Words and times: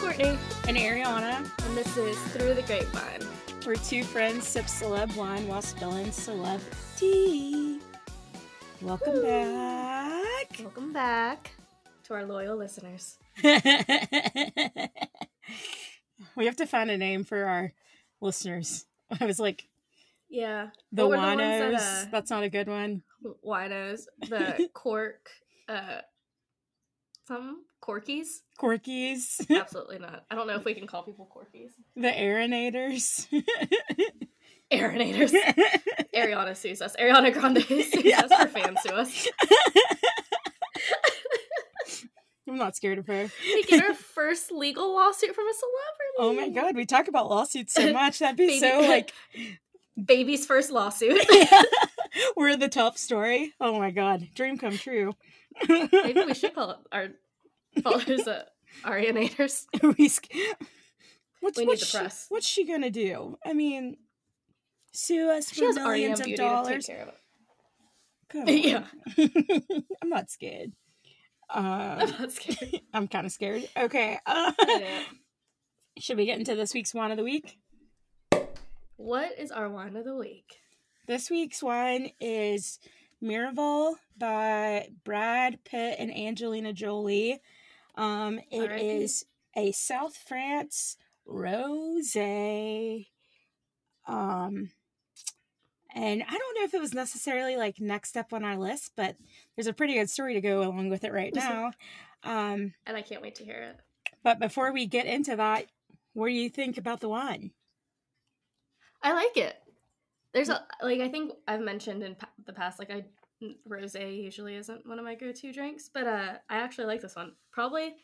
Courtney, 0.00 0.38
and 0.68 0.76
Erryonna. 0.76 1.48
and 1.66 1.76
this 1.76 1.96
is 1.96 2.18
Through 2.32 2.54
the 2.54 2.62
Grapevine. 2.62 3.20
We're 3.66 3.74
two 3.76 4.02
friends 4.02 4.46
sip 4.46 4.64
celeb 4.66 5.14
wine 5.16 5.46
while 5.46 5.60
spilling 5.62 6.06
celeb 6.06 6.60
tea. 6.96 7.78
Welcome 8.80 9.12
Woo. 9.14 9.22
back. 9.22 10.56
Welcome 10.60 10.92
back 10.92 11.50
to 12.04 12.14
our 12.14 12.24
loyal 12.24 12.56
listeners. 12.56 13.18
we 13.42 13.50
have 16.46 16.56
to 16.56 16.66
find 16.66 16.90
a 16.90 16.96
name 16.98 17.24
for 17.24 17.44
our 17.44 17.72
listeners. 18.20 18.86
I 19.20 19.26
was 19.26 19.38
like, 19.38 19.68
Yeah, 20.30 20.68
the 20.92 21.06
What 21.06 21.10
were 21.10 21.16
the 21.16 21.22
ones 21.36 21.40
winos. 21.40 21.72
that, 21.78 22.06
uh, 22.06 22.10
That's 22.10 22.30
not 22.30 22.42
a 22.42 22.48
good 22.48 22.68
one. 22.68 23.02
winos, 23.46 24.06
the 24.28 24.70
cork, 24.74 25.28
uh, 25.68 26.00
some 27.26 27.64
corkies. 27.82 28.40
Corkies. 28.60 29.40
Absolutely 29.60 29.98
not. 29.98 30.24
I 30.30 30.34
don't 30.34 30.46
know 30.46 30.54
if 30.56 30.64
we 30.64 30.74
can 30.74 30.86
call 30.86 31.02
people 31.02 31.28
corkies. 31.34 31.70
the 31.96 32.08
Aeronators. 32.08 33.26
Aeronators. 34.72 35.32
Ariana 36.14 36.56
sues 36.56 36.82
us. 36.82 36.94
Ariana 36.96 37.32
Grande 37.32 37.62
sues 37.68 38.04
Yeah. 38.04 38.20
us. 38.20 38.32
Her 38.32 38.46
fans 38.48 38.78
sue 38.82 38.94
us. 38.94 39.28
I'm 42.48 42.56
not 42.58 42.74
scared 42.74 42.98
of 42.98 43.06
her. 43.06 43.30
We 43.44 43.62
get 43.62 43.84
our 43.84 43.94
first 43.94 44.50
legal 44.50 44.92
lawsuit 44.92 45.34
from 45.36 45.44
a 45.46 45.52
celebrity. 45.54 46.16
Oh 46.18 46.32
my 46.32 46.48
god, 46.48 46.74
we 46.74 46.84
talk 46.84 47.06
about 47.06 47.30
lawsuits 47.30 47.72
so 47.74 47.92
much. 47.92 48.18
That'd 48.18 48.36
be 48.36 48.46
Baby- 48.46 48.58
so 48.58 48.80
like 48.80 49.12
Baby's 50.04 50.46
first 50.46 50.72
lawsuit. 50.72 51.20
we're 52.36 52.56
the 52.56 52.68
top 52.68 52.98
story. 52.98 53.52
Oh 53.60 53.78
my 53.78 53.92
god, 53.92 54.28
dream 54.34 54.58
come 54.58 54.76
true. 54.76 55.14
Maybe 55.92 56.24
we 56.24 56.34
should 56.34 56.54
call 56.54 56.82
our 56.92 57.08
followers 57.82 58.26
uh, 58.26 58.44
Arianators. 58.84 59.66
we 59.98 60.08
sk- 60.08 60.28
what's, 61.40 61.56
We 61.58 61.64
need 61.64 61.68
what's 61.68 61.80
the 61.80 61.86
she- 61.86 61.98
press. 61.98 62.26
what's 62.28 62.46
she 62.46 62.66
gonna 62.66 62.90
do? 62.90 63.36
I 63.44 63.52
mean, 63.52 63.96
sue 64.92 65.30
us 65.30 65.50
She 65.52 65.60
for 65.60 65.72
millions 65.72 66.20
of 66.20 66.34
dollars. 66.34 66.88
of 66.88 67.12
Yeah. 68.48 68.84
I'm 70.02 70.08
not 70.08 70.30
scared. 70.30 70.72
I'm 71.52 72.00
Um, 72.02 72.14
not 72.20 72.30
scared. 72.32 72.80
I'm 72.94 73.08
kind 73.08 73.26
of 73.26 73.32
scared. 73.32 73.68
Okay. 73.76 74.18
Uh, 74.24 74.52
should 75.98 76.16
we 76.16 76.26
get 76.26 76.38
into 76.38 76.54
this 76.54 76.72
week's 76.72 76.94
wine 76.94 77.10
of 77.10 77.16
the 77.16 77.24
week? 77.24 77.58
What 78.96 79.32
is 79.38 79.50
our 79.50 79.68
wine 79.68 79.96
of 79.96 80.04
the 80.04 80.14
week? 80.14 80.44
This 81.08 81.28
week's 81.30 81.60
wine 81.62 82.10
is 82.20 82.78
Miraval 83.22 83.94
by 84.16 84.88
Brad 85.04 85.62
Pitt 85.64 85.96
and 85.98 86.14
Angelina 86.16 86.72
Jolie. 86.72 87.40
Um, 87.96 88.40
it 88.50 88.70
is 88.80 89.24
a 89.56 89.72
South 89.72 90.16
France 90.16 90.96
rosé. 91.28 93.06
Um, 94.06 94.70
and 95.94 96.22
I 96.22 96.30
don't 96.38 96.58
know 96.58 96.64
if 96.64 96.74
it 96.74 96.80
was 96.80 96.94
necessarily 96.94 97.56
like 97.56 97.80
next 97.80 98.16
up 98.16 98.32
on 98.32 98.44
our 98.44 98.56
list, 98.56 98.92
but 98.96 99.16
there's 99.54 99.66
a 99.66 99.72
pretty 99.72 99.94
good 99.94 100.08
story 100.10 100.34
to 100.34 100.40
go 100.40 100.62
along 100.62 100.88
with 100.88 101.04
it 101.04 101.12
right 101.12 101.34
now. 101.34 101.72
Um, 102.22 102.74
And 102.86 102.96
I 102.96 103.02
can't 103.02 103.22
wait 103.22 103.34
to 103.36 103.44
hear 103.44 103.62
it. 103.62 103.80
but 104.22 104.38
before 104.38 104.72
we 104.72 104.86
get 104.86 105.06
into 105.06 105.36
that, 105.36 105.66
what 106.12 106.28
do 106.28 106.32
you 106.32 106.48
think 106.48 106.78
about 106.78 107.00
the 107.00 107.08
wine? 107.08 107.52
I 109.02 109.12
like 109.12 109.36
it. 109.36 109.56
There's 110.32 110.48
a 110.48 110.64
like 110.82 111.00
I 111.00 111.08
think 111.08 111.32
I've 111.48 111.60
mentioned 111.60 112.02
in 112.02 112.14
pa- 112.14 112.28
the 112.46 112.52
past 112.52 112.78
like 112.78 112.90
I 112.90 113.04
rosé 113.68 114.22
usually 114.22 114.54
isn't 114.56 114.86
one 114.86 114.98
of 114.98 115.04
my 115.04 115.14
go-to 115.14 115.52
drinks, 115.52 115.88
but 115.92 116.06
uh 116.06 116.34
I 116.48 116.56
actually 116.58 116.86
like 116.86 117.00
this 117.00 117.16
one. 117.16 117.32
Probably 117.52 117.94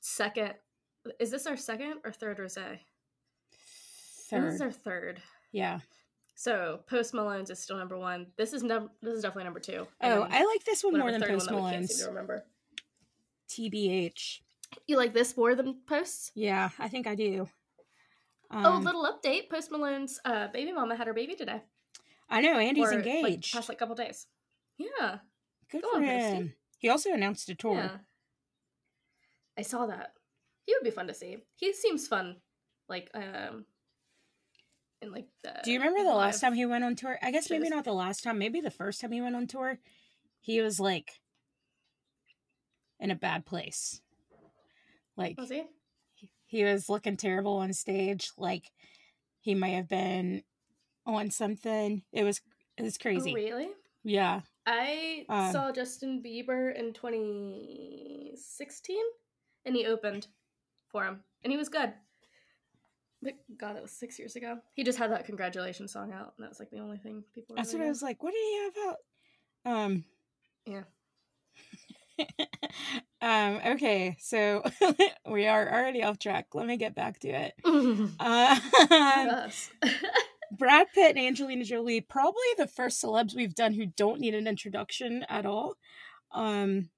second. 0.00 0.54
Is 1.18 1.30
this 1.30 1.46
our 1.46 1.56
second 1.56 1.94
or 2.04 2.12
third 2.12 2.38
rosé? 2.38 2.78
I 2.78 2.78
think 4.30 4.44
This 4.44 4.54
is 4.56 4.60
our 4.60 4.70
third. 4.70 5.22
Yeah. 5.52 5.80
So 6.34 6.80
Post 6.88 7.14
Malone's 7.14 7.50
is 7.50 7.60
still 7.60 7.76
number 7.76 7.96
one. 7.96 8.26
This 8.36 8.52
is 8.52 8.62
num- 8.62 8.90
this 9.00 9.14
is 9.14 9.22
definitely 9.22 9.44
number 9.44 9.60
two. 9.60 9.86
And 10.00 10.12
Oh, 10.14 10.26
I 10.28 10.44
like 10.44 10.64
this 10.64 10.82
one 10.82 10.98
more 10.98 11.12
than 11.12 11.22
Post 11.22 11.50
one 11.50 11.56
that 11.62 11.64
we 11.64 11.70
can't 11.70 11.88
seem 11.90 11.96
Malone's. 11.96 12.00
to 12.02 12.08
remember. 12.08 12.44
TBH. 13.48 14.40
You 14.86 14.96
like 14.96 15.12
this 15.14 15.36
more 15.36 15.54
than 15.54 15.76
Post? 15.86 16.32
Yeah, 16.34 16.70
I 16.78 16.88
think 16.88 17.06
I 17.06 17.14
do. 17.14 17.48
Oh, 18.50 18.56
Um, 18.56 18.84
little 18.84 19.04
update. 19.04 19.48
Post 19.50 19.70
Malone's 19.70 20.20
uh, 20.24 20.48
baby 20.48 20.72
mama 20.72 20.96
had 20.96 21.06
her 21.06 21.14
baby 21.14 21.34
today. 21.34 21.62
I 22.28 22.40
know 22.40 22.58
Andy's 22.58 22.84
Or, 22.84 22.96
like, 22.96 23.06
engaged. 23.06 23.54
past 23.54 23.68
like 23.68 23.78
couple 23.78 23.94
days. 23.94 24.26
Yeah. 24.78 25.18
Good 25.70 25.82
go 25.82 25.90
for 25.90 25.96
on, 25.98 26.04
Posty. 26.04 26.54
He 26.78 26.88
also 26.88 27.12
announced 27.12 27.48
a 27.48 27.54
tour. 27.54 27.76
Yeah. 27.76 27.96
I 29.58 29.62
saw 29.62 29.86
that. 29.86 30.12
He 30.66 30.74
would 30.74 30.84
be 30.84 30.90
fun 30.90 31.06
to 31.08 31.14
see. 31.14 31.38
He 31.56 31.72
seems 31.72 32.08
fun. 32.08 32.36
Like, 32.88 33.10
um 33.14 33.66
in 35.00 35.12
like 35.12 35.26
the 35.42 35.52
Do 35.64 35.70
you 35.70 35.78
remember 35.78 36.02
the 36.02 36.16
last 36.16 36.40
time 36.40 36.54
he 36.54 36.66
went 36.66 36.84
on 36.84 36.96
tour? 36.96 37.18
I 37.22 37.30
guess 37.30 37.50
maybe 37.50 37.68
not 37.68 37.84
the 37.84 37.92
last 37.92 38.24
time, 38.24 38.38
maybe 38.38 38.60
the 38.60 38.70
first 38.70 39.00
time 39.00 39.12
he 39.12 39.20
went 39.20 39.36
on 39.36 39.46
tour. 39.46 39.78
He 40.40 40.60
was 40.60 40.80
like 40.80 41.20
in 42.98 43.10
a 43.10 43.14
bad 43.14 43.44
place. 43.46 44.00
Like 45.16 45.38
was 45.38 45.50
he? 45.50 45.64
He 46.54 46.62
was 46.62 46.88
looking 46.88 47.16
terrible 47.16 47.56
on 47.56 47.72
stage, 47.72 48.30
like 48.38 48.70
he 49.40 49.56
may 49.56 49.72
have 49.72 49.88
been 49.88 50.44
on 51.04 51.32
something. 51.32 52.04
It 52.12 52.22
was 52.22 52.40
it 52.76 52.84
was 52.84 52.96
crazy. 52.96 53.32
Oh, 53.32 53.34
really? 53.34 53.70
Yeah. 54.04 54.42
I 54.64 55.26
Um, 55.28 55.50
saw 55.50 55.72
Justin 55.72 56.22
Bieber 56.24 56.72
in 56.72 56.92
2016 56.92 58.96
and 59.64 59.74
he 59.74 59.84
opened 59.84 60.28
for 60.86 61.04
him 61.04 61.24
and 61.42 61.50
he 61.50 61.56
was 61.56 61.68
good. 61.68 61.92
But 63.20 63.34
God, 63.58 63.74
that 63.74 63.82
was 63.82 63.90
six 63.90 64.16
years 64.16 64.36
ago. 64.36 64.60
He 64.74 64.84
just 64.84 64.98
had 64.98 65.10
that 65.10 65.26
congratulations 65.26 65.92
song 65.92 66.12
out, 66.12 66.34
and 66.36 66.44
that 66.44 66.50
was 66.50 66.60
like 66.60 66.70
the 66.70 66.78
only 66.78 66.98
thing 66.98 67.24
people. 67.34 67.56
That's 67.56 67.72
what 67.72 67.82
I 67.82 67.88
was 67.88 68.02
like. 68.02 68.22
What 68.22 68.32
did 68.32 68.42
he 68.42 68.58
have 68.64 68.76
out? 68.86 68.98
Um. 69.64 70.04
Yeah. 70.66 70.84
um. 73.24 73.60
Okay. 73.74 74.16
So 74.20 74.62
we 75.28 75.46
are 75.46 75.66
already 75.72 76.02
off 76.02 76.18
track. 76.18 76.48
Let 76.54 76.66
me 76.66 76.76
get 76.76 76.94
back 76.94 77.18
to 77.20 77.28
it. 77.28 77.54
Uh, 78.20 78.58
Brad 80.56 80.86
Pitt 80.94 81.16
and 81.16 81.26
Angelina 81.26 81.64
Jolie, 81.64 82.00
probably 82.00 82.42
the 82.56 82.66
first 82.68 83.02
celebs 83.02 83.34
we've 83.34 83.54
done 83.54 83.72
who 83.74 83.86
don't 83.86 84.20
need 84.20 84.34
an 84.34 84.46
introduction 84.46 85.24
at 85.28 85.46
all. 85.46 85.74
Um. 86.32 86.90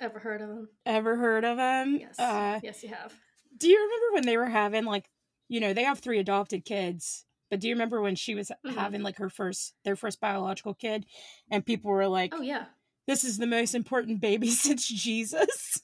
Ever 0.00 0.18
heard 0.18 0.40
of 0.40 0.48
them? 0.48 0.68
Ever 0.86 1.16
heard 1.16 1.44
of 1.44 1.56
them? 1.56 1.96
Yes. 2.00 2.18
Uh, 2.18 2.58
yes, 2.62 2.82
you 2.82 2.88
have. 2.88 3.12
do 3.56 3.68
you 3.68 3.76
remember 3.76 4.14
when 4.14 4.26
they 4.26 4.36
were 4.36 4.46
having 4.48 4.84
like, 4.84 5.04
you 5.48 5.60
know, 5.60 5.72
they 5.74 5.84
have 5.84 5.98
three 6.00 6.18
adopted 6.18 6.64
kids. 6.64 7.24
But 7.50 7.60
do 7.60 7.68
you 7.68 7.74
remember 7.74 8.00
when 8.00 8.16
she 8.16 8.34
was 8.34 8.50
Mhm. 8.66 8.74
having 8.74 9.02
like 9.02 9.18
her 9.18 9.28
first, 9.28 9.74
their 9.84 9.94
first 9.96 10.20
biological 10.20 10.72
kid, 10.74 11.04
and 11.50 11.64
people 11.66 11.90
were 11.90 12.08
like, 12.08 12.32
Oh 12.34 12.40
yeah. 12.40 12.64
This 13.06 13.24
is 13.24 13.38
the 13.38 13.46
most 13.46 13.74
important 13.74 14.20
baby 14.20 14.50
since 14.50 14.86
Jesus. 14.86 15.80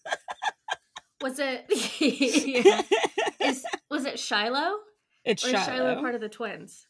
Was 1.20 1.38
it? 1.38 1.64
yeah. 2.00 2.82
Is 3.48 3.64
was 3.90 4.04
it 4.04 4.18
Shiloh? 4.18 4.76
it's 5.24 5.44
Or 5.44 5.48
Shiloh. 5.50 5.60
is 5.60 5.66
Shiloh 5.66 6.00
part 6.00 6.14
of 6.14 6.20
the 6.20 6.28
twins? 6.28 6.86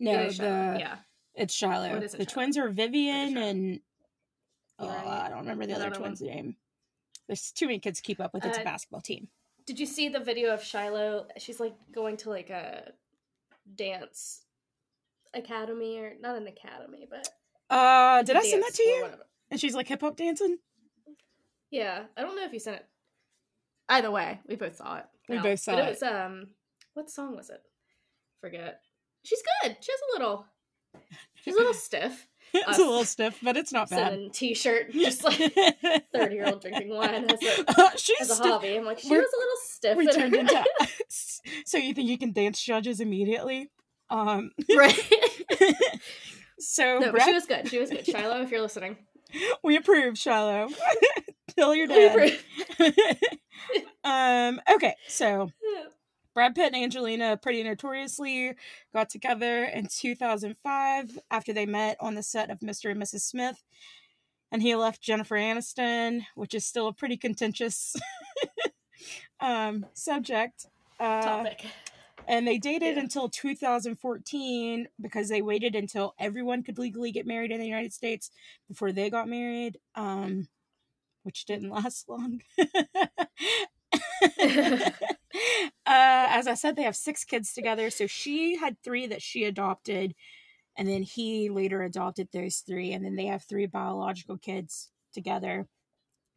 no, 0.00 0.12
It 0.12 0.26
is 0.28 0.36
Shiloh, 0.36 0.72
the 0.74 0.78
yeah. 0.80 0.96
it's 1.34 1.54
Shiloh. 1.54 1.94
What 1.94 2.02
is 2.02 2.14
it, 2.14 2.18
the 2.18 2.24
Shiloh? 2.24 2.32
twins 2.32 2.58
are 2.58 2.68
Vivienne 2.68 3.36
and 3.36 3.80
oh, 4.78 4.88
right. 4.88 5.06
I 5.06 5.28
don't 5.28 5.38
remember 5.40 5.66
the 5.66 5.74
other 5.74 5.90
twins' 5.90 6.20
name. 6.20 6.56
There's 7.26 7.50
too 7.52 7.66
many 7.66 7.78
kids 7.78 8.00
to 8.00 8.02
keep 8.04 8.20
up 8.20 8.34
with. 8.34 8.44
It's 8.44 8.58
a 8.58 8.60
Uh, 8.60 8.64
basketball 8.64 9.00
team. 9.00 9.28
Did 9.66 9.80
you 9.80 9.86
see 9.86 10.08
the 10.08 10.20
video 10.20 10.52
of 10.52 10.62
Shiloh? 10.62 11.26
She's 11.38 11.58
like 11.58 11.74
going 11.92 12.16
to 12.18 12.30
like 12.30 12.50
a 12.50 12.92
dance 13.74 14.42
academy 15.32 15.98
or 15.98 16.14
not 16.20 16.36
an 16.36 16.46
academy, 16.46 17.06
but 17.08 17.28
Uh, 17.70 18.22
did 18.22 18.36
I 18.36 18.42
send 18.42 18.62
that 18.62 18.74
to 18.74 18.82
you? 18.82 19.02
whatever. 19.02 19.26
And 19.54 19.60
she's 19.60 19.76
like 19.76 19.86
hip 19.86 20.00
hop 20.00 20.16
dancing. 20.16 20.58
Yeah, 21.70 22.02
I 22.16 22.22
don't 22.22 22.34
know 22.34 22.44
if 22.44 22.52
you 22.52 22.58
sent 22.58 22.74
it. 22.78 22.86
Either 23.88 24.10
way, 24.10 24.40
we 24.48 24.56
both 24.56 24.74
saw 24.74 24.96
it. 24.96 25.04
We 25.28 25.36
No, 25.36 25.42
both 25.44 25.60
saw 25.60 25.74
but 25.76 25.84
it. 25.84 25.86
it. 25.86 25.90
was 25.90 26.02
um, 26.02 26.46
what 26.94 27.08
song 27.08 27.36
was 27.36 27.50
it? 27.50 27.62
Forget. 28.40 28.80
She's 29.22 29.40
good. 29.62 29.76
She 29.80 29.92
has 29.92 30.00
a 30.10 30.18
little. 30.18 30.46
She's 31.36 31.54
a 31.54 31.58
little 31.58 31.72
stiff. 31.88 32.26
it's 32.52 32.66
Us. 32.66 32.78
a 32.78 32.82
little 32.82 33.04
stiff, 33.04 33.38
but 33.44 33.56
it's 33.56 33.72
not 33.72 33.90
Sitting 33.90 34.04
bad. 34.04 34.12
in 34.14 34.30
t-shirt, 34.30 34.90
just 34.92 35.22
like 35.22 35.36
thirty 36.12 36.34
year 36.34 36.46
old 36.46 36.60
drinking 36.60 36.88
wine 36.90 37.30
as 37.30 37.40
a, 37.40 37.90
she's 37.96 38.22
as 38.22 38.30
a 38.30 38.34
stiff. 38.34 38.46
hobby. 38.50 38.76
I'm 38.76 38.84
like, 38.84 38.98
she 38.98 39.08
We're- 39.10 39.22
was 39.22 39.32
a 39.32 39.38
little 39.38 39.56
stiff. 39.62 39.96
We 39.96 40.06
turned 40.08 40.34
her- 40.34 40.40
into. 40.40 40.64
so 41.64 41.78
you 41.78 41.94
think 41.94 42.08
you 42.10 42.18
can 42.18 42.32
dance 42.32 42.60
judges 42.60 42.98
immediately? 42.98 43.70
Um. 44.10 44.50
right. 44.76 44.98
So 46.58 46.98
No, 46.98 47.12
but 47.12 47.22
she 47.22 47.32
was 47.32 47.46
good. 47.46 47.68
She 47.68 47.78
was 47.78 47.90
good. 47.90 48.06
Shiloh, 48.06 48.40
if 48.42 48.50
you're 48.50 48.60
listening, 48.60 48.96
we 49.62 49.76
approve, 49.76 50.18
Shiloh. 50.18 50.68
Tell 51.56 51.74
your 51.74 51.86
We 51.88 51.94
dad. 51.94 52.10
approve. 52.78 52.94
um. 54.04 54.60
Okay. 54.72 54.94
So 55.08 55.50
Brad 56.34 56.54
Pitt 56.54 56.72
and 56.74 56.82
Angelina 56.82 57.36
pretty 57.36 57.62
notoriously 57.62 58.54
got 58.92 59.08
together 59.08 59.64
in 59.64 59.86
2005 59.86 61.18
after 61.30 61.52
they 61.52 61.66
met 61.66 61.96
on 62.00 62.14
the 62.14 62.22
set 62.22 62.50
of 62.50 62.58
Mr. 62.60 62.90
and 62.90 63.00
Mrs. 63.00 63.20
Smith. 63.20 63.62
And 64.50 64.62
he 64.62 64.74
left 64.74 65.00
Jennifer 65.00 65.36
Aniston, 65.36 66.22
which 66.34 66.54
is 66.54 66.64
still 66.66 66.88
a 66.88 66.92
pretty 66.92 67.16
contentious 67.16 67.94
um, 69.40 69.86
subject. 69.94 70.66
Uh, 70.98 71.22
Topic. 71.22 71.64
And 72.28 72.46
they 72.46 72.58
dated 72.58 72.96
Yeah. 72.96 72.98
until 73.02 73.28
2014 73.28 74.88
because 75.00 75.28
they 75.28 75.42
waited 75.42 75.74
until 75.74 76.14
everyone 76.18 76.62
could 76.62 76.78
legally 76.78 77.12
get 77.12 77.26
married 77.26 77.50
in 77.52 77.60
the 77.60 77.66
United 77.66 77.92
States 77.92 78.30
before 78.68 78.92
they 78.92 79.10
got 79.10 79.28
married, 79.28 79.78
um, 79.94 80.48
which 81.24 81.44
didn't 81.46 81.70
last 81.70 82.08
long. 82.08 82.42
uh, 82.58 83.06
as 85.86 86.46
I 86.46 86.54
said, 86.54 86.76
they 86.76 86.82
have 86.82 86.96
six 86.96 87.24
kids 87.24 87.52
together. 87.52 87.90
So 87.90 88.06
she 88.06 88.56
had 88.56 88.76
three 88.82 89.06
that 89.08 89.22
she 89.22 89.44
adopted, 89.44 90.14
and 90.76 90.88
then 90.88 91.02
he 91.02 91.50
later 91.50 91.82
adopted 91.82 92.28
those 92.32 92.58
three, 92.58 92.92
and 92.92 93.04
then 93.04 93.16
they 93.16 93.26
have 93.26 93.42
three 93.44 93.66
biological 93.66 94.38
kids 94.38 94.90
together. 95.12 95.66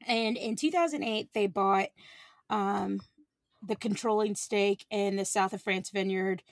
And 0.08 0.38
in 0.38 0.56
2008, 0.56 1.30
they 1.34 1.48
bought 1.48 1.90
um, 2.50 3.00
the 3.66 3.76
controlling 3.76 4.36
stake 4.36 4.86
in 4.90 5.16
the 5.16 5.26
south 5.26 5.54
of 5.54 5.62
France 5.62 5.90
vineyard 5.90 6.44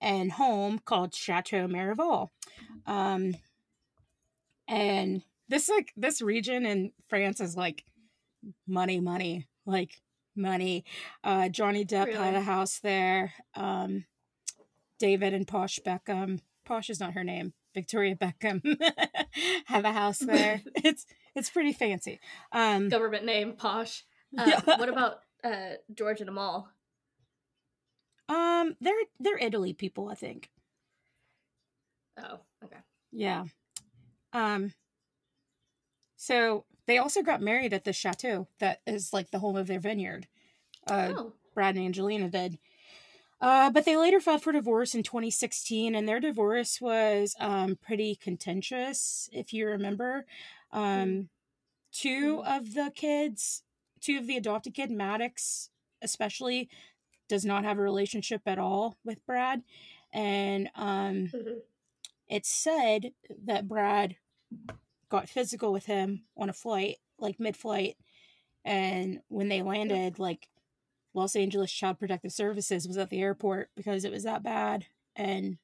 and 0.00 0.32
home 0.32 0.80
called 0.84 1.14
Chateau 1.14 1.66
Miraval. 1.66 2.30
Um, 2.86 3.34
and 4.68 5.22
this 5.48 5.68
like 5.68 5.92
this 5.96 6.20
region 6.22 6.66
in 6.66 6.92
France 7.08 7.40
is 7.40 7.56
like 7.56 7.84
money, 8.66 9.00
money, 9.00 9.46
like 9.66 10.00
money. 10.36 10.84
Uh, 11.22 11.48
Johnny 11.48 11.84
Depp 11.84 12.12
had 12.12 12.34
a 12.34 12.40
house 12.40 12.80
there. 12.80 13.32
Um, 13.54 14.04
David 14.98 15.34
and 15.34 15.46
Posh 15.46 15.78
Beckham. 15.84 16.40
Posh 16.64 16.90
is 16.90 17.00
not 17.00 17.14
her 17.14 17.24
name. 17.24 17.52
Victoria 17.74 18.14
Beckham 18.14 18.62
have 19.66 19.84
a 19.84 19.92
house 19.92 20.18
there. 20.18 20.62
it's 20.76 21.06
it's 21.34 21.50
pretty 21.50 21.72
fancy. 21.72 22.20
Um, 22.52 22.88
Government 22.88 23.24
name, 23.24 23.54
posh. 23.54 24.04
Uh, 24.36 24.44
Yeah. 24.46 24.60
What 24.78 24.88
about 24.88 25.18
uh, 25.44 25.74
George 25.92 26.20
and 26.20 26.28
Amal? 26.28 26.68
um, 28.28 28.76
they're 28.80 28.94
they're 29.20 29.38
Italy 29.38 29.72
people, 29.72 30.08
I 30.08 30.14
think. 30.14 30.50
Oh, 32.18 32.38
okay. 32.64 32.78
Yeah. 33.12 33.44
Um 34.32 34.72
so 36.16 36.64
they 36.86 36.98
also 36.98 37.22
got 37.22 37.42
married 37.42 37.72
at 37.72 37.84
the 37.84 37.92
chateau 37.92 38.48
that 38.58 38.80
is 38.86 39.12
like 39.12 39.30
the 39.30 39.38
home 39.40 39.56
of 39.56 39.66
their 39.66 39.80
vineyard. 39.80 40.26
Uh 40.88 41.12
oh, 41.16 41.32
Brad 41.54 41.76
and 41.76 41.84
Angelina 41.84 42.28
did. 42.28 42.58
Uh, 43.40 43.68
but 43.70 43.84
they 43.84 43.96
later 43.96 44.20
filed 44.20 44.42
for 44.42 44.52
divorce 44.52 44.94
in 44.94 45.02
2016, 45.02 45.94
and 45.94 46.08
their 46.08 46.20
divorce 46.20 46.80
was 46.80 47.34
um, 47.38 47.76
pretty 47.76 48.14
contentious, 48.16 49.28
if 49.32 49.52
you 49.52 49.66
remember. 49.66 50.24
Um, 50.72 51.28
two 51.92 52.42
of 52.46 52.72
the 52.72 52.90
kids, 52.94 53.62
two 54.04 54.18
of 54.18 54.26
the 54.26 54.36
adopted 54.36 54.74
kid, 54.74 54.90
Maddox 54.90 55.70
especially, 56.02 56.68
does 57.28 57.44
not 57.44 57.64
have 57.64 57.78
a 57.78 57.82
relationship 57.82 58.42
at 58.46 58.58
all 58.58 58.96
with 59.04 59.24
Brad. 59.26 59.62
And 60.12 60.70
um, 60.74 61.28
Mhm. 61.28 61.62
it's 62.28 62.48
said 62.50 63.14
that 63.44 63.66
Brad 63.66 64.16
got 65.08 65.28
physical 65.28 65.72
with 65.72 65.86
him 65.86 66.26
on 66.36 66.50
a 66.50 66.52
flight, 66.52 66.96
like 67.18 67.40
mid 67.40 67.56
flight. 67.56 67.96
And 68.64 69.22
when 69.28 69.48
they 69.48 69.62
landed, 69.62 70.18
like 70.18 70.48
Los 71.14 71.34
Angeles 71.34 71.72
Child 71.72 71.98
Protective 71.98 72.32
Services 72.32 72.86
was 72.86 72.98
at 72.98 73.08
the 73.08 73.20
airport 73.22 73.70
because 73.74 74.04
it 74.04 74.12
was 74.12 74.24
that 74.24 74.42
bad. 74.42 74.86
And 75.16 75.58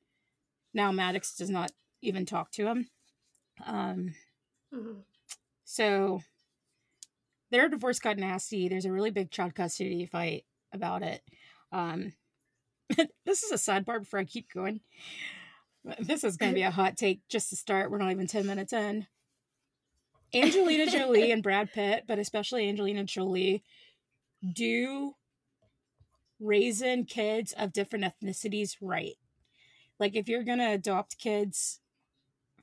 now 0.72 0.92
Maddox 0.92 1.36
does 1.36 1.50
not 1.50 1.72
even 2.00 2.24
talk 2.24 2.50
to 2.52 2.66
him. 2.68 2.88
Um, 3.66 4.14
Mhm. 4.72 5.04
so 5.64 6.22
their 7.50 7.68
divorce 7.68 7.98
got 7.98 8.16
nasty. 8.18 8.68
There's 8.68 8.84
a 8.84 8.92
really 8.92 9.10
big 9.10 9.30
child 9.30 9.54
custody 9.54 10.06
fight 10.06 10.44
about 10.72 11.02
it. 11.02 11.22
Um, 11.72 12.12
this 13.24 13.42
is 13.42 13.50
a 13.52 13.54
sidebar 13.70 14.00
before 14.00 14.20
I 14.20 14.24
keep 14.24 14.52
going. 14.52 14.80
This 15.98 16.24
is 16.24 16.36
going 16.36 16.52
to 16.52 16.54
be 16.54 16.62
a 16.62 16.70
hot 16.70 16.96
take 16.96 17.20
just 17.28 17.50
to 17.50 17.56
start. 17.56 17.90
We're 17.90 17.98
not 17.98 18.10
even 18.10 18.26
10 18.26 18.46
minutes 18.46 18.72
in. 18.72 19.06
Angelina 20.34 20.86
Jolie 20.90 21.32
and 21.32 21.42
Brad 21.42 21.72
Pitt, 21.72 22.04
but 22.06 22.18
especially 22.18 22.68
Angelina 22.68 23.04
Jolie, 23.04 23.62
do 24.52 25.14
raising 26.38 27.04
kids 27.04 27.52
of 27.52 27.72
different 27.72 28.04
ethnicities 28.04 28.76
right. 28.80 29.16
Like, 29.98 30.16
if 30.16 30.28
you're 30.28 30.44
going 30.44 30.58
to 30.58 30.70
adopt 30.72 31.18
kids 31.18 31.80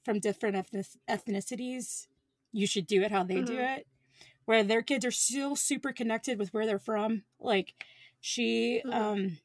from 0.04 0.19
different 0.19 0.56
ethnic- 0.56 0.98
ethnicities, 1.10 2.07
you 2.51 2.66
should 2.66 2.88
do 2.88 3.01
it 3.04 3.12
how 3.12 3.24
they 3.24 3.42
do 3.42 3.57
Mhm. 3.57 3.78
it. 3.78 3.88
Where 4.48 4.64
their 4.64 4.82
kids 4.82 5.06
are 5.06 5.12
still 5.12 5.58
super 5.58 5.92
connected 5.92 6.40
with 6.40 6.54
where 6.54 6.66
they're 6.66 6.80
from. 6.80 7.26
Like, 7.40 7.86
she 8.22 8.82
Mhm. 8.86 8.94
um 8.94 9.40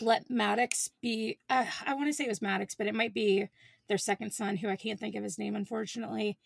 let 0.00 0.30
Maddox 0.30 0.90
be 1.02 1.38
uh, 1.50 1.66
I 1.86 1.94
want 1.94 2.08
to 2.08 2.12
say 2.14 2.24
it 2.24 2.28
was 2.28 2.42
Maddox, 2.42 2.74
but 2.74 2.86
it 2.88 2.94
might 2.94 3.14
be 3.14 3.48
their 3.88 3.98
second 3.98 4.32
son 4.32 4.56
who 4.58 4.68
I 4.68 4.76
can't 4.76 5.00
think 5.00 5.14
of 5.16 5.24
his 5.24 5.38
name 5.38 5.56
unfortunately. 5.56 6.38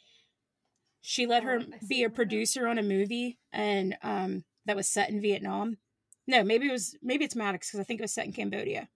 She 1.01 1.27
let 1.27 1.45
her 1.45 1.61
Oh, 1.61 1.79
be 1.87 2.03
a 2.05 2.11
producer 2.11 2.67
on 2.67 2.79
a 2.79 2.83
movie 2.83 3.39
and 3.53 3.97
um 4.03 4.45
that 4.67 4.77
was 4.77 4.89
set 4.89 5.09
in 5.11 5.21
Vietnam. 5.21 5.79
No, 6.27 6.43
maybe 6.45 6.69
it 6.69 6.73
was 6.73 6.97
maybe 7.03 7.25
it's 7.25 7.37
Maddox 7.37 7.71
cuz 7.71 7.81
I 7.81 7.85
think 7.85 8.01
it 8.01 8.05
was 8.05 8.13
set 8.13 8.27
in 8.27 8.33
Cambodia. 8.33 8.89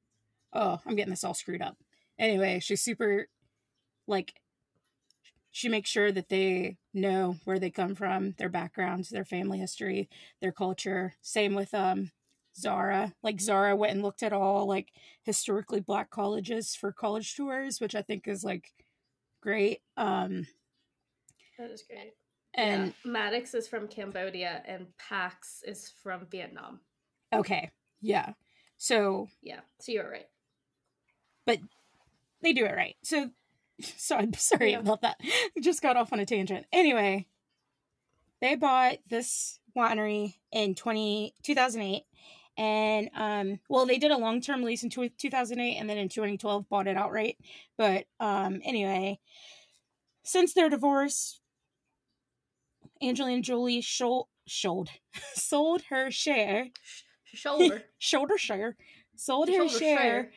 Oh, 0.53 0.81
I'm 0.87 0.97
getting 0.97 1.11
this 1.11 1.25
all 1.25 1.35
screwed 1.35 1.63
up. 1.63 1.79
Anyway, 2.19 2.61
she's 2.61 2.83
super 2.83 3.29
like 4.07 4.41
she 5.51 5.69
makes 5.69 5.91
sure 5.91 6.13
that 6.13 6.29
they 6.29 6.77
know 6.93 7.37
where 7.45 7.59
they 7.59 7.71
come 7.71 7.95
from, 7.95 8.33
their 8.39 8.49
backgrounds, 8.49 9.09
their 9.11 9.25
family 9.25 9.59
history, 9.59 10.09
their 10.41 10.53
culture. 10.53 11.15
Same 11.23 11.55
with 11.55 11.73
um 11.75 12.11
Zara. 12.57 13.15
Like 13.23 13.41
Zara 13.41 13.77
went 13.77 13.93
and 13.93 14.03
looked 14.03 14.23
at 14.23 14.33
all 14.33 14.67
like 14.67 14.93
historically 15.23 15.81
black 15.81 16.11
colleges 16.11 16.75
for 16.75 16.93
college 16.93 17.35
tours, 17.37 17.81
which 17.81 17.95
I 17.95 18.03
think 18.03 18.27
is 18.27 18.43
like 18.45 18.73
great. 19.41 19.81
Um 19.97 20.47
That 21.59 21.71
is 21.71 21.83
great. 21.83 22.15
and 22.55 22.87
yeah. 23.05 23.11
Maddox 23.13 23.55
is 23.55 23.69
from 23.69 23.87
Cambodia 23.87 24.63
and 24.67 24.87
Pax 24.99 25.63
is 25.67 25.93
from 26.03 26.27
Vietnam. 26.31 26.81
okay, 27.33 27.71
yeah. 28.01 28.33
So 28.79 29.29
Yeah, 29.43 29.61
so 29.81 29.93
you're 29.93 30.11
right. 30.11 30.27
But 31.47 31.59
they 32.43 32.53
do 32.53 32.65
it 32.65 32.75
right. 32.75 32.97
So 33.03 33.31
so 33.97 34.17
I'm 34.17 34.33
sorry 34.35 34.73
Yeah. 34.73 34.81
about 34.81 35.03
that. 35.03 35.21
Just 35.61 35.83
got 35.83 35.97
off 35.97 36.13
on 36.13 36.21
a 36.21 36.27
tangent. 36.27 36.67
Anyway, 36.73 37.27
they 38.41 38.57
bought 38.57 38.99
this 39.09 39.59
winery 39.77 40.35
in 40.53 40.75
20, 40.75 41.35
2008 41.43 42.03
and 42.59 43.09
um 43.15 43.61
well 43.69 43.87
they 43.87 43.97
did 43.97 44.11
a 44.11 44.19
long-term 44.19 44.65
lease 44.65 44.83
in 44.83 44.91
tw 44.91 45.17
2008 45.17 45.77
and 45.77 45.89
then 45.89 45.97
in 45.97 46.09
2012 46.09 46.69
bought 46.69 46.89
it 46.89 46.97
outright 46.97 47.37
but 47.79 48.07
um 48.19 48.61
anyway 48.65 49.17
since 50.25 50.53
their 50.53 50.69
divorce 50.69 51.41
angelina 53.01 53.41
jolie 53.41 53.81
sold 53.81 54.27
sold 54.49 54.91
sold 55.35 55.83
her 55.91 56.11
share 56.11 56.67
Sh- 56.83 57.03
shoulder. 57.39 57.83
shoulder 57.99 58.37
share 58.37 58.77
sold 59.15 59.49
her 59.49 59.55
Shoulder 59.69 59.79
share 59.79 60.31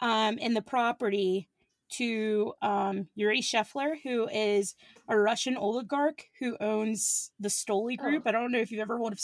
um, 0.00 0.38
in 0.38 0.54
the 0.54 0.62
property 0.62 1.48
to 1.92 2.54
um, 2.62 3.08
Yuri 3.14 3.40
Shefler, 3.40 3.94
who 4.02 4.28
is 4.28 4.74
a 5.08 5.18
Russian 5.18 5.56
oligarch 5.56 6.24
who 6.40 6.56
owns 6.60 7.30
the 7.40 7.48
Stoli 7.48 7.96
Group. 7.96 8.22
Oh. 8.26 8.28
I 8.28 8.32
don't 8.32 8.52
know 8.52 8.58
if 8.58 8.70
you've 8.70 8.80
ever 8.80 8.98
heard 8.98 9.12
of 9.12 9.20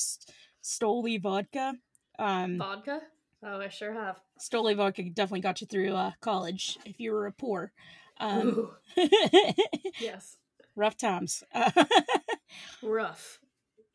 Stoli 0.63 1.21
Vodka. 1.21 1.75
Um, 2.19 2.59
Vodka? 2.59 3.01
Oh, 3.45 3.61
I 3.61 3.69
sure 3.69 3.93
have. 3.93 4.21
Stoli 4.41 4.77
Vodka 4.77 5.03
definitely 5.05 5.41
got 5.41 5.61
you 5.61 5.67
through 5.67 5.95
uh, 5.95 6.13
college 6.21 6.79
if 6.85 6.99
you 6.99 7.13
were 7.13 7.27
a 7.27 7.33
poor. 7.33 7.73
Um, 8.21 8.71
yes. 10.01 10.37
rough 10.75 10.97
times. 10.97 11.45
Rough. 12.83 13.39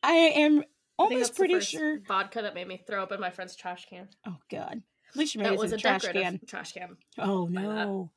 I 0.01 0.13
am 0.13 0.59
I 0.59 0.63
almost 0.97 1.33
the 1.33 1.37
pretty 1.37 1.59
sure. 1.59 1.99
vodka 2.07 2.41
that 2.41 2.55
made 2.55 2.67
me 2.67 2.81
throw 2.85 3.03
up 3.03 3.11
in 3.11 3.19
my 3.19 3.29
friend's 3.31 3.55
trash 3.55 3.85
can. 3.89 4.07
Oh, 4.27 4.37
God. 4.49 4.81
At 5.09 5.15
least 5.17 5.35
you 5.35 5.39
made 5.39 5.47
That 5.47 5.53
it 5.53 5.59
was 5.59 5.71
in 5.71 5.79
a 5.79 5.81
trash 5.81 6.03
can. 6.03 6.39
trash 6.47 6.73
can. 6.73 6.97
Oh, 7.17 7.45
no. 7.47 8.11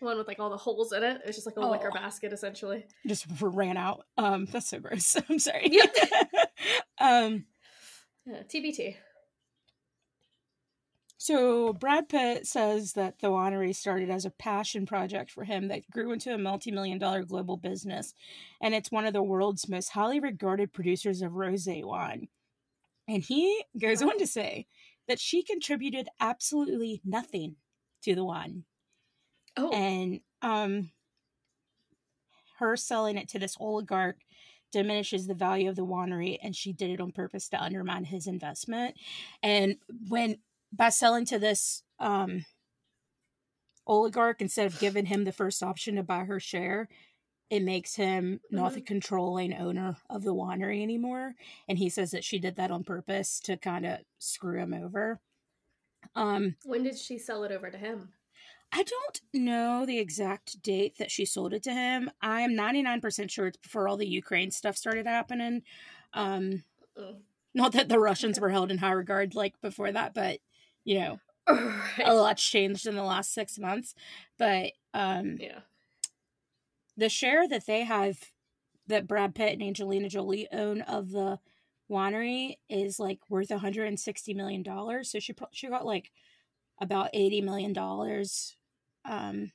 One 0.00 0.16
with 0.16 0.28
like 0.28 0.38
all 0.40 0.48
the 0.48 0.56
holes 0.56 0.92
in 0.92 1.02
it. 1.04 1.20
It's 1.26 1.36
just 1.36 1.46
like 1.46 1.56
a 1.56 1.60
liquor 1.60 1.90
Oh. 1.92 1.94
basket 1.94 2.32
essentially. 2.32 2.86
just 3.06 3.26
ran 3.40 3.76
out. 3.76 4.06
Um, 4.16 4.46
that's 4.46 4.68
so 4.68 4.78
gross. 4.78 5.14
I'm 5.28 5.38
sorry. 5.38 5.68
Yep. 5.70 5.94
um, 7.00 7.44
Yeah, 8.24 8.42
TBT. 8.44 8.96
so 11.18 11.74
Brad 11.74 12.08
Pitt 12.08 12.46
says 12.46 12.94
that 12.94 13.18
the 13.20 13.26
winery 13.28 13.74
started 13.74 14.08
as 14.08 14.24
a 14.24 14.30
passion 14.30 14.86
project 14.86 15.30
for 15.30 15.44
him 15.44 15.68
that 15.68 15.88
grew 15.90 16.12
into 16.12 16.32
a 16.32 16.38
multi-million 16.38 16.98
dollar 16.98 17.22
global 17.24 17.58
business, 17.58 18.14
and 18.62 18.74
it's 18.74 18.90
one 18.90 19.04
of 19.04 19.12
the 19.12 19.22
world's 19.22 19.68
most 19.68 19.90
highly 19.90 20.18
regarded 20.18 20.72
producers 20.72 21.20
of 21.20 21.32
rosé 21.32 21.84
wine. 21.84 22.28
And 23.06 23.22
he 23.22 23.64
goes 23.78 24.00
on 24.02 24.18
to 24.18 24.26
say 24.26 24.66
that 25.08 25.20
she 25.20 25.42
contributed 25.42 26.08
absolutely 26.20 27.02
nothing 27.04 27.56
to 28.02 28.14
the 28.14 28.24
wine. 28.24 28.64
Oh, 29.56 29.70
and 29.72 30.20
um 30.42 30.90
her 32.58 32.76
selling 32.76 33.16
it 33.16 33.28
to 33.30 33.38
this 33.38 33.56
oligarch 33.58 34.18
diminishes 34.72 35.26
the 35.26 35.34
value 35.34 35.68
of 35.68 35.76
the 35.76 35.84
winery 35.86 36.38
and 36.42 36.54
she 36.54 36.72
did 36.72 36.90
it 36.90 37.00
on 37.00 37.10
purpose 37.10 37.48
to 37.48 37.60
undermine 37.60 38.04
his 38.04 38.26
investment. 38.26 38.96
And 39.42 39.76
when 40.08 40.40
by 40.72 40.90
selling 40.90 41.24
to 41.26 41.38
this 41.38 41.82
um 41.98 42.44
oligarch 43.86 44.40
instead 44.40 44.66
of 44.66 44.78
giving 44.78 45.06
him 45.06 45.24
the 45.24 45.32
first 45.32 45.62
option 45.62 45.96
to 45.96 46.02
buy 46.02 46.24
her 46.24 46.38
share, 46.40 46.88
it 47.50 47.62
makes 47.62 47.96
him 47.96 48.40
not 48.50 48.74
the 48.74 48.80
Mhm. 48.80 48.86
controlling 48.86 49.54
owner 49.54 49.96
of 50.10 50.22
the 50.24 50.34
winery 50.34 50.82
anymore. 50.82 51.34
And 51.68 51.78
he 51.78 51.90
says 51.90 52.12
that 52.12 52.24
she 52.24 52.38
did 52.38 52.56
that 52.56 52.70
on 52.70 52.84
purpose 52.84 53.40
to 53.42 53.56
kind 53.56 53.86
of 53.86 54.00
screw 54.18 54.58
him 54.60 54.74
over. 54.74 55.20
Um, 56.14 56.56
When 56.62 56.82
did 56.84 56.96
she 56.96 57.18
sell 57.18 57.44
it 57.44 57.52
over 57.52 57.70
to 57.70 57.76
him? 57.76 58.14
I 58.72 58.84
don't 58.84 59.20
know 59.34 59.84
the 59.84 59.98
exact 59.98 60.62
date 60.62 60.96
that 60.98 61.10
she 61.10 61.24
sold 61.24 61.52
it 61.52 61.62
to 61.64 61.72
him. 61.72 62.10
I 62.22 62.42
am 62.42 62.52
99% 62.54 63.30
sure 63.30 63.48
it's 63.48 63.56
before 63.56 63.88
all 63.88 63.96
the 63.96 64.06
Ukraine 64.06 64.50
stuff 64.52 64.76
started 64.76 65.06
happening. 65.06 65.62
Um, 66.12 66.62
not 67.54 67.72
that 67.72 67.88
the 67.88 67.98
Russians 67.98 68.38
were 68.38 68.50
held 68.50 68.70
in 68.70 68.78
high 68.78 68.92
regard 68.92 69.34
like 69.34 69.60
before 69.60 69.90
that, 69.90 70.14
but 70.14 70.38
you 70.84 71.00
know, 71.00 71.20
a 72.04 72.14
lot's 72.14 72.46
changed 72.48 72.86
in 72.86 72.94
the 72.94 73.02
last 73.02 73.34
six 73.34 73.58
months. 73.58 73.94
But 74.38 74.72
um, 74.94 75.38
Yeah. 75.40 75.60
the 76.96 77.08
share 77.08 77.48
that 77.48 77.66
they 77.66 77.82
have 77.84 78.18
that 78.86 79.06
Brad 79.08 79.34
Pitt 79.34 79.52
and 79.54 79.62
Angelina 79.62 80.08
Jolie 80.08 80.48
own 80.52 80.82
of 80.82 81.10
the 81.10 81.40
winery 81.90 82.56
is 82.68 83.00
like 83.00 83.18
worth 83.28 83.50
160 83.50 84.34
million 84.34 84.62
dollars. 84.62 85.10
So 85.10 85.18
she 85.18 85.32
pro- 85.32 85.48
she 85.52 85.68
got 85.68 85.84
like 85.86 86.12
about 86.80 87.10
80 87.12 87.42
million 87.42 87.72
dollars 87.72 88.56
um 89.10 89.52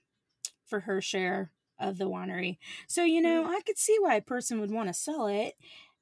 for 0.68 0.82
her 0.82 1.02
share 1.02 1.52
of 1.80 1.98
the 1.98 2.06
winery. 2.10 2.58
So 2.88 3.04
you 3.04 3.22
know, 3.22 3.46
I 3.46 3.62
could 3.66 3.78
see 3.78 3.98
why 4.00 4.16
a 4.16 4.22
person 4.22 4.60
would 4.60 4.72
want 4.72 4.90
to 4.90 4.94
sell 4.94 5.28
it. 5.28 5.56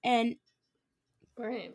And 0.03 0.35
Right. 1.37 1.73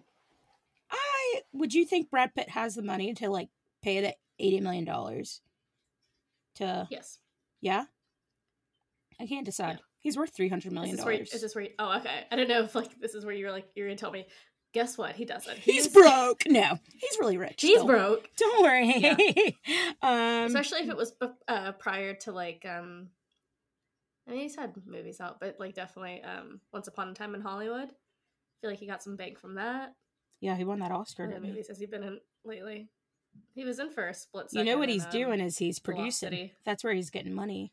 I 0.90 1.40
would 1.52 1.75
you 1.75 1.85
think 1.85 2.11
Brad 2.11 2.35
Pitt 2.35 2.50
has 2.50 2.75
the 2.75 2.82
money 2.82 3.12
to 3.14 3.28
like 3.30 3.49
pay 3.82 4.00
the 4.00 4.14
80 4.38 4.61
million 4.61 4.85
dollars 4.85 5.40
to 6.56 6.87
Yes. 6.90 7.18
yeah? 7.61 7.85
I 9.20 9.26
can't 9.26 9.44
decide. 9.44 9.76
Yeah. 9.78 9.85
He's 10.00 10.16
worth 10.16 10.30
300 10.35 10.66
Is 10.68 10.73
million 10.73 10.97
this, 10.97 11.04
where, 11.04 11.14
dollars. 11.16 11.32
is 11.35 11.40
this 11.42 11.54
where? 11.56 11.68
Oh, 11.78 11.97
okay. 11.99 12.25
I 12.30 12.37
don't 12.37 12.49
know 12.49 12.62
if 12.62 12.75
like 12.75 13.00
this 13.00 13.14
is 13.14 13.25
where 13.25 13.35
you're 13.35 13.50
like 13.50 13.66
you're 13.75 13.88
gonna 13.88 13.97
tell 13.97 14.12
me. 14.12 14.26
Guess 14.75 14.98
what? 14.98 15.16
He 15.16 15.25
doesn't. 15.25 15.58
He's 15.58 15.88
broke. 15.88 16.42
No, 16.46 16.78
he's 16.98 17.18
really 17.18 17.38
rich. 17.38 17.62
He's 17.62 17.76
still. 17.78 17.87
broke. 17.87 18.28
Don't 18.37 18.62
worry. 18.62 18.94
Yeah. 18.98 19.16
um, 20.02 20.46
Especially 20.46 20.80
if 20.80 20.88
it 20.90 20.96
was 20.96 21.14
uh, 21.48 21.72
prior 21.72 22.14
to 22.14 22.32
like 22.32 22.66
um. 22.68 23.08
I 24.26 24.32
mean, 24.32 24.40
he's 24.40 24.56
had 24.56 24.75
movies 24.87 25.20
out, 25.20 25.40
but 25.40 25.56
like 25.58 25.75
definitely 25.75 26.22
um, 26.22 26.60
Once 26.72 26.87
Upon 26.87 27.08
a 27.08 27.14
Time 27.14 27.34
in 27.34 27.40
Hollywood. 27.40 27.88
I 27.88 28.56
feel 28.60 28.70
like 28.70 28.78
he 28.78 28.87
got 28.87 29.02
some 29.02 29.16
bank 29.16 29.38
from 29.38 29.54
that. 29.54 29.94
yeah, 30.40 30.54
he 30.56 30.64
won 30.64 30.80
that 30.80 30.90
Oscar. 30.92 31.22
What 31.25 31.30
other 31.30 31.34
didn't 31.37 31.44
he? 31.46 31.50
movies 31.52 31.68
has 31.68 31.78
he 31.78 31.87
been 31.87 32.02
in 32.02 32.20
lately? 32.44 32.88
He 33.54 33.64
was 33.64 33.78
in 33.78 33.90
for 33.90 34.06
a 34.08 34.12
split 34.14 34.46
You 34.52 34.64
know 34.64 34.78
what 34.78 34.88
he's 34.90 35.06
doing 35.06 35.40
is 35.40 35.56
he's 35.58 35.78
producing. 35.78 36.28
Velocity. 36.30 36.52
That's 36.66 36.82
where 36.84 36.92
he's 36.92 37.08
getting 37.10 37.32
money. 37.34 37.72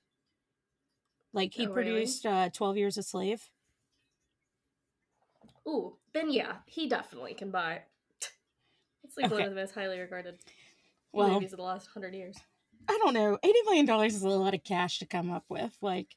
Like 1.33 1.53
he 1.53 1.65
Oh, 1.67 1.71
really? 1.71 1.91
produced 1.91 2.25
uh, 2.25 2.49
Twelve 2.53 2.77
Years 2.77 2.97
a 2.97 3.03
Slave. 3.03 3.49
Ooh, 5.67 5.97
then 6.15 6.31
yeah, 6.31 6.55
he 6.65 6.87
definitely 6.87 7.33
can 7.35 7.51
buy. 7.51 7.81
It's 9.03 9.17
like 9.17 9.29
one 9.29 9.43
of 9.43 9.49
the 9.49 9.55
most 9.55 9.75
highly 9.75 9.99
regarded 9.99 10.39
Well, 11.13 11.33
movies 11.33 11.53
of 11.53 11.57
the 11.57 11.63
last 11.63 11.87
hundred 11.87 12.15
years. 12.15 12.35
I 12.89 12.97
don't 13.03 13.13
know. 13.13 13.37
Eighty 13.43 13.61
million 13.65 13.85
dollars 13.85 14.15
is 14.15 14.23
a 14.23 14.29
lot 14.29 14.55
of 14.55 14.63
cash 14.63 14.99
to 14.99 15.05
come 15.05 15.31
up 15.31 15.45
with. 15.49 15.77
Like 15.81 16.15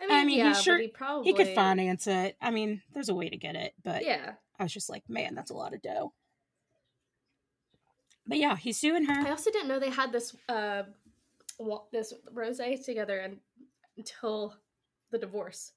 I 0.00 0.06
mean, 0.06 0.16
I 0.16 0.24
mean, 0.24 0.28
he 0.30 0.38
yeah, 0.38 0.52
sure- 0.54 0.76
but 0.76 0.82
he 0.82 0.88
probably 0.88 1.30
he 1.30 1.34
could 1.34 1.48
finance 1.54 2.06
it. 2.06 2.36
I 2.40 2.50
mean, 2.50 2.80
there's 2.92 3.08
a 3.10 3.14
way 3.14 3.28
to 3.28 3.36
get 3.36 3.56
it, 3.56 3.74
but 3.84 4.04
Yeah, 4.04 4.34
I 4.58 4.62
was 4.62 4.72
just 4.72 4.88
like, 4.88 5.02
man, 5.08 5.34
that's 5.34 5.50
a 5.50 5.54
lot 5.54 5.74
of 5.74 5.82
dough. 5.82 6.14
But 8.26 8.38
yeah, 8.38 8.56
he's 8.56 8.78
suing 8.78 9.04
her. 9.06 9.26
I 9.26 9.30
also 9.30 9.50
didn't 9.50 9.68
know 9.68 9.78
they 9.78 9.90
had 9.90 10.12
this 10.12 10.34
uh 10.48 10.84
this 11.92 12.14
rose 12.32 12.60
together 12.84 13.18
and, 13.18 13.38
until 13.96 14.54
the 15.10 15.18
divorce. 15.18 15.72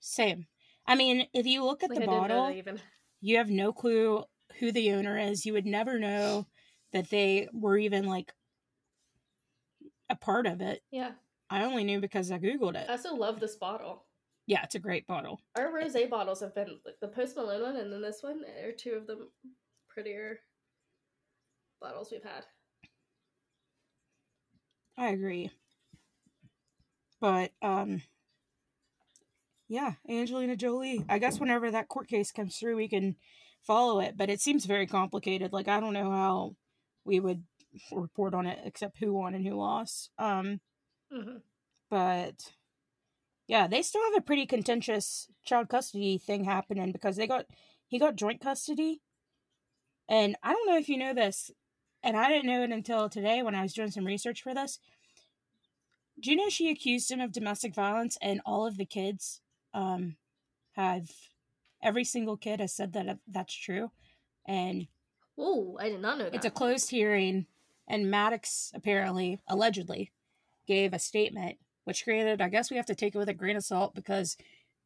Same. 0.00 0.46
I 0.86 0.94
mean, 0.94 1.26
if 1.34 1.46
you 1.46 1.64
look 1.64 1.82
at 1.82 1.90
Like, 1.90 1.98
the 1.98 2.04
I 2.04 2.06
bottle, 2.06 2.50
even. 2.50 2.80
you 3.20 3.38
have 3.38 3.50
no 3.50 3.72
clue 3.72 4.24
who 4.58 4.72
the 4.72 4.92
owner 4.92 5.18
is. 5.18 5.44
You 5.44 5.52
would 5.54 5.66
never 5.66 5.98
know 5.98 6.46
that 6.92 7.10
they 7.10 7.48
were 7.52 7.76
even 7.76 8.06
like 8.06 8.32
a 10.08 10.16
part 10.16 10.46
of 10.46 10.60
it. 10.60 10.82
Yeah, 10.90 11.12
I 11.50 11.64
only 11.64 11.84
knew 11.84 12.00
because 12.00 12.30
I 12.30 12.38
googled 12.38 12.76
it. 12.76 12.88
I 12.88 12.92
also 12.92 13.14
love 13.14 13.40
this 13.40 13.56
bottle. 13.56 14.04
Yeah, 14.46 14.62
it's 14.62 14.76
a 14.76 14.80
great 14.80 15.06
bottle. 15.06 15.40
Our 15.56 15.72
rose 15.74 15.96
bottles 16.08 16.40
have 16.40 16.54
been 16.54 16.78
like 16.84 17.00
the 17.00 17.08
Post 17.08 17.36
Malone 17.36 17.62
one 17.62 17.76
and 17.76 17.92
then 17.92 18.00
this 18.00 18.22
one 18.22 18.44
are 18.64 18.70
two 18.70 18.92
of 18.92 19.06
the 19.06 19.28
prettier 19.88 20.38
bottles 21.80 22.10
we've 22.12 22.22
had. 22.22 22.44
I 24.96 25.08
agree. 25.08 25.50
But 27.20 27.52
um 27.60 28.02
yeah, 29.68 29.92
Angelina 30.08 30.56
Jolie. 30.56 31.04
I 31.08 31.18
guess 31.18 31.40
whenever 31.40 31.70
that 31.70 31.88
court 31.88 32.08
case 32.08 32.32
comes 32.32 32.56
through 32.56 32.76
we 32.76 32.88
can 32.88 33.16
follow 33.62 34.00
it, 34.00 34.16
but 34.16 34.30
it 34.30 34.40
seems 34.40 34.64
very 34.64 34.86
complicated. 34.86 35.52
Like 35.52 35.68
I 35.68 35.80
don't 35.80 35.92
know 35.92 36.10
how 36.10 36.56
we 37.04 37.20
would 37.20 37.42
report 37.92 38.34
on 38.34 38.46
it 38.46 38.58
except 38.64 38.98
who 38.98 39.12
won 39.12 39.34
and 39.34 39.46
who 39.46 39.54
lost. 39.54 40.10
Um 40.18 40.60
hmm 41.10 41.38
but 41.88 42.52
yeah, 43.46 43.68
they 43.68 43.82
still 43.82 44.02
have 44.02 44.16
a 44.16 44.26
pretty 44.26 44.44
contentious 44.46 45.28
child 45.44 45.68
custody 45.68 46.18
thing 46.18 46.44
happening 46.44 46.92
because 46.92 47.16
they 47.16 47.26
got 47.26 47.46
he 47.86 47.98
got 47.98 48.16
joint 48.16 48.40
custody. 48.40 49.02
And 50.08 50.36
I 50.42 50.52
don't 50.52 50.68
know 50.68 50.78
if 50.78 50.88
you 50.88 50.98
know 50.98 51.14
this, 51.14 51.50
and 52.02 52.16
I 52.16 52.28
didn't 52.28 52.46
know 52.46 52.62
it 52.62 52.70
until 52.70 53.08
today 53.08 53.42
when 53.42 53.56
I 53.56 53.62
was 53.62 53.72
doing 53.72 53.90
some 53.90 54.04
research 54.04 54.42
for 54.42 54.54
this. 54.54 54.78
Do 56.20 56.30
you 56.30 56.36
know 56.36 56.48
she 56.48 56.70
accused 56.70 57.10
him 57.10 57.20
of 57.20 57.32
domestic 57.32 57.74
violence 57.74 58.16
and 58.22 58.40
all 58.46 58.66
of 58.66 58.78
the 58.78 58.86
kids 58.86 59.42
um 59.76 60.16
have 60.72 61.10
every 61.82 62.04
single 62.04 62.36
kid 62.36 62.58
has 62.60 62.72
said 62.74 62.92
that 62.94 63.18
that's 63.28 63.54
true. 63.54 63.90
And 64.46 64.88
Oh, 65.38 65.76
I 65.78 65.90
did 65.90 66.00
not 66.00 66.16
know 66.18 66.24
that. 66.24 66.34
it's 66.34 66.46
a 66.46 66.50
closed 66.50 66.90
hearing, 66.90 67.46
and 67.86 68.10
Maddox 68.10 68.72
apparently, 68.74 69.38
allegedly, 69.46 70.10
gave 70.66 70.94
a 70.94 70.98
statement, 70.98 71.58
which 71.84 72.04
granted, 72.06 72.40
I 72.40 72.48
guess 72.48 72.70
we 72.70 72.78
have 72.78 72.86
to 72.86 72.94
take 72.94 73.14
it 73.14 73.18
with 73.18 73.28
a 73.28 73.34
grain 73.34 73.56
of 73.56 73.62
salt 73.64 73.94
because 73.94 74.36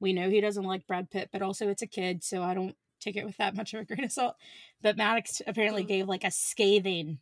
we 0.01 0.13
know 0.13 0.29
he 0.29 0.41
doesn't 0.41 0.65
like 0.65 0.87
Brad 0.89 1.09
Pitt, 1.11 1.29
but 1.33 1.41
also 1.43 1.69
it's 1.69 1.83
a 1.83 1.87
kid, 1.87 2.25
so 2.25 2.43
I 2.43 2.55
don't 2.55 2.75
take 3.01 3.15
it 3.17 3.25
with 3.25 3.37
that 3.37 3.55
much 3.55 3.73
of 3.75 3.81
a 3.81 3.85
grain 3.85 4.03
of 4.05 4.11
salt. 4.13 4.35
But 4.83 4.97
Maddox 4.97 5.41
apparently 5.47 5.85
Mm. 5.85 5.89
gave 5.89 6.09
like 6.09 6.25
a 6.25 6.31
scathing 6.33 7.19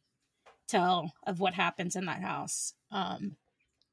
tell 0.67 1.13
of 1.27 1.39
what 1.41 1.55
happens 1.55 1.97
in 1.97 2.07
that 2.07 2.23
house. 2.23 2.73
Um, 2.91 3.37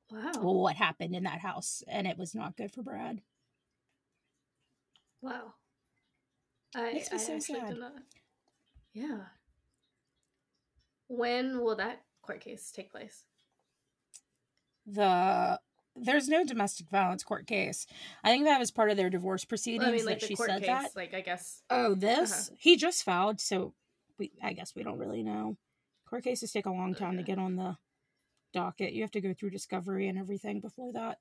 wow. 0.09 0.31
well, 0.37 0.55
what 0.55 0.75
happened 0.77 1.13
in 1.15 1.23
that 1.23 1.39
house, 1.41 1.83
and 1.89 2.07
it 2.07 2.17
was 2.17 2.33
not 2.33 2.55
good 2.57 2.71
for 2.71 2.83
Brad. 2.83 3.21
Wow. 5.25 5.53
I, 6.75 6.93
Makes 6.93 7.11
me 7.11 7.17
I 7.17 7.21
so 7.21 7.33
actually 7.33 7.59
sad. 7.59 7.67
did 7.69 7.79
not. 7.79 7.93
Yeah. 8.93 9.19
When 11.07 11.61
will 11.61 11.75
that 11.77 12.03
court 12.21 12.41
case 12.41 12.71
take 12.71 12.91
place? 12.91 13.23
The 14.85 15.59
there's 15.95 16.27
no 16.27 16.43
domestic 16.43 16.89
violence 16.89 17.23
court 17.23 17.47
case. 17.47 17.87
I 18.23 18.29
think 18.29 18.43
that 18.45 18.59
was 18.59 18.69
part 18.69 18.91
of 18.91 18.97
their 18.97 19.09
divorce 19.09 19.45
proceedings 19.45 19.85
I 19.85 19.91
mean, 19.91 20.05
like 20.05 20.15
that 20.15 20.21
the 20.21 20.27
she 20.27 20.35
court 20.35 20.49
said 20.49 20.59
case, 20.61 20.67
that. 20.67 20.95
like 20.95 21.13
I 21.13 21.21
guess. 21.21 21.63
Oh, 21.69 21.95
this 21.95 22.49
Uh-huh. 22.49 22.55
he 22.59 22.75
just 22.75 23.03
filed, 23.03 23.39
so 23.41 23.73
we 24.19 24.31
I 24.43 24.53
guess 24.53 24.75
we 24.75 24.83
don't 24.83 24.99
really 24.99 25.23
know. 25.23 25.57
Court 26.07 26.23
cases 26.23 26.51
take 26.51 26.65
a 26.67 26.71
long 26.71 26.93
time 26.93 27.17
to 27.17 27.23
get 27.23 27.39
on 27.39 27.55
the 27.55 27.77
docket. 28.53 28.93
You 28.93 29.01
have 29.01 29.11
to 29.11 29.21
go 29.21 29.33
through 29.33 29.51
discovery 29.51 30.07
and 30.07 30.17
everything 30.19 30.59
before 30.59 30.91
that, 30.93 31.17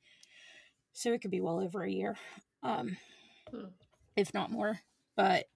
so 0.93 1.13
it 1.13 1.23
could 1.23 1.31
be 1.31 1.41
well 1.41 1.61
over 1.61 1.83
a 1.83 1.91
year, 1.91 2.17
um, 2.63 2.97
Hmm. 3.51 3.67
If 4.17 4.33
not 4.35 4.51
more. 4.51 4.81
But 5.17 5.47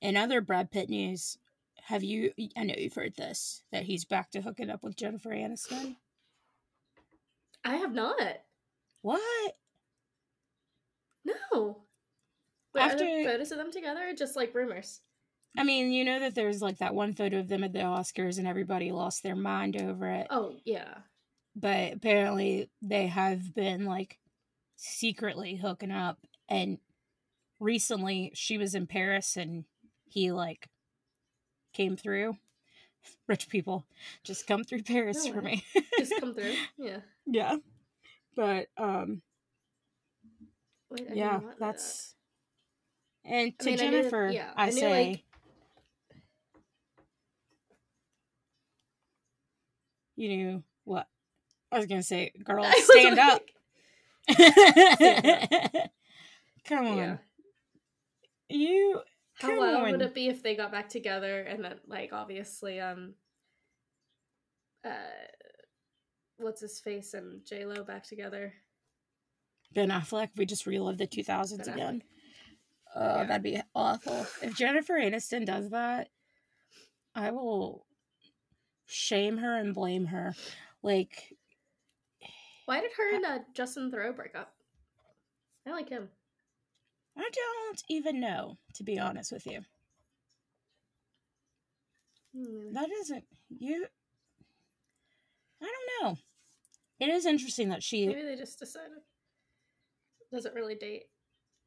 in 0.00 0.16
other 0.16 0.40
Brad 0.40 0.70
Pitt 0.70 0.88
news, 0.88 1.38
have 1.84 2.02
you? 2.02 2.32
I 2.56 2.64
know 2.64 2.74
you've 2.76 2.94
heard 2.94 3.16
this 3.16 3.62
that 3.72 3.84
he's 3.84 4.04
back 4.04 4.30
to 4.32 4.40
hooking 4.42 4.70
up 4.70 4.82
with 4.82 4.96
Jennifer 4.96 5.30
Aniston. 5.30 5.96
I 7.64 7.76
have 7.76 7.92
not. 7.94 8.38
What? 9.02 9.54
No. 11.24 11.78
Wait, 12.74 12.80
After- 12.82 13.24
photos 13.24 13.52
of 13.52 13.58
them 13.58 13.70
together 13.70 14.12
just 14.16 14.36
like 14.36 14.54
rumors? 14.54 15.00
I 15.56 15.62
mean, 15.62 15.92
you 15.92 16.04
know 16.04 16.18
that 16.18 16.34
there's 16.34 16.60
like 16.60 16.78
that 16.78 16.94
one 16.96 17.14
photo 17.14 17.38
of 17.38 17.48
them 17.48 17.62
at 17.62 17.72
the 17.72 17.78
Oscars, 17.80 18.38
and 18.38 18.46
everybody 18.48 18.90
lost 18.90 19.22
their 19.22 19.36
mind 19.36 19.80
over 19.80 20.08
it. 20.10 20.26
Oh, 20.30 20.56
yeah. 20.64 20.94
but 21.54 21.92
apparently 21.92 22.68
they 22.82 23.06
have 23.06 23.54
been 23.54 23.84
like 23.84 24.18
secretly 24.74 25.54
hooking 25.54 25.92
up 25.92 26.18
and 26.48 26.78
recently 27.64 28.30
she 28.34 28.58
was 28.58 28.74
in 28.74 28.86
paris 28.86 29.36
and 29.36 29.64
he 30.04 30.30
like 30.30 30.68
came 31.72 31.96
through 31.96 32.36
rich 33.26 33.48
people 33.48 33.86
just 34.22 34.46
come 34.46 34.62
through 34.64 34.82
paris 34.82 35.24
No 35.26 35.32
for 35.32 35.42
me 35.42 35.64
Just 35.98 36.12
come 36.20 36.34
through. 36.36 36.54
Yeah. 36.78 36.98
yeah 37.26 37.56
but 38.36 38.66
um 38.76 39.22
Wait, 40.90 41.08
I 41.10 41.14
yeah, 41.14 41.38
know 41.38 41.46
that. 41.48 41.58
that's. 41.58 42.14
And 43.24 43.52
I 43.58 43.62
to 43.64 43.70
mean, 43.70 43.80
I 43.80 43.84
knew 43.86 43.90
Jennifer, 44.02 44.30
yeah, 44.30 44.50
I, 44.54 44.66
I 44.66 44.70
knew, 44.70 44.72
say, 44.80 45.08
like- 45.10 45.24
you 50.16 50.28
knew 50.28 50.62
what? 50.84 51.06
I 51.72 51.78
was 51.78 51.86
gonna 51.86 52.02
say, 52.02 52.32
girl, 52.44 52.64
I 52.66 52.68
was 52.68 52.84
stand 52.84 53.18
up. 53.18 53.42
Come 56.68 56.86
on, 56.86 56.96
Yeah. 56.96 57.16
You. 58.48 59.00
How 59.34 59.58
wild 59.58 59.90
would 59.90 60.02
it 60.02 60.14
be 60.14 60.28
if 60.28 60.42
they 60.42 60.54
got 60.54 60.70
back 60.70 60.88
together 60.88 61.40
and 61.42 61.64
then, 61.64 61.80
like, 61.88 62.12
obviously, 62.12 62.80
um, 62.80 63.14
uh, 64.84 64.90
what's 66.36 66.60
his 66.60 66.78
face 66.78 67.14
and 67.14 67.44
J 67.44 67.64
Lo 67.66 67.82
back 67.82 68.04
together? 68.04 68.52
Ben 69.72 69.88
Affleck. 69.90 70.28
We 70.36 70.46
just 70.46 70.66
relived 70.66 70.98
the 70.98 71.06
two 71.06 71.24
thousands 71.24 71.66
again. 71.66 72.02
Oh, 72.94 73.16
Yeah. 73.16 73.24
that'd 73.24 73.42
be 73.42 73.60
awful. 73.74 74.24
If 74.40 74.56
Jennifer 74.56 74.94
Aniston 74.94 75.44
does 75.46 75.70
that, 75.70 76.10
I 77.14 77.32
will 77.32 77.86
shame 78.86 79.38
her 79.38 79.56
and 79.58 79.74
blame 79.74 80.06
her. 80.06 80.34
Like, 80.82 81.34
Why 82.66 82.80
did 82.80 82.92
her 82.96 83.16
and 83.16 83.24
uh, 83.24 83.38
Justin 83.52 83.90
Theroux 83.90 84.14
break 84.14 84.36
up? 84.36 84.54
I 85.66 85.70
like 85.72 85.88
him. 85.88 86.08
I 87.16 87.28
don't 87.32 87.82
even 87.88 88.20
know, 88.20 88.58
to 88.74 88.82
be 88.84 88.98
honest 88.98 89.30
with 89.32 89.46
you. 89.46 89.60
Hmm, 92.36 92.72
That 92.72 92.88
isn't 92.90 93.24
you. 93.58 93.86
I 95.62 95.64
don't 96.00 96.04
know. 96.08 96.18
It 97.00 97.08
is 97.08 97.26
interesting 97.26 97.68
that 97.70 97.82
she, 97.82 98.06
Maybe 98.06 98.22
they 98.22 98.36
just 98.36 98.58
decided. 98.58 98.98
Doesn't 100.32 100.54
really 100.54 100.74
date. 100.74 101.04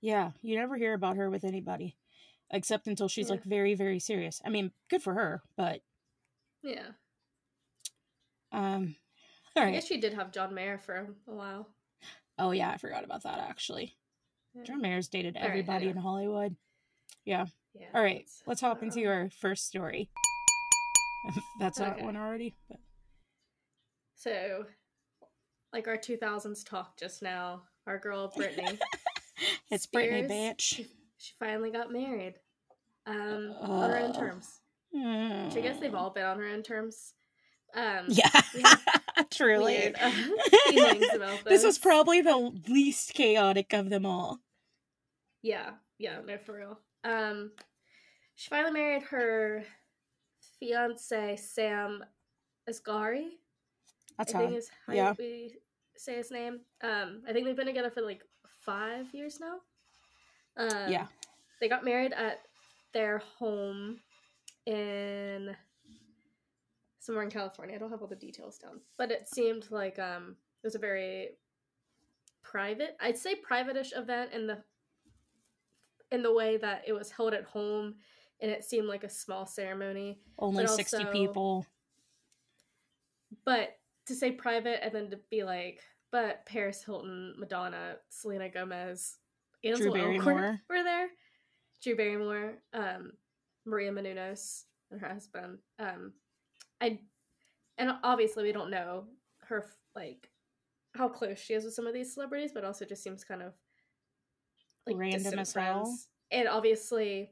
yeah, 0.01 0.32
you 0.42 0.58
never 0.58 0.75
hear 0.75 0.94
about 0.94 1.16
her 1.16 1.30
with 1.30 1.44
anybody, 1.46 1.96
except 2.51 2.88
until 2.88 3.08
she's 3.08 3.27
Yeah. 3.30 3.36
like 3.36 3.44
very, 3.44 3.75
very 3.75 4.00
serious. 4.00 4.42
I 4.44 4.50
mean, 4.50 4.72
good 4.89 5.01
for 5.01 5.13
her, 5.13 5.42
but 5.56 5.82
Yeah. 6.62 6.88
um, 8.51 8.96
all 9.56 9.63
I 9.63 9.72
guess 9.72 9.88
she 9.88 9.98
did 10.00 10.13
have 10.13 10.32
John 10.32 10.54
Mayer 10.54 10.77
for 10.77 11.16
a 11.27 11.34
while. 11.34 11.70
Oh 12.38 12.51
yeah, 12.51 12.70
I 12.72 12.77
forgot 12.77 13.04
about 13.06 13.24
that 13.24 13.39
actually. 13.39 13.96
Yeah. 14.57 14.63
John 14.63 14.81
Mayer's 14.81 15.07
dated 15.07 15.35
right, 15.35 15.45
everybody 15.45 15.85
anyway. 15.85 15.91
in 15.91 15.97
Hollywood. 15.97 16.55
Yeah. 17.25 17.45
All 17.93 18.01
right, 18.01 18.25
let's 18.47 18.61
hop 18.61 18.81
into 18.81 19.01
um, 19.01 19.07
our 19.07 19.29
first 19.29 19.67
story. 19.67 20.09
That's 21.59 21.79
not 21.79 21.93
Okay. 21.97 22.05
one 22.05 22.15
already, 22.17 22.55
but 22.69 22.79
So, 24.15 24.65
like 25.73 25.87
our 25.87 25.97
2000s 25.97 26.65
talk 26.67 26.97
just 26.97 27.21
now, 27.21 27.61
our 27.85 27.99
girl 27.99 28.31
Britney, 28.37 28.79
it's 29.69 29.85
Britney 29.85 30.25
Spears, 30.25 30.31
bitch. 30.31 30.59
She, 30.61 30.87
she 31.19 31.33
finally 31.39 31.69
got 31.69 31.91
married. 31.91 32.35
Um, 33.05 33.53
on 33.61 33.89
her 33.89 33.97
own 33.99 34.11
Uh, 34.11 34.19
terms. 34.19 34.59
Which 34.91 35.55
I 35.57 35.61
guess 35.61 35.79
they've 35.79 35.93
all 35.95 36.09
been 36.09 36.25
on 36.25 36.39
her 36.39 36.47
own 36.47 36.63
terms. 36.63 37.13
Um, 37.75 38.05
Yeah, 38.09 38.41
truly. 39.31 39.75
weird 39.75 39.95
uh, 40.01 41.37
this 41.45 41.63
was 41.63 41.77
probably 41.77 42.21
the 42.21 42.53
least 42.67 43.13
chaotic 43.13 43.71
of 43.73 43.89
them 43.89 44.05
all. 44.05 44.39
Yeah, 45.41 45.72
yeah, 45.98 46.20
no, 46.25 46.38
for 46.38 46.58
real. 46.58 46.79
Um, 47.03 47.51
she 48.36 48.50
finally 48.50 48.74
married 48.74 49.03
her 49.03 49.63
fiance 50.60 51.36
Sam 51.38 52.03
Asghari. 52.70 53.29
That's 54.17 54.34
I 54.34 54.38
how. 54.38 54.44
think 54.46 54.58
is 54.58 54.70
how 54.86 54.94
yeah. 54.94 55.13
we 55.17 55.56
say 55.96 56.15
his 56.17 56.32
name. 56.32 56.60
Um, 56.82 57.24
I 57.27 57.34
think 57.34 57.46
they've 57.46 57.56
been 57.56 57.67
together 57.67 57.92
for 57.92 58.01
like 58.01 58.22
five 58.66 59.14
years 59.14 59.40
now. 59.40 59.57
Um, 60.57 60.92
Yeah. 60.92 61.07
they 61.59 61.70
got 61.70 61.85
married 61.85 62.14
at 62.14 62.40
their 62.94 63.20
home 63.20 64.00
in 64.66 65.55
somewhere 67.00 67.24
in 67.24 67.31
California. 67.31 67.75
I 67.75 67.77
don't 67.77 67.92
have 67.92 68.01
all 68.01 68.07
the 68.07 68.16
details 68.16 68.57
down, 68.57 68.81
but 68.98 69.11
it 69.11 69.27
seemed 69.27 69.68
like 69.72 69.98
um, 70.00 70.35
it 70.64 70.68
was 70.68 70.75
a 70.75 70.79
very 70.79 71.38
private. 72.44 72.98
I'd 73.00 73.18
say 73.18 73.35
private-ish 73.35 73.94
event 73.96 74.33
in 74.33 74.48
the 74.48 74.57
in 76.11 76.24
the 76.24 76.33
way 76.33 76.57
that 76.57 76.83
it 76.87 76.93
was 76.93 77.11
held 77.11 77.33
at 77.33 77.46
home, 77.46 77.96
and 78.41 78.51
it 78.51 78.63
seemed 78.63 78.87
like 78.87 79.03
a 79.03 79.09
small 79.09 79.46
ceremony. 79.46 80.20
Only 80.39 80.63
but 80.63 80.75
60 80.75 80.98
also- 80.98 81.11
people. 81.11 81.65
But 83.46 83.77
to 84.05 84.15
say 84.15 84.31
private 84.31 84.83
and 84.83 84.93
then 84.93 85.09
to 85.11 85.20
be 85.29 85.43
like, 85.43 85.81
but 86.11 86.46
Paris 86.46 86.83
Hilton, 86.83 87.35
Madonna, 87.37 87.98
Selena 88.09 88.50
Gomez, 88.50 89.17
Ansel 89.63 89.91
Drew 89.91 90.01
Elgort 90.01 90.24
Barrymore. 90.24 90.61
were 90.70 90.83
there. 90.83 91.07
Drew 91.83 91.96
Barrymore, 91.96 92.53
um, 92.74 93.11
Maria 93.65 93.91
Menounos, 93.91 94.63
and 94.91 95.01
her 95.01 95.09
husband. 95.09 95.59
Um, 95.79 96.13
I, 96.81 97.00
and 97.77 97.91
obviously 98.03 98.43
we 98.43 98.51
don't 98.51 98.72
know 98.72 99.05
her 99.41 99.65
like 99.96 100.29
how 100.96 101.07
close 101.07 101.39
she 101.39 101.53
is 101.53 101.63
with 101.63 101.74
some 101.74 101.87
of 101.87 101.93
these 101.93 102.13
celebrities, 102.13 102.51
but 102.53 102.63
also 102.63 102.85
just 102.85 103.03
seems 103.03 103.24
kind 103.24 103.41
of 103.41 103.53
like 104.87 104.97
Random 104.97 105.19
distant 105.21 105.39
as 105.41 105.53
hell. 105.53 105.83
friends. 105.83 106.07
And 106.31 106.47
obviously, 106.47 107.31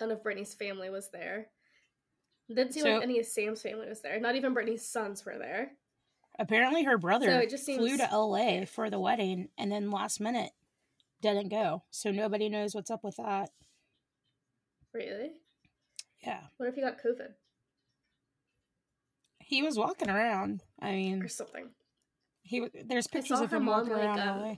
none 0.00 0.10
of 0.10 0.22
Britney's 0.22 0.54
family 0.54 0.90
was 0.90 1.10
there. 1.10 1.48
Didn't 2.48 2.72
seem 2.72 2.84
So- 2.84 2.94
like 2.94 3.02
any 3.02 3.18
of 3.18 3.26
Sam's 3.26 3.62
family 3.62 3.88
was 3.88 4.00
there. 4.00 4.18
Not 4.20 4.36
even 4.36 4.54
Britney's 4.54 4.86
sons 4.86 5.24
were 5.24 5.38
there. 5.38 5.72
Apparently, 6.38 6.84
her 6.84 6.96
brother 6.98 7.26
So 7.26 7.38
it 7.38 7.50
just 7.50 7.64
flew 7.66 7.96
to 7.96 8.08
LA 8.16 8.64
for 8.64 8.88
the 8.90 9.00
wedding 9.00 9.48
and 9.58 9.70
then 9.72 9.90
last 9.90 10.20
minute 10.20 10.52
didn't 11.20 11.48
go. 11.48 11.82
So 11.90 12.10
nobody 12.12 12.48
knows 12.48 12.74
what's 12.74 12.90
up 12.92 13.02
with 13.02 13.16
that. 13.16 13.50
Really? 14.94 15.32
Yeah. 16.24 16.40
What 16.56 16.68
if 16.68 16.74
he 16.76 16.80
got 16.80 17.02
COVID 17.02 17.34
He 19.40 19.62
was 19.62 19.76
walking 19.76 20.08
around. 20.10 20.62
I 20.80 20.92
mean, 20.92 21.22
or 21.22 21.28
something? 21.28 21.70
he 22.42 22.66
there's 22.86 23.06
pictures 23.08 23.40
of 23.40 23.52
him 23.52 23.64
mom, 23.64 23.80
walking 23.88 23.92
like, 23.94 24.04
around 24.04 24.20
um, 24.20 24.40
LA. 24.40 24.54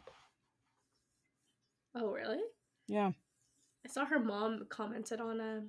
Oh, 1.94 2.10
really? 2.12 2.40
Yeah. 2.86 3.12
I 3.84 3.88
saw 3.88 4.04
her 4.04 4.18
mom 4.20 4.66
commented 4.68 5.20
on 5.20 5.40
uh, 5.40 5.60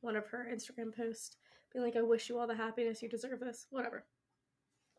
one 0.00 0.16
of 0.16 0.26
her 0.28 0.48
Instagram 0.52 0.94
posts, 0.96 1.36
being 1.72 1.84
like, 1.84 1.96
"I 1.96 2.02
wish 2.02 2.28
you 2.28 2.38
all 2.38 2.46
the 2.46 2.54
happiness 2.54 3.02
you 3.02 3.08
deserve. 3.08 3.40
This, 3.40 3.66
whatever." 3.70 4.04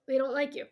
They 0.07 0.17
don't 0.17 0.33
like 0.33 0.55
you, 0.55 0.65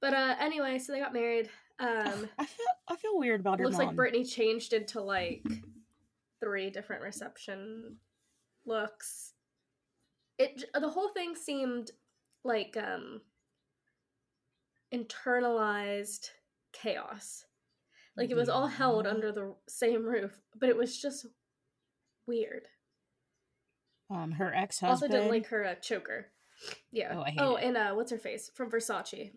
but 0.00 0.14
uh, 0.14 0.36
anyway, 0.38 0.78
so 0.78 0.92
they 0.92 1.00
got 1.00 1.12
married. 1.12 1.50
Um, 1.80 2.28
I 2.38 2.46
feel 2.46 2.66
I 2.88 2.96
feel 2.96 3.18
weird 3.18 3.40
about 3.40 3.58
her 3.58 3.64
looks 3.64 3.78
mom. 3.78 3.88
like 3.88 3.96
Britney 3.96 4.30
changed 4.30 4.72
into 4.72 5.00
like 5.00 5.42
three 6.40 6.70
different 6.70 7.02
reception 7.02 7.96
looks. 8.64 9.32
It 10.38 10.64
the 10.72 10.88
whole 10.88 11.08
thing 11.08 11.34
seemed 11.34 11.90
like 12.44 12.76
um 12.76 13.20
internalized 14.92 16.30
chaos. 16.72 17.44
Like 18.16 18.30
it 18.30 18.36
was 18.36 18.48
all 18.48 18.68
held 18.68 19.06
under 19.06 19.32
the 19.32 19.54
same 19.68 20.04
roof, 20.04 20.38
but 20.58 20.68
it 20.68 20.76
was 20.76 21.00
just 21.00 21.26
weird. 22.26 22.68
um 24.10 24.32
her 24.32 24.54
ex-husband. 24.54 24.90
Also 24.90 25.08
didn't 25.08 25.30
like 25.32 25.46
her 25.48 25.64
uh, 25.64 25.74
choker. 25.74 26.26
Yeah. 26.92 27.14
Oh, 27.16 27.22
I 27.22 27.30
hate 27.30 27.40
oh, 27.40 27.56
and 27.56 27.76
uh, 27.76 27.92
what's 27.94 28.12
her 28.12 28.18
face 28.18 28.50
from 28.54 28.70
Versace? 28.70 29.32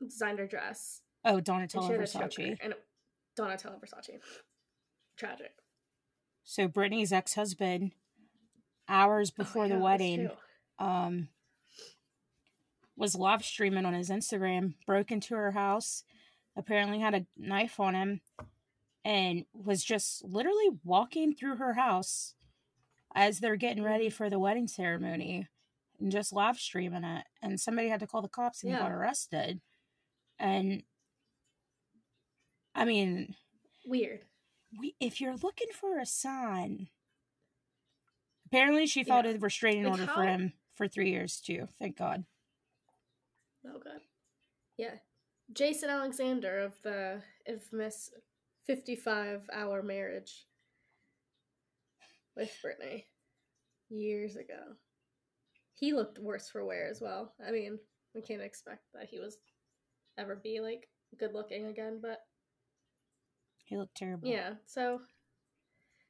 Designed 0.00 0.38
her 0.38 0.46
dress. 0.46 1.00
oh, 1.24 1.36
And 1.36 1.44
Donatella 1.46 1.86
she 1.86 1.92
had 1.92 2.00
a 2.00 2.28
Versace. 2.28 2.56
And 2.60 2.74
Donatella 3.38 3.80
Versace. 3.80 4.18
Tragic. 5.16 5.52
So 6.44 6.68
Britney's 6.68 7.12
ex-husband 7.12 7.92
hours 8.88 9.30
Oh, 9.32 9.34
before 9.42 9.66
yeah, 9.66 9.76
the 9.76 9.80
wedding 9.82 10.30
um 10.78 11.28
was 12.96 13.14
live 13.14 13.44
streaming 13.44 13.84
on 13.86 13.94
his 13.94 14.10
Instagram, 14.10 14.74
broke 14.86 15.10
into 15.12 15.34
her 15.34 15.52
house, 15.52 16.02
apparently 16.58 16.98
had 16.98 17.14
a 17.14 17.26
knife 17.36 17.78
on 17.80 17.94
him, 17.94 18.20
and 19.04 19.44
was 19.54 19.82
just 19.84 20.24
literally 20.24 20.68
walking 20.84 21.34
through 21.34 21.56
her 21.56 21.74
house 21.74 22.34
as 23.14 23.38
they're 23.40 23.56
getting 23.56 23.82
ready 23.82 24.10
for 24.10 24.28
the 24.28 24.38
wedding 24.38 24.68
ceremony 24.68 25.48
and 25.98 26.12
just 26.12 26.32
live 26.32 26.58
streaming 26.58 27.04
it. 27.04 27.24
And 27.42 27.58
somebody 27.58 27.88
had 27.88 28.00
to 28.00 28.06
call 28.06 28.20
the 28.22 28.28
cops 28.28 28.62
and 28.62 28.72
he 28.72 28.78
got 28.78 28.92
arrested. 28.92 29.60
And 30.38 30.82
I 32.74 32.84
mean, 32.84 33.34
Weird. 33.86 34.20
we, 34.78 34.94
if 35.00 35.20
you're 35.20 35.36
looking 35.36 35.68
for 35.72 35.98
a 35.98 36.06
sign, 36.06 36.88
apparently 38.46 38.86
she 38.86 39.04
filed 39.04 39.24
Yeah. 39.24 39.32
a 39.32 39.38
restraining 39.38 39.84
Like 39.84 39.92
order 39.92 40.06
how- 40.06 40.14
for 40.14 40.22
him 40.24 40.52
for 40.74 40.86
three 40.86 41.10
years 41.10 41.40
too. 41.40 41.66
Thank 41.78 41.96
God. 41.96 42.24
Oh 43.66 43.78
god. 43.82 44.00
Yeah. 44.76 44.96
Jason 45.52 45.90
Alexander 45.90 46.60
of 46.60 46.74
the 46.82 47.22
infamous 47.46 48.10
55 48.66 49.48
hour 49.52 49.82
marriage 49.82 50.46
with 52.36 52.54
Britney 52.64 53.04
years 53.88 54.36
ago. 54.36 54.74
He 55.74 55.92
looked 55.92 56.18
worse 56.18 56.48
for 56.48 56.64
wear 56.64 56.88
as 56.88 57.00
well. 57.00 57.32
I 57.46 57.50
mean, 57.50 57.78
we 58.14 58.20
can't 58.22 58.42
expect 58.42 58.82
that 58.94 59.08
he 59.08 59.18
was 59.18 59.38
ever 60.18 60.36
be 60.36 60.60
like 60.60 60.88
good 61.18 61.32
looking 61.32 61.66
again, 61.66 61.98
but 62.02 62.20
He 63.64 63.76
looked 63.76 63.96
terrible. 63.96 64.28
Yeah. 64.28 64.54
So, 64.66 65.00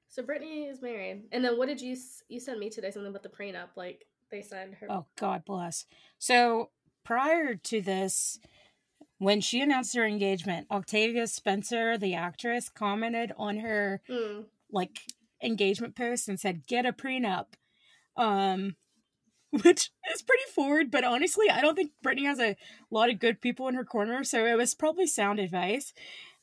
so 0.08 0.22
Britney 0.22 0.70
is 0.70 0.82
married, 0.82 1.24
and 1.32 1.44
then 1.44 1.58
what 1.58 1.68
did 1.68 1.80
you 1.80 1.96
you 2.28 2.40
sent 2.40 2.58
me 2.58 2.70
today? 2.70 2.90
Something 2.90 3.10
about 3.10 3.22
the 3.22 3.28
prenup, 3.28 3.76
like 3.76 4.06
they 4.30 4.42
signed 4.42 4.74
her. 4.74 4.86
Oh, 4.90 5.06
God 5.16 5.44
bless. 5.44 5.86
So 6.18 6.70
prior 7.04 7.54
to 7.54 7.80
this, 7.80 8.38
when 9.18 9.40
she 9.40 9.60
announced 9.60 9.94
her 9.96 10.04
engagement, 10.06 10.66
Octavia 10.70 11.26
Spencer, 11.26 11.98
the 11.98 12.14
actress, 12.14 12.68
commented 12.68 13.32
on 13.36 13.58
her 13.58 14.00
Hmm. 14.08 14.42
like 14.70 15.00
engagement 15.42 15.94
post 15.96 16.28
and 16.28 16.38
said, 16.38 16.66
"Get 16.66 16.86
a 16.86 16.92
prenup," 16.92 17.46
um, 18.16 18.76
which 19.50 19.90
is 20.12 20.22
pretty 20.22 20.44
forward. 20.54 20.90
But 20.90 21.04
honestly, 21.04 21.48
I 21.50 21.60
don't 21.60 21.74
think 21.74 21.92
Britney 22.04 22.24
has 22.24 22.38
a 22.40 22.56
lot 22.90 23.10
of 23.10 23.18
good 23.18 23.40
people 23.40 23.68
in 23.68 23.74
her 23.74 23.84
corner, 23.84 24.22
so 24.24 24.44
it 24.46 24.56
was 24.56 24.74
probably 24.74 25.06
sound 25.06 25.38
advice. 25.38 25.92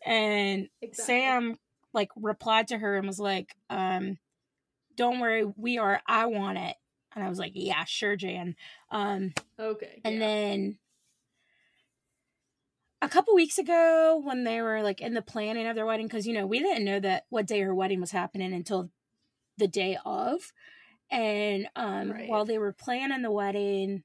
And 0.06 0.70
Exactly. 0.82 1.14
Sam 1.16 1.60
like 1.94 2.10
replied 2.16 2.68
to 2.70 2.78
her 2.78 2.98
and 2.98 3.08
was 3.08 3.20
like, 3.20 3.56
um, 3.70 4.18
"Don't 4.96 5.20
worry, 5.20 5.46
we 5.46 5.78
are. 5.78 6.02
I 6.08 6.26
want 6.26 6.58
it." 6.58 6.76
And 7.16 7.24
I 7.24 7.30
was 7.30 7.40
like, 7.40 7.54
"Yeah, 7.56 7.86
sure, 7.86 8.16
Jan." 8.16 8.56
Um, 8.92 9.34
Okay. 9.60 10.02
and 10.04 10.16
yeah. 10.16 10.20
then 10.20 10.78
a 13.06 13.10
couple 13.10 13.36
weeks 13.36 13.58
ago, 13.58 14.20
when 14.24 14.44
they 14.44 14.62
were 14.62 14.82
like 14.82 15.00
in 15.02 15.14
the 15.14 15.22
planning 15.22 15.68
of 15.68 15.76
their 15.76 15.86
wedding, 15.86 16.08
because 16.08 16.26
you 16.28 16.34
know 16.34 16.46
we 16.46 16.60
didn't 16.60 16.86
know 16.86 17.00
that 17.00 17.26
what 17.30 17.48
day 17.48 17.62
her 17.62 17.74
wedding 17.76 18.02
was 18.02 18.12
happening 18.12 18.54
until 18.54 18.90
the 19.58 19.68
day 19.68 19.98
of, 20.06 20.52
and 21.12 21.68
um, 21.76 22.12
Right. 22.12 22.30
while 22.30 22.46
they 22.46 22.58
were 22.58 22.74
planning 22.74 23.22
the 23.22 23.32
wedding, 23.32 24.04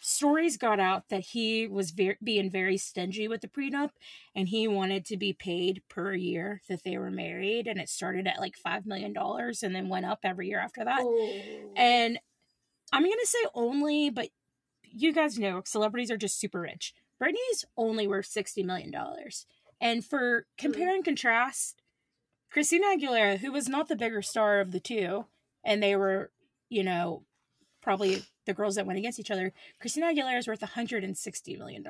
stories 0.00 0.56
got 0.56 0.80
out 0.80 1.08
that 1.08 1.20
he 1.20 1.66
was 1.66 1.90
ver- 1.90 2.16
being 2.22 2.50
very 2.50 2.76
stingy 2.76 3.28
with 3.28 3.40
the 3.40 3.48
prenup, 3.48 3.90
and 4.34 4.48
he 4.48 4.66
wanted 4.68 5.04
to 5.06 5.16
be 5.16 5.32
paid 5.32 5.82
per 5.88 6.14
year 6.14 6.62
that 6.68 6.82
they 6.84 6.96
were 6.96 7.10
married, 7.10 7.66
and 7.66 7.78
it 7.80 7.88
started 7.88 8.26
at 8.26 8.40
like 8.40 8.56
five 8.56 8.86
million 8.86 9.12
dollars, 9.12 9.62
and 9.62 9.74
then 9.74 9.88
went 9.88 10.06
up 10.06 10.20
every 10.24 10.48
year 10.48 10.60
after 10.60 10.84
that. 10.84 11.00
Oh. 11.02 11.72
And 11.76 12.18
I'm 12.92 13.02
gonna 13.02 13.14
say 13.24 13.38
only, 13.54 14.10
but 14.10 14.28
you 14.98 15.12
guys 15.12 15.38
know 15.38 15.62
celebrities 15.64 16.10
are 16.10 16.16
just 16.16 16.38
super 16.38 16.60
rich. 16.60 16.94
Britney's 17.22 17.64
only 17.76 18.06
worth 18.06 18.26
sixty 18.26 18.62
million 18.62 18.90
dollars. 18.90 19.46
And 19.80 20.04
for 20.04 20.46
compare 20.58 20.94
and 20.94 21.04
contrast, 21.04 21.82
Christina 22.50 22.86
Aguilera, 22.96 23.38
who 23.38 23.52
was 23.52 23.68
not 23.68 23.88
the 23.88 23.96
bigger 23.96 24.22
star 24.22 24.60
of 24.60 24.72
the 24.72 24.80
two, 24.80 25.26
and 25.64 25.82
they 25.82 25.94
were, 25.94 26.30
you 26.68 26.82
know, 26.82 27.22
probably 27.82 28.22
the 28.46 28.54
girls 28.54 28.74
that 28.74 28.86
went 28.86 28.98
against 28.98 29.20
each 29.20 29.30
other, 29.30 29.52
Christina 29.80 30.06
Aguilera 30.06 30.38
is 30.38 30.48
worth 30.48 30.60
$160 30.60 31.58
million. 31.58 31.86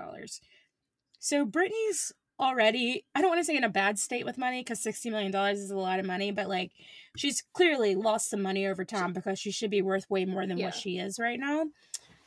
So 1.19 1.47
Britney's 1.47 2.13
already, 2.41 3.05
I 3.15 3.21
don't 3.21 3.31
want 3.31 3.41
to 3.41 3.45
say 3.45 3.57
in 3.57 3.65
a 3.65 3.69
bad 3.69 3.99
state 3.99 4.25
with 4.25 4.39
money 4.39 4.61
because 4.61 4.81
$60 4.81 5.11
million 5.11 5.35
is 5.53 5.71
a 5.71 5.77
lot 5.77 5.99
of 5.99 6.07
money, 6.07 6.31
but 6.31 6.49
like 6.49 6.73
she's 7.17 7.43
clearly 7.53 7.95
lost 7.95 8.31
some 8.31 8.43
money 8.43 8.67
over 8.67 8.85
time 8.85 9.13
because 9.13 9.39
she 9.39 9.51
should 9.51 9.71
be 9.71 9.83
worth 9.83 10.09
way 10.11 10.25
more 10.25 10.47
than 10.47 10.59
Yeah. 10.59 10.67
what 10.67 10.75
she 10.75 10.99
is 10.99 11.19
right 11.19 11.39
now. 11.39 11.65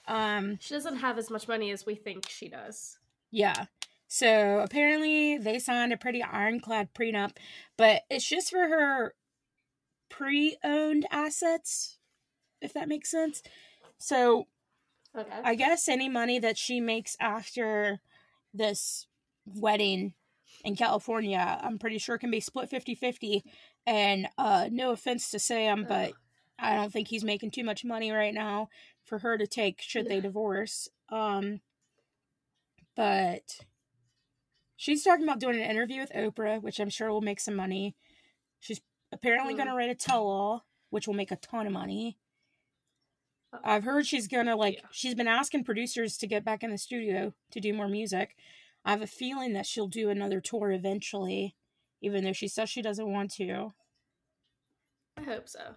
Um, 0.08 0.58
she 0.60 0.74
doesn't 0.74 0.98
have 0.98 1.18
as 1.18 1.30
much 1.30 1.48
money 1.48 1.72
as 1.72 1.86
we 1.86 1.96
think 1.96 2.28
she 2.30 2.50
does. 2.50 2.98
yeah. 3.32 3.66
So 4.08 4.60
apparently 4.60 5.38
they 5.38 5.58
signed 5.60 5.94
a 5.94 5.98
pretty 5.98 6.22
ironclad 6.22 6.94
prenup, 6.94 7.38
but 7.78 8.02
it's 8.10 8.28
just 8.28 8.50
for 8.50 8.68
her 8.68 9.14
pre 10.10 10.58
owned 10.66 11.06
assets, 11.12 11.98
if 12.62 12.74
that 12.74 12.90
makes 12.90 13.10
sense. 13.10 13.42
So 14.00 14.48
Okay. 15.18 15.42
I 15.44 15.56
guess 15.56 15.88
any 15.90 16.08
money 16.10 16.40
that 16.40 16.58
she 16.58 16.80
makes 16.80 17.18
after 17.20 18.00
this 18.54 19.08
wedding 19.46 20.14
in 20.64 20.76
California, 20.76 21.60
I'm 21.62 21.80
pretty 21.80 21.98
sure 21.98 22.18
can 22.18 22.32
be 22.32 22.40
split 22.40 22.70
50 22.70 22.96
50. 22.96 23.44
And 23.88 24.28
uh, 24.38 24.70
no 24.72 24.92
offense 24.92 25.32
to 25.32 25.40
Sam, 25.40 25.86
but. 25.88 26.14
I 26.64 26.76
don't 26.76 26.94
think 26.94 27.08
he's 27.08 27.24
making 27.24 27.50
too 27.50 27.64
much 27.64 27.84
money 27.84 28.12
right 28.12 28.36
now 28.36 28.70
for 29.06 29.20
her 29.20 29.38
to 29.38 29.48
take 29.48 29.82
should 29.82 30.08
they 30.08 30.22
divorce. 30.22 30.88
Um, 31.10 31.62
but 32.96 33.60
she's 34.76 35.04
talking 35.04 35.24
about 35.24 35.40
doing 35.40 35.56
an 35.62 35.70
interview 35.70 36.02
with 36.02 36.12
Oprah, 36.14 36.62
which 36.62 36.80
I'm 36.80 36.90
sure 36.90 37.10
will 37.10 37.22
make 37.22 37.40
some 37.40 37.56
money. 37.56 37.96
She's 38.60 38.82
apparently 39.12 39.54
Mm. 39.54 39.58
going 39.58 39.70
to 39.70 39.76
write 39.76 39.90
a 39.90 39.96
tell 39.96 40.28
all, 40.28 40.66
which 40.90 41.08
will 41.08 41.14
make 41.14 41.32
a 41.32 41.36
ton 41.36 41.68
of 41.68 41.74
money. 41.74 42.18
Uh, 43.54 43.60
I've 43.64 43.84
heard 43.84 44.06
she's 44.06 44.28
gonna 44.28 44.56
like 44.56 44.76
yeah. 44.76 44.88
she's 44.92 45.16
been 45.16 45.28
asking 45.28 45.64
producers 45.66 46.18
to 46.18 46.28
get 46.28 46.46
back 46.46 46.64
in 46.64 46.72
the 46.72 46.78
studio 46.78 47.34
to 47.52 47.60
do 47.60 47.74
more 47.74 47.88
music. 47.90 48.36
I 48.86 48.92
have 48.92 49.02
a 49.02 49.08
feeling 49.08 49.54
that 49.54 49.66
she'll 49.66 49.88
do 49.88 50.10
another 50.10 50.40
tour 50.42 50.72
eventually, 50.72 51.56
even 52.02 52.24
though 52.24 52.34
she 52.34 52.48
says 52.48 52.70
she 52.70 52.82
doesn't 52.82 53.12
want 53.12 53.32
to. 53.34 53.74
I 55.18 55.24
hope 55.24 55.50
so. 55.50 55.76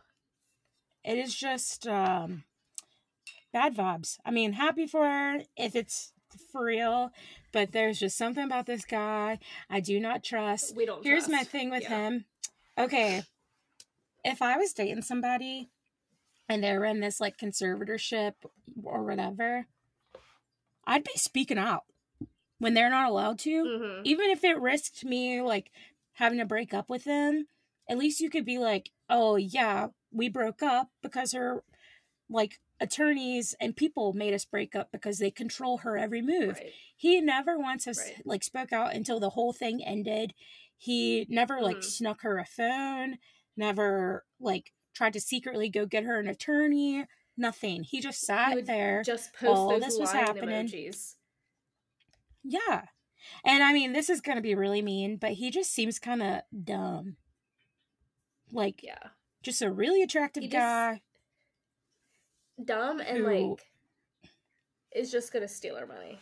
It 1.04 1.18
is 1.18 1.34
just 1.34 1.87
um 1.87 2.44
bad 3.54 3.74
vibes. 3.76 4.18
I 4.24 4.30
mean, 4.32 4.52
happy 4.54 4.86
for 4.86 5.06
her 5.06 5.42
if 5.56 5.74
it's 5.76 6.12
for 6.50 6.64
real, 6.64 7.10
but 7.52 7.70
there's 7.72 8.00
just 8.00 8.18
something 8.18 8.42
about 8.44 8.66
this 8.66 8.84
guy 8.84 9.38
I 9.70 9.78
do 9.80 10.00
not 10.00 10.24
trust. 10.24 10.74
We 10.76 10.84
don't. 10.84 11.04
Here's 11.04 11.28
my 11.28 11.44
thing 11.44 11.70
with 11.70 11.84
Yeah. 11.84 11.88
him. 12.08 12.24
Okay. 12.76 13.22
If 14.24 14.42
I 14.42 14.56
was 14.56 14.72
dating 14.72 15.02
somebody 15.02 15.70
and 16.48 16.62
they 16.64 16.76
were 16.76 16.84
in 16.84 16.98
this 17.00 17.20
like 17.20 17.38
conservatorship 17.38 18.34
or 18.82 19.04
whatever, 19.04 19.66
I'd 20.84 21.04
be 21.04 21.12
speaking 21.14 21.58
out 21.58 21.84
when 22.58 22.74
they're 22.74 22.90
not 22.90 23.08
allowed 23.08 23.38
to. 23.40 23.64
Mhm. 23.64 24.00
Even 24.04 24.30
if 24.30 24.42
it 24.42 24.58
risked 24.58 25.04
me 25.04 25.40
like 25.40 25.70
having 26.14 26.38
to 26.38 26.44
break 26.44 26.74
up 26.74 26.88
with 26.88 27.04
them, 27.04 27.46
at 27.88 27.98
least 27.98 28.20
you 28.20 28.30
could 28.30 28.44
be 28.44 28.58
like, 28.58 28.90
oh, 29.08 29.36
yeah, 29.36 29.88
we 30.10 30.28
broke 30.28 30.62
up 30.62 30.90
because 31.02 31.32
her 31.32 31.62
like 32.28 32.58
attorneys 32.85 33.55
and 33.61 33.75
people 33.77 34.12
made 34.12 34.33
us 34.35 34.44
break 34.44 34.75
up 34.77 34.92
because 34.92 35.18
they 35.18 35.31
control 35.31 35.79
her 35.79 35.97
every 35.99 36.23
move 36.23 36.55
Right. 36.57 36.73
he 36.97 37.20
never 37.20 37.59
once 37.59 37.85
has 37.87 37.99
Right. 37.99 38.23
like 38.25 38.44
spoke 38.44 38.73
out 38.73 38.94
until 38.94 39.18
the 39.18 39.31
whole 39.31 39.53
thing 39.53 39.83
ended 39.85 40.35
he 40.77 41.27
never 41.29 41.61
like 41.61 41.79
Mhm. 41.79 41.85
snuck 41.85 42.23
her 42.23 42.38
a 42.38 42.44
phone 42.44 43.18
never 43.57 44.25
like 44.38 44.73
tried 44.94 45.12
to 45.14 45.20
secretly 45.20 45.68
go 45.68 45.87
get 45.87 46.05
her 46.05 46.18
an 46.20 46.29
attorney 46.29 47.05
nothing 47.37 47.83
he 47.83 48.01
just 48.01 48.20
sat 48.20 48.55
would 48.55 48.66
there 48.66 49.03
Just 49.03 49.33
post 49.35 49.59
all 49.59 49.81
this 49.81 49.99
was 49.99 50.12
happening. 50.12 50.66
emojis. 50.68 51.16
yeah 52.42 52.87
and 53.44 53.64
i 53.64 53.73
mean 53.73 53.92
this 53.92 54.11
is 54.11 54.20
gonna 54.20 54.40
be 54.40 54.55
really 54.55 54.83
mean 54.83 55.16
but 55.16 55.33
he 55.33 55.51
just 55.51 55.73
seems 55.73 55.99
kind 55.99 56.23
of 56.23 56.42
dumb 56.64 57.16
like 58.53 58.83
Yeah. 58.83 58.99
just 59.42 59.62
a 59.62 59.70
really 59.73 60.03
attractive 60.03 60.42
He 60.42 60.49
just- 60.49 60.61
guy 60.61 61.03
Dumb 62.62 63.00
and 63.00 63.24
like 63.24 63.66
is 64.94 65.10
just 65.10 65.32
gonna 65.32 65.48
steal 65.48 65.76
our 65.76 65.86
money. 65.86 66.18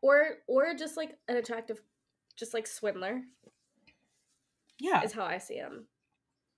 Or 0.00 0.38
or 0.46 0.74
just 0.74 0.96
like 0.96 1.16
an 1.28 1.36
attractive 1.36 1.80
just 2.36 2.52
like 2.52 2.66
swindler 2.66 3.22
yeah 4.80 5.02
is 5.02 5.12
how 5.12 5.24
I 5.24 5.38
see 5.38 5.56
him. 5.56 5.86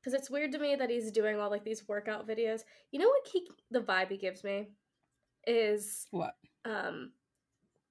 Cause 0.04 0.14
it's 0.14 0.30
weird 0.30 0.52
to 0.52 0.58
me 0.58 0.76
that 0.76 0.88
he's 0.88 1.10
doing 1.10 1.38
all 1.38 1.50
like 1.50 1.64
these 1.64 1.86
workout 1.88 2.28
videos. 2.28 2.62
You 2.92 3.00
know 3.00 3.08
what 3.08 3.26
he 3.30 3.48
the 3.70 3.80
vibe 3.80 4.10
he 4.10 4.16
gives 4.16 4.44
me 4.44 4.68
is 5.46 6.06
what 6.10 6.34
um 6.64 7.12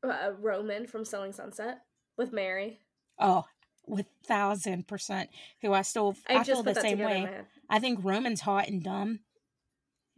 uh, 0.03 0.31
Roman 0.39 0.87
from 0.87 1.05
Selling 1.05 1.33
Sunset 1.33 1.81
with 2.17 2.31
Mary. 2.31 2.79
oh 3.19 3.45
with 3.87 4.07
thousand 4.25 4.87
percent 4.87 5.29
who 5.61 5.71
i 5.71 5.83
still 5.83 6.15
i, 6.27 6.37
I, 6.37 6.43
just 6.43 6.47
feel 6.47 6.63
put 6.63 6.73
the 6.73 6.81
same 6.81 6.99
way 6.99 7.17
in 7.17 7.23
my 7.23 7.29
head. 7.29 7.45
I 7.69 7.79
think 7.79 7.99
Roman's 8.03 8.41
hot 8.41 8.67
and 8.67 8.83
dumb. 8.83 9.19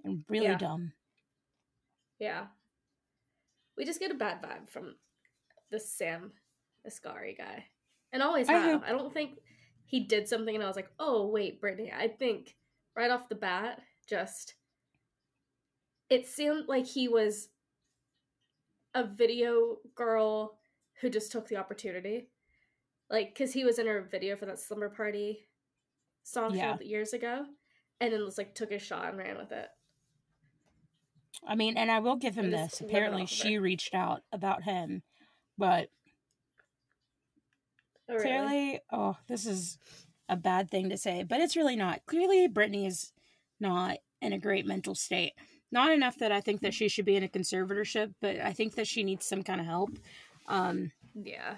And 0.08 0.26
really 0.30 0.46
Yeah. 0.48 0.58
dumb. 0.58 0.94
Yeah. 2.20 2.48
We 3.76 3.86
just 3.86 4.00
get 4.00 4.12
a 4.12 4.16
bad 4.16 4.42
vibe 4.42 4.70
from 4.70 4.96
the 5.70 5.80
Sam 5.80 6.34
Asghari 6.88 7.38
guy. 7.38 7.66
And 8.12 8.24
always 8.24 8.50
I 8.50 8.54
have. 8.54 8.82
hope- 8.82 8.90
I 8.90 8.92
don't 8.92 9.14
think 9.14 9.40
he 9.86 10.02
did 10.06 10.28
something 10.28 10.56
and 10.56 10.64
I 10.64 10.68
was 10.68 10.76
like, 10.76 10.92
oh, 11.00 11.28
wait, 11.28 11.62
Britney. 11.62 11.94
I 11.94 12.08
think 12.08 12.58
right 12.96 13.12
off 13.12 13.30
the 13.30 13.36
bat, 13.36 13.82
just. 14.08 14.56
It 16.10 16.26
seemed 16.26 16.68
like 16.68 16.86
he 16.86 17.08
was 17.08 17.50
a 18.96 19.04
video 19.04 19.78
girl 19.94 20.60
who 21.02 21.10
just 21.10 21.32
took 21.32 21.48
the 21.48 21.58
opportunity. 21.58 22.30
Like, 23.10 23.34
because 23.34 23.54
he 23.54 23.64
was 23.66 23.78
in 23.78 23.88
her 23.88 24.02
video 24.02 24.36
for 24.36 24.46
that 24.48 24.60
slumber 24.60 24.90
party 24.90 25.48
song 26.24 26.56
Yeah. 26.56 26.78
years 26.80 27.14
ago. 27.14 27.46
And 28.00 28.14
then 28.14 28.24
was 28.24 28.38
like, 28.38 28.56
took 28.56 28.72
a 28.72 28.80
shot 28.80 29.10
and 29.10 29.18
ran 29.18 29.38
with 29.38 29.52
it. 29.52 29.70
I 31.46 31.56
mean, 31.56 31.78
and 31.78 31.92
I 31.92 32.00
will 32.00 32.16
give 32.16 32.38
him 32.38 32.52
this. 32.52 32.82
Apparently, 32.82 33.26
she 33.26 33.58
reached 33.58 33.94
out 33.94 34.22
about 34.32 34.64
him, 34.64 35.04
but 35.58 35.90
Oh, 38.10 38.14
really? 38.14 38.22
clearly, 38.24 38.80
oh, 38.92 39.18
this 39.28 39.46
is 39.46 39.78
a 40.30 40.38
bad 40.38 40.70
thing 40.72 40.90
to 40.90 40.98
say, 40.98 41.24
but 41.24 41.42
it's 41.42 41.56
really 41.58 41.76
not. 41.76 42.06
Clearly, 42.06 42.48
Britney 42.48 42.88
is 42.88 43.12
not 43.60 43.98
in 44.22 44.34
a 44.34 44.40
great 44.40 44.66
mental 44.66 44.96
state. 44.96 45.34
Not 45.72 45.92
enough 45.92 46.18
that 46.20 46.32
I 46.32 46.40
think 46.40 46.62
that 46.62 46.74
she 46.74 46.88
should 46.88 47.04
be 47.06 47.18
in 47.18 47.24
a 47.24 47.28
conservatorship, 47.28 48.14
but 48.22 48.40
I 48.40 48.54
think 48.54 48.76
that 48.76 48.88
she 48.88 49.04
needs 49.04 49.26
some 49.26 49.44
kind 49.44 49.60
of 49.60 49.68
help. 49.68 49.92
Um, 50.48 50.92
Yeah. 51.14 51.58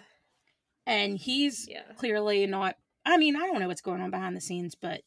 and 0.88 1.18
he's 1.18 1.68
Yeah. 1.68 1.94
clearly 1.96 2.48
not. 2.48 2.78
I 3.06 3.18
mean, 3.18 3.36
I 3.36 3.46
don't 3.46 3.60
know 3.60 3.68
what's 3.68 3.82
going 3.82 4.02
on 4.02 4.10
behind 4.10 4.36
the 4.36 4.42
scenes, 4.42 4.74
but 4.74 5.04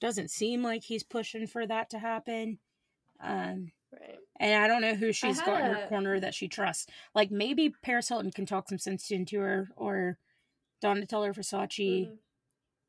doesn't 0.00 0.30
seem 0.30 0.62
like 0.62 0.84
he's 0.84 1.02
pushing 1.02 1.46
for 1.46 1.66
that 1.66 1.90
to 1.90 1.98
happen. 1.98 2.58
Um, 3.20 3.72
Right. 3.92 4.18
and 4.40 4.62
I 4.62 4.66
don't 4.66 4.82
know 4.82 4.94
who 4.94 5.12
she's 5.12 5.40
got 5.40 5.60
in 5.64 5.70
her 5.74 5.84
a- 5.84 5.88
corner 5.88 6.18
that 6.20 6.34
she 6.34 6.48
trusts. 6.48 6.86
Like 7.14 7.30
maybe 7.30 7.70
Paris 7.82 8.08
Hilton 8.08 8.32
can 8.32 8.44
talk 8.46 8.68
some 8.68 8.78
sense 8.78 9.10
into 9.10 9.38
her, 9.40 9.68
or 9.76 10.18
Donatella 10.82 11.32
Versace. 11.34 12.08
Mhm. 12.08 12.18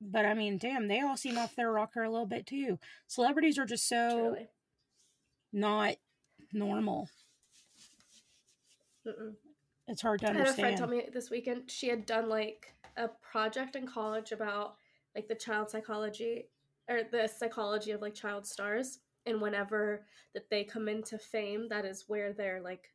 But 0.01 0.25
I 0.25 0.33
mean, 0.33 0.57
damn, 0.57 0.87
they 0.87 0.99
all 1.01 1.15
seem 1.17 1.37
off 1.37 1.55
their 1.55 1.71
rocker 1.71 2.03
a 2.03 2.09
little 2.09 2.25
bit 2.25 2.45
too. 2.45 2.79
Celebrities 3.07 3.57
are 3.57 3.65
just 3.65 3.87
so 3.87 4.09
Truly. 4.31 4.47
not 5.53 5.95
normal. 6.51 7.09
Mm-mm. 9.07 9.35
It's 9.87 10.01
hard 10.01 10.19
to 10.21 10.27
understand. 10.27 10.65
I 10.65 10.69
had 10.71 10.73
a 10.73 10.77
friend 10.77 10.77
tell 10.77 10.87
me 11.05 11.09
this 11.13 11.29
weekend 11.29 11.71
she 11.71 11.87
had 11.87 12.05
done 12.05 12.27
like 12.27 12.73
a 12.97 13.07
project 13.07 13.75
in 13.75 13.87
college 13.87 14.31
about 14.31 14.75
like 15.15 15.27
the 15.27 15.35
child 15.35 15.69
psychology 15.69 16.49
or 16.89 17.01
the 17.09 17.27
psychology 17.27 17.91
of 17.91 18.01
like 18.01 18.13
child 18.13 18.45
stars 18.45 18.99
and 19.27 19.41
whenever 19.41 20.05
that 20.33 20.49
they 20.49 20.63
come 20.63 20.87
into 20.87 21.17
fame 21.17 21.67
that 21.69 21.85
is 21.85 22.05
where 22.07 22.33
their 22.33 22.61
like 22.61 22.91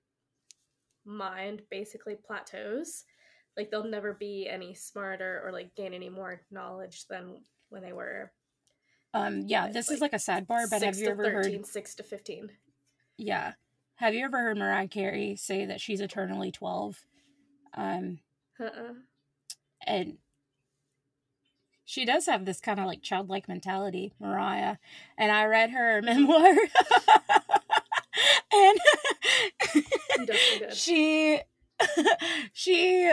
mind 1.05 1.63
basically 1.71 2.17
plateaus 2.17 3.05
like 3.57 3.71
they'll 3.71 3.85
never 3.85 4.15
be 4.15 4.49
any 4.49 4.75
smarter 4.75 5.43
or 5.45 5.53
like 5.53 5.75
gain 5.75 5.93
any 5.95 6.09
more 6.09 6.41
knowledge 6.51 7.07
than 7.09 7.37
when 7.69 7.83
they 7.83 7.93
were 7.93 8.33
Um, 9.15 9.43
yeah, 9.47 9.69
this 9.69 9.89
like 9.89 9.97
is 9.97 10.01
like 10.01 10.13
a 10.15 10.17
sidebar, 10.17 10.71
but 10.71 10.83
have 10.83 10.97
you 10.97 11.09
ever 11.09 11.25
13 11.25 11.59
heard? 11.59 11.67
6 11.67 11.95
to 11.97 12.03
15 12.03 12.51
Yeah, 13.19 13.53
have 13.97 14.15
you 14.15 14.25
ever 14.25 14.39
heard 14.39 14.57
Mariah 14.59 14.89
Carey 14.89 15.37
say 15.37 15.67
that 15.67 15.81
she's 15.81 16.01
eternally 16.01 16.51
twelve? 16.51 16.99
Um, 17.75 18.19
uh-uh. 18.61 18.95
and 19.87 20.19
she 21.85 22.05
does 22.05 22.27
have 22.27 22.45
this 22.45 22.61
kind 22.61 22.79
of 22.81 22.87
like 22.87 23.03
childlike 23.03 23.49
mentality, 23.49 24.13
Mariah. 24.21 24.77
And 25.19 25.31
I 25.33 25.45
read 25.47 25.71
her 25.71 26.01
memoir, 26.05 26.57
and 28.53 28.79
You 29.75 30.27
don't 30.27 30.37
feel 30.39 30.59
good. 30.61 30.75
she 30.75 31.41
she 32.53 33.13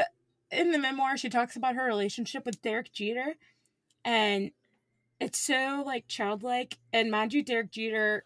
in 0.52 0.72
the 0.72 0.78
memoir 0.80 1.18
she 1.18 1.30
talks 1.30 1.56
about 1.56 1.76
her 1.76 1.86
relationship 1.86 2.46
with 2.46 2.62
Derek 2.62 2.92
Jeter, 2.94 3.36
and 4.06 4.52
it's 5.20 5.40
so 5.40 5.84
like 5.86 6.08
childlike. 6.08 6.78
And 6.94 7.12
mind 7.12 7.34
you, 7.34 7.44
Derek 7.44 7.72
Jeter, 7.72 8.26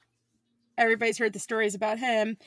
everybody's 0.77 1.17
heard 1.17 1.33
the 1.33 1.39
stories 1.39 1.75
about 1.75 1.99
him. 1.99 2.37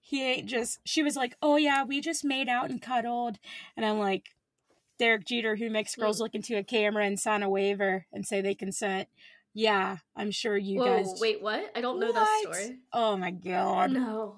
He 0.00 0.22
ain't 0.22 0.46
just. 0.46 0.80
She 0.84 1.02
was 1.02 1.16
like, 1.16 1.36
"Oh 1.40 1.56
yeah, 1.56 1.84
we 1.84 2.00
just 2.00 2.24
made 2.24 2.48
out 2.48 2.70
and 2.70 2.82
cuddled," 2.82 3.38
and 3.76 3.86
I'm 3.86 3.98
like, 3.98 4.30
Derek 4.98 5.26
Jeter, 5.26 5.56
who 5.56 5.70
makes 5.70 5.96
girls 5.96 6.20
look 6.20 6.34
into 6.34 6.56
a 6.56 6.62
camera 6.62 7.04
and 7.04 7.18
sign 7.18 7.42
a 7.42 7.48
waiver 7.48 8.06
and 8.12 8.26
say 8.26 8.40
they 8.40 8.54
consent. 8.54 9.08
Yeah, 9.52 9.98
I'm 10.16 10.30
sure 10.30 10.56
you 10.56 10.80
Whoa, 10.80 10.96
guys. 10.96 11.18
wait, 11.20 11.40
what? 11.42 11.70
I 11.76 11.80
don't 11.80 12.00
know 12.00 12.12
that 12.12 12.40
story. 12.42 12.78
Oh 12.92 13.16
my 13.16 13.30
god. 13.30 13.92
No. 13.92 14.36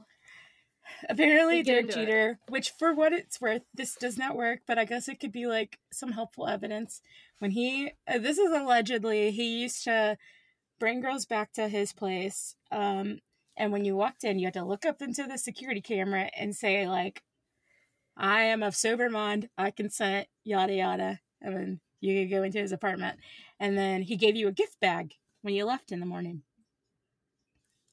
Apparently, 1.08 1.62
Derek 1.62 1.86
into 1.86 2.00
it. 2.00 2.06
Jeter, 2.06 2.38
which 2.48 2.70
for 2.78 2.94
what 2.94 3.12
it's 3.12 3.40
worth, 3.40 3.62
this 3.74 3.96
does 3.96 4.16
not 4.16 4.36
work, 4.36 4.60
but 4.66 4.78
I 4.78 4.84
guess 4.84 5.08
it 5.08 5.18
could 5.18 5.32
be 5.32 5.46
like 5.46 5.78
some 5.92 6.12
helpful 6.12 6.46
evidence. 6.46 7.00
When 7.38 7.50
he, 7.50 7.92
uh, 8.06 8.18
this 8.18 8.38
is 8.38 8.52
allegedly, 8.52 9.30
he 9.30 9.62
used 9.62 9.84
to 9.84 10.16
bring 10.78 11.00
girls 11.00 11.26
back 11.26 11.52
to 11.54 11.68
his 11.68 11.92
place. 11.92 12.54
Um, 12.70 13.20
and 13.56 13.72
when 13.72 13.84
you 13.84 13.96
walked 13.96 14.22
in, 14.22 14.38
you 14.38 14.46
had 14.46 14.54
to 14.54 14.64
look 14.64 14.84
up 14.84 15.00
into 15.00 15.24
the 15.24 15.38
security 15.38 15.80
camera 15.80 16.30
and 16.38 16.54
say, 16.54 16.86
like, 16.86 17.22
I 18.16 18.42
am 18.44 18.62
of 18.62 18.74
sober 18.74 19.10
mind, 19.10 19.48
I 19.58 19.70
consent, 19.70 20.28
yada 20.44 20.72
yada. 20.74 21.20
And 21.42 21.54
then 21.56 21.80
you 22.00 22.22
could 22.22 22.30
go 22.34 22.42
into 22.42 22.58
his 22.58 22.72
apartment. 22.72 23.18
And 23.60 23.76
then 23.76 24.02
he 24.02 24.16
gave 24.16 24.36
you 24.36 24.48
a 24.48 24.52
gift 24.52 24.80
bag 24.80 25.14
when 25.42 25.54
you 25.54 25.64
left 25.64 25.92
in 25.92 26.00
the 26.00 26.06
morning. 26.06 26.42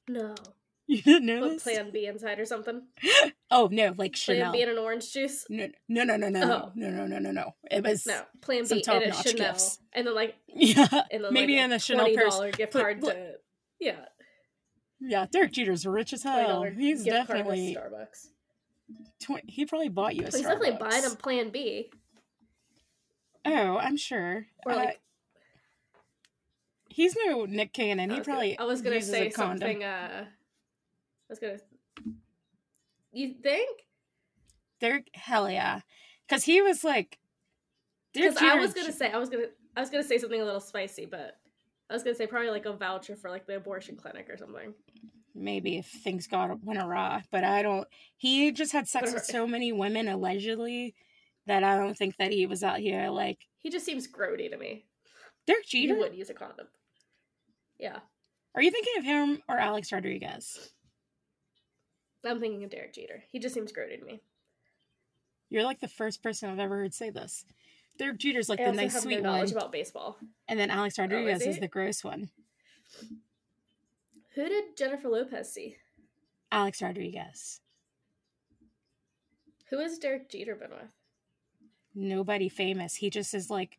No. 0.07 0.35
You 0.85 1.01
didn't 1.01 1.25
know 1.27 1.47
this? 1.49 1.63
plan 1.63 1.91
B 1.93 2.07
inside 2.07 2.39
or 2.39 2.45
something? 2.45 2.81
Oh, 3.49 3.69
no, 3.71 3.93
like 3.97 4.13
Plan 4.13 4.37
Chanel. 4.37 4.51
B 4.51 4.61
in 4.63 4.67
an 4.69 4.77
orange 4.77 5.13
juice? 5.13 5.45
No, 5.49 5.67
no, 5.87 6.03
no, 6.03 6.17
no, 6.17 6.27
no, 6.27 6.41
Oh. 6.41 6.71
no, 6.75 6.89
no, 6.89 7.05
no, 7.05 7.19
no, 7.19 7.31
no. 7.31 7.55
It 7.71 7.83
was 7.85 8.05
No. 8.05 8.23
Plan 8.41 8.65
B 8.67 8.83
in 8.85 9.09
a 9.09 9.13
Chanel. 9.13 9.33
gifts. 9.53 9.79
And 9.93 10.05
then 10.07 10.13
like 10.15 10.35
yeah, 10.47 10.87
and 11.09 11.23
then 11.23 11.31
maybe 11.33 11.55
like 11.55 11.63
in 11.65 11.71
a 11.71 11.79
Chanel 11.79 12.05
twenty 12.05 12.17
purse. 12.17 12.39
gift 12.57 12.73
But 12.73 12.81
card 12.81 13.01
look- 13.01 13.13
to 13.13 13.33
Yeah. 13.79 14.05
Yeah, 14.99 15.25
Derek 15.31 15.53
Jeter's 15.53 15.85
rich 15.85 16.11
as 16.11 16.23
hell. 16.23 16.63
He's 16.63 17.03
gift 17.03 17.15
card 17.15 17.27
to 17.27 17.33
definitely. 17.43 17.75
Starbucks. 17.79 18.27
Tw- 19.21 19.43
he 19.47 19.65
probably 19.65 19.89
bought 19.89 20.15
you 20.15 20.23
a 20.23 20.25
he's 20.25 20.41
definitely 20.41 20.77
buying 20.79 21.05
a 21.05 21.09
plan 21.11 21.49
B. 21.49 21.89
Oh, 23.45 23.77
I'm 23.77 23.97
sure. 23.97 24.47
Or 24.65 24.71
Uh, 24.71 24.75
like 24.75 25.01
he's 26.89 27.15
no 27.25 27.45
Nick 27.45 27.73
Cannon. 27.73 28.09
He 28.09 28.17
was 28.17 28.25
gonna- 28.27 28.37
probably 28.37 28.57
I 28.59 28.63
was 28.63 28.81
gonna 28.81 29.01
say 29.01 29.29
something 29.29 29.83
uh 29.83 30.25
I 30.25 31.29
was 31.29 31.39
gonna 31.39 31.57
You 33.11 33.33
think? 33.41 33.85
Derek, 34.79 35.09
hell 35.13 35.49
yeah, 35.49 35.81
because 36.27 36.43
he 36.43 36.61
was 36.61 36.83
like. 36.83 37.17
Because 38.13 38.37
I 38.37 38.55
was 38.55 38.73
gonna 38.73 38.91
say 38.91 39.11
I 39.11 39.17
was 39.17 39.29
gonna 39.29 39.47
I 39.75 39.79
was 39.81 39.89
gonna 39.89 40.03
say 40.03 40.17
something 40.17 40.41
a 40.41 40.45
little 40.45 40.59
spicy, 40.59 41.05
but 41.05 41.39
I 41.89 41.93
was 41.93 42.03
gonna 42.03 42.15
say 42.15 42.27
probably 42.27 42.49
like 42.49 42.65
a 42.65 42.73
voucher 42.73 43.15
for 43.15 43.29
like 43.29 43.45
the 43.47 43.55
abortion 43.55 43.95
clinic 43.95 44.29
or 44.29 44.37
something. 44.37 44.73
Maybe 45.35 45.77
if 45.77 45.87
things 45.87 46.27
got 46.27 46.63
went 46.63 46.81
awry, 46.81 47.23
but 47.31 47.43
I 47.43 47.61
don't. 47.61 47.87
He 48.17 48.51
just 48.51 48.71
had 48.71 48.87
sex 48.87 49.13
with 49.13 49.25
so 49.25 49.47
many 49.47 49.71
women 49.71 50.07
allegedly 50.07 50.95
that 51.47 51.63
I 51.63 51.77
don't 51.77 51.97
think 51.97 52.17
that 52.17 52.31
he 52.31 52.45
was 52.45 52.63
out 52.63 52.79
here 52.79 53.09
like 53.09 53.39
He 53.59 53.69
just 53.69 53.85
seems 53.85 54.07
grody 54.07 54.49
to 54.49 54.57
me. 54.57 54.85
Derek 55.45 55.65
He 55.65 55.87
Jeter. 55.87 55.99
would 55.99 56.15
use 56.15 56.29
a 56.29 56.33
condom. 56.33 56.67
Yeah. 57.79 57.99
Are 58.55 58.61
you 58.61 58.71
thinking 58.71 58.93
of 58.97 59.03
him 59.03 59.41
or 59.49 59.57
Alex 59.57 59.91
Rodriguez? 59.91 60.71
I'm 62.25 62.39
thinking 62.39 62.63
of 62.63 62.69
Derek 62.69 62.93
Jeter. 62.93 63.23
He 63.31 63.39
just 63.39 63.53
seems 63.53 63.73
grody 63.73 63.99
to 63.99 64.05
me. 64.05 64.21
You're 65.49 65.63
like 65.63 65.81
the 65.81 65.87
first 65.87 66.23
person 66.23 66.49
I've 66.49 66.59
ever 66.59 66.77
heard 66.77 66.93
say 66.93 67.09
this. 67.09 67.45
Derek 67.99 68.17
Jeter's 68.17 68.49
like 68.49 68.59
I 68.59 68.65
the 68.65 68.71
nice 68.71 68.99
sweet 68.99 69.21
no 69.21 69.31
knowledge 69.31 69.51
one, 69.51 69.57
about 69.57 69.71
baseball. 69.71 70.17
and 70.47 70.59
then 70.59 70.71
Alex 70.71 70.97
oh, 70.97 71.03
Rodriguez 71.03 71.41
is 71.41 71.55
he? 71.55 71.61
the 71.61 71.67
gross 71.67 72.03
one. 72.03 72.29
Who 74.35 74.47
did 74.49 74.77
Jennifer 74.77 75.09
Lopez 75.09 75.51
see? 75.53 75.77
Alex 76.51 76.81
Rodriguez. 76.81 77.61
Who 79.69 79.79
has 79.79 79.97
Derek 79.97 80.29
Jeter 80.29 80.55
been 80.55 80.71
with? 80.71 80.91
Nobody 81.95 82.49
famous. 82.49 82.95
He 82.95 83.09
just 83.09 83.33
is 83.33 83.49
like 83.49 83.77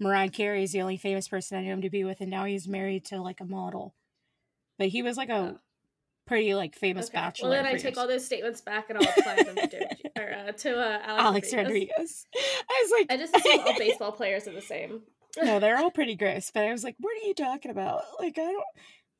Mariah 0.00 0.28
Carey 0.28 0.62
is 0.62 0.72
the 0.72 0.80
only 0.82 0.96
famous 0.96 1.28
person 1.28 1.58
I 1.58 1.62
know 1.62 1.72
him 1.74 1.82
to 1.82 1.90
be 1.90 2.04
with, 2.04 2.20
and 2.20 2.30
now 2.30 2.44
he's 2.44 2.68
married 2.68 3.04
to 3.06 3.20
like 3.20 3.40
a 3.40 3.44
model. 3.44 3.94
But 4.78 4.88
he 4.88 5.02
was 5.02 5.16
like 5.16 5.28
a 5.28 5.56
Oh. 5.56 5.58
pretty 6.26 6.54
like 6.54 6.74
famous 6.76 7.06
Okay. 7.06 7.16
bachelor. 7.18 7.50
Well, 7.50 7.62
then 7.62 7.66
I 7.66 7.76
for 7.76 7.82
take 7.82 7.98
all 7.98 8.06
those 8.06 8.24
statements 8.24 8.60
back 8.60 8.90
and 8.90 8.98
I'll 8.98 9.08
apply 9.16 9.42
them 9.42 9.56
to 9.56 9.66
Derek 9.66 10.00
or 10.18 10.32
uh, 10.48 10.52
to 10.52 10.78
uh, 10.78 11.00
Alex, 11.04 11.52
Alex 11.52 11.54
Rodriguez. 11.54 11.90
Rodriguez. 11.96 12.26
I 12.70 12.82
was 12.84 12.90
like, 12.92 13.06
I 13.12 13.16
just 13.16 13.36
assume 13.36 13.60
all 13.66 13.74
baseball 13.78 14.12
players 14.12 14.46
are 14.46 14.52
the 14.52 14.60
same. 14.60 15.02
no, 15.42 15.58
they're 15.58 15.78
all 15.78 15.90
pretty 15.90 16.14
gross. 16.14 16.50
But 16.52 16.64
I 16.64 16.70
was 16.72 16.84
like, 16.84 16.96
what 17.00 17.12
are 17.12 17.26
you 17.26 17.34
talking 17.34 17.70
about? 17.70 18.02
Like, 18.20 18.38
I 18.38 18.42
don't, 18.44 18.64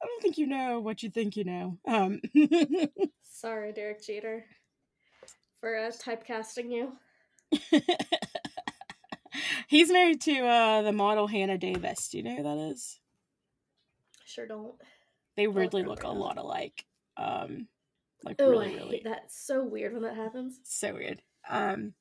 I 0.03 0.07
don't 0.07 0.23
think 0.23 0.39
you 0.39 0.47
know 0.47 0.81
what 0.81 1.03
you 1.03 1.11
think 1.11 1.37
you 1.37 1.45
know. 1.45 1.79
Um, 1.87 2.21
Sorry, 3.23 3.73
Derek 3.73 4.03
Jeter, 4.05 4.45
for 5.61 5.77
uh, 5.77 5.91
typecasting 5.91 6.71
you. 6.71 6.93
he's 9.69 9.91
married 9.91 10.21
to 10.23 10.41
uh, 10.47 10.83
the 10.83 10.93
model 10.93 11.27
Hannah 11.27 11.59
Davis. 11.59 12.09
Do 12.09 12.19
you 12.19 12.25
know 12.25 12.37
who 12.37 12.43
that 12.43 12.59
is? 12.73 12.99
I 14.17 14.25
sure 14.27 14.47
don't. 14.47 14.75
They 15.37 15.47
weirdly 15.47 15.83
look 15.85 16.03
a 16.03 16.09
lot 16.09 16.37
alike. 16.39 16.85
Um, 17.17 17.69
like 18.25 18.37
Oh, 18.41 18.51
really, 18.51 18.75
I 18.75 18.77
really, 18.79 18.91
hate 18.97 19.05
that. 19.05 19.31
So 19.33 19.63
weird 19.65 19.93
when 19.93 20.03
that 20.03 20.17
happens. 20.17 20.59
so 20.65 20.93
weird. 20.95 21.23
Um, 21.49 21.95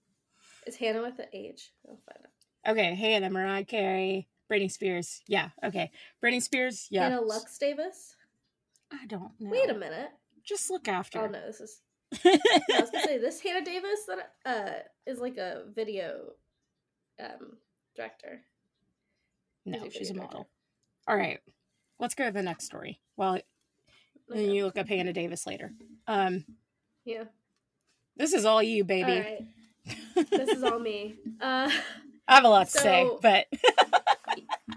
Is 0.66 0.76
Hannah 0.76 1.02
with 1.02 1.18
the 1.18 1.28
age? 1.36 1.72
I'll 1.88 2.00
find 2.06 2.26
out. 2.26 2.72
okay, 2.72 2.96
Hannah, 2.96 3.30
Mariah 3.30 3.64
Carey, 3.66 4.28
Britney 4.52 4.72
Spears. 4.72 5.22
Yeah, 5.28 5.50
okay, 5.64 5.92
Britney 6.24 6.42
Spears. 6.42 6.88
Yeah, 6.90 7.04
Hannah 7.10 7.22
Lux 7.22 7.58
Davis? 7.58 8.16
I 8.92 9.06
don't 9.08 9.32
know. 9.40 9.50
Wait 9.50 9.70
a 9.70 9.74
minute. 9.74 10.10
Just 10.44 10.70
look 10.70 10.88
after. 10.88 11.20
Oh 11.20 11.28
no, 11.28 11.46
this 11.46 11.60
is. 11.62 11.82
I 12.24 12.80
was 12.80 12.90
gonna 12.90 13.04
say 13.04 13.18
this 13.18 13.42
Hannah 13.42 13.66
Davis 13.66 14.00
that 14.08 14.32
uh 14.46 14.80
is 15.06 15.20
like 15.20 15.38
a 15.38 15.64
video 15.76 16.32
um 17.20 17.58
director. 17.96 18.42
no, 19.66 19.90
she's 19.90 20.12
a 20.12 20.14
model. 20.14 20.48
All 21.08 21.18
right, 21.18 21.40
let's 22.00 22.16
go 22.16 22.26
to 22.26 22.32
the 22.32 22.42
next 22.44 22.66
story. 22.66 23.02
Well, 23.18 23.40
then 24.30 24.40
Okay. 24.46 24.52
you 24.54 24.64
look 24.66 24.78
up 24.78 24.88
Hannah 24.88 25.12
Davis 25.14 25.46
later. 25.48 25.74
Um, 26.08 26.46
Yeah. 27.06 27.26
this 28.16 28.34
is 28.34 28.46
all 28.46 28.64
you, 28.64 28.84
baby. 28.86 29.12
All 29.14 29.20
right. 29.20 30.28
This 30.32 30.50
is 30.50 30.64
all 30.64 30.80
me. 30.80 31.16
Uh 31.42 31.70
I 32.30 32.36
have 32.36 32.44
a 32.46 32.50
lot 32.50 32.68
to 32.68 32.72
say, 32.80 33.10
but 33.22 33.48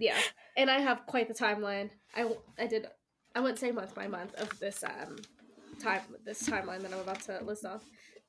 yeah, 0.00 0.18
and 0.56 0.70
I 0.70 0.80
have 0.80 1.06
quite 1.06 1.28
the 1.28 1.34
timeline. 1.34 1.90
I 2.14 2.30
I 2.58 2.66
did 2.66 2.86
I 3.34 3.40
wouldn't 3.40 3.58
say 3.58 3.70
month 3.70 3.94
by 3.94 4.08
month 4.08 4.34
of 4.34 4.58
this 4.58 4.82
um 4.82 5.16
time 5.80 6.02
this 6.24 6.48
timeline 6.48 6.82
that 6.82 6.92
I'm 6.92 7.00
about 7.00 7.20
to 7.22 7.40
list 7.44 7.64
off, 7.64 7.84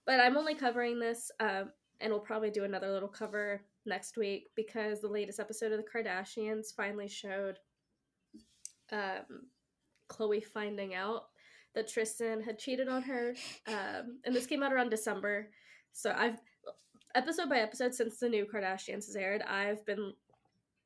but 0.06 0.20
I'm 0.20 0.38
only 0.38 0.56
covering 0.56 1.00
this 1.00 1.32
um 1.40 1.72
and 2.02 2.12
we'll 2.12 2.20
probably 2.20 2.50
do 2.50 2.64
another 2.64 2.92
little 2.92 3.10
cover 3.10 3.62
next 3.86 4.18
week 4.18 4.48
because 4.56 5.02
the 5.02 5.08
latest 5.08 5.40
episode 5.40 5.72
of 5.72 5.80
the 5.80 5.86
Kardashians 5.86 6.74
finally 6.76 7.08
showed 7.08 7.58
um, 8.92 9.48
Khloe 10.10 10.44
finding 10.44 10.94
out 10.96 11.26
that 11.76 11.88
Tristan 11.88 12.42
had 12.42 12.60
cheated 12.60 12.90
on 12.90 13.04
her. 13.04 13.36
Um, 13.68 14.20
and 14.26 14.36
this 14.36 14.48
came 14.48 14.64
out 14.64 14.74
around 14.74 14.90
December. 14.90 15.50
So 15.94 16.14
I've 16.18 16.40
episode 17.16 17.50
by 17.50 17.60
episode 17.60 17.94
since 17.94 18.18
the 18.18 18.30
new 18.30 18.46
Kardashians 18.46 19.06
has 19.06 19.16
aired, 19.16 19.42
I've 19.44 19.86
been 19.86 20.14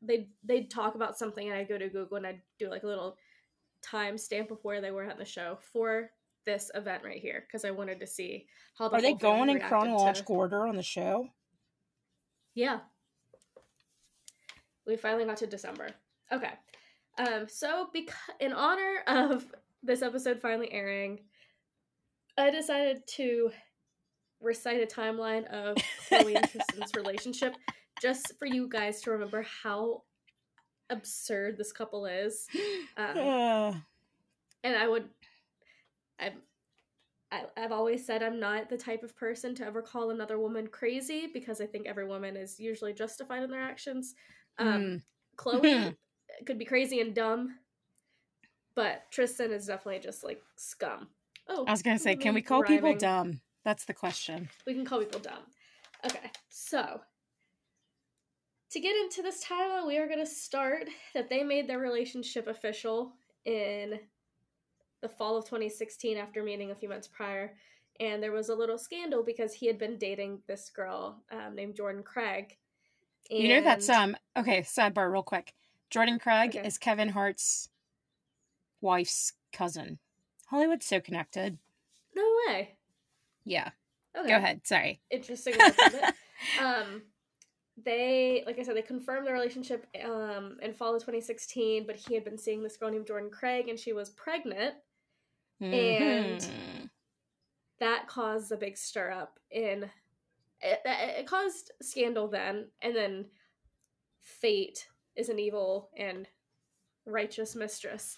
they 0.01 0.27
they'd 0.43 0.69
talk 0.69 0.95
about 0.95 1.17
something 1.17 1.47
and 1.49 1.57
I'd 1.57 1.69
go 1.69 1.77
to 1.77 1.89
Google 1.89 2.17
and 2.17 2.27
I'd 2.27 2.41
do 2.59 2.69
like 2.69 2.83
a 2.83 2.87
little 2.87 3.17
timestamp 3.81 4.51
of 4.51 4.59
where 4.63 4.81
they 4.81 4.91
were 4.91 5.03
at 5.03 5.17
the 5.17 5.25
show 5.25 5.57
for 5.73 6.09
this 6.45 6.69
event 6.75 7.03
right 7.03 7.19
here 7.19 7.43
because 7.47 7.65
I 7.65 7.71
wanted 7.71 7.99
to 7.99 8.07
see 8.07 8.45
how 8.77 8.87
the 8.89 8.97
Are 8.97 9.01
they 9.01 9.13
going 9.13 9.49
in 9.49 9.59
chronological 9.59 10.35
to- 10.35 10.39
order 10.39 10.67
on 10.67 10.75
the 10.75 10.83
show? 10.83 11.27
Yeah. 12.53 12.79
We 14.85 14.95
finally 14.97 15.25
got 15.25 15.37
to 15.37 15.47
December. 15.47 15.89
Okay. 16.31 16.51
Um, 17.17 17.47
so 17.47 17.87
because 17.93 18.15
in 18.39 18.53
honor 18.53 19.01
of 19.07 19.45
this 19.81 20.01
episode 20.01 20.39
finally 20.41 20.71
airing, 20.71 21.19
I 22.37 22.51
decided 22.51 23.01
to 23.15 23.51
recite 24.41 24.81
a 24.81 24.85
timeline 24.85 25.45
of 25.47 25.77
Khloe 26.09 26.35
and 26.35 26.49
Tristan's 26.49 26.93
relationship 26.95 27.55
just 28.01 28.33
for 28.37 28.45
you 28.45 28.67
guys 28.67 29.01
to 29.01 29.11
remember 29.11 29.45
how 29.63 30.03
absurd 30.89 31.57
this 31.57 31.71
couple 31.71 32.05
is. 32.05 32.47
Um, 32.97 33.17
Uh, 33.17 33.73
and 34.63 34.75
I 34.75 34.87
would, 34.87 35.09
I've, 36.17 36.33
I, 37.31 37.43
I've 37.57 37.71
always 37.73 38.05
said 38.05 38.23
I'm 38.23 38.39
not 38.39 38.69
the 38.69 38.77
type 38.77 39.03
of 39.03 39.15
person 39.17 39.53
to 39.55 39.65
ever 39.65 39.81
call 39.81 40.11
another 40.11 40.39
woman 40.39 40.67
crazy 40.67 41.27
because 41.33 41.59
I 41.59 41.65
think 41.65 41.87
every 41.87 42.07
woman 42.07 42.37
is 42.37 42.59
usually 42.59 42.93
justified 42.93 43.43
in 43.43 43.51
their 43.51 43.61
actions. 43.61 44.15
Um, 44.57 44.67
mm. 44.67 45.01
Khloe 45.37 45.95
could 46.45 46.57
be 46.57 46.65
crazy 46.65 47.01
and 47.01 47.13
dumb, 47.13 47.59
but 48.75 49.03
Tristan 49.11 49.51
is 49.51 49.67
definitely 49.67 49.99
just 49.99 50.23
like 50.23 50.41
scum. 50.55 51.09
Oh, 51.47 51.65
I 51.67 51.71
was 51.71 51.81
gonna 51.81 51.99
say, 51.99 52.15
can 52.15 52.33
we 52.33 52.41
call 52.41 52.63
people 52.63 52.95
dumb? 52.95 53.41
That's 53.63 53.85
the 53.85 53.93
question. 53.93 54.49
We 54.65 54.73
can 54.73 54.85
call 54.85 54.99
people 54.99 55.19
dumb. 55.19 55.43
Okay, 56.05 56.31
so 56.49 57.01
to 58.75 58.81
get 58.81 58.93
into 58.97 59.21
this 59.21 59.39
title, 59.39 59.87
we 59.87 59.97
are 59.97 60.05
going 60.05 60.19
to 60.19 60.25
start 60.25 60.89
that 61.13 61.29
they 61.29 61.43
made 61.43 61.65
their 61.65 61.79
relationship 61.79 62.45
official 62.47 63.13
in 63.45 63.97
the 65.01 65.07
fall 65.07 65.37
of 65.37 65.45
2016 65.45 66.17
after 66.17 66.43
meeting 66.43 66.71
a 66.71 66.75
few 66.75 66.89
months 66.89 67.07
prior. 67.07 67.53
And 68.01 68.21
there 68.21 68.33
was 68.33 68.49
a 68.49 68.53
little 68.53 68.77
scandal 68.77 69.23
because 69.23 69.53
he 69.53 69.65
had 69.65 69.79
been 69.79 69.97
dating 69.97 70.39
this 70.45 70.69
girl 70.69 71.23
um, 71.31 71.55
named 71.55 71.75
Jordan 71.75 72.03
Craig. 72.03 72.57
You 73.29 73.47
know 73.47 73.61
that's 73.61 73.87
um 73.87 74.17
okay, 74.37 74.59
sidebar 74.59 75.09
real 75.09 75.23
quick. 75.23 75.53
Jordan 75.89 76.19
Craig 76.19 76.53
Okay. 76.53 76.67
is 76.67 76.77
Kevin 76.77 77.09
Hart's 77.09 77.69
wife's 78.81 79.31
cousin. 79.53 79.99
Hollywood's 80.47 80.85
so 80.85 80.99
connected. 80.99 81.57
No 82.13 82.23
way. 82.47 82.75
Yeah. 83.45 83.69
Okay. 84.19 84.27
Go 84.27 84.35
ahead. 84.35 84.67
Sorry. 84.67 84.99
Interesting. 85.09 85.53
um, 86.61 87.03
they, 87.83 88.43
like 88.45 88.57
I 88.59 88.63
said, 88.63 88.75
they 88.75 88.81
confirmed 88.81 89.27
their 89.27 89.33
relationship 89.33 89.85
um, 90.03 90.57
in 90.61 90.73
fall 90.73 90.95
of 90.95 91.01
2016, 91.01 91.85
but 91.85 91.95
he 91.95 92.13
had 92.13 92.23
been 92.23 92.37
seeing 92.37 92.63
this 92.63 92.77
girl 92.77 92.89
named 92.91 93.07
Jordan 93.07 93.29
Craig 93.29 93.67
and 93.67 93.77
she 93.79 93.93
was 93.93 94.09
pregnant. 94.09 94.75
And- 95.61 96.41
Mhm. 96.41 96.89
that 97.79 98.07
caused 98.07 98.51
a 98.51 98.57
big 98.57 98.77
stir 98.77 99.11
up 99.11 99.39
in 99.51 99.89
it, 100.61 100.79
it 100.85 101.27
caused 101.27 101.71
scandal 101.81 102.27
then 102.29 102.69
and 102.81 102.95
then 102.95 103.25
fate 104.21 104.87
is 105.15 105.29
an 105.29 105.39
evil 105.39 105.89
and 105.97 106.27
righteous 107.05 107.55
mistress 107.55 108.17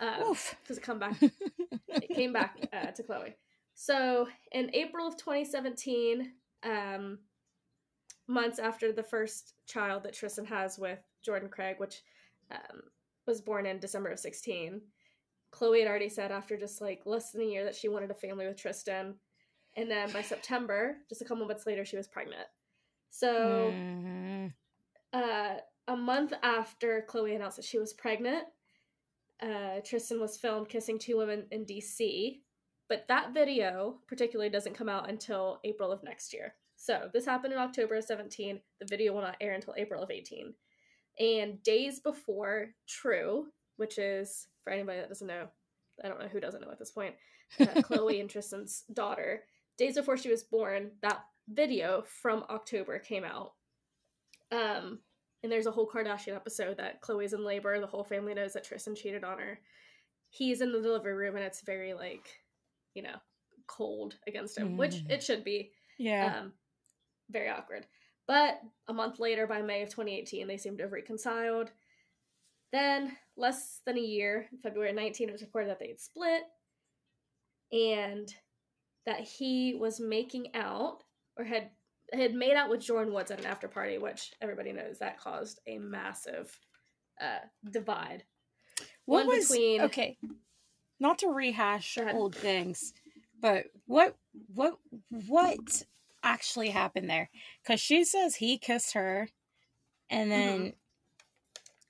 um, 0.00 0.22
Oof. 0.22 0.54
does 0.68 0.76
it 0.78 0.82
come 0.82 0.98
back 0.98 1.16
it 1.88 2.08
came 2.14 2.32
back 2.32 2.56
uh, 2.72 2.86
to 2.92 3.02
khloe 3.02 3.32
so 3.74 4.28
in 4.52 4.70
april 4.74 5.06
of 5.08 5.16
2017 5.16 6.32
um, 6.62 7.18
months 8.30 8.58
after 8.58 8.92
the 8.92 9.02
first 9.02 9.54
child 9.66 10.02
that 10.02 10.12
tristan 10.14 10.44
has 10.44 10.78
with 10.78 10.98
jordan 11.24 11.48
craig 11.48 11.76
which 11.78 12.02
um, 12.50 12.80
was 13.26 13.40
born 13.40 13.66
in 13.66 13.78
december 13.78 14.10
of 14.10 14.18
16 14.18 14.80
khloe 15.52 15.78
had 15.80 15.88
already 15.88 16.08
said 16.08 16.30
after 16.30 16.56
just 16.56 16.80
like 16.80 17.02
less 17.04 17.32
than 17.32 17.42
a 17.42 17.46
year 17.46 17.64
that 17.64 17.74
she 17.74 17.88
wanted 17.88 18.10
a 18.10 18.14
family 18.14 18.46
with 18.46 18.56
tristan 18.56 19.14
and 19.76 19.90
then 19.90 20.10
by 20.12 20.22
september 20.22 20.96
just 21.08 21.22
a 21.22 21.24
couple 21.24 21.46
months 21.46 21.66
later 21.66 21.84
she 21.84 21.96
was 21.96 22.08
pregnant 22.08 22.46
so 23.10 23.72
Mhm. 23.72 24.52
uh, 25.12 25.56
a 25.88 25.96
month 25.96 26.32
after 26.42 27.04
Khloe 27.08 27.34
announced 27.34 27.56
that 27.56 27.64
she 27.64 27.78
was 27.78 27.92
pregnant, 27.92 28.44
uh, 29.40 29.80
Tristan 29.84 30.20
was 30.20 30.36
filmed 30.38 30.68
kissing 30.68 30.98
two 30.98 31.16
women 31.16 31.46
in 31.50 31.64
DC. 31.64 32.42
But 32.88 33.06
that 33.08 33.32
video 33.34 33.98
particularly 34.06 34.50
doesn't 34.50 34.74
come 34.74 34.88
out 34.88 35.08
until 35.08 35.60
April 35.64 35.90
of 35.92 36.02
next 36.04 36.32
year. 36.32 36.54
So 36.82 37.10
this 37.12 37.26
happened 37.26 37.52
in 37.52 37.58
October 37.58 37.96
of 37.96 38.04
17. 38.04 38.58
The 38.80 38.86
video 38.86 39.12
will 39.12 39.20
not 39.20 39.36
air 39.38 39.52
until 39.52 39.74
April 39.76 40.02
of 40.02 40.10
18. 40.10 40.54
And 41.18 41.62
days 41.62 42.00
before 42.00 42.68
True, 42.88 43.48
which 43.76 43.98
is, 43.98 44.46
for 44.64 44.72
anybody 44.72 44.98
that 44.98 45.08
doesn't 45.08 45.26
know, 45.26 45.48
I 46.02 46.08
don't 46.08 46.18
know 46.18 46.28
who 46.28 46.40
doesn't 46.40 46.62
know 46.62 46.70
at 46.70 46.78
this 46.78 46.90
point, 46.92 47.14
uh, 47.60 47.64
Khloe 47.82 48.20
and 48.22 48.30
Tristan's 48.30 48.84
daughter, 48.94 49.42
days 49.76 49.96
before 49.96 50.16
she 50.16 50.30
was 50.30 50.42
born, 50.42 50.92
that 51.02 51.20
video 51.50 52.02
from 52.22 52.44
October 52.48 52.98
came 52.98 53.24
out. 53.24 53.52
Um, 54.50 55.00
and 55.42 55.52
there's 55.52 55.66
a 55.66 55.70
whole 55.70 55.86
Kardashian 55.86 56.34
episode 56.34 56.78
that 56.78 57.02
Khloe's 57.02 57.34
in 57.34 57.44
labor. 57.44 57.78
The 57.78 57.86
whole 57.86 58.04
family 58.04 58.32
knows 58.32 58.54
that 58.54 58.64
Tristan 58.64 58.94
cheated 58.94 59.22
on 59.22 59.38
her. 59.38 59.60
He's 60.30 60.62
in 60.62 60.72
the 60.72 60.80
delivery 60.80 61.12
room, 61.12 61.36
and 61.36 61.44
it's 61.44 61.60
very 61.60 61.92
like, 61.92 62.26
you 62.94 63.02
know, 63.02 63.16
cold 63.66 64.14
against 64.26 64.56
him, 64.56 64.78
which 64.78 64.94
Mm. 64.94 65.10
it 65.10 65.22
should 65.22 65.44
be. 65.44 65.72
Yeah. 65.98 66.38
Um, 66.40 66.52
very 67.30 67.48
awkward. 67.48 67.86
But 68.26 68.60
a 68.88 68.92
month 68.92 69.18
later, 69.18 69.46
by 69.46 69.62
May 69.62 69.82
of 69.82 69.88
2018, 69.88 70.46
they 70.46 70.56
seem 70.56 70.76
to 70.76 70.84
have 70.84 70.92
reconciled. 70.92 71.72
Then, 72.72 73.16
less 73.36 73.80
than 73.84 73.96
a 73.96 74.00
year, 74.00 74.46
February 74.62 74.92
19, 74.92 75.28
it 75.28 75.32
was 75.32 75.42
reported 75.42 75.70
that 75.70 75.80
they 75.80 75.88
had 75.88 76.00
split 76.00 76.42
and 77.72 78.32
that 79.06 79.20
he 79.20 79.74
was 79.74 79.98
making 80.00 80.54
out 80.54 81.02
or 81.36 81.44
had 81.44 81.70
had 82.12 82.34
made 82.34 82.54
out 82.54 82.68
with 82.68 82.80
Jordyn 82.80 83.12
Woods 83.12 83.30
at 83.30 83.40
an 83.40 83.46
after 83.46 83.68
party, 83.68 83.98
which 83.98 84.32
everybody 84.40 84.72
knows 84.72 84.98
that 84.98 85.20
caused 85.20 85.60
a 85.68 85.78
massive 85.78 86.58
uh, 87.20 87.38
divide. 87.70 88.24
what 89.04 89.26
one 89.26 89.36
was 89.36 89.48
between- 89.48 89.82
okay? 89.82 90.18
Not 90.98 91.18
to 91.20 91.28
rehash 91.28 91.96
old 92.12 92.34
things, 92.34 92.92
but 93.40 93.66
what 93.86 94.16
what 94.54 94.78
what 95.28 95.84
actually 96.22 96.70
happened 96.70 97.08
there? 97.08 97.30
Because 97.62 97.80
she 97.80 98.04
says 98.04 98.36
he 98.36 98.58
kissed 98.58 98.94
her, 98.94 99.28
and 100.08 100.30
then 100.30 100.60
Mm-hmm. 100.60 100.70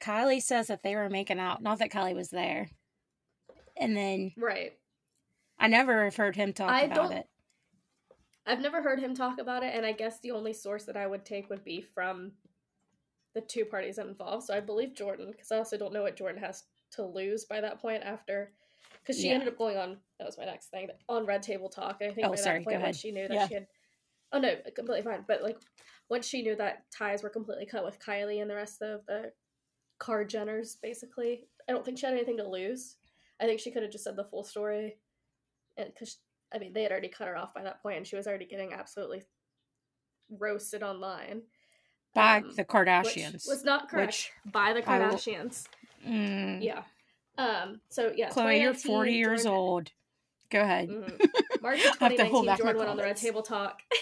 Kylie 0.00 0.42
says 0.42 0.68
that 0.68 0.82
they 0.82 0.96
were 0.96 1.10
making 1.10 1.38
out. 1.38 1.62
Not 1.62 1.78
that 1.80 1.90
Kylie 1.90 2.14
was 2.14 2.30
there, 2.30 2.70
and 3.76 3.96
then 3.96 4.32
Right. 4.36 4.72
I 5.58 5.68
never 5.68 6.04
have 6.04 6.16
heard 6.16 6.36
him 6.36 6.52
talk 6.54 6.70
I 6.70 6.82
about 6.82 7.12
it. 7.12 7.26
I've 8.46 8.60
never 8.60 8.82
heard 8.82 8.98
him 8.98 9.14
talk 9.14 9.38
about 9.38 9.62
it, 9.62 9.74
and 9.74 9.84
I 9.84 9.92
guess 9.92 10.18
the 10.20 10.30
only 10.30 10.54
source 10.54 10.84
that 10.84 10.96
I 10.96 11.06
would 11.06 11.24
take 11.26 11.50
would 11.50 11.62
be 11.64 11.82
from 11.82 12.32
the 13.34 13.42
two 13.42 13.64
parties 13.64 13.98
involved. 13.98 14.46
So 14.46 14.54
I 14.54 14.60
believe 14.60 14.94
Jordyn, 14.94 15.30
because 15.30 15.52
I 15.52 15.58
also 15.58 15.76
don't 15.76 15.92
know 15.92 16.02
what 16.02 16.16
Jordyn 16.16 16.38
has 16.38 16.64
to 16.92 17.04
lose 17.04 17.44
by 17.44 17.60
that 17.60 17.80
point 17.80 18.02
after. 18.02 18.52
Because 19.02 19.20
she 19.20 19.28
Yeah. 19.28 19.34
ended 19.34 19.48
up 19.48 19.58
going 19.58 19.76
on, 19.76 19.98
that 20.18 20.26
was 20.26 20.36
my 20.38 20.44
next 20.46 20.68
thing, 20.70 20.88
on 21.08 21.26
Red 21.26 21.42
Table 21.42 21.68
Talk. 21.68 22.00
I 22.02 22.10
think 22.12 22.26
Oh, 22.26 22.30
by 22.30 22.36
sorry, 22.36 22.58
that 22.58 22.64
go 22.64 22.70
point, 22.70 22.82
when 22.82 22.92
she 22.92 23.12
knew 23.12 23.28
that 23.28 23.34
Yeah. 23.34 23.46
she 23.48 23.54
had. 23.54 23.66
Oh, 24.32 24.38
no, 24.38 24.54
completely 24.74 25.02
fine. 25.02 25.24
But 25.26 25.42
like, 25.42 25.58
once 26.08 26.26
she 26.26 26.42
knew 26.42 26.56
that 26.56 26.84
ties 26.96 27.22
were 27.22 27.30
completely 27.30 27.66
cut 27.66 27.84
with 27.84 27.98
Kylie 28.00 28.40
and 28.40 28.50
the 28.50 28.54
rest 28.54 28.82
of 28.82 29.04
the 29.06 29.32
Kar-Jenners, 29.98 30.76
basically, 30.82 31.46
I 31.68 31.72
don't 31.72 31.84
think 31.84 31.98
she 31.98 32.06
had 32.06 32.14
anything 32.14 32.36
to 32.38 32.48
lose. 32.48 32.96
I 33.40 33.44
think 33.46 33.60
she 33.60 33.70
could 33.70 33.82
have 33.82 33.92
just 33.92 34.04
said 34.04 34.16
the 34.16 34.24
full 34.24 34.44
story. 34.44 34.98
And 35.76 35.88
because 35.92 36.18
I 36.52 36.58
mean, 36.58 36.72
they 36.72 36.82
had 36.82 36.90
already 36.92 37.08
cut 37.08 37.28
her 37.28 37.36
off 37.36 37.54
by 37.54 37.62
that 37.62 37.80
point, 37.82 37.96
and 37.98 38.06
she 38.06 38.16
was 38.16 38.26
already 38.26 38.44
getting 38.44 38.72
absolutely 38.72 39.22
roasted 40.38 40.82
online. 40.82 41.42
By 42.14 42.38
um, 42.38 42.52
the 42.56 42.64
Kardashians. 42.64 43.46
was 43.48 43.62
not 43.64 43.88
correct 43.88 44.06
which 44.44 44.52
by 44.52 44.72
the 44.72 44.88
I 44.88 44.98
will- 44.98 45.14
Kardashians. 45.14 45.66
Mm. 46.06 46.62
Yeah. 46.62 46.82
Um. 47.38 47.80
So 47.88 48.12
yeah, 48.14 48.30
Khloe, 48.30 48.60
you're 48.60 48.74
40 48.74 49.12
years 49.12 49.44
Jordyn- 49.44 49.50
old. 49.50 49.90
Go 50.50 50.60
ahead. 50.60 50.88
Mhm. 50.88 51.26
March 51.62 51.84
of 51.84 51.96
I 52.02 52.08
have 52.08 52.16
to 52.16 52.24
hold 52.26 52.44
2019, 52.44 52.46
back 52.46 52.58
Jordyn 52.60 52.78
went 52.78 52.90
on 52.90 52.96
the 52.96 53.02
Red. 53.04 53.16
Table 53.16 53.42
Talk. 53.42 53.80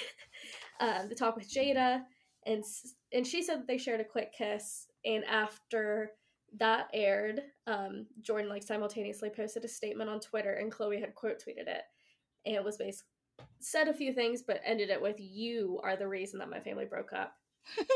um, 0.81 1.09
the 1.09 1.15
talk 1.15 1.37
with 1.37 1.51
Jada, 1.51 2.03
and 2.47 2.65
and 3.13 3.27
she 3.27 3.43
said 3.43 3.61
that 3.61 3.67
they 3.67 3.79
shared 3.79 4.01
a 4.01 4.05
quick 4.05 4.33
kiss. 4.33 4.87
And 5.05 5.25
after 5.25 6.13
that 6.59 6.89
aired, 6.93 7.43
um, 7.67 8.07
Jordyn 8.23 8.49
like 8.49 8.63
simultaneously 8.63 9.31
posted 9.31 9.65
a 9.65 9.69
statement 9.69 10.11
on 10.11 10.21
Twitter, 10.21 10.55
and 10.55 10.73
Khloe 10.73 11.01
had 11.01 11.15
quote 11.15 11.43
tweeted 11.43 11.69
it, 11.69 11.83
and 12.47 12.57
it 12.57 12.65
was 12.65 12.77
basically 12.77 13.09
said 13.61 13.89
a 13.89 13.95
few 13.95 14.13
things, 14.13 14.43
but 14.43 14.61
ended 14.65 14.91
it 14.91 15.01
with 15.01 15.17
"You 15.19 15.81
are 15.83 15.97
the 15.97 16.09
reason 16.09 16.39
that 16.39 16.51
my 16.51 16.61
family 16.61 16.85
broke 16.85 17.13
up." 17.13 17.35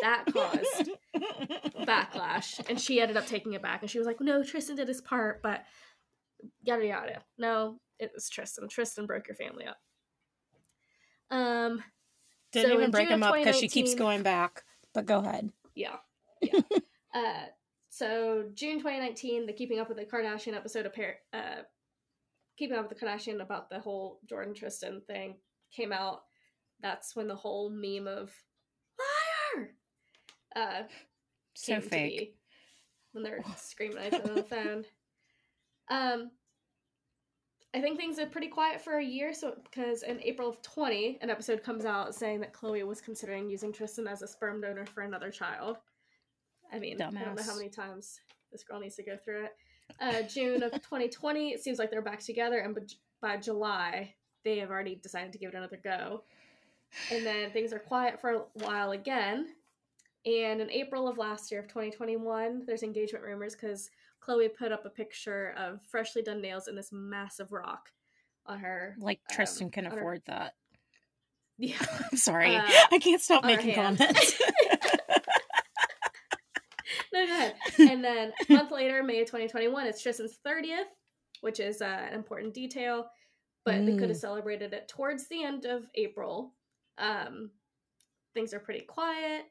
That 0.02 0.24
caused 0.32 0.90
backlash, 1.86 2.60
and 2.68 2.80
she 2.80 3.00
ended 3.00 3.16
up 3.16 3.26
taking 3.26 3.54
it 3.54 3.62
back, 3.62 3.82
and 3.82 3.90
she 3.90 3.98
was 3.98 4.06
like, 4.06 4.20
"No, 4.20 4.42
Tristan 4.42 4.76
did 4.76 4.88
his 4.88 5.00
part, 5.00 5.42
but 5.42 5.64
yada 6.62 6.86
yada. 6.86 7.22
No, 7.38 7.78
it 7.98 8.10
was 8.14 8.28
Tristan. 8.28 8.68
Tristan 8.68 9.06
broke 9.06 9.28
your 9.28 9.36
family 9.36 9.66
up." 9.66 9.78
Um, 11.30 11.82
Didn't 12.52 12.70
So 12.70 12.74
even 12.78 12.90
break 12.90 13.08
June 13.08 13.14
him 13.14 13.22
up 13.22 13.34
because 13.34 13.58
she 13.58 13.68
keeps 13.68 13.94
going 13.94 14.22
back. 14.22 14.62
But 14.94 15.06
go 15.06 15.18
ahead. 15.18 15.50
Yeah. 15.74 15.96
Yeah. 16.42 16.58
uh, 17.14 17.44
so 17.88 18.46
June 18.54 18.78
2019, 18.78 19.46
the 19.46 19.52
Keeping 19.52 19.78
Up 19.78 19.88
with 19.88 19.98
the 19.98 20.04
Kardashian 20.04 20.54
episode 20.56 20.86
appear 20.86 21.18
uh, 21.32 21.62
Keeping 22.58 22.76
Up 22.76 22.88
with 22.88 22.98
the 22.98 23.06
Kardashian 23.06 23.40
about 23.40 23.70
the 23.70 23.78
whole 23.78 24.18
Jordyn 24.26 24.54
Tristan 24.56 25.02
thing 25.06 25.36
came 25.74 25.92
out. 25.92 26.22
That's 26.80 27.14
when 27.14 27.28
the 27.28 27.36
whole 27.36 27.70
meme 27.70 28.08
of 28.08 28.32
liar 28.98 29.74
uh, 30.56 30.82
So 31.54 31.80
fake. 31.80 32.34
when 33.12 33.22
they're 33.22 33.44
screaming 33.56 33.98
at 33.98 34.14
each 34.14 34.20
other 34.20 34.30
on 34.30 34.36
the 34.36 34.42
phone. 34.42 34.84
Um, 35.90 36.30
I 37.74 37.80
think 37.80 37.98
things 37.98 38.18
are 38.18 38.26
pretty 38.26 38.48
quiet 38.48 38.80
for 38.82 38.98
a 38.98 39.04
year. 39.04 39.32
So 39.32 39.54
because 39.62 40.02
in 40.02 40.20
April 40.22 40.48
of 40.48 40.60
20, 40.62 41.18
an 41.22 41.30
episode 41.30 41.62
comes 41.62 41.84
out 41.84 42.14
saying 42.14 42.40
that 42.40 42.52
Khloe 42.52 42.86
was 42.86 43.00
considering 43.00 43.48
using 43.48 43.72
Tristan 43.72 44.06
as 44.06 44.20
a 44.22 44.28
sperm 44.28 44.60
donor 44.60 44.84
for 44.86 45.02
another 45.02 45.30
child. 45.30 45.78
I 46.72 46.78
mean, 46.78 47.00
I 47.00 47.10
don't 47.24 47.36
know 47.36 47.42
how 47.42 47.56
many 47.56 47.68
times 47.70 48.20
this 48.50 48.62
girl 48.62 48.80
needs 48.80 48.96
to 48.96 49.02
go 49.02 49.16
through 49.16 49.44
it. 49.44 49.56
Uh, 50.00 50.22
June 50.22 50.62
of 50.62 50.72
2020, 50.72 51.50
it 51.50 51.62
seems 51.62 51.78
like 51.78 51.90
they're 51.90 52.02
back 52.02 52.20
together, 52.20 52.58
and 52.60 52.74
by- 52.74 52.82
by 53.20 53.36
July, 53.36 54.14
they 54.42 54.58
have 54.58 54.70
already 54.70 54.94
decided 54.96 55.32
to 55.32 55.38
give 55.38 55.50
it 55.50 55.54
another 55.54 55.76
go. 55.82 56.24
And 57.10 57.24
then 57.24 57.50
things 57.52 57.72
are 57.72 57.78
quiet 57.78 58.20
for 58.20 58.30
a 58.30 58.42
while 58.54 58.92
again. 58.92 59.54
And 60.24 60.60
in 60.60 60.70
April 60.70 61.08
of 61.08 61.18
last 61.18 61.50
year, 61.50 61.60
of 61.60 61.68
2021, 61.68 62.64
there's 62.66 62.82
engagement 62.82 63.24
rumors 63.24 63.54
because 63.54 63.90
Khloe 64.26 64.48
put 64.56 64.72
up 64.72 64.84
a 64.84 64.90
picture 64.90 65.54
of 65.58 65.80
freshly 65.90 66.22
done 66.22 66.40
nails 66.40 66.68
in 66.68 66.76
this 66.76 66.90
massive 66.92 67.50
rock 67.52 67.88
on 68.46 68.58
her. 68.60 68.96
Like 68.98 69.20
um, 69.30 69.36
Tristan 69.36 69.70
can 69.70 69.86
on 69.86 69.92
her- 69.92 69.98
afford 69.98 70.22
that. 70.26 70.54
Yeah. 71.58 71.76
I'm 72.12 72.16
sorry. 72.18 72.56
Uh, 72.56 72.62
I 72.90 72.98
can't 72.98 73.20
stop 73.20 73.44
making 73.44 73.74
comments. 73.74 74.40
no, 77.12 77.26
go 77.26 77.32
ahead. 77.32 77.54
And 77.78 78.04
then 78.04 78.32
a 78.48 78.52
month 78.52 78.70
later, 78.72 79.02
May 79.02 79.20
of 79.20 79.26
2021, 79.26 79.86
it's 79.86 80.02
Tristan's 80.02 80.38
30th, 80.46 80.84
which 81.40 81.60
is 81.60 81.82
uh, 81.82 82.06
an 82.08 82.14
important 82.14 82.54
detail, 82.54 83.06
but 83.64 83.84
they 83.86 83.92
could 83.96 84.08
have 84.08 84.16
Mm. 84.18 84.20
celebrated 84.20 84.72
it 84.72 84.88
towards 84.88 85.28
the 85.28 85.44
end 85.44 85.64
of 85.66 85.84
April. 85.94 86.54
Um, 86.98 87.50
things 88.34 88.54
are 88.54 88.60
pretty 88.60 88.80
quiet. 88.80 89.44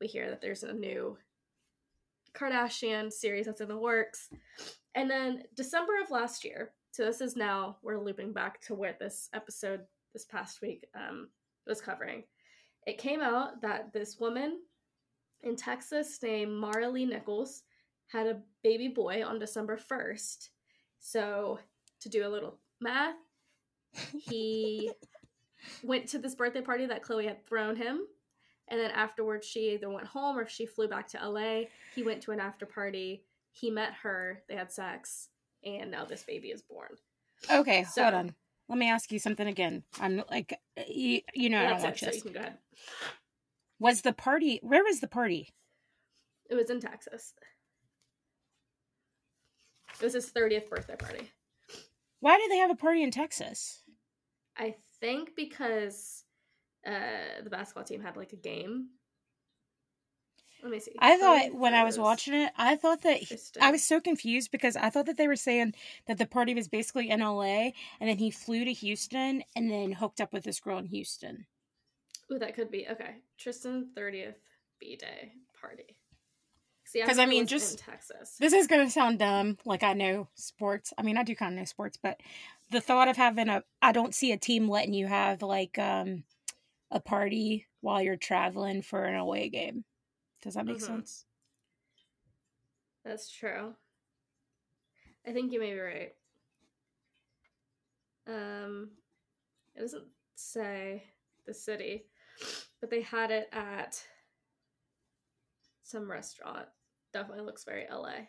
We 0.00 0.06
hear 0.06 0.30
that 0.30 0.40
there's 0.40 0.62
a 0.62 0.72
new 0.72 1.16
Kardashian 2.34 3.12
series 3.12 3.46
that's 3.46 3.60
in 3.60 3.68
the 3.68 3.76
works. 3.76 4.28
And 4.94 5.10
then 5.10 5.44
December 5.54 5.92
of 6.02 6.10
last 6.10 6.44
year, 6.44 6.72
so 6.92 7.04
this 7.04 7.20
is 7.20 7.36
now, 7.36 7.76
we're 7.82 7.98
looping 7.98 8.32
back 8.32 8.60
to 8.62 8.74
where 8.74 8.96
this 8.98 9.28
episode 9.32 9.82
this 10.12 10.24
past 10.24 10.60
week 10.60 10.86
um, 10.94 11.28
was 11.66 11.80
covering. 11.80 12.24
It 12.86 12.98
came 12.98 13.20
out 13.20 13.62
that 13.62 13.92
this 13.92 14.18
woman 14.18 14.58
in 15.42 15.56
Texas 15.56 16.18
named 16.22 16.52
Maralee 16.52 17.08
Nichols 17.08 17.62
had 18.08 18.26
a 18.26 18.40
baby 18.62 18.88
boy 18.88 19.24
on 19.24 19.38
December 19.38 19.78
1st. 19.78 20.48
So, 20.98 21.58
to 22.00 22.08
do 22.08 22.26
a 22.26 22.28
little 22.28 22.58
math, 22.80 23.14
he 24.12 24.90
went 25.82 26.08
to 26.08 26.18
this 26.18 26.34
birthday 26.34 26.60
party 26.60 26.86
that 26.86 27.02
Khloe 27.02 27.24
had 27.24 27.46
thrown 27.46 27.76
him. 27.76 28.00
And 28.70 28.78
then 28.80 28.92
afterwards, 28.92 29.46
she 29.46 29.72
either 29.74 29.90
went 29.90 30.06
home 30.06 30.38
or 30.38 30.46
she 30.48 30.64
flew 30.64 30.86
back 30.88 31.08
to 31.08 31.28
LA. 31.28 31.62
He 31.94 32.02
went 32.04 32.22
to 32.22 32.30
an 32.30 32.38
after 32.40 32.66
party. 32.66 33.24
He 33.52 33.68
met 33.70 33.92
her. 34.02 34.42
They 34.48 34.54
had 34.54 34.70
sex. 34.72 35.28
And 35.64 35.90
now 35.90 36.04
this 36.04 36.22
baby 36.22 36.48
is 36.48 36.62
born. 36.62 36.90
okay, 37.50 37.84
So- 37.84 38.02
hold 38.04 38.14
on. 38.14 38.34
Let 38.68 38.78
me 38.78 38.88
ask 38.88 39.10
you 39.10 39.18
something 39.18 39.48
again. 39.48 39.82
I'm 40.00 40.22
like, 40.30 40.56
you, 40.86 41.22
you 41.34 41.50
know, 41.50 41.58
I 41.60 41.70
don't 41.70 41.80
it. 41.80 41.82
watch 41.82 41.98
So 42.00 42.06
this. 42.06 42.16
you 42.16 42.22
can 42.22 42.32
go 42.34 42.38
ahead. 42.38 42.58
Was 43.80 44.02
the 44.02 44.12
party? 44.12 44.60
Where 44.62 44.84
was 44.84 45.00
the 45.00 45.08
party? 45.08 45.48
It 46.48 46.54
was 46.54 46.70
in 46.70 46.78
Texas. 46.80 47.34
It 50.00 50.04
was 50.04 50.12
his 50.14 50.30
30th 50.30 50.68
birthday 50.70 50.96
party. 50.96 51.30
Why 52.20 52.38
did 52.38 52.50
they 52.50 52.58
have 52.58 52.70
a 52.70 52.76
party 52.76 53.02
in 53.02 53.10
Texas? 53.10 53.82
I 54.56 54.76
think 55.00 55.34
because 55.36 56.24
uh, 56.86 57.42
the 57.42 57.50
basketball 57.50 57.84
team 57.84 58.00
had 58.02 58.16
like 58.16 58.32
a 58.32 58.36
game. 58.36 58.88
Let 60.62 60.72
me 60.72 60.78
see. 60.80 60.92
I 60.98 61.16
Khloe 61.16 61.20
thought 61.20 61.54
when 61.54 61.72
I 61.74 61.84
was 61.84 61.98
watching 61.98 62.34
it, 62.34 62.52
I 62.56 62.76
thought 62.76 63.00
that 63.02 63.16
he- 63.18 63.38
I 63.60 63.70
was 63.70 63.82
so 63.82 63.98
confused 63.98 64.50
because 64.50 64.76
I 64.76 64.90
thought 64.90 65.06
that 65.06 65.16
they 65.16 65.26
were 65.26 65.36
saying 65.36 65.74
that 66.06 66.18
the 66.18 66.26
party 66.26 66.54
was 66.54 66.68
basically 66.68 67.08
in 67.08 67.20
LA 67.20 67.72
and 67.98 68.08
then 68.10 68.18
he 68.18 68.30
flew 68.30 68.64
to 68.66 68.72
Houston 68.72 69.42
and 69.56 69.70
then 69.70 69.92
hooked 69.92 70.20
up 70.20 70.32
with 70.34 70.44
this 70.44 70.60
girl 70.60 70.76
in 70.78 70.86
Houston. 70.86 71.46
Ooh, 72.30 72.38
that 72.38 72.54
could 72.54 72.70
be 72.70 72.86
okay. 72.90 73.16
Tristan 73.38 73.88
30th 73.96 74.34
B 74.78 74.96
day 74.96 75.32
party. 75.58 75.96
See, 76.84 77.02
'Cause, 77.02 77.18
I 77.18 77.24
mean, 77.26 77.46
just- 77.46 77.78
Texas. 77.78 78.36
This 78.38 78.52
is 78.52 78.66
going 78.66 78.84
to 78.84 78.90
sound 78.90 79.20
dumb, 79.20 79.58
like 79.64 79.82
I 79.82 79.92
know 79.94 80.28
sports. 80.34 80.92
I 80.98 81.02
mean, 81.02 81.16
I 81.16 81.22
do 81.22 81.34
kind 81.36 81.54
of 81.54 81.58
know 81.58 81.64
sports, 81.64 81.96
but 81.96 82.20
the 82.70 82.80
thought 82.80 83.08
of 83.08 83.16
having 83.16 83.48
a 83.48 83.64
I 83.80 83.92
don't 83.92 84.14
see 84.14 84.32
a 84.32 84.36
team 84.36 84.68
letting 84.68 84.92
you 84.92 85.06
have 85.06 85.40
like 85.40 85.78
um 85.78 86.24
a 86.90 87.00
party 87.00 87.66
while 87.80 88.02
you're 88.02 88.16
traveling 88.16 88.82
for 88.82 89.04
an 89.04 89.14
away 89.16 89.48
game. 89.48 89.84
Does 90.42 90.54
that 90.54 90.66
make 90.66 90.78
Mhm. 90.78 90.86
sense? 90.86 91.26
That's 93.04 93.30
true. 93.30 93.74
I 95.26 95.32
think 95.32 95.52
you 95.52 95.60
may 95.60 95.72
be 95.72 95.80
right. 95.80 96.16
Um, 98.26 98.96
it 99.74 99.80
doesn't 99.80 100.08
say 100.34 101.12
the 101.46 101.54
city, 101.54 102.06
but 102.80 102.90
they 102.90 103.02
had 103.02 103.30
it 103.30 103.48
at 103.52 104.06
some 105.82 106.10
restaurant. 106.10 106.68
Definitely 107.12 107.44
looks 107.44 107.64
very 107.64 107.86
LA. 107.88 108.28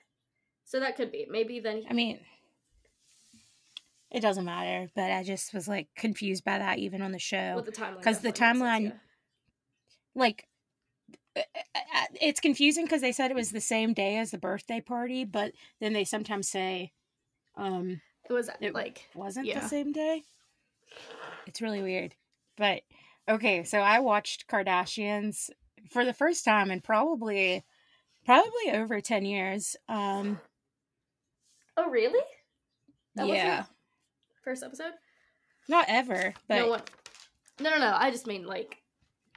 So 0.63 0.79
that 0.79 0.95
could 0.95 1.11
be. 1.11 1.25
Maybe 1.29 1.59
then. 1.59 1.85
I 1.89 1.93
mean, 1.93 2.25
it 4.11 4.19
doesn't 4.19 4.45
matter, 4.45 4.89
but 4.95 5.09
I 5.11 5.23
just 5.23 5.53
was 5.53 5.67
like 5.67 5.87
confused 5.95 6.43
by 6.43 6.57
that 6.59 6.79
even 6.79 7.01
on 7.01 7.11
the 7.11 7.19
show. 7.19 7.55
with 7.55 7.65
the 7.65 7.71
timeline. 7.71 8.01
'cause 8.03 8.19
the 8.21 8.31
definitely 8.31 8.59
sense, 8.59 8.93
timeline- 8.93 8.99
like 10.15 10.47
uh, 11.35 11.41
uh, 11.75 12.05
it's 12.21 12.41
confusing 12.41 12.85
because 12.85 13.01
they 13.01 13.13
said 13.13 13.31
it 13.31 13.35
was 13.35 13.51
the 13.51 13.61
same 13.61 13.93
day 13.93 14.17
as 14.17 14.31
the 14.31 14.37
birthday 14.37 14.81
party, 14.81 15.23
but 15.23 15.53
then 15.79 15.93
they 15.93 16.03
sometimes 16.03 16.49
say 16.49 16.91
um. 17.55 18.01
It 18.29 18.33
was 18.33 18.49
It 18.59 18.73
like 18.73 19.07
wasn't 19.15 19.47
Yeah. 19.47 19.59
the 19.59 19.67
same 19.67 19.91
day. 19.91 20.23
It's 21.47 21.61
really 21.61 21.81
weird. 21.81 22.15
But 22.57 22.83
okay, 23.27 23.63
so 23.63 23.79
I 23.79 23.99
watched 23.99 24.47
Kardashians 24.47 25.49
for 25.89 26.05
the 26.05 26.13
first 26.13 26.45
time 26.45 26.69
in 26.71 26.81
probably 26.81 27.63
probably 28.25 28.71
over 28.71 29.01
10 29.01 29.25
years. 29.25 29.75
Um 29.89 30.39
Oh, 31.77 31.89
really? 31.89 32.23
That 33.15 33.27
yeah. 33.27 33.65
First 34.43 34.63
episode? 34.63 34.93
Not 35.67 35.85
ever, 35.87 36.33
but 36.47 36.55
no 36.57 36.67
one. 36.69 36.81
No, 37.59 37.69
no, 37.71 37.77
no. 37.79 37.95
I 37.95 38.11
just 38.11 38.27
mean 38.27 38.45
like 38.45 38.77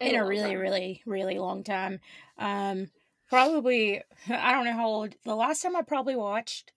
in 0.01 0.15
a 0.17 0.19
long 0.21 0.29
really 0.29 0.51
time. 0.51 0.59
really 0.59 1.03
really 1.07 1.39
long 1.39 1.63
time 1.63 2.01
um 2.39 2.89
probably 3.31 4.03
i 4.29 4.51
don't 4.51 4.65
know 4.65 4.73
how 4.73 4.89
old 4.89 5.15
the 5.25 5.37
last 5.37 5.63
time 5.63 5.77
i 5.77 5.83
probably 5.83 6.17
watched 6.17 6.73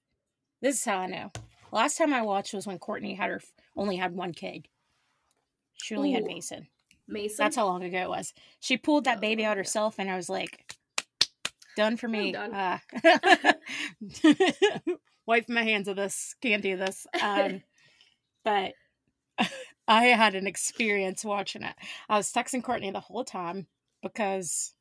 this 0.62 0.76
is 0.78 0.86
how 0.86 0.98
i 1.00 1.08
know 1.08 1.32
last 1.72 1.98
time 1.98 2.14
i 2.14 2.22
watched 2.22 2.54
was 2.54 2.68
when 2.68 2.78
kourtney 2.78 3.18
had 3.18 3.32
her 3.32 3.42
only 3.76 3.96
had 3.96 4.14
one 4.16 4.34
kid 4.34 4.68
she 5.74 5.96
only 5.96 6.12
had 6.12 6.26
mason 6.26 6.68
Mason. 7.08 7.38
that's 7.44 7.56
how 7.56 7.66
long 7.66 7.84
ago 7.84 7.98
it 7.98 8.10
was 8.10 8.34
she 8.60 8.78
pulled 8.78 9.06
that 9.06 9.18
Oh, 9.18 9.22
baby 9.22 9.44
out 9.44 9.58
herself 9.58 9.96
and 9.98 10.12
i 10.12 10.16
was 10.16 10.30
like 10.30 10.76
done 11.76 11.98
for 11.98 12.08
me 12.08 12.34
done. 12.34 12.54
uh, 12.54 12.78
wipe 15.26 15.50
my 15.50 15.64
hands 15.64 15.88
of 15.88 15.96
this 15.96 16.36
can't 16.42 16.62
do 16.62 16.78
this 16.78 17.08
um 17.22 17.64
but 18.48 18.74
I 19.90 20.06
had 20.06 20.36
an 20.36 20.48
experience 20.48 21.26
watching 21.26 21.64
it. 21.64 21.76
I 22.08 22.16
was 22.16 22.32
texting 22.32 22.64
Courtney 22.64 22.92
the 22.92 23.02
whole 23.02 23.26
time 23.26 23.68
because, 24.02 24.74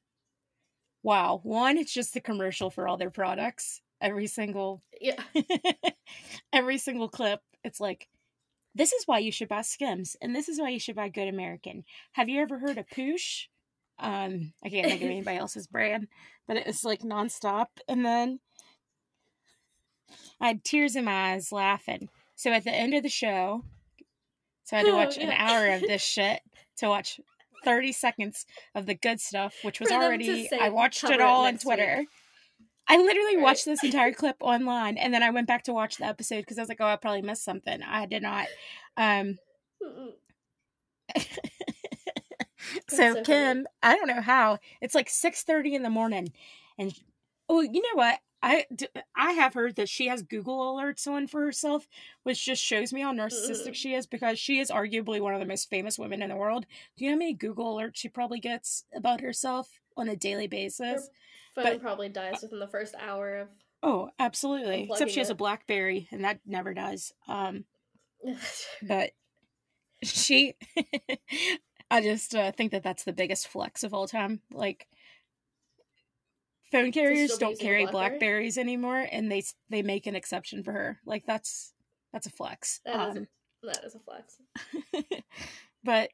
wow, 1.03 1.41
one, 1.43 1.77
it's 1.77 1.93
just 1.93 2.15
the 2.15 2.21
commercial 2.21 2.71
for 2.71 2.87
all 2.87 2.97
their 2.97 3.11
products. 3.11 3.81
Every 4.01 4.29
single, 4.29 4.83
yeah. 5.01 5.21
every 6.53 6.79
single 6.79 7.09
clip, 7.09 7.41
it's 7.65 7.81
like, 7.81 8.09
this 8.75 8.93
is 8.93 9.05
why 9.07 9.19
you 9.19 9.33
should 9.33 9.49
buy 9.49 9.63
Skims, 9.63 10.17
and 10.21 10.37
this 10.37 10.49
is 10.49 10.61
why 10.61 10.69
you 10.69 10.79
should 10.79 10.97
buy 10.97 11.09
Good 11.09 11.29
American. 11.29 11.85
Have 12.13 12.29
you 12.29 12.43
ever 12.43 12.59
heard 12.59 12.77
of 12.79 12.87
Poosh? 12.89 13.47
Um, 13.99 14.53
I 14.63 14.69
can't 14.69 14.87
think 14.87 15.03
of 15.03 15.11
anybody 15.11 15.39
else's 15.39 15.67
brand, 15.67 16.09
but 16.47 16.59
it 16.59 16.67
was 16.67 16.85
like 16.85 17.01
nonstop. 17.01 17.69
And 17.89 18.05
then 18.05 18.41
I 20.41 20.49
had 20.49 20.63
tears 20.63 20.95
in 20.95 21.07
my 21.07 21.33
eyes 21.33 21.51
laughing. 21.51 22.11
So 22.37 22.53
at 22.53 22.65
the 22.65 22.71
end 22.75 22.95
of 22.95 23.03
the 23.03 23.09
show, 23.09 23.65
So 24.65 24.77
I 24.77 24.81
had 24.81 24.87
to 24.87 24.93
Oh, 24.93 24.97
watch 24.97 25.17
an 25.19 25.31
hour 25.33 25.67
of 25.69 25.81
this 25.83 26.03
shit 26.17 26.41
to 26.79 26.89
watch 26.89 27.19
30 27.65 27.93
seconds 27.93 28.47
of 28.75 28.87
the 28.87 28.95
good 28.95 29.21
stuff, 29.21 29.55
which 29.63 29.81
was 29.81 29.89
For 29.89 29.95
them 29.95 30.01
to 30.01 30.07
already, 30.07 30.51
I 30.53 30.69
watched 30.69 31.03
it 31.05 31.11
it 31.11 31.21
all 31.21 31.39
on 31.45 31.53
next 31.53 31.65
week. 31.65 31.77
Twitter. 31.77 32.05
I 32.89 32.99
literally 32.99 33.37
Right. 33.37 33.43
watched 33.43 33.65
this 33.65 33.83
entire 33.83 34.13
clip 34.21 34.37
online 34.41 34.97
and 34.99 35.13
then 35.13 35.23
I 35.23 35.31
went 35.31 35.49
back 35.49 35.65
to 35.65 35.73
watch 35.73 35.97
the 35.97 36.05
episode 36.05 36.41
because 36.43 36.59
I 36.59 36.63
was 36.63 36.69
like, 36.69 36.81
oh, 36.81 36.87
I 36.87 36.97
probably 36.97 37.23
missed 37.23 37.45
something. 37.45 37.83
I 37.83 38.07
did 38.07 38.23
not. 38.23 38.47
Um, 38.97 39.39
so, 41.17 41.25
so 42.89 43.13
funny. 43.15 43.25
Kim, 43.25 43.67
I 43.83 43.97
don't 43.97 44.07
know 44.09 44.21
how. 44.21 44.59
It's 44.81 44.95
like 44.95 45.09
6:30 45.09 45.75
in 45.75 45.83
the 45.83 45.91
morning 45.91 46.33
and 46.79 46.95
oh, 47.49 47.61
you 47.61 47.81
know 47.81 47.95
what? 47.95 48.19
I 48.47 48.65
I 49.17 49.33
have 49.33 49.55
heard 49.55 49.75
that 49.75 49.89
she 49.89 50.07
has 50.07 50.23
Google 50.23 50.77
alerts 50.77 51.07
on 51.09 51.27
for 51.27 51.41
herself, 51.41 51.89
which 52.23 52.45
just 52.45 52.63
shows 52.63 52.93
me 52.93 53.01
how 53.01 53.13
narcissistic 53.13 53.71
Mm. 53.71 53.75
she 53.75 53.95
is 53.95 54.07
because 54.07 54.39
she 54.39 54.61
is 54.61 54.71
arguably 54.71 55.21
one 55.21 55.35
of 55.35 55.41
the 55.41 55.47
most 55.47 55.69
famous 55.69 55.99
women 55.99 56.23
in 56.23 56.31
the 56.31 56.37
world. 56.37 56.65
Do 56.97 57.05
you 57.05 57.11
know 57.11 57.17
how 57.17 57.19
many 57.19 57.33
Google 57.35 57.75
alerts 57.77 57.97
she 57.97 58.09
probably 58.09 58.39
gets 58.39 58.85
about 58.95 59.21
herself 59.21 59.81
on 59.97 60.09
a 60.09 60.15
daily 60.15 60.47
basis? 60.47 61.11
Phone 61.57 61.65
But- 61.65 61.81
probably 61.83 62.09
dies 62.09 62.41
within 62.43 62.61
the 62.61 62.69
first 62.69 62.95
hour 63.01 63.37
of. 63.37 63.49
Oh, 63.83 64.11
absolutely. 64.19 64.89
Except 64.91 65.11
she 65.11 65.19
has 65.21 65.31
a. 65.31 65.35
BlackBerry, 65.35 66.09
and 66.13 66.25
that 66.25 66.41
never 66.47 66.73
does. 66.73 67.13
Um, 67.29 67.65
but 68.83 69.11
she 70.03 70.55
i 71.91 72.01
just 72.03 72.35
uh, 72.35 72.53
think 72.53 72.71
that 72.73 72.83
that's 72.83 73.05
the 73.05 73.13
biggest 73.13 73.49
flex 73.49 73.83
of 73.83 73.95
all 73.95 74.07
time 74.07 74.41
like 74.53 74.87
phone 76.73 76.93
carriers 76.93 77.37
don't 77.39 77.59
carry 77.59 77.85
BlackBerry? 77.85 77.93
blackberries 77.93 78.59
anymore 78.59 79.07
and 79.11 79.31
they 79.31 79.43
they 79.71 79.83
make 79.83 80.07
an 80.07 80.17
exception 80.17 80.63
for 80.63 80.73
her. 80.73 81.01
Like 81.07 81.25
that's 81.27 81.73
that's 82.13 82.27
a 82.27 82.31
flex. 82.31 82.81
That 82.85 83.11
is- 83.11 83.17
um, 83.17 83.29
that 83.63 83.85
is 83.85 83.95
a 83.95 83.99
flex. 83.99 84.37
but 85.85 86.11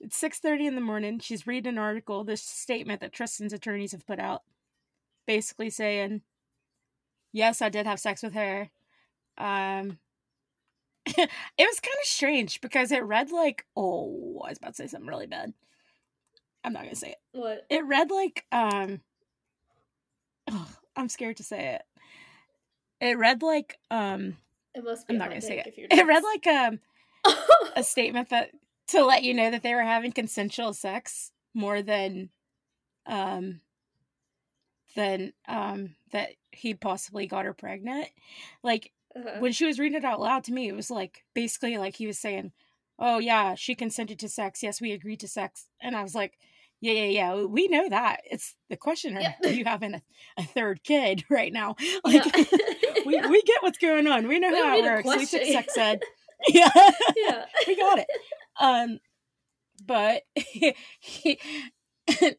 it's 0.00 0.20
6.30 0.20 0.66
in 0.68 0.74
the 0.74 0.80
morning. 0.80 1.18
She's 1.18 1.46
reading 1.46 1.74
an 1.74 1.78
article. 1.78 2.24
This 2.24 2.42
statement 2.42 3.00
that 3.00 3.12
tristan's 3.12 3.52
attorneys 3.52 3.92
have 3.92 4.06
put 4.06 4.18
out 4.18 4.42
basically 5.26 5.70
saying 5.70 6.22
yes 7.32 7.62
i 7.62 7.68
did 7.68 7.86
have 7.86 8.00
sex 8.00 8.22
with 8.22 8.34
her. 8.34 8.70
Um 9.38 9.98
it 11.06 11.28
was 11.58 11.80
kind 11.80 11.96
of 12.02 12.06
strange 12.06 12.60
because 12.60 12.92
it 12.92 13.02
read 13.04 13.30
like 13.32 13.64
oh 13.76 14.42
i 14.44 14.50
was 14.50 14.58
about 14.58 14.68
to 14.68 14.74
say 14.74 14.86
something 14.86 15.08
really 15.08 15.26
bad. 15.26 15.52
I'm 16.62 16.72
not 16.72 16.82
gonna 16.82 16.94
say 16.94 17.10
it. 17.10 17.18
What? 17.32 17.64
it 17.70 17.86
read 17.86 18.10
like 18.10 18.44
um 18.52 19.00
oh, 20.50 20.68
i'm 20.96 21.08
scared 21.08 21.36
to 21.38 21.44
say 21.44 21.74
it. 21.74 21.82
It 23.00 23.16
read 23.18 23.42
like 23.42 23.78
um 23.90 24.36
It 24.74 24.84
must 24.84 25.06
be. 25.08 25.14
i'm 25.14 25.18
not 25.18 25.28
gonna 25.28 25.40
say 25.40 25.58
it. 25.58 25.74
it 25.76 26.06
read 26.06 26.22
like 26.22 26.46
um 26.46 26.80
a 27.76 27.82
statement 27.82 28.28
that 28.30 28.50
to 28.88 29.04
let 29.04 29.22
you 29.22 29.34
know 29.34 29.50
that 29.50 29.62
they 29.62 29.74
were 29.74 29.82
having 29.82 30.12
consensual 30.12 30.72
sex 30.72 31.32
more 31.54 31.80
than 31.82 32.30
um 33.06 33.60
than 34.96 35.32
um 35.48 35.94
that 36.12 36.30
he 36.52 36.74
possibly 36.74 37.26
got 37.26 37.44
her 37.44 37.54
pregnant. 37.54 38.08
Like 38.62 38.92
Uh-huh. 39.16 39.38
when 39.40 39.52
she 39.52 39.64
was 39.66 39.78
reading 39.78 39.98
it 39.98 40.04
out 40.04 40.20
loud 40.20 40.44
to 40.44 40.52
me 40.52 40.68
it 40.68 40.74
was 40.76 40.90
like 40.90 41.24
basically 41.34 41.78
like 41.78 41.96
he 41.96 42.06
was 42.06 42.18
saying 42.18 42.52
oh 42.98 43.18
yeah 43.18 43.54
she 43.54 43.74
consented 43.74 44.18
to 44.20 44.28
sex. 44.28 44.62
Yes 44.62 44.80
we 44.80 44.92
agreed 44.92 45.20
to 45.20 45.28
sex. 45.28 45.66
And 45.80 45.96
i 45.96 46.02
was 46.02 46.14
like 46.14 46.38
yeah 46.80 46.92
yeah 46.92 47.04
yeah 47.34 47.44
we 47.44 47.68
know 47.68 47.88
that 47.88 48.20
it's 48.30 48.54
the 48.68 48.76
question 48.76 49.16
are 49.16 49.20
Yeah. 49.20 49.50
you 49.50 49.64
having 49.64 49.94
a, 49.94 50.02
a 50.38 50.42
third 50.44 50.82
kid 50.84 51.24
right 51.30 51.52
now 51.52 51.76
like 52.04 52.24
Yeah. 52.24 52.44
we, 53.06 53.14
Yeah. 53.14 53.28
we 53.28 53.42
get 53.42 53.62
what's 53.62 53.78
going 53.78 54.06
on 54.06 54.26
we 54.28 54.38
know 54.38 54.50
We 54.50 54.56
how 54.58 54.76
it 54.78 54.82
works 55.04 55.06
we 55.06 55.26
took 55.26 55.46
sex 55.46 55.76
ed 55.76 56.00
yeah 56.48 56.70
yeah. 57.16 57.44
we 57.66 57.76
got 57.76 57.98
it. 57.98 58.06
Um, 58.60 58.98
but 59.86 60.22
he, 60.34 60.74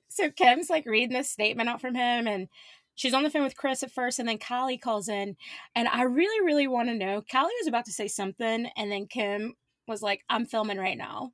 so 0.09 0.29
Kim's 0.31 0.69
like 0.69 0.85
reading 0.85 1.13
this 1.15 1.29
statement 1.29 1.69
out 1.69 1.81
from 1.81 1.95
him, 1.95 2.27
and 2.27 2.47
she's 2.95 3.13
on 3.13 3.23
the 3.23 3.29
phone 3.29 3.43
with 3.43 3.55
Kris 3.57 3.83
at 3.83 3.91
first, 3.91 4.19
and 4.19 4.27
then 4.27 4.37
Callie 4.39 4.77
calls 4.77 5.07
in, 5.07 5.35
and 5.75 5.87
I 5.87 6.03
really, 6.03 6.45
really 6.45 6.67
want 6.67 6.89
to 6.89 6.95
know. 6.95 7.23
Callie 7.31 7.53
was 7.59 7.67
about 7.67 7.85
to 7.85 7.91
say 7.91 8.07
something, 8.07 8.67
and 8.77 8.91
then 8.91 9.07
Kim 9.07 9.53
was 9.87 10.01
like, 10.01 10.21
"I'm 10.29 10.45
filming 10.45 10.77
right 10.77 10.97
now," 10.97 11.31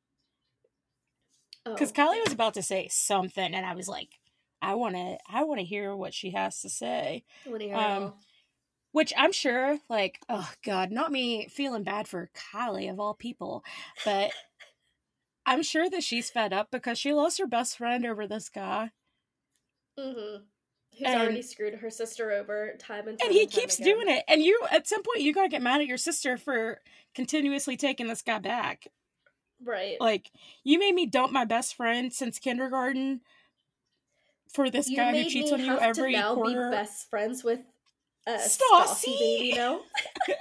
because 1.74 1.91
Oh, 1.97 2.13
yeah. 2.13 2.24
was 2.24 2.34
about 2.34 2.53
to 2.55 2.61
say 2.63 2.88
something, 2.89 3.53
and 3.53 3.65
I 3.65 3.76
was 3.76 3.88
like, 3.88 4.09
"I 4.61 4.76
want 4.76 4.95
to, 4.95 5.18
I 5.30 5.43
want 5.43 5.59
to 5.59 5.65
hear 5.65 5.95
what 5.95 6.13
she 6.13 6.32
has 6.32 6.61
to 6.61 6.70
say." 6.70 7.24
What 7.45 7.59
do 7.59 7.65
you 7.68 7.76
um. 7.76 8.13
Which 8.93 9.13
I'm 9.15 9.32
sure, 9.32 9.78
like, 9.89 10.20
oh 10.30 10.49
god, 10.63 10.91
not 10.91 11.11
me 11.11 11.47
feeling 11.49 11.84
bad 11.84 12.07
for 12.07 12.30
Kylie 12.53 12.89
of 12.89 12.99
all 12.99 13.13
people, 13.13 13.63
but 14.05 14.32
I'm 15.45 15.61
sure 15.61 15.89
that 15.89 16.03
she's 16.03 16.30
fed 16.32 16.51
up 16.53 16.72
because 16.72 16.97
she 16.97 17.13
lost 17.13 17.38
her 17.39 17.45
best 17.47 17.78
friend 17.78 18.05
over 18.05 18.26
this 18.28 18.49
guy, 18.49 18.91
Mm-hmm. 19.99 20.43
Who's 20.97 21.07
and- 21.07 21.22
already 21.22 21.41
screwed 21.43 21.76
her 21.76 21.89
sister 21.91 22.32
over 22.32 22.76
time 22.80 23.07
and 23.07 23.20
time 23.20 23.28
and 23.28 23.36
he 23.38 23.45
time 23.45 23.59
keeps 23.61 23.78
again. 23.80 23.93
doing 23.95 24.09
it. 24.09 24.24
And 24.28 24.41
you, 24.41 24.59
at 24.72 24.88
some 24.88 25.03
point, 25.03 25.22
you 25.22 25.34
gotta 25.34 25.49
get 25.49 25.61
mad 25.61 25.82
at 25.82 25.88
your 25.88 25.97
sister 25.97 26.38
for 26.38 26.82
continuously 27.13 27.78
taking 27.78 28.07
this 28.07 28.22
guy 28.24 28.39
back. 28.39 28.88
Right. 29.64 29.97
Like, 29.99 30.32
you 30.64 30.80
made 30.80 30.93
me 30.95 31.05
dump 31.05 31.32
my 31.32 31.45
best 31.45 31.76
friend 31.76 32.14
since 32.14 32.39
kindergarten 32.39 33.22
for 34.53 34.70
this 34.70 34.89
you 34.89 34.97
guy 34.97 35.12
who 35.24 35.30
cheats 35.30 35.51
on 35.51 35.60
you 35.60 35.78
every 35.80 36.14
to 36.14 36.18
now 36.20 36.36
quarter. 36.36 36.70
be 36.70 36.76
best 36.76 37.10
friends 37.10 37.43
with 37.43 37.60
uh, 38.26 38.38
Stassie! 38.38 38.60
Stassie, 38.62 39.20
baby, 39.20 39.53
no? 39.55 39.82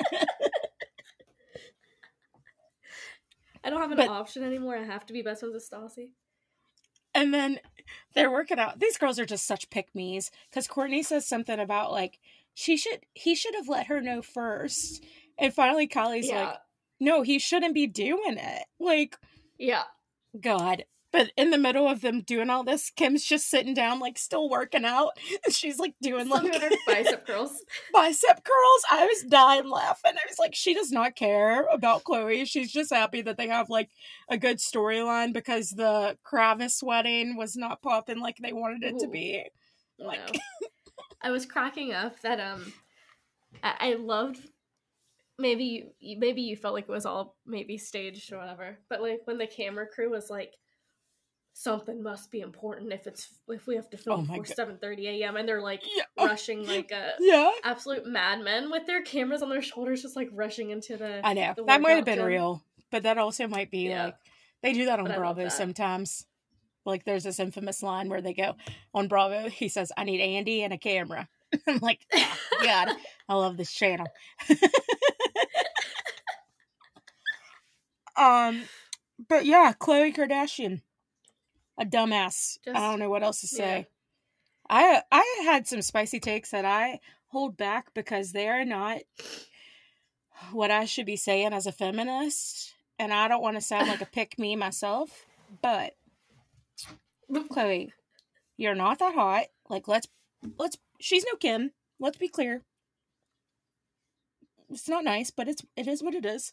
I 3.64 3.70
don't 3.70 3.80
have 3.80 3.90
an 3.90 3.96
But- 3.96 4.08
option 4.08 4.42
anymore. 4.44 4.76
I 4.76 4.84
have 4.84 5.06
to 5.06 5.12
be 5.12 5.22
best 5.22 5.40
friends 5.40 5.54
with 5.54 5.68
Stassie. 5.68 6.10
And 7.14 7.32
then 7.32 7.58
they're 8.14 8.30
working 8.30 8.58
out. 8.58 8.78
These 8.78 8.98
girls 8.98 9.18
are 9.18 9.24
just 9.24 9.46
such 9.46 9.70
pick 9.70 9.94
me's 9.94 10.30
because 10.50 10.68
Kourtney 10.68 11.02
says 11.04 11.26
something 11.26 11.58
about 11.58 11.90
like 11.90 12.18
she 12.52 12.76
should 12.76 13.06
he 13.14 13.34
should 13.34 13.54
have 13.54 13.68
let 13.68 13.86
her 13.86 14.02
know 14.02 14.20
first. 14.20 15.02
And 15.38 15.52
finally, 15.52 15.88
Kylie's 15.88 16.28
yeah. 16.28 16.48
like, 16.48 16.58
no, 17.00 17.22
he 17.22 17.38
shouldn't 17.38 17.74
be 17.74 17.86
doing 17.86 18.36
it. 18.38 18.64
Like, 18.80 19.16
yeah. 19.58 19.84
God. 20.40 20.84
But 21.12 21.30
in 21.36 21.50
the 21.50 21.56
middle 21.56 21.88
of 21.88 22.02
them 22.02 22.20
doing 22.20 22.50
all 22.50 22.62
this, 22.62 22.90
Kim's 22.90 23.24
just 23.24 23.48
sitting 23.48 23.72
down, 23.72 24.00
like 24.00 24.18
still 24.18 24.50
working 24.50 24.84
out. 24.84 25.12
And 25.46 25.54
she's 25.54 25.78
like 25.78 25.94
doing 26.02 26.26
Still 26.26 26.42
like 26.42 26.72
bicep 26.86 27.26
curls. 27.26 27.64
bicep 27.92 28.44
curls. 28.44 28.82
I 28.90 29.06
was 29.06 29.22
dying 29.30 29.70
laughing. 29.70 30.12
I 30.14 30.28
was 30.28 30.38
like, 30.38 30.54
she 30.54 30.74
does 30.74 30.90
not 30.92 31.14
care 31.16 31.62
about 31.72 32.04
Khloe. 32.04 32.46
She's 32.46 32.70
just 32.72 32.92
happy 32.92 33.22
that 33.22 33.38
they 33.38 33.46
have 33.48 33.70
like 33.70 33.88
a 34.28 34.36
good 34.36 34.58
storyline 34.58 35.32
because 35.32 35.70
the 35.70 36.18
Kravis 36.26 36.82
wedding 36.82 37.36
was 37.36 37.56
not 37.56 37.80
popping 37.80 38.18
like 38.20 38.36
they 38.38 38.52
wanted 38.52 38.82
it 38.82 38.98
to 38.98 39.08
be. 39.08 39.44
Like- 39.98 40.34
No. 40.34 40.40
I 41.22 41.30
was 41.30 41.46
cracking 41.46 41.92
up 41.94 42.20
that 42.20 42.40
um 42.40 42.72
I, 43.62 43.74
I 43.80 43.94
loved 43.94 44.40
maybe 45.38 45.90
you 46.00 46.18
maybe 46.18 46.42
you 46.42 46.56
felt 46.56 46.74
like 46.74 46.84
it 46.88 46.90
was 46.90 47.06
all 47.06 47.36
maybe 47.46 47.78
staged 47.78 48.32
or 48.32 48.38
whatever, 48.38 48.78
but 48.88 49.02
like 49.02 49.20
when 49.24 49.38
the 49.38 49.46
camera 49.46 49.86
crew 49.86 50.10
was 50.10 50.30
like 50.30 50.54
something 51.58 52.02
must 52.02 52.30
be 52.30 52.40
important 52.40 52.92
if 52.92 53.06
it's 53.06 53.28
if 53.48 53.66
we 53.66 53.76
have 53.76 53.88
to 53.88 53.96
film 53.96 54.20
Oh 54.20 54.22
before 54.26 54.44
seven 54.44 54.76
thirty 54.78 55.08
a.m. 55.08 55.36
and 55.36 55.48
they're 55.48 55.62
like 55.62 55.82
Yeah. 55.96 56.04
Oh, 56.18 56.24
rushing 56.26 56.66
like 56.66 56.90
a 56.92 57.12
Yeah. 57.18 57.50
absolute 57.64 58.06
madmen 58.06 58.70
with 58.70 58.86
their 58.86 59.02
cameras 59.02 59.42
on 59.42 59.48
their 59.50 59.62
shoulders, 59.62 60.02
just 60.02 60.16
like 60.16 60.28
rushing 60.32 60.70
into 60.70 60.96
the. 60.96 61.20
I 61.24 61.32
know. 61.34 61.54
the 61.56 61.64
That 61.64 61.80
might 61.80 61.92
have 61.96 62.04
been 62.04 62.18
gym. 62.18 62.26
real, 62.26 62.62
but 62.90 63.04
that 63.04 63.18
also 63.18 63.48
might 63.48 63.70
be 63.70 63.88
Yeah. 63.88 64.04
like 64.04 64.14
they 64.62 64.72
do 64.72 64.84
that 64.86 64.98
on 65.00 65.06
But 65.06 65.16
Bravo 65.16 65.42
that. 65.44 65.52
sometimes. 65.52 66.26
Like 66.84 67.04
there's 67.04 67.24
this 67.24 67.40
infamous 67.40 67.82
line 67.82 68.08
where 68.08 68.20
they 68.22 68.32
go 68.32 68.54
on 68.94 69.08
Bravo, 69.08 69.48
he 69.48 69.68
says, 69.68 69.90
I 69.96 70.04
need 70.04 70.20
Andy 70.20 70.62
and 70.62 70.72
a 70.72 70.78
camera. 70.78 71.28
I'm 71.66 71.78
like, 71.82 72.00
oh, 72.14 72.36
God, 72.62 72.94
I 73.28 73.34
love 73.34 73.56
this 73.56 73.72
channel. 73.72 74.06
um 78.16 78.62
but 79.28 79.46
yeah, 79.46 79.72
Khloe 79.78 80.14
Kardashian. 80.14 80.82
A 81.78 81.84
dumbass. 81.84 82.58
I 82.66 82.72
don't 82.72 82.98
know 82.98 83.10
what 83.10 83.22
else 83.22 83.40
to 83.42 83.48
yeah. 83.52 83.58
say. 83.58 83.86
I 84.68 85.02
I 85.12 85.42
had 85.44 85.66
some 85.66 85.82
spicy 85.82 86.20
takes 86.20 86.50
that 86.50 86.64
I 86.64 87.00
hold 87.28 87.56
back 87.56 87.92
because 87.94 88.32
they 88.32 88.48
are 88.48 88.64
not 88.64 88.98
what 90.52 90.70
I 90.70 90.84
should 90.84 91.06
be 91.06 91.16
saying 91.16 91.52
as 91.52 91.66
a 91.66 91.72
feminist, 91.72 92.74
and 92.98 93.12
I 93.12 93.28
don't 93.28 93.42
want 93.42 93.56
to 93.56 93.60
sound 93.60 93.88
like 93.88 94.00
a 94.00 94.06
pick 94.06 94.38
me 94.38 94.56
myself, 94.56 95.26
but 95.62 95.94
Khloe, 97.30 97.90
you're 98.56 98.74
not 98.74 98.98
that 98.98 99.14
hot. 99.14 99.46
Like 99.68 99.86
let's 99.86 100.08
let's 100.58 100.78
she's 100.98 101.24
no 101.30 101.36
Kim. 101.36 101.72
Let's 102.00 102.18
be 102.18 102.28
clear. 102.28 102.62
It's 104.70 104.88
not 104.88 105.04
nice, 105.04 105.30
but 105.30 105.48
it's 105.48 105.62
it 105.76 105.86
is 105.86 106.02
what 106.02 106.14
it 106.14 106.24
is. 106.24 106.52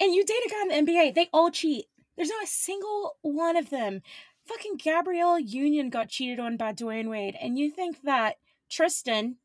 And 0.00 0.14
you 0.14 0.24
date 0.24 0.46
a 0.46 0.48
guy 0.48 0.76
in 0.76 0.84
the 0.84 0.92
NBA, 0.92 1.14
they 1.14 1.28
all 1.32 1.50
cheat. 1.50 1.86
There's 2.16 2.28
not 2.28 2.44
a 2.44 2.48
single 2.48 3.16
one 3.22 3.56
of 3.56 3.70
them. 3.70 4.02
Fucking 4.46 4.76
Gabrielle 4.76 5.38
Union 5.38 5.90
got 5.90 6.08
cheated 6.08 6.40
on 6.40 6.56
by 6.56 6.72
Dwyane 6.72 7.10
Wade, 7.10 7.36
and 7.40 7.58
you 7.58 7.70
think 7.70 8.02
that 8.02 8.36
Tristan, 8.70 9.36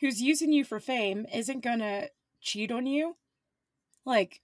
who's 0.00 0.22
using 0.22 0.52
you 0.52 0.64
for 0.64 0.78
fame, 0.78 1.26
isn't 1.32 1.64
gonna 1.64 2.08
cheat 2.40 2.70
on 2.70 2.86
you? 2.86 3.16
Like, 4.04 4.40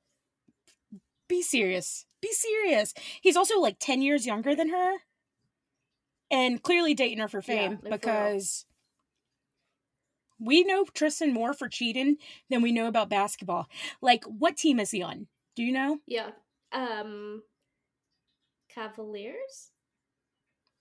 Be 1.29 1.43
serious. 1.43 2.07
Be 2.21 2.33
serious. 2.33 2.95
He's 3.21 3.37
also 3.37 3.61
like 3.61 3.77
10 3.79 4.03
years 4.03 4.27
younger 4.27 4.55
than 4.55 4.71
her. 4.71 4.99
And 6.31 6.63
clearly 6.63 6.95
dating 6.95 7.19
her 7.19 7.29
for 7.29 7.41
fame 7.41 7.79
for 7.79 7.89
because 7.89 8.67
we 10.39 10.63
know 10.65 10.85
Tristan 10.95 11.33
more 11.33 11.55
for 11.55 11.69
cheating 11.69 12.17
than 12.51 12.63
we 12.63 12.73
know 12.73 12.87
about 12.89 13.09
basketball. 13.11 13.69
Like, 14.01 14.25
what 14.25 14.57
team 14.57 14.79
is 14.81 14.91
he 14.91 15.03
on? 15.03 15.27
Do 15.55 15.63
you 15.63 15.73
know? 15.73 15.99
Yeah. 16.07 16.31
Um 16.73 17.43
Cavaliers? 18.69 19.71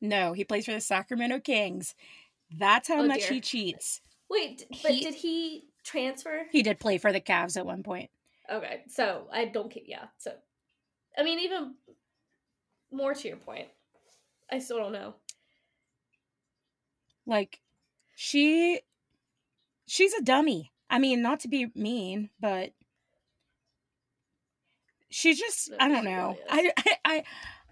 No, 0.01 0.33
he 0.33 0.43
plays 0.43 0.65
for 0.65 0.73
the 0.73 0.81
Sacramento 0.81 1.39
Kings. 1.39 1.95
That's 2.51 2.87
how 2.87 3.01
Oh, 3.01 3.07
much 3.07 3.21
dear. 3.21 3.33
he 3.33 3.41
cheats. 3.41 4.01
Wait, 4.29 4.65
but 4.83 4.91
He- 4.91 5.01
did 5.03 5.15
he 5.15 5.69
transfer? 5.83 6.47
He 6.51 6.61
did 6.63 6.79
play 6.79 6.97
for 6.97 7.11
the 7.13 7.21
Cavs 7.21 7.57
at 7.57 7.65
one 7.65 7.83
point. 7.83 8.09
Okay, 8.49 8.83
so 8.87 9.27
I 9.31 9.45
don't 9.45 9.71
care. 9.71 9.83
Yeah, 9.85 10.07
so 10.17 10.37
I 11.17 11.23
mean, 11.23 11.39
even 11.39 11.75
more 12.91 13.13
to 13.13 13.27
your 13.27 13.37
point, 13.37 13.69
I 14.51 14.59
still 14.59 14.77
don't 14.77 14.91
know. 14.91 15.15
Like, 17.25 17.59
she, 18.15 18.81
she's 19.87 20.13
a 20.13 20.21
dummy. 20.21 20.71
I 20.89 20.99
mean, 20.99 21.21
not 21.21 21.39
to 21.41 21.47
be 21.47 21.67
mean, 21.75 22.29
but 22.39 22.71
she's 25.09 25.39
just, 25.39 25.71
No, 25.71 25.77
I 25.79 25.87
don't 25.89 26.05
know. 26.05 26.35
really 26.51 26.71
I, 26.77 26.83
I, 26.85 26.97
I, 27.05 27.23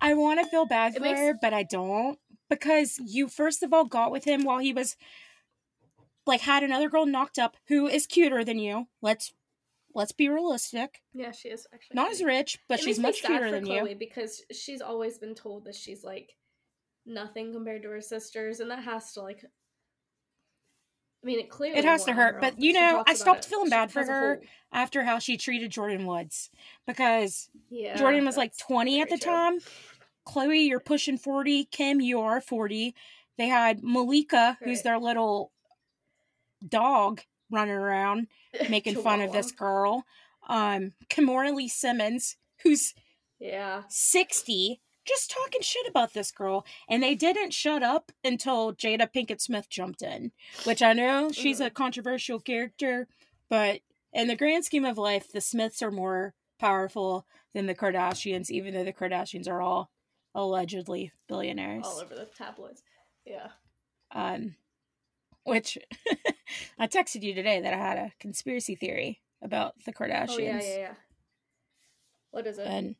I 0.01 0.13
want 0.15 0.39
to 0.39 0.47
feel 0.47 0.65
bad 0.65 0.93
It 0.93 0.97
for 0.97 1.03
makes- 1.03 1.19
her, 1.19 1.33
but 1.39 1.53
I 1.53 1.63
don't 1.63 2.19
because 2.49 2.99
you 3.03 3.27
first 3.27 3.63
of 3.63 3.73
all 3.73 3.85
got 3.85 4.11
with 4.11 4.25
him 4.25 4.43
while 4.43 4.59
he 4.59 4.73
was 4.73 4.95
like 6.25 6.41
had 6.41 6.63
another 6.63 6.89
girl 6.89 7.05
knocked 7.05 7.39
up 7.39 7.57
who 7.67 7.87
is 7.87 8.05
cuter 8.07 8.43
than 8.43 8.59
you. 8.59 8.87
Let's 9.01 9.33
let's 9.95 10.11
be 10.11 10.29
realistic. 10.29 11.01
Yeah, 11.13 11.31
she 11.31 11.49
is 11.49 11.67
actually 11.73 11.95
Not 11.95 12.11
as 12.11 12.23
rich, 12.23 12.59
but 12.67 12.79
It 12.79 12.83
she's 12.83 12.99
much 12.99 13.21
cuter 13.23 13.51
than 13.51 13.65
Khloe 13.65 13.91
you. 13.91 13.95
because 13.95 14.41
she's 14.51 14.81
always 14.81 15.17
been 15.17 15.35
told 15.35 15.65
that 15.65 15.75
she's 15.75 16.03
like 16.03 16.31
nothing 17.05 17.53
compared 17.53 17.83
to 17.83 17.89
her 17.89 18.01
sisters, 18.01 18.59
and 18.59 18.71
that 18.71 18.83
has 18.83 19.13
to 19.13 19.21
like. 19.21 19.43
I 21.23 21.25
mean, 21.25 21.39
it 21.39 21.49
clearly 21.49 21.79
It 21.79 21.85
has 21.85 22.03
to 22.05 22.13
hurt, 22.13 22.41
but 22.41 22.59
you 22.59 22.73
know, 22.73 23.03
I 23.07 23.13
stopped 23.13 23.45
feeling 23.45 23.69
bad 23.69 23.91
for 23.91 24.03
her 24.03 24.41
after 24.73 25.03
how 25.03 25.19
she 25.19 25.37
treated 25.37 25.71
Jordyn 25.71 26.05
Woods 26.05 26.49
because 26.85 27.49
Yeah, 27.69 27.97
Jordyn 27.97 28.25
was 28.25 28.35
like 28.35 28.57
20 28.57 29.01
at 29.01 29.09
the 29.09 29.17
true. 29.17 29.31
time. 29.31 29.59
Khloe, 30.27 30.67
you're 30.67 30.79
pushing 30.79 31.17
40. 31.17 31.65
Kim, 31.65 32.01
you 32.01 32.19
are 32.21 32.41
40. 32.41 32.93
They 33.37 33.47
had 33.47 33.83
Malika, 33.83 34.57
who's 34.63 34.81
their 34.81 34.99
little 34.99 35.51
dog 36.67 37.21
running 37.49 37.73
around 37.73 38.27
making 38.69 38.95
fun 38.95 39.21
of 39.21 39.31
this 39.31 39.51
girl. 39.51 40.05
Um, 40.47 40.91
Kimora 41.09 41.53
Lee 41.53 41.67
Simmons, 41.69 42.35
who's 42.63 42.93
Yeah, 43.39 43.83
60, 43.89 44.81
just 45.05 45.31
talking 45.31 45.61
shit 45.61 45.87
about 45.87 46.13
this 46.13 46.31
girl. 46.31 46.65
And 46.89 47.01
they 47.01 47.15
didn't 47.15 47.53
shut 47.53 47.83
up 47.83 48.11
until 48.23 48.73
Jada 48.73 49.07
Pinkett 49.13 49.41
Smith 49.41 49.69
jumped 49.69 50.01
in, 50.01 50.31
which 50.63 50.81
I 50.81 50.93
know 50.93 51.31
she's 51.31 51.59
a 51.59 51.69
controversial 51.69 52.39
character, 52.39 53.07
but 53.49 53.81
in 54.13 54.27
the 54.27 54.35
grand 54.35 54.65
scheme 54.65 54.85
of 54.85 54.97
life, 54.97 55.31
the 55.31 55.41
Smiths 55.41 55.81
are 55.81 55.91
more 55.91 56.33
powerful 56.59 57.25
than 57.53 57.65
the 57.65 57.75
Kardashians, 57.75 58.49
even 58.49 58.73
though 58.73 58.83
the 58.83 58.93
Kardashians 58.93 59.47
are 59.47 59.61
all 59.61 59.91
allegedly 60.35 61.11
billionaires. 61.27 61.85
all 61.85 61.99
over 61.99 62.15
the 62.15 62.25
tabloids. 62.25 62.83
Yeah. 63.25 63.49
Um, 64.11 64.55
which 65.43 65.77
I 66.79 66.87
texted 66.87 67.23
you 67.23 67.33
today 67.33 67.59
that 67.61 67.73
I 67.73 67.77
had 67.77 67.97
a 67.97 68.11
conspiracy 68.19 68.75
theory 68.75 69.21
about 69.41 69.73
the 69.85 69.93
Kardashians. 69.93 70.29
Oh 70.29 70.39
yeah, 70.39 70.61
yeah, 70.61 70.77
yeah. 70.77 70.93
What 72.31 72.47
is 72.47 72.57
it? 72.57 72.67
And 72.67 72.95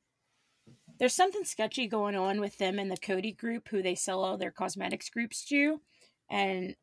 there's 1.00 1.14
something 1.14 1.44
sketchy 1.44 1.88
going 1.88 2.16
on 2.16 2.40
with 2.40 2.58
them 2.58 2.80
and 2.80 2.92
the 2.92 2.98
Coty 2.98 3.36
group, 3.36 3.68
who 3.70 3.82
they 3.82 3.96
sell 3.96 4.24
all 4.24 4.38
their 4.38 4.52
cosmetics 4.52 5.10
groups 5.10 5.44
to. 5.46 5.82
And 6.30 6.76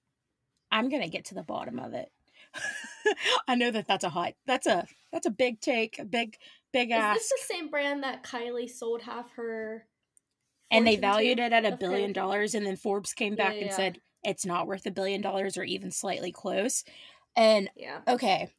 I'm 0.71 0.89
gonna 0.89 1.09
get 1.09 1.27
to 1.27 1.35
the 1.35 1.43
bottom 1.43 1.79
of 1.79 1.95
it. 1.95 2.11
I 3.49 3.55
know 3.55 3.71
that 3.71 3.87
that's 3.87 4.05
a 4.05 4.09
hot. 4.11 4.35
That's 4.47 4.67
a 4.67 4.87
that's 5.13 5.27
a 5.27 5.31
big 5.31 5.61
take, 5.61 5.99
a 5.99 6.05
big 6.05 6.37
big 6.73 6.91
is 6.91 6.97
this 7.15 7.29
the 7.29 7.55
same 7.55 7.69
brand 7.71 8.03
that 8.03 8.23
Kylie 8.23 8.71
sold 8.71 9.03
half 9.03 9.31
her? 9.33 9.87
and 10.71 10.87
they 10.87 10.95
to 10.95 11.01
valued 11.01 11.39
it 11.41 11.53
at 11.53 11.65
a 11.65 11.77
billion 11.77 12.13
dollars, 12.13 12.55
and 12.55 12.65
then 12.65 12.77
Forbes 12.77 13.13
came 13.13 13.35
Yeah, 13.35 13.45
back 13.45 13.55
yeah, 13.55 13.61
and 13.61 13.71
yeah. 13.71 13.77
said 13.77 14.01
it's 14.23 14.47
not 14.47 14.67
worth 14.67 14.87
a 14.87 14.91
billion 14.91 15.21
dollars 15.21 15.57
or 15.57 15.65
even 15.65 15.91
slightly 15.91 16.31
close. 16.33 16.85
And 17.37 17.71
Yeah. 17.77 18.01
okay, 18.07 18.51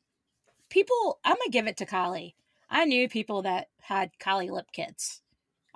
people, 0.70 1.20
I'm 1.24 1.36
gonna 1.38 1.50
give 1.52 1.68
it 1.68 1.78
to 1.78 1.86
Kylie. 1.86 2.34
I 2.70 2.86
knew 2.86 3.08
people 3.10 3.42
that 3.44 3.70
had 3.82 4.12
Kylie 4.20 4.50
lip 4.52 4.72
kits. 4.72 5.22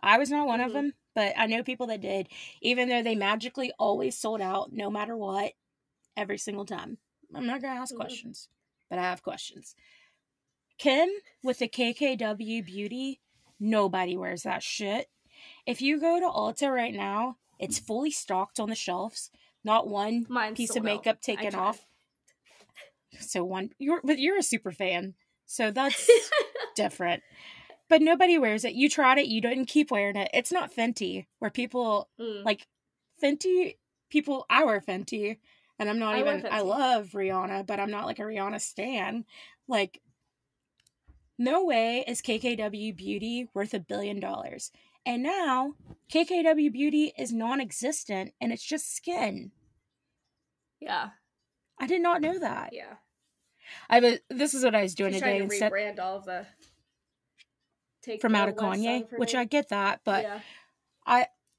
I 0.06 0.18
was 0.18 0.30
not 0.30 0.48
one 0.48 0.62
of 0.62 0.72
Mhm. 0.72 0.74
them, 0.74 0.94
but 1.16 1.34
I 1.38 1.48
know 1.48 1.64
people 1.64 1.88
that 1.88 2.00
did, 2.02 2.30
even 2.62 2.88
though 2.90 3.02
they 3.02 3.16
magically 3.16 3.72
always 3.80 4.18
sold 4.18 4.40
out 4.40 4.72
no 4.72 4.90
matter 4.90 5.18
what, 5.18 5.54
every 6.16 6.38
single 6.38 6.66
time. 6.66 7.00
I'm 7.34 7.46
not 7.48 7.62
gonna 7.62 7.80
ask 7.82 7.94
Mhm. 7.94 7.98
questions, 8.00 8.48
but 8.90 9.00
I 9.00 9.04
have 9.04 9.24
questions. 9.24 9.76
Kim 10.78 11.10
with 11.42 11.60
the 11.60 11.68
KKW 11.68 12.62
Beauty, 12.64 13.20
nobody 13.60 14.16
wears 14.16 14.44
that 14.44 14.62
shit. 14.64 15.10
If 15.66 15.82
you 15.82 16.00
go 16.00 16.20
to 16.20 16.26
Ulta 16.28 16.72
right 16.74 16.94
now, 16.94 17.38
it's 17.60 17.80
fully 17.80 18.12
stocked 18.12 18.60
on 18.60 18.70
the 18.70 18.76
shelves. 18.76 19.32
Not 19.64 19.88
one 19.88 20.26
Mine's 20.30 20.58
piece 20.58 20.70
of 20.72 20.76
sold 20.76 20.86
out. 20.88 20.92
makeup 20.98 21.22
taken 21.22 21.56
off. 21.56 21.86
So 23.20 23.44
one, 23.44 23.74
you're 23.80 24.02
but 24.04 24.20
you're 24.20 24.38
a 24.38 24.44
super 24.44 24.72
fan, 24.72 25.16
so 25.46 25.72
that's 25.72 26.10
different. 26.76 27.24
But 27.88 28.02
nobody 28.02 28.38
wears 28.38 28.66
it. 28.66 28.74
You 28.74 28.90
tried 28.90 29.20
it. 29.20 29.28
You 29.28 29.42
didn't 29.42 29.66
keep 29.66 29.92
wearing 29.92 30.16
it. 30.16 30.30
It's 30.34 30.52
not 30.52 30.74
Fenty, 30.74 31.26
where 31.40 31.52
people 31.52 32.10
Mm. 32.20 32.44
like 32.44 32.68
Fenty. 33.22 33.78
People, 34.10 34.46
I 34.50 34.64
wear 34.64 34.80
Fenty, 34.82 35.38
and 35.80 35.90
I'm 35.90 36.00
not 36.00 36.16
I 36.16 36.20
even. 36.20 36.48
I 36.50 36.62
love 36.62 37.10
Rihanna, 37.12 37.66
but 37.66 37.80
I'm 37.80 37.92
not 37.92 38.06
like 38.06 38.20
a 38.20 38.24
Rihanna 38.24 38.62
stan. 38.62 39.26
Like, 39.68 40.02
no 41.38 41.66
way 41.66 42.04
is 42.08 42.22
KKW 42.22 42.96
Beauty 42.96 43.50
worth 43.54 43.74
a 43.74 43.80
billion 43.80 44.20
dollars. 44.20 44.72
And 45.06 45.22
now 45.22 45.74
KKW 46.10 46.72
Beauty 46.72 47.14
is 47.18 47.34
non-existent, 47.34 48.34
and 48.40 48.52
it's 48.54 48.64
just 48.64 48.96
skin. 48.96 49.52
yeah, 50.80 51.10
I 51.80 51.88
did 51.88 52.02
not 52.02 52.22
know 52.22 52.40
that. 52.40 52.70
yeah. 52.74 52.96
I 53.90 54.00
was. 54.00 54.20
This 54.30 54.54
is 54.54 54.64
what 54.64 54.76
I 54.76 54.84
was 54.84 54.94
doing 54.96 55.12
She's 55.14 55.22
today 55.22 55.40
trying 55.40 55.50
to 55.50 55.54
instead 55.56 55.72
rebrand 55.72 56.00
all 56.00 56.18
of 56.18 56.26
the 56.26 56.46
take 58.06 58.22
from 58.22 58.36
out 58.36 58.50
of 58.50 58.56
Kanye, 58.56 59.06
which. 59.18 59.36
I 59.36 59.44
get 59.46 59.70
that, 59.70 60.02
but 60.06 60.24
yeah. 60.24 60.40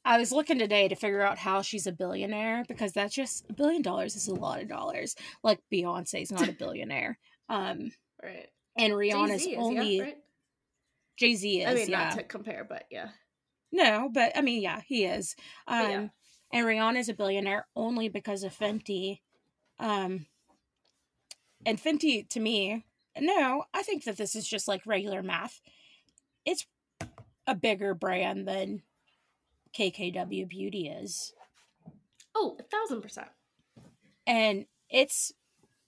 I 0.07 0.19
was 0.19 0.31
looking 0.31 0.61
today 0.61 0.87
to 0.87 0.95
figure 0.95 1.21
out 1.21 1.37
how 1.37 1.63
she's 1.63 1.89
a 1.89 1.93
billionaire 1.93 2.65
because 2.69 2.93
that's 2.93 3.13
just 3.13 3.45
a 3.51 3.53
billion 3.53 3.83
dollars 3.83 4.15
is 4.15 4.29
a 4.29 4.35
lot 4.35 4.63
of 4.63 4.69
dollars. 4.69 5.17
Like 5.43 5.59
Beyonce's 5.71 6.31
not 6.31 6.49
a 6.49 6.53
billionaire. 6.59 7.19
Um 7.49 7.91
right. 8.23 8.47
and 8.79 8.93
Rihanna's 8.93 9.43
Jay-Z 9.43 9.51
is, 9.51 9.59
only 9.59 9.97
yeah, 9.97 10.03
right? 10.05 10.17
Jay 11.19 11.35
Z 11.35 11.61
is, 11.61 11.69
I 11.69 11.75
mean, 11.75 11.91
yeah. 11.91 12.05
not 12.05 12.19
to 12.19 12.23
compare, 12.23 12.65
but 12.65 12.85
yeah. 12.89 13.09
No, 13.73 14.09
but 14.13 14.37
I 14.37 14.43
mean, 14.43 14.63
yeah, 14.63 14.81
he 14.87 15.05
is. 15.05 15.35
Um 15.67 15.91
yeah. 15.91 16.09
and 16.53 16.67
Rihanna's 16.67 17.09
a 17.09 17.15
billionaire 17.15 17.67
only 17.75 18.09
because 18.09 18.45
of 18.45 18.57
Fenty. 18.57 19.23
Um 19.81 20.27
and 21.67 21.83
Fenty 21.83 22.29
to 22.29 22.39
me, 22.39 22.85
no, 23.19 23.65
I 23.75 23.83
think 23.83 24.05
that 24.05 24.19
this 24.19 24.37
is 24.37 24.47
just 24.47 24.69
like 24.69 24.87
regular 24.87 25.21
math. 25.21 25.61
It's 26.47 26.67
a 27.47 27.55
bigger 27.55 27.93
brand 27.95 28.49
than 28.49 28.83
KKW 29.79 30.49
Beauty 30.49 30.89
is. 30.89 31.35
Oh, 32.35 32.57
a 32.59 32.63
thousand 32.63 33.03
percent. 33.03 33.29
and 34.27 34.67
it's 34.89 35.33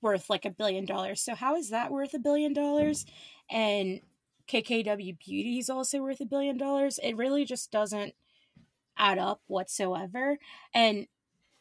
worth 0.01 0.29
like 0.31 0.45
a 0.45 0.51
billion 0.51 0.85
dollars. 0.85 1.21
So 1.21 1.35
how 1.35 1.57
is 1.57 1.71
that 1.71 1.91
worth 1.91 2.15
a 2.15 2.19
billion 2.19 2.53
dollars? 2.53 3.07
And 3.51 4.01
KKW 4.49 5.19
Beauty 5.19 5.59
is 5.59 5.71
also 5.71 6.01
worth 6.01 6.21
a 6.21 6.27
billion 6.27 6.57
dollars. 6.57 6.99
It 7.03 7.17
really 7.17 7.45
just 7.45 7.71
doesn't 7.71 8.15
add 8.97 9.19
up 9.19 9.41
whatsoever. 9.47 10.39
And 10.75 11.07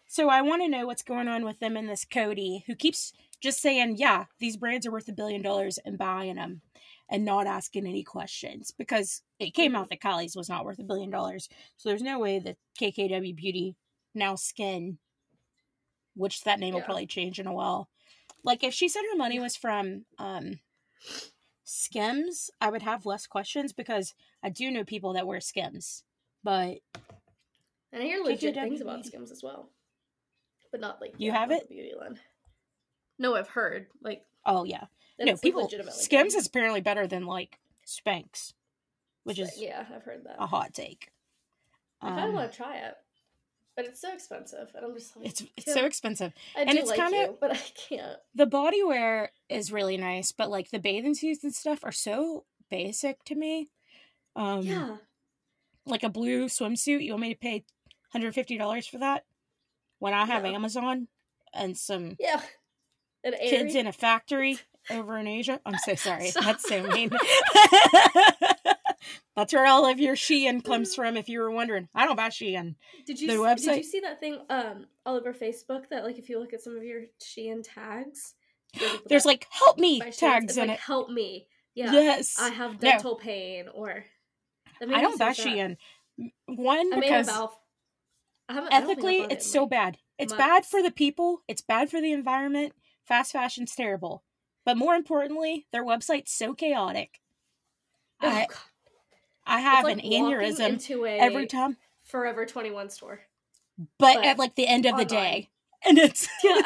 so 0.08 0.30
I 0.30 0.42
want 0.42 0.62
to 0.64 0.70
know 0.70 0.86
what's 0.86 1.04
going 1.04 1.28
on 1.28 1.44
with 1.46 1.60
them 1.60 1.76
and 1.76 1.90
this 1.90 2.06
Coty 2.06 2.64
who 2.66 2.76
keeps 2.76 3.14
just 3.42 3.62
saying, 3.62 3.98
"Yeah, 3.98 4.26
these 4.40 4.58
brands 4.58 4.88
are 4.88 4.92
worth 4.92 5.08
a 5.10 5.14
billion 5.14 5.42
dollars," 5.42 5.78
and 5.86 5.98
buying 5.98 6.36
them, 6.36 6.62
and 7.10 7.24
not 7.24 7.48
asking 7.48 7.88
any 7.88 8.04
questions 8.04 8.72
because 8.78 9.22
it 9.40 9.54
came 9.54 9.76
out 9.76 9.90
that 9.90 10.02
Kylie's 10.02 10.36
was 10.36 10.50
not 10.50 10.66
worth 10.66 10.80
a 10.80 10.84
billion 10.84 11.10
dollars. 11.10 11.48
So 11.78 11.90
there's 11.90 12.02
no 12.02 12.20
way 12.20 12.40
that 12.40 12.58
KKW 12.80 13.36
Beauty 13.36 13.76
now 14.14 14.36
Skin 14.36 14.98
which 16.18 16.44
that 16.44 16.60
name 16.60 16.74
will 16.74 16.82
probably 16.82 17.06
change 17.06 17.40
in 17.40 17.48
a 17.48 17.54
while. 17.54 17.90
Like 18.44 18.64
if 18.64 18.74
she 18.74 18.90
said 18.90 19.04
her 19.12 19.18
money 19.18 19.40
was 19.40 19.56
from 19.56 20.06
um 20.18 20.60
Skims, 21.64 22.50
I 22.60 22.70
would 22.70 22.82
have 22.82 23.06
less 23.06 23.28
questions 23.28 23.74
because 23.74 24.14
I 24.42 24.50
do 24.50 24.72
know 24.72 24.84
people 24.84 25.14
that 25.14 25.28
wear 25.28 25.40
Skims. 25.40 26.04
But 26.44 26.80
And 27.92 28.02
I 28.02 28.06
hear 28.06 28.24
legit 28.24 28.56
KKW 28.56 28.62
things 28.62 28.82
about. 28.82 29.06
Skims 29.06 29.32
as 29.32 29.44
well, 29.44 29.70
but 30.72 30.82
not 30.82 31.00
like 31.00 31.14
You 31.18 31.32
yeah, 31.32 31.40
have 31.40 31.52
it? 31.52 31.70
Beauty 31.70 31.92
line. 31.98 32.20
No, 33.20 33.36
I've 33.36 33.50
heard 33.50 33.88
like 34.02 34.24
oh 34.46 34.64
yeah. 34.64 34.86
No, 35.20 35.36
people 35.38 35.70
Skims 35.92 36.36
is 36.36 36.48
apparently 36.48 36.82
better 36.82 37.08
than 37.08 37.26
like 37.26 37.60
Spanx. 37.86 38.54
which 39.24 39.40
is 39.40 39.52
yeah, 39.58 39.86
I've 39.94 40.04
heard 40.04 40.24
that. 40.26 40.36
a 40.40 40.46
hot 40.48 40.74
take. 40.74 41.10
I 42.02 42.10
kind 42.10 42.20
of 42.20 42.26
Um, 42.30 42.36
want 42.36 42.52
to 42.52 42.58
try 42.58 42.78
it, 42.78 42.94
but 43.76 43.86
it's 43.86 44.00
so 44.02 44.14
expensive, 44.14 44.70
and 44.76 44.86
I'm 44.86 44.94
just 44.94 45.16
like, 45.18 45.26
it's 45.28 45.44
it's 45.58 45.74
so 45.74 45.86
expensive. 45.86 46.34
I 46.56 46.62
and 46.62 46.72
it's 46.78 46.90
like 46.90 47.00
kinda- 47.00 47.34
but 47.42 47.52
I 47.52 47.58
can't. 47.90 48.18
The 48.36 48.46
body 48.46 48.84
wear 48.84 49.32
is 49.50 49.72
really 49.72 49.98
nice, 49.98 50.32
but 50.32 50.50
like 50.50 50.70
the 50.70 50.80
bathing 50.80 51.16
suits 51.16 51.44
and 51.44 51.54
stuff 51.56 51.80
are 51.84 51.92
so 51.92 52.46
basic 52.70 53.24
to 53.26 53.36
me. 53.36 53.70
Um, 54.36 54.62
yeah, 54.62 54.98
like 55.86 56.04
a 56.04 56.10
blue 56.10 56.46
swimsuit, 56.46 57.04
you 57.04 57.12
want 57.14 57.22
me 57.22 57.34
to 57.34 57.40
pay 57.40 57.64
$150 58.14 58.88
for 58.90 59.00
that? 59.00 59.26
When 60.00 60.14
I 60.14 60.26
have 60.26 60.44
No. 60.44 60.54
Amazon 60.54 61.08
and 61.54 61.76
some 61.78 62.16
yeah. 62.20 62.42
An 63.24 63.34
kids 63.42 63.74
in 63.74 63.88
a 63.88 63.92
factory 63.92 64.60
over 64.92 65.18
in 65.18 65.28
Asia. 65.28 65.60
I'm 65.66 65.78
so 65.86 65.96
sorry. 65.96 66.28
Sorry. 66.30 66.46
That's 66.46 66.68
so 66.68 66.84
mean. 66.88 67.12
That's 69.36 69.54
where 69.54 69.68
all 69.68 69.86
of 69.86 70.00
your 70.00 70.16
Shein 70.16 70.64
comes 70.64 70.96
from, 70.96 71.16
if 71.16 71.30
you 71.30 71.40
were 71.40 71.52
wondering. 71.52 71.88
I 71.94 72.06
don't 72.06 72.16
buy 72.16 72.30
Shein. 72.30 72.76
Did 73.06 73.22
you 73.22 73.28
the 73.28 73.44
s- 73.44 73.64
Did 73.64 73.78
you 73.78 73.84
see 73.84 74.00
that 74.00 74.20
thing 74.20 74.40
um 74.50 74.88
all 75.06 75.16
over 75.16 75.32
Facebook 75.34 75.90
that 75.92 76.04
like 76.04 76.18
if 76.18 76.28
you 76.30 76.40
look 76.40 76.54
at 76.54 76.62
some 76.62 76.76
of 76.76 76.84
your 76.84 77.04
Shein 77.22 77.64
tags, 77.64 78.34
there's, 79.08 79.26
like, 79.26 79.42
that- 79.42 79.48
help 79.52 79.78
me 79.78 80.02
tags 80.12 80.58
in 80.58 80.68
like, 80.68 80.78
it. 80.78 80.82
Help 80.82 81.10
me. 81.12 81.48
Yeah. 81.76 81.92
Yes. 81.92 82.38
I 82.40 82.50
have 82.50 82.74
No. 82.74 82.78
dental 82.80 83.16
pain 83.16 83.68
or. 83.74 84.06
I 84.82 85.02
don't 85.02 85.20
buy 85.20 85.34
sad. 85.34 85.48
Shein. 85.48 85.78
One, 86.48 86.94
I 86.94 87.00
because. 87.00 87.30
I 87.30 88.54
haven't. 88.54 88.74
I 88.74 88.80
don't 88.80 88.88
think 88.88 88.90
I've 88.90 88.90
ethically 88.90 89.18
it's 89.36 89.52
so 89.52 89.68
bad. 89.68 89.98
It's 90.18 90.34
bad 90.34 90.66
for 90.66 90.82
the 90.82 90.90
people, 90.90 91.44
it's 91.48 91.62
bad 91.62 91.92
for 91.92 92.02
the 92.02 92.12
environment. 92.12 92.74
Fast 93.06 93.34
fashion's 93.34 93.76
terrible. 93.76 94.24
But 94.68 94.76
more 94.76 94.96
importantly, 94.96 95.66
their 95.72 95.86
website's 95.86 96.34
so 96.34 96.54
chaotic. 96.54 97.22
Oh, 98.22 98.28
I, 98.28 98.48
I 99.46 99.60
have 99.62 99.86
like 99.86 100.04
an 100.04 100.12
aneurysm 100.12 100.60
into 100.72 101.06
a 101.06 101.18
every 101.18 101.48
time. 101.48 101.78
Forever 102.04 102.46
Twenty 102.46 102.72
One 102.72 102.90
store. 102.90 103.22
But, 103.98 104.16
but 104.16 104.26
at 104.26 104.38
like 104.38 104.56
the 104.56 104.68
end 104.68 104.86
of 104.86 104.98
the 104.98 105.06
day. 105.06 105.48
And 105.86 105.98
it's 105.98 106.28
Yeah. 106.44 106.62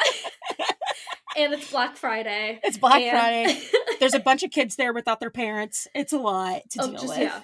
and 1.36 1.52
it's 1.54 1.70
Black 1.70 1.96
Friday. 1.96 2.58
it's 2.64 2.76
Black 2.76 3.02
and- 3.02 3.16
Friday. 3.16 3.62
There's 4.00 4.14
a 4.14 4.18
bunch 4.18 4.42
of 4.42 4.50
kids 4.50 4.74
there 4.74 4.92
without 4.92 5.20
their 5.20 5.30
parents. 5.30 5.86
It's 5.94 6.12
a 6.12 6.18
lot 6.18 6.62
to 6.70 6.82
Oh, 6.82 6.86
deal 6.88 6.94
just- 6.94 7.06
with. 7.08 7.18
yeah. 7.18 7.40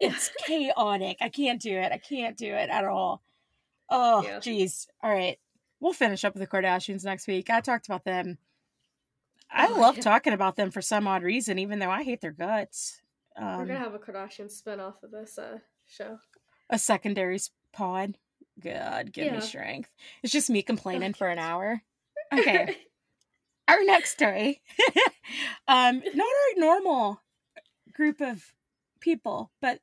It's 0.00 0.32
chaotic. 0.44 1.18
I 1.20 1.28
can't 1.28 1.62
do 1.62 1.70
it. 1.78 1.92
I 1.92 1.98
can't 1.98 2.36
do 2.36 2.52
it 2.52 2.68
at 2.68 2.84
all. 2.84 3.22
Oh, 3.88 4.24
Yeah. 4.24 4.38
jeez. 4.40 4.88
All 5.04 5.12
right. 5.12 5.38
We'll 5.78 5.92
finish 5.92 6.24
up 6.24 6.34
with 6.34 6.40
the 6.40 6.48
Kardashians 6.48 7.04
next 7.04 7.28
week. 7.28 7.48
I 7.48 7.60
talked 7.60 7.86
about 7.86 8.04
them. 8.04 8.38
I 9.54 9.68
Oh, 9.68 9.80
love 9.80 9.96
yeah. 9.96 10.02
talking 10.02 10.32
about 10.32 10.56
them 10.56 10.70
for 10.70 10.82
some 10.82 11.06
odd 11.06 11.22
reason, 11.22 11.58
even 11.58 11.78
though 11.78 11.90
I 11.90 12.02
hate 12.02 12.20
their 12.20 12.32
guts. 12.32 13.00
We're 13.38 13.44
Um, 13.46 13.66
gonna 13.68 13.78
have 13.78 13.94
a 13.94 13.98
Kardashian 13.98 14.50
spin 14.50 14.80
off 14.80 15.02
of 15.02 15.10
this 15.10 15.38
uh, 15.38 15.58
show. 15.86 16.18
a 16.70 16.78
secondary 16.78 17.38
pod. 17.72 18.18
God, 18.60 19.12
give 19.12 19.32
me 19.32 19.40
strength. 19.40 19.90
It's 20.22 20.32
just 20.32 20.50
me 20.50 20.62
complaining 20.62 21.14
for 21.14 21.28
an 21.28 21.38
hour. 21.48 21.82
Okay. 22.32 22.76
our 23.68 23.82
next 23.84 24.12
story. 24.12 24.60
um, 25.68 26.02
not 26.14 26.26
our 26.26 26.60
normal 26.60 27.20
group 27.92 28.20
of 28.20 28.52
people, 29.00 29.50
but 29.60 29.80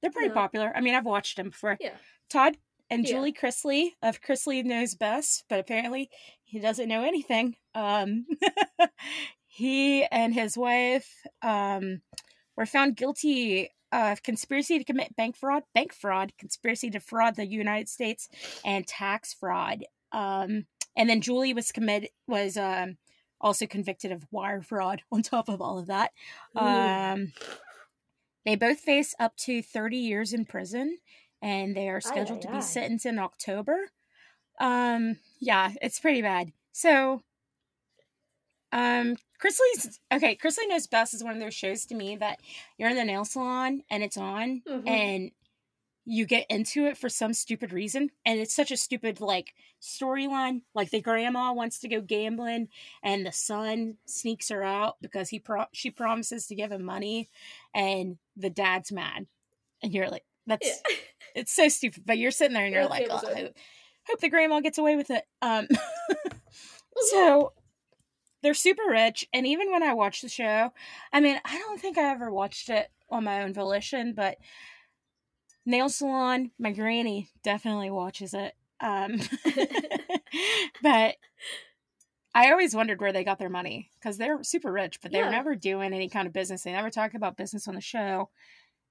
they're 0.00 0.10
pretty 0.10 0.32
popular. 0.34 0.72
I 0.74 0.80
mean, 0.80 0.94
I've 0.94 1.04
watched 1.06 1.36
them 1.36 1.50
before. 1.50 1.76
Yeah. 1.80 1.94
Todd 2.28 2.56
and 2.90 3.04
Yeah. 3.04 3.12
Julie 3.12 3.32
Chrisley 3.32 3.90
of 4.02 4.20
Chrisley 4.20 4.64
Knows 4.64 4.94
Best, 4.94 5.44
but 5.48 5.60
apparently 5.60 6.10
he 6.44 6.58
doesn't 6.58 6.88
know 6.88 7.04
anything. 7.04 7.56
Um, 7.74 8.26
he 9.46 10.04
and 10.04 10.34
his 10.34 10.56
wife 10.58 11.08
um, 11.42 12.02
were 12.56 12.66
found 12.66 12.96
guilty 12.96 13.70
of 13.92 14.22
conspiracy 14.22 14.78
to 14.78 14.84
commit 14.84 15.16
bank 15.16 15.36
fraud, 15.36 15.62
bank 15.74 15.92
fraud, 15.92 16.32
conspiracy 16.38 16.90
to 16.90 17.00
fraud 17.00 17.36
the 17.36 17.46
United 17.46 17.88
States, 17.88 18.28
and 18.64 18.86
tax 18.86 19.34
fraud. 19.34 19.84
Um, 20.12 20.66
and 20.96 21.08
then 21.08 21.20
Julie 21.20 21.54
was 21.54 21.72
committed 21.72 22.10
was 22.26 22.56
um, 22.56 22.98
also 23.40 23.66
convicted 23.66 24.12
of 24.12 24.26
wire 24.30 24.62
fraud 24.62 25.02
on 25.12 25.22
top 25.22 25.48
of 25.48 25.60
all 25.60 25.78
of 25.78 25.86
that. 25.86 26.12
Um, 26.56 27.32
they 28.44 28.56
both 28.56 28.80
face 28.80 29.14
up 29.20 29.36
to 29.38 29.62
30 29.62 29.96
years 29.96 30.32
in 30.32 30.44
prison 30.44 30.98
and 31.42 31.74
they 31.76 31.88
are 31.88 32.00
scheduled 32.00 32.42
to 32.42 32.48
aye, 32.48 32.52
be 32.52 32.56
aye. 32.58 32.60
sentenced 32.60 33.06
in 33.06 33.18
October. 33.18 33.90
Um, 34.60 35.16
yeah, 35.38 35.72
it's 35.80 35.98
pretty 36.00 36.22
bad. 36.22 36.52
So, 36.72 37.22
um, 38.72 39.16
Chrisley's 39.42 39.98
okay. 40.12 40.36
Chrisley 40.36 40.68
Knows 40.68 40.86
Best 40.86 41.14
is 41.14 41.24
one 41.24 41.34
of 41.34 41.40
those 41.40 41.54
shows 41.54 41.86
to 41.86 41.94
me 41.94 42.16
that 42.16 42.38
you're 42.78 42.90
in 42.90 42.96
the 42.96 43.04
nail 43.04 43.24
salon 43.24 43.82
and 43.90 44.02
it's 44.02 44.16
on 44.16 44.62
Mhm. 44.68 44.88
and 44.88 45.30
you 46.04 46.24
get 46.26 46.46
into 46.48 46.86
it 46.86 46.96
for 46.96 47.08
some 47.08 47.32
stupid 47.34 47.72
reason 47.72 48.10
and 48.24 48.38
it's 48.40 48.54
such 48.54 48.70
a 48.70 48.76
stupid 48.76 49.20
like 49.20 49.54
storyline 49.82 50.62
like 50.74 50.90
the 50.90 51.00
grandma 51.00 51.52
wants 51.52 51.78
to 51.78 51.88
go 51.88 52.00
gambling 52.00 52.68
and 53.02 53.24
the 53.24 53.32
son 53.32 53.96
sneaks 54.06 54.48
her 54.48 54.62
out 54.62 54.96
because 55.00 55.28
he 55.28 55.38
pro- 55.38 55.66
she 55.72 55.90
promises 55.90 56.46
to 56.46 56.54
give 56.54 56.72
him 56.72 56.82
money 56.84 57.28
and 57.74 58.18
the 58.36 58.50
dad's 58.50 58.90
mad 58.92 59.26
and 59.82 59.92
you're 59.92 60.08
like 60.08 60.24
that's 60.46 60.66
Yeah. 60.66 60.96
it's 61.34 61.52
so 61.54 61.68
stupid 61.68 62.02
but 62.06 62.18
you're 62.18 62.30
sitting 62.30 62.54
there 62.54 62.64
and 62.64 62.74
you're 62.74 62.86
like 62.86 63.06
oh, 63.10 63.16
I 63.26 63.34
hope, 63.40 63.56
hope 64.06 64.20
the 64.20 64.28
grandma 64.30 64.60
gets 64.60 64.78
away 64.78 64.96
with 64.96 65.10
it. 65.10 65.24
Um 65.42 65.68
so 67.10 67.52
they're 68.42 68.54
super 68.54 68.82
rich 68.88 69.26
and 69.32 69.46
even 69.46 69.70
when 69.70 69.82
i 69.82 69.92
watch 69.92 70.22
the 70.22 70.28
show 70.28 70.72
i 71.12 71.20
mean 71.20 71.38
i 71.44 71.58
don't 71.58 71.80
think 71.80 71.98
i 71.98 72.10
ever 72.10 72.30
watched 72.30 72.70
it 72.70 72.88
on 73.10 73.24
my 73.24 73.42
own 73.42 73.52
volition 73.52 74.14
but 74.14 74.38
nail 75.66 75.88
salon 75.88 76.50
my 76.58 76.72
granny 76.72 77.28
definitely 77.42 77.90
watches 77.90 78.34
it 78.34 78.54
um 78.80 79.20
but 80.82 81.16
i 82.34 82.50
always 82.50 82.74
wondered 82.74 83.00
where 83.00 83.12
they 83.12 83.24
got 83.24 83.38
their 83.38 83.50
money 83.50 83.90
because 84.00 84.16
they're 84.16 84.42
super 84.42 84.72
rich 84.72 85.00
but 85.02 85.12
they 85.12 85.18
were 85.18 85.24
Yeah. 85.24 85.30
never 85.30 85.54
doing 85.54 85.92
any 85.92 86.08
kind 86.08 86.26
of 86.26 86.32
business. 86.32 86.62
They 86.62 86.72
never 86.72 86.90
talk 86.90 87.14
about 87.14 87.36
business 87.36 87.68
on 87.68 87.74
the 87.74 87.80
show 87.80 88.30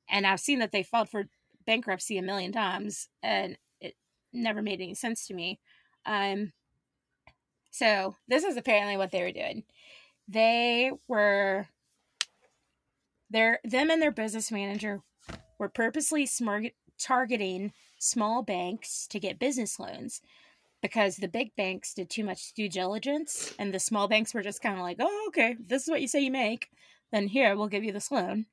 and 0.10 0.28
i've 0.28 0.40
seen 0.40 0.60
that 0.60 0.72
they 0.72 0.84
filed 0.84 1.10
for 1.10 1.26
bankruptcy 1.66 2.18
a 2.18 2.22
million 2.22 2.52
times 2.52 3.10
and 3.22 3.58
it 3.80 3.96
never 4.34 4.62
made 4.62 4.82
any 4.82 4.96
sense 4.96 5.28
to 5.28 5.34
me. 5.34 5.60
Um 6.06 6.54
so 7.72 8.16
this 8.28 8.44
is 8.44 8.58
apparently 8.58 8.98
what 8.98 9.12
they 9.12 9.22
were 9.22 9.32
doing. 9.32 9.64
They 10.28 10.92
were 11.08 11.68
their 13.30 13.60
them 13.64 13.90
and 13.90 14.02
their 14.02 14.12
business 14.12 14.52
manager 14.52 15.02
were 15.58 15.70
purposely 15.70 16.28
targeting 16.98 17.74
small 18.00 18.42
banks 18.42 19.08
to 19.08 19.20
get 19.20 19.40
business 19.40 19.80
loans 19.80 20.22
because 20.82 21.18
the 21.18 21.28
big 21.28 21.56
banks 21.56 21.94
did 21.94 22.10
too 22.10 22.24
much 22.24 22.54
due 22.54 22.70
diligence 22.70 23.54
and 23.60 23.74
the 23.74 23.80
small 23.80 24.08
banks 24.08 24.34
were 24.34 24.42
just 24.42 24.62
kind 24.62 24.76
of 24.76 24.82
like 24.82 24.98
oh 25.00 25.26
okay 25.28 25.56
this 25.60 25.84
is 25.84 25.90
what 25.90 26.02
you 26.02 26.08
say 26.08 26.22
you 26.22 26.32
make 26.32 26.70
then 27.12 27.28
here 27.28 27.56
we'll 27.56 27.68
give 27.68 27.84
you 27.84 27.92
this 27.92 28.12
loan 28.12 28.46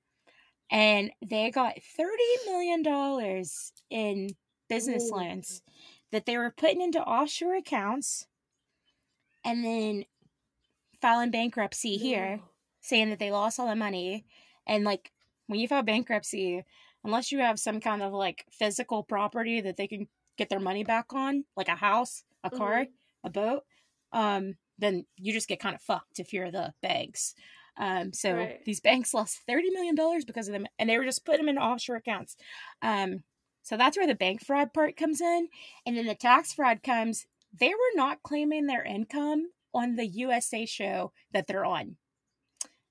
and 0.71 1.13
they 1.25 1.51
got 1.51 1.83
30 1.83 2.23
million 2.47 2.83
dollars 2.83 3.73
in 3.91 4.31
business 4.69 5.11
Ooh. 5.11 5.17
loans 5.17 5.63
that 6.13 6.27
they 6.27 6.37
were 6.39 6.51
putting 6.57 6.81
into 6.83 7.01
offshore 7.03 7.57
accounts 7.57 8.27
and 9.45 9.65
then 9.65 10.05
filing 11.01 11.31
bankruptcy 11.31 11.97
here 11.97 12.41
saying 12.81 13.11
that 13.11 13.19
they 13.19 13.31
lost 13.31 13.59
all 13.61 13.69
the 13.69 13.77
money 13.77 14.27
and 14.67 14.85
like 14.85 15.13
when 15.47 15.61
you 15.61 15.69
file 15.69 15.83
bankruptcy 15.83 16.65
unless 17.05 17.31
you 17.31 17.39
have 17.39 17.59
some 17.61 17.81
kind 17.81 18.03
of 18.03 18.13
like 18.13 18.45
physical 18.51 19.03
property 19.03 19.61
that 19.61 19.77
they 19.77 19.87
can 19.87 20.09
get 20.39 20.49
their 20.49 20.61
money 20.61 20.85
back 20.85 21.13
on 21.13 21.45
like 21.57 21.69
a 21.69 21.77
house 21.77 22.25
a 22.45 22.51
car 22.51 22.87
Mhm. 22.87 22.93
a 23.25 23.31
boat 23.31 23.65
um 24.13 24.55
then 24.79 25.07
you 25.17 25.33
just 25.33 25.49
get 25.49 25.61
kind 25.61 25.75
of 25.75 25.83
fucked 25.83 26.19
if 26.19 26.33
you're 26.33 26.51
the 26.51 26.73
banks 26.83 27.35
um 27.79 28.13
so 28.13 28.35
Right. 28.37 28.65
these 28.65 28.81
banks 28.81 29.15
lost 29.15 29.41
30 29.47 29.71
million 29.71 29.95
dollars 29.95 30.25
because 30.25 30.49
of 30.49 30.53
them 30.53 30.67
and 30.79 30.89
they 30.89 30.99
were 30.99 31.05
just 31.05 31.25
putting 31.25 31.45
them 31.47 31.57
in 31.57 31.59
offshore 31.63 31.97
accounts 31.97 32.37
um 32.83 33.23
so 33.63 33.77
that's 33.77 33.97
where 33.97 34.07
the 34.07 34.15
bank 34.15 34.45
fraud 34.45 34.73
part 34.73 34.97
comes 34.97 35.21
in 35.21 35.49
and 35.85 35.97
then 35.97 36.07
the 36.07 36.15
tax 36.15 36.53
fraud 36.53 36.83
comes 36.83 37.27
they 37.59 37.69
were 37.71 37.95
not 37.95 38.23
claiming 38.23 38.67
their 38.67 38.85
income 38.85 39.51
on 39.75 39.97
the 39.97 40.07
USA 40.07 40.65
show 40.67 41.13
that 41.33 41.47
they're 41.47 41.65
on. 41.65 41.97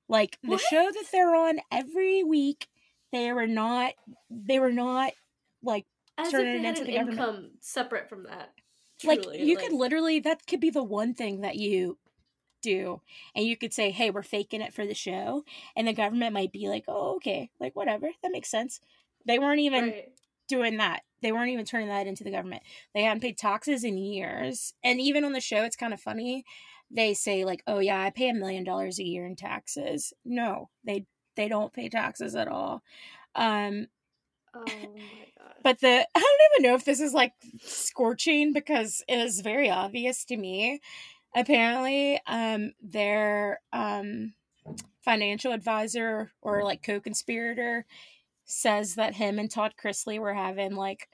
Like 0.07 0.37
the 0.43 0.49
What? 0.49 0.61
show 0.61 0.91
that 0.91 1.05
they're 1.11 1.35
on 1.35 1.59
every 1.71 2.23
week, 2.23 2.67
they 3.11 3.31
were 3.33 3.47
not 3.47 3.93
they 4.29 4.59
were 4.59 4.71
not 4.71 5.13
like 5.63 5.85
As 6.17 6.29
turn 6.29 6.41
if 6.41 6.47
it 6.47 6.61
they 6.61 6.65
into 6.65 6.85
the 6.85 6.91
government. 6.93 7.19
income 7.19 7.51
separate 7.61 8.09
from 8.09 8.23
that. 8.23 8.53
like 9.03 9.27
Truly, 9.27 9.39
you 9.39 9.57
could 9.57 9.71
literally 9.73 10.19
that 10.19 10.45
could 10.47 10.59
be 10.59 10.69
the 10.69 10.83
one 10.83 11.13
thing 11.13 11.41
that 11.41 11.55
you 11.55 11.97
do 12.61 13.01
and 13.35 13.45
you 13.45 13.55
could 13.55 13.73
say 13.73 13.91
hey 13.91 14.09
we're 14.09 14.23
faking 14.23 14.61
it 14.61 14.73
for 14.73 14.85
the 14.85 14.93
show 14.93 15.43
and 15.75 15.87
the 15.87 15.93
government 15.93 16.33
might 16.33 16.51
be 16.51 16.67
like 16.67 16.83
oh 16.87 17.15
okay 17.15 17.49
like 17.59 17.75
whatever 17.75 18.07
that 18.23 18.31
makes 18.31 18.49
sense 18.49 18.79
they 19.25 19.39
weren't 19.39 19.59
even 19.59 19.85
right. 19.85 20.11
doing 20.47 20.77
that. 20.77 21.01
They 21.21 21.31
weren't 21.31 21.49
even 21.49 21.65
turning 21.65 21.89
that 21.89 22.07
into 22.07 22.23
the 22.23 22.31
government. 22.31 22.63
They 22.93 23.03
hadn't 23.03 23.21
paid 23.21 23.37
taxes 23.37 23.83
in 23.83 23.97
years. 23.97 24.73
And 24.83 25.01
even 25.01 25.23
on 25.23 25.33
the 25.33 25.41
show, 25.41 25.63
it's 25.63 25.75
kind 25.75 25.93
of 25.93 25.99
funny. 25.99 26.45
They 26.91 27.13
say 27.15 27.45
like, 27.45 27.63
"Oh 27.65 27.79
yeah, 27.79 27.99
I 27.99 28.11
pay 28.11 28.29
a 28.29 28.33
million 28.33 28.63
dollars 28.63 28.99
a 28.99 29.03
year 29.03 29.25
in 29.25 29.35
taxes." 29.35 30.13
No, 30.23 30.69
they 30.85 31.07
they 31.35 31.47
don't 31.47 31.73
pay 31.73 31.89
taxes 31.89 32.35
at 32.35 32.47
all. 32.47 32.83
Um, 33.33 33.87
Oh 34.53 34.63
my 34.67 35.31
god. 35.37 35.55
but 35.63 35.79
the 35.81 36.07
I 36.15 36.19
don't 36.19 36.63
even 36.63 36.69
know 36.69 36.75
if 36.75 36.85
this 36.85 36.99
is 36.99 37.13
like 37.13 37.33
scorching 37.59 38.53
because 38.53 39.03
it 39.07 39.17
is 39.17 39.41
very 39.41 39.69
obvious 39.69 40.23
to 40.25 40.37
me. 40.37 40.79
Apparently, 41.35 42.19
um, 42.27 42.71
their 42.81 43.59
um 43.73 44.33
financial 45.03 45.51
advisor 45.51 46.31
or 46.41 46.63
like 46.63 46.81
co-conspirator 46.81 47.85
says 48.45 48.95
that 48.95 49.13
him 49.15 49.37
and 49.37 49.51
Todd 49.51 49.73
Chrisley 49.81 50.17
were 50.19 50.33
having 50.33 50.75
like 50.75 51.07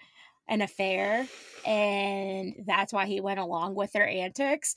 an 0.48 0.62
affair 0.62 1.28
and 1.66 2.54
that's 2.66 2.94
why 2.94 3.06
he 3.06 3.20
went 3.20 3.40
along 3.40 3.76
with 3.76 3.92
their 3.92 4.08
antics. 4.08 4.76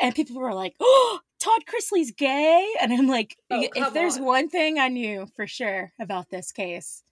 And 0.00 0.14
people 0.14 0.36
were 0.36 0.54
like, 0.54 0.74
"Oh, 0.80 1.20
Todd 1.38 1.62
Chrisley's 1.66 2.12
gay." 2.12 2.66
And 2.80 2.92
I'm 2.92 3.08
like, 3.08 3.36
Oh, 3.50 3.66
if 3.74 3.92
there's 3.92 4.16
on. 4.18 4.24
one 4.24 4.48
thing 4.48 4.78
I 4.78 4.88
knew 4.88 5.26
for 5.36 5.46
sure 5.46 5.92
about 6.00 6.30
this 6.30 6.50
case, 6.52 7.02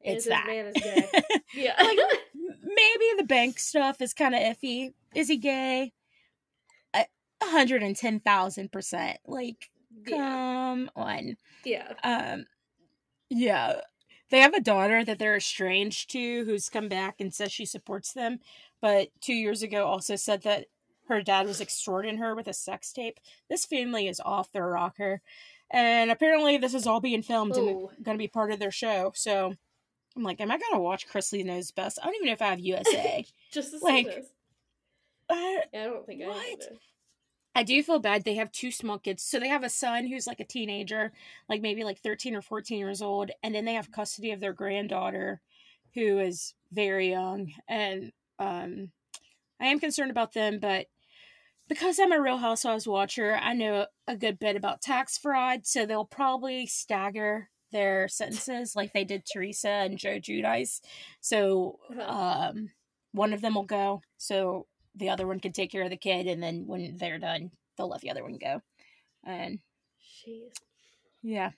it's 0.00 0.24
Is 0.26 0.30
that. 0.30 0.46
man 0.46 0.66
is 0.66 0.74
gay. 0.82 1.08
yeah. 1.54 1.74
Like, 1.82 1.98
Maybe 2.62 3.04
the 3.18 3.24
bank 3.24 3.58
stuff 3.58 4.00
is 4.00 4.14
kind 4.14 4.34
of 4.34 4.40
iffy. 4.40 4.92
Is 5.14 5.28
he 5.28 5.36
gay? 5.36 5.92
A 7.42 7.50
hundred 7.50 7.82
and 7.82 7.96
ten 7.96 8.20
thousand 8.20 8.70
percent. 8.72 9.18
Like, 9.26 9.70
yeah. 10.06 10.16
come 10.16 10.90
on. 10.96 11.36
Yeah. 11.64 11.92
Um, 12.02 12.46
yeah, 13.28 13.80
they 14.30 14.40
have 14.40 14.54
a 14.54 14.60
daughter 14.60 15.04
that 15.04 15.18
they're 15.18 15.36
estranged 15.36 16.10
to, 16.10 16.44
who's 16.44 16.68
come 16.68 16.88
back 16.88 17.16
and 17.20 17.32
says 17.32 17.52
she 17.52 17.66
supports 17.66 18.12
them, 18.12 18.40
but 18.80 19.08
two 19.20 19.34
years 19.34 19.62
ago 19.62 19.86
also 19.86 20.16
said 20.16 20.42
that 20.42 20.66
her 21.08 21.22
dad 21.22 21.46
was 21.46 21.60
extorting 21.60 22.18
her 22.18 22.34
with 22.34 22.46
a 22.48 22.54
sex 22.54 22.92
tape. 22.92 23.18
This 23.50 23.66
family 23.66 24.08
is 24.08 24.20
off 24.24 24.52
their 24.52 24.68
rocker, 24.68 25.20
and 25.70 26.10
apparently 26.10 26.56
this 26.58 26.74
is 26.74 26.86
all 26.86 27.00
being 27.00 27.22
filmed 27.22 27.56
and 27.56 27.88
going 28.02 28.16
to 28.16 28.22
be 28.22 28.28
part 28.28 28.52
of 28.52 28.58
their 28.58 28.70
show. 28.70 29.12
So. 29.14 29.54
I'm 30.14 30.22
like, 30.22 30.42
am 30.42 30.50
I 30.50 30.58
gonna 30.58 30.82
watch 30.82 31.08
Chrisley 31.08 31.42
Knows 31.42 31.70
Best? 31.70 31.98
I 31.98 32.04
don't 32.04 32.16
even 32.16 32.26
know 32.26 32.32
if 32.34 32.42
I 32.42 32.50
have 32.50 32.60
USA. 32.60 33.24
Just 33.50 33.70
to 33.70 33.78
Like, 33.82 34.26
uh, 35.30 35.34
Yeah, 35.34 35.80
I 35.80 35.84
don't 35.84 36.04
think 36.04 36.22
I 36.22 36.26
what? 36.26 36.46
either. 36.52 36.76
I 37.54 37.62
do 37.64 37.82
feel 37.82 37.98
bad. 37.98 38.24
They 38.24 38.34
have 38.36 38.50
two 38.50 38.70
small 38.70 38.98
kids. 38.98 39.22
So 39.22 39.38
they 39.38 39.48
have 39.48 39.64
a 39.64 39.68
son 39.68 40.06
who's 40.06 40.26
like 40.26 40.40
a 40.40 40.44
teenager, 40.44 41.12
like 41.48 41.60
maybe 41.60 41.84
like 41.84 41.98
13 42.00 42.34
or 42.34 42.42
14 42.42 42.78
years 42.78 43.02
old. 43.02 43.30
And 43.42 43.54
then 43.54 43.64
they 43.64 43.74
have 43.74 43.92
custody 43.92 44.30
of 44.32 44.40
their 44.40 44.54
granddaughter 44.54 45.40
who 45.94 46.18
is 46.18 46.54
very 46.72 47.10
young. 47.10 47.52
And 47.68 48.12
um, 48.38 48.90
I 49.60 49.66
am 49.66 49.80
concerned 49.80 50.10
about 50.10 50.32
them, 50.34 50.58
but 50.60 50.86
because 51.68 51.98
I'm 51.98 52.12
a 52.12 52.20
Real 52.20 52.38
Housewives 52.38 52.86
watcher, 52.86 53.36
I 53.36 53.54
know 53.54 53.86
a 54.06 54.16
good 54.16 54.38
bit 54.38 54.56
about 54.56 54.82
tax 54.82 55.16
fraud. 55.18 55.66
So 55.66 55.86
they'll 55.86 56.04
probably 56.04 56.66
stagger 56.66 57.50
their 57.72 58.08
sentences 58.08 58.76
like 58.76 58.92
they 58.92 59.04
did 59.04 59.24
Teresa 59.26 59.68
and 59.68 59.98
Joe 59.98 60.18
Giudice. 60.18 60.80
So 61.20 61.78
Uh-huh. 61.90 62.02
um, 62.02 62.70
one 63.12 63.32
of 63.32 63.40
them 63.40 63.54
will 63.54 63.64
go. 63.64 64.02
So 64.18 64.66
the 64.94 65.10
other 65.10 65.26
one 65.26 65.40
can 65.40 65.52
take 65.52 65.70
care 65.72 65.82
of 65.82 65.90
the 65.90 65.96
kid, 65.96 66.26
and 66.26 66.42
then 66.42 66.66
when 66.66 66.96
they're 66.96 67.18
done, 67.18 67.50
they'll 67.76 67.88
let 67.88 68.00
the 68.00 68.10
other 68.10 68.22
one 68.22 68.38
go. 68.38 68.60
And 69.24 69.58
Jeez. 70.26 70.52
yeah, 71.22 71.50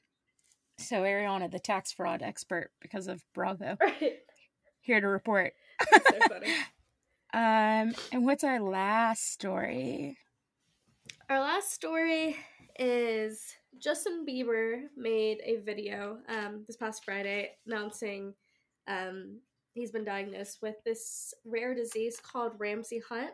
so 0.78 1.02
Erryonna, 1.02 1.50
the 1.50 1.58
tax 1.58 1.92
fraud 1.92 2.22
expert, 2.22 2.70
because 2.80 3.06
of 3.08 3.22
Bravo, 3.34 3.76
Right. 3.80 4.18
here 4.80 5.00
to 5.00 5.08
report. 5.08 5.54
So 5.92 6.18
funny. 6.28 6.52
Um, 7.32 7.92
and 8.12 8.24
what's 8.24 8.44
our 8.44 8.60
last 8.60 9.32
story? 9.32 10.16
Our 11.28 11.40
last 11.40 11.72
story 11.72 12.36
is 12.78 13.42
Justin 13.80 14.24
Bieber 14.24 14.82
made 14.96 15.38
a 15.44 15.56
video 15.56 16.18
um, 16.28 16.62
this 16.68 16.76
past 16.76 17.04
Friday 17.04 17.50
announcing 17.66 18.34
um, 18.86 19.40
he's 19.74 19.90
been 19.90 20.04
diagnosed 20.04 20.62
with 20.62 20.76
this 20.84 21.34
rare 21.44 21.74
disease 21.74 22.18
called 22.20 22.52
Ramsay 22.58 23.02
Hunt. 23.08 23.32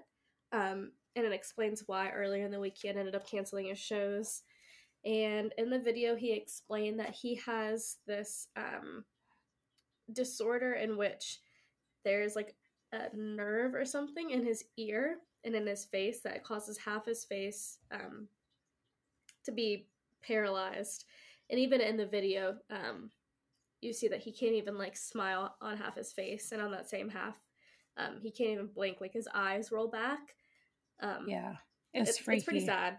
Um, 0.52 0.92
and 1.14 1.26
it 1.26 1.32
explains 1.32 1.84
why 1.86 2.10
earlier 2.10 2.44
in 2.44 2.50
the 2.50 2.60
week 2.60 2.76
he 2.80 2.88
had 2.88 2.96
ended 2.96 3.14
up 3.14 3.28
canceling 3.28 3.66
his 3.66 3.78
shows. 3.78 4.42
And 5.04 5.52
in 5.56 5.70
the 5.70 5.78
video, 5.78 6.16
he 6.16 6.32
explained 6.32 6.98
that 6.98 7.14
he 7.14 7.36
has 7.46 7.98
this 8.06 8.48
um, 8.56 9.04
disorder 10.12 10.74
in 10.74 10.96
which 10.96 11.38
there's 12.04 12.36
like 12.36 12.54
a 12.92 13.14
nerve 13.14 13.74
or 13.74 13.84
something 13.84 14.30
in 14.30 14.44
his 14.44 14.64
ear 14.76 15.18
and 15.44 15.54
in 15.54 15.66
his 15.66 15.84
face 15.84 16.20
that 16.20 16.44
causes 16.44 16.78
half 16.78 17.06
his 17.06 17.24
face 17.24 17.78
um, 17.92 18.28
to 19.44 19.52
be 19.52 19.86
paralyzed. 20.22 21.04
And 21.50 21.58
even 21.58 21.80
in 21.80 21.96
the 21.96 22.06
video, 22.06 22.56
um, 22.70 23.10
you 23.80 23.92
see 23.92 24.08
that 24.08 24.20
he 24.20 24.32
can't 24.32 24.54
even 24.54 24.76
like 24.78 24.96
smile 24.96 25.54
on 25.60 25.76
half 25.76 25.96
his 25.96 26.12
face, 26.12 26.52
and 26.52 26.60
on 26.60 26.70
that 26.72 26.88
same 26.88 27.08
half, 27.08 27.36
um, 27.96 28.18
he 28.22 28.30
can't 28.30 28.50
even 28.50 28.68
blink. 28.74 29.00
Like 29.00 29.12
his 29.12 29.28
eyes 29.34 29.72
roll 29.72 29.88
back. 29.88 30.20
Um, 31.00 31.26
Yeah, 31.28 31.54
it's, 31.94 32.18
freaky. 32.18 32.38
it's 32.38 32.44
pretty 32.44 32.66
sad. 32.66 32.98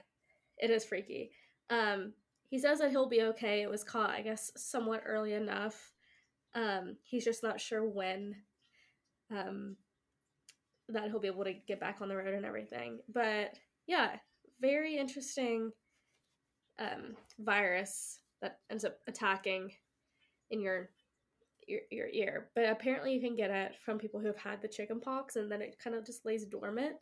It 0.57 0.69
is 0.71 0.83
freaky. 0.85 1.31
Um, 1.69 2.13
he 2.49 2.59
says 2.59 2.79
that 2.79 2.91
he'll 2.91 3.07
be 3.07 3.21
okay. 3.21 3.61
It 3.61 3.69
was 3.69 3.83
caught, 3.83 4.09
I 4.09 4.21
guess, 4.21 4.51
somewhat 4.57 5.03
early 5.05 5.33
enough. 5.33 5.93
Um, 6.53 6.97
he's 7.03 7.23
just 7.23 7.43
not 7.43 7.61
sure 7.61 7.87
when 7.87 8.35
um, 9.31 9.77
that 10.89 11.09
he'll 11.09 11.19
be 11.19 11.27
able 11.27 11.45
to 11.45 11.53
get 11.53 11.79
back 11.79 12.01
on 12.01 12.09
the 12.09 12.15
road 12.15 12.33
and 12.33 12.45
everything. 12.45 12.99
But 13.07 13.53
yeah, 13.87 14.17
very 14.59 14.97
interesting 14.97 15.71
um, 16.79 17.15
virus 17.39 18.19
that 18.41 18.59
ends 18.69 18.83
up 18.83 18.97
attacking 19.07 19.71
in 20.51 20.61
your 20.61 20.89
your, 21.67 21.81
your 21.89 22.07
ear. 22.09 22.49
But 22.55 22.65
apparently, 22.69 23.13
you 23.13 23.21
can 23.21 23.35
get 23.35 23.49
it 23.49 23.73
from 23.83 23.97
people 23.97 24.19
who 24.19 24.27
have 24.27 24.37
had 24.37 24.61
the 24.61 24.67
chicken 24.67 24.99
pox, 24.99 25.35
and 25.35 25.51
then 25.51 25.61
it 25.61 25.77
kind 25.83 25.95
of 25.95 26.05
just 26.05 26.25
lays 26.25 26.45
dormant. 26.45 26.95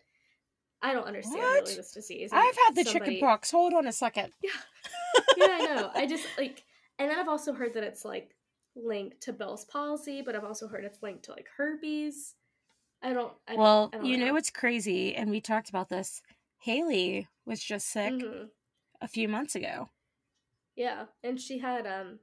I 0.82 0.94
don't 0.94 1.06
understand 1.08 1.40
What? 1.42 1.64
really 1.64 1.76
this 1.76 1.92
disease. 1.92 2.30
I've 2.32 2.56
had 2.68 2.76
the 2.76 2.84
Somebody- 2.86 3.16
chicken 3.16 3.28
pox. 3.28 3.52
Hold 3.52 3.74
on 3.74 3.86
a 3.88 3.92
second. 3.92 4.32
Yeah, 4.42 4.52
yeah, 5.38 5.48
I 5.50 5.66
know. 5.66 5.92
I 5.94 6.06
just 6.08 6.26
like, 6.38 6.64
and 7.00 7.10
then 7.12 7.20
I've 7.20 7.28
also 7.28 7.52
heard 7.54 7.74
that 7.74 7.84
it's 7.84 8.06
like 8.06 8.36
linked 8.76 9.22
to 9.22 9.34
Bell's 9.34 9.66
palsy, 9.66 10.22
but 10.22 10.36
I've 10.36 10.46
also 10.46 10.68
heard 10.70 10.86
it's 10.86 11.02
linked 11.04 11.24
to 11.26 11.32
like 11.32 11.48
herpes. 11.58 12.36
I 13.02 13.12
don't. 13.14 13.34
I 13.48 13.52
don't- 13.54 13.60
Well, 13.62 13.90
I 13.94 13.98
don't 13.98 14.06
you 14.06 14.18
know 14.18 14.34
what's 14.34 14.50
crazy, 14.52 15.16
and 15.16 15.30
we 15.32 15.42
talked 15.42 15.70
about 15.70 15.90
this. 15.90 16.22
Hailey 16.60 17.28
was 17.46 17.62
just 17.64 17.88
sick 17.88 18.14
Mhm. 18.14 18.50
a 19.02 19.08
few 19.08 19.28
months 19.30 19.56
ago. 19.56 19.90
Yeah, 20.76 21.06
and 21.24 21.40
she 21.40 21.58
had 21.60 21.88
um, 21.88 22.20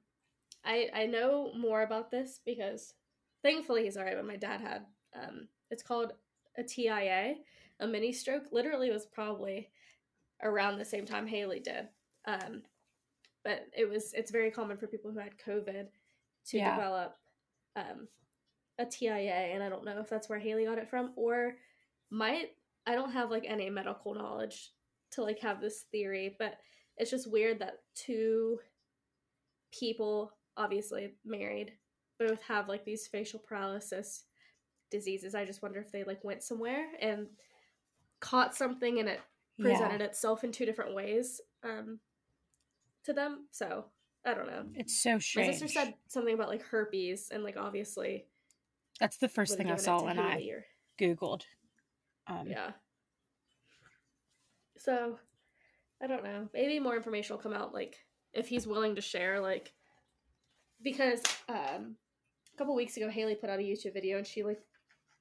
I 0.66 0.88
I 0.92 1.06
know 1.06 1.52
more 1.56 1.82
about 1.82 2.10
this 2.10 2.40
because 2.44 2.94
thankfully 3.42 3.84
he's 3.84 3.96
alright. 3.96 4.16
But 4.16 4.26
my 4.26 4.36
dad 4.36 4.60
had 4.60 4.84
um, 5.14 5.48
it's 5.70 5.82
called 5.82 6.12
a 6.58 6.62
TIA, 6.62 7.36
a 7.80 7.86
mini 7.86 8.12
stroke. 8.12 8.44
Literally, 8.52 8.88
it 8.88 8.92
was 8.92 9.06
probably 9.06 9.70
around 10.42 10.78
the 10.78 10.84
same 10.84 11.06
time 11.06 11.26
Hailey 11.26 11.60
did. 11.60 11.88
Um, 12.26 12.62
but 13.44 13.66
it 13.76 13.88
was 13.88 14.12
it's 14.12 14.30
very 14.30 14.50
common 14.50 14.76
for 14.76 14.86
people 14.88 15.10
who 15.12 15.18
had 15.18 15.38
COVID 15.38 15.86
to 16.48 16.56
Yeah. 16.58 16.74
develop 16.74 17.14
um 17.76 18.08
a 18.78 18.84
TIA, 18.84 19.54
and 19.54 19.62
I 19.62 19.70
don't 19.70 19.84
know 19.86 20.00
if 20.00 20.10
that's 20.10 20.28
where 20.28 20.38
Hailey 20.38 20.66
got 20.66 20.78
it 20.78 20.90
from 20.90 21.12
or 21.16 21.54
might. 22.10 22.50
I 22.86 22.94
don't 22.94 23.12
have 23.12 23.30
like 23.30 23.44
any 23.46 23.70
medical 23.70 24.14
knowledge 24.14 24.70
to 25.12 25.22
like 25.22 25.40
have 25.40 25.60
this 25.60 25.84
theory, 25.90 26.36
but 26.38 26.58
it's 26.98 27.10
just 27.10 27.30
weird 27.30 27.58
that 27.60 27.78
two 27.94 28.58
people, 29.72 30.32
obviously 30.56 31.14
married, 31.24 31.72
both 32.18 32.42
have 32.42 32.68
like 32.68 32.84
these 32.84 33.06
facial 33.06 33.38
paralysis 33.38 34.24
diseases. 34.90 35.34
I 35.34 35.44
just 35.44 35.62
wonder 35.62 35.80
if 35.80 35.92
they 35.92 36.04
like 36.04 36.22
went 36.24 36.42
somewhere 36.42 36.86
and 37.00 37.26
caught 38.20 38.54
something 38.54 38.98
and 39.00 39.08
it 39.08 39.20
presented 39.58 40.00
itself 40.00 40.44
in 40.44 40.52
two 40.52 40.66
different 40.66 40.94
ways 40.94 41.40
um 41.64 41.98
to 43.04 43.12
them. 43.12 43.46
So 43.50 43.86
I 44.24 44.34
don't 44.34 44.46
know. 44.48 44.64
It's 44.74 45.00
so 45.02 45.12
My 45.12 45.50
sister 45.50 45.68
said 45.68 45.94
something 46.08 46.34
about 46.34 46.48
like 46.48 46.62
herpes 46.62 47.28
and 47.32 47.42
like 47.44 47.56
obviously 47.56 48.26
That's 49.00 49.18
the 49.18 49.28
first 49.28 49.56
thing 49.56 49.70
I 49.70 49.76
saw 49.76 50.02
when 50.02 50.18
I 50.18 50.40
or- 50.50 50.64
Googled. 50.98 51.42
Um, 52.26 52.48
Yeah. 52.48 52.70
So, 54.78 55.18
I 56.02 56.06
don't 56.06 56.24
know. 56.24 56.48
Maybe 56.52 56.78
more 56.78 56.96
information 56.96 57.34
will 57.34 57.42
come 57.42 57.52
out, 57.52 57.72
like, 57.72 57.96
if 58.32 58.46
he's 58.48 58.66
willing 58.66 58.94
to 58.96 59.00
share, 59.00 59.40
like, 59.40 59.72
because 60.82 61.22
um, 61.48 61.96
a 62.54 62.58
couple 62.58 62.74
weeks 62.74 62.96
ago, 62.96 63.08
Hailey 63.08 63.34
put 63.34 63.50
out 63.50 63.58
a 63.60 63.62
YouTube 63.62 63.94
video 63.94 64.18
and 64.18 64.26
she, 64.26 64.42
like, 64.42 64.60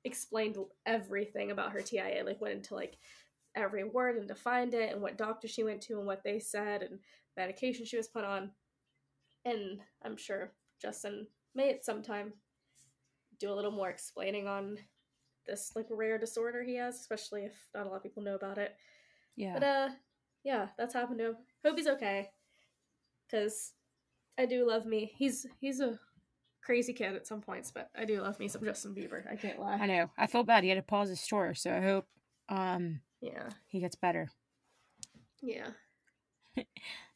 explained 0.04 0.58
everything 0.86 1.52
about 1.52 1.72
her 1.72 1.82
TIA, 1.82 2.24
like, 2.26 2.42
went 2.42 2.56
into, 2.56 2.76
like, 2.76 2.98
every 3.56 3.84
word 3.84 4.18
and 4.18 4.28
defined 4.28 4.74
it 4.74 4.92
and 4.92 5.02
what 5.02 5.18
doctor 5.18 5.48
she 5.48 5.64
went 5.64 5.82
to 5.82 5.98
and 5.98 6.06
what 6.06 6.24
they 6.24 6.40
said 6.40 6.82
and 6.82 7.00
medication 7.38 7.86
she 7.86 7.98
was 7.98 8.08
put 8.08 8.26
on. 8.26 8.52
And 9.46 9.80
I'm 10.04 10.18
sure 10.18 10.52
Justin 10.82 11.28
may 11.54 11.72
at 11.72 11.86
some 11.86 12.02
time 12.02 12.34
do 13.40 13.52
a 13.52 13.56
little 13.56 13.72
more 13.72 13.90
explaining 13.90 14.48
on 14.48 14.78
this 15.48 15.72
like 15.76 15.88
rare 15.90 16.18
disorder 16.18 16.64
he 16.64 16.76
has, 16.76 16.96
especially 16.96 17.44
if 17.46 17.54
not 17.74 17.86
a 17.86 17.90
lot 17.90 17.98
of 17.98 18.04
people 18.04 18.24
know 18.24 18.36
about 18.36 18.58
it. 18.58 18.76
yeah. 19.36 19.54
But 19.54 19.64
uh, 19.64 19.90
yeah, 20.44 20.68
that's 20.78 20.94
happened 20.94 21.20
to 21.20 21.26
him. 21.28 21.38
Hope 21.64 21.78
he's 21.78 21.88
okay, 21.88 22.30
cause 23.32 23.72
I 24.38 24.46
do 24.46 24.68
love 24.68 24.86
me. 24.86 25.12
He's 25.18 25.46
he's 25.60 25.80
a 25.80 26.00
crazy 26.64 26.94
kid 26.94 27.16
at 27.16 27.28
some 27.28 27.42
points, 27.42 27.72
but 27.72 27.90
I 27.98 28.06
do 28.06 28.22
love 28.22 28.40
me 28.40 28.48
some 28.48 28.64
Justin 28.64 28.94
Bieber. 28.96 29.30
I 29.32 29.36
can't 29.36 29.60
lie. 29.60 29.76
I 29.76 29.86
know. 29.86 30.10
I 30.18 30.28
feel 30.28 30.44
bad. 30.44 30.64
He 30.64 30.70
had 30.70 30.76
to 30.76 30.82
pause 30.82 31.10
his 31.10 31.26
tour, 31.26 31.54
so 31.54 31.72
I 31.72 31.82
hope 31.82 32.06
um 32.50 33.02
Yeah. 33.22 33.50
he 33.68 33.80
gets 33.80 33.96
better. 33.96 34.30
Yeah. 35.42 35.68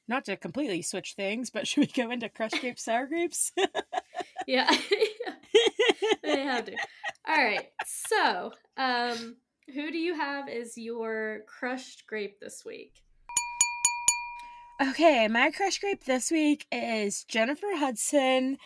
Not 0.07 0.25
to 0.25 0.37
completely 0.37 0.81
switch 0.81 1.13
things, 1.13 1.49
but 1.51 1.67
should 1.67 1.81
we 1.81 1.87
go 2.03 2.09
into 2.11 2.29
crushed 2.29 2.59
grapes, 2.61 2.83
sour 2.83 3.05
grapes? 3.07 3.51
Yeah. 4.47 4.69
they 6.23 6.41
have 6.43 6.65
to. 6.65 6.71
All 7.27 7.35
right. 7.35 7.67
So, 7.85 8.51
um, 8.77 9.35
who 9.73 9.91
do 9.91 9.97
you 9.97 10.15
have 10.15 10.49
as 10.49 10.75
your 10.77 11.41
crushed 11.47 12.07
grape 12.07 12.39
this 12.39 12.63
week? 12.65 13.03
Okay, 14.81 15.27
my 15.27 15.51
crush 15.51 15.79
grape 15.79 16.05
this 16.05 16.31
week 16.31 16.65
is 16.71 17.25
Jennifer 17.25 17.67
Hudson 17.75 18.57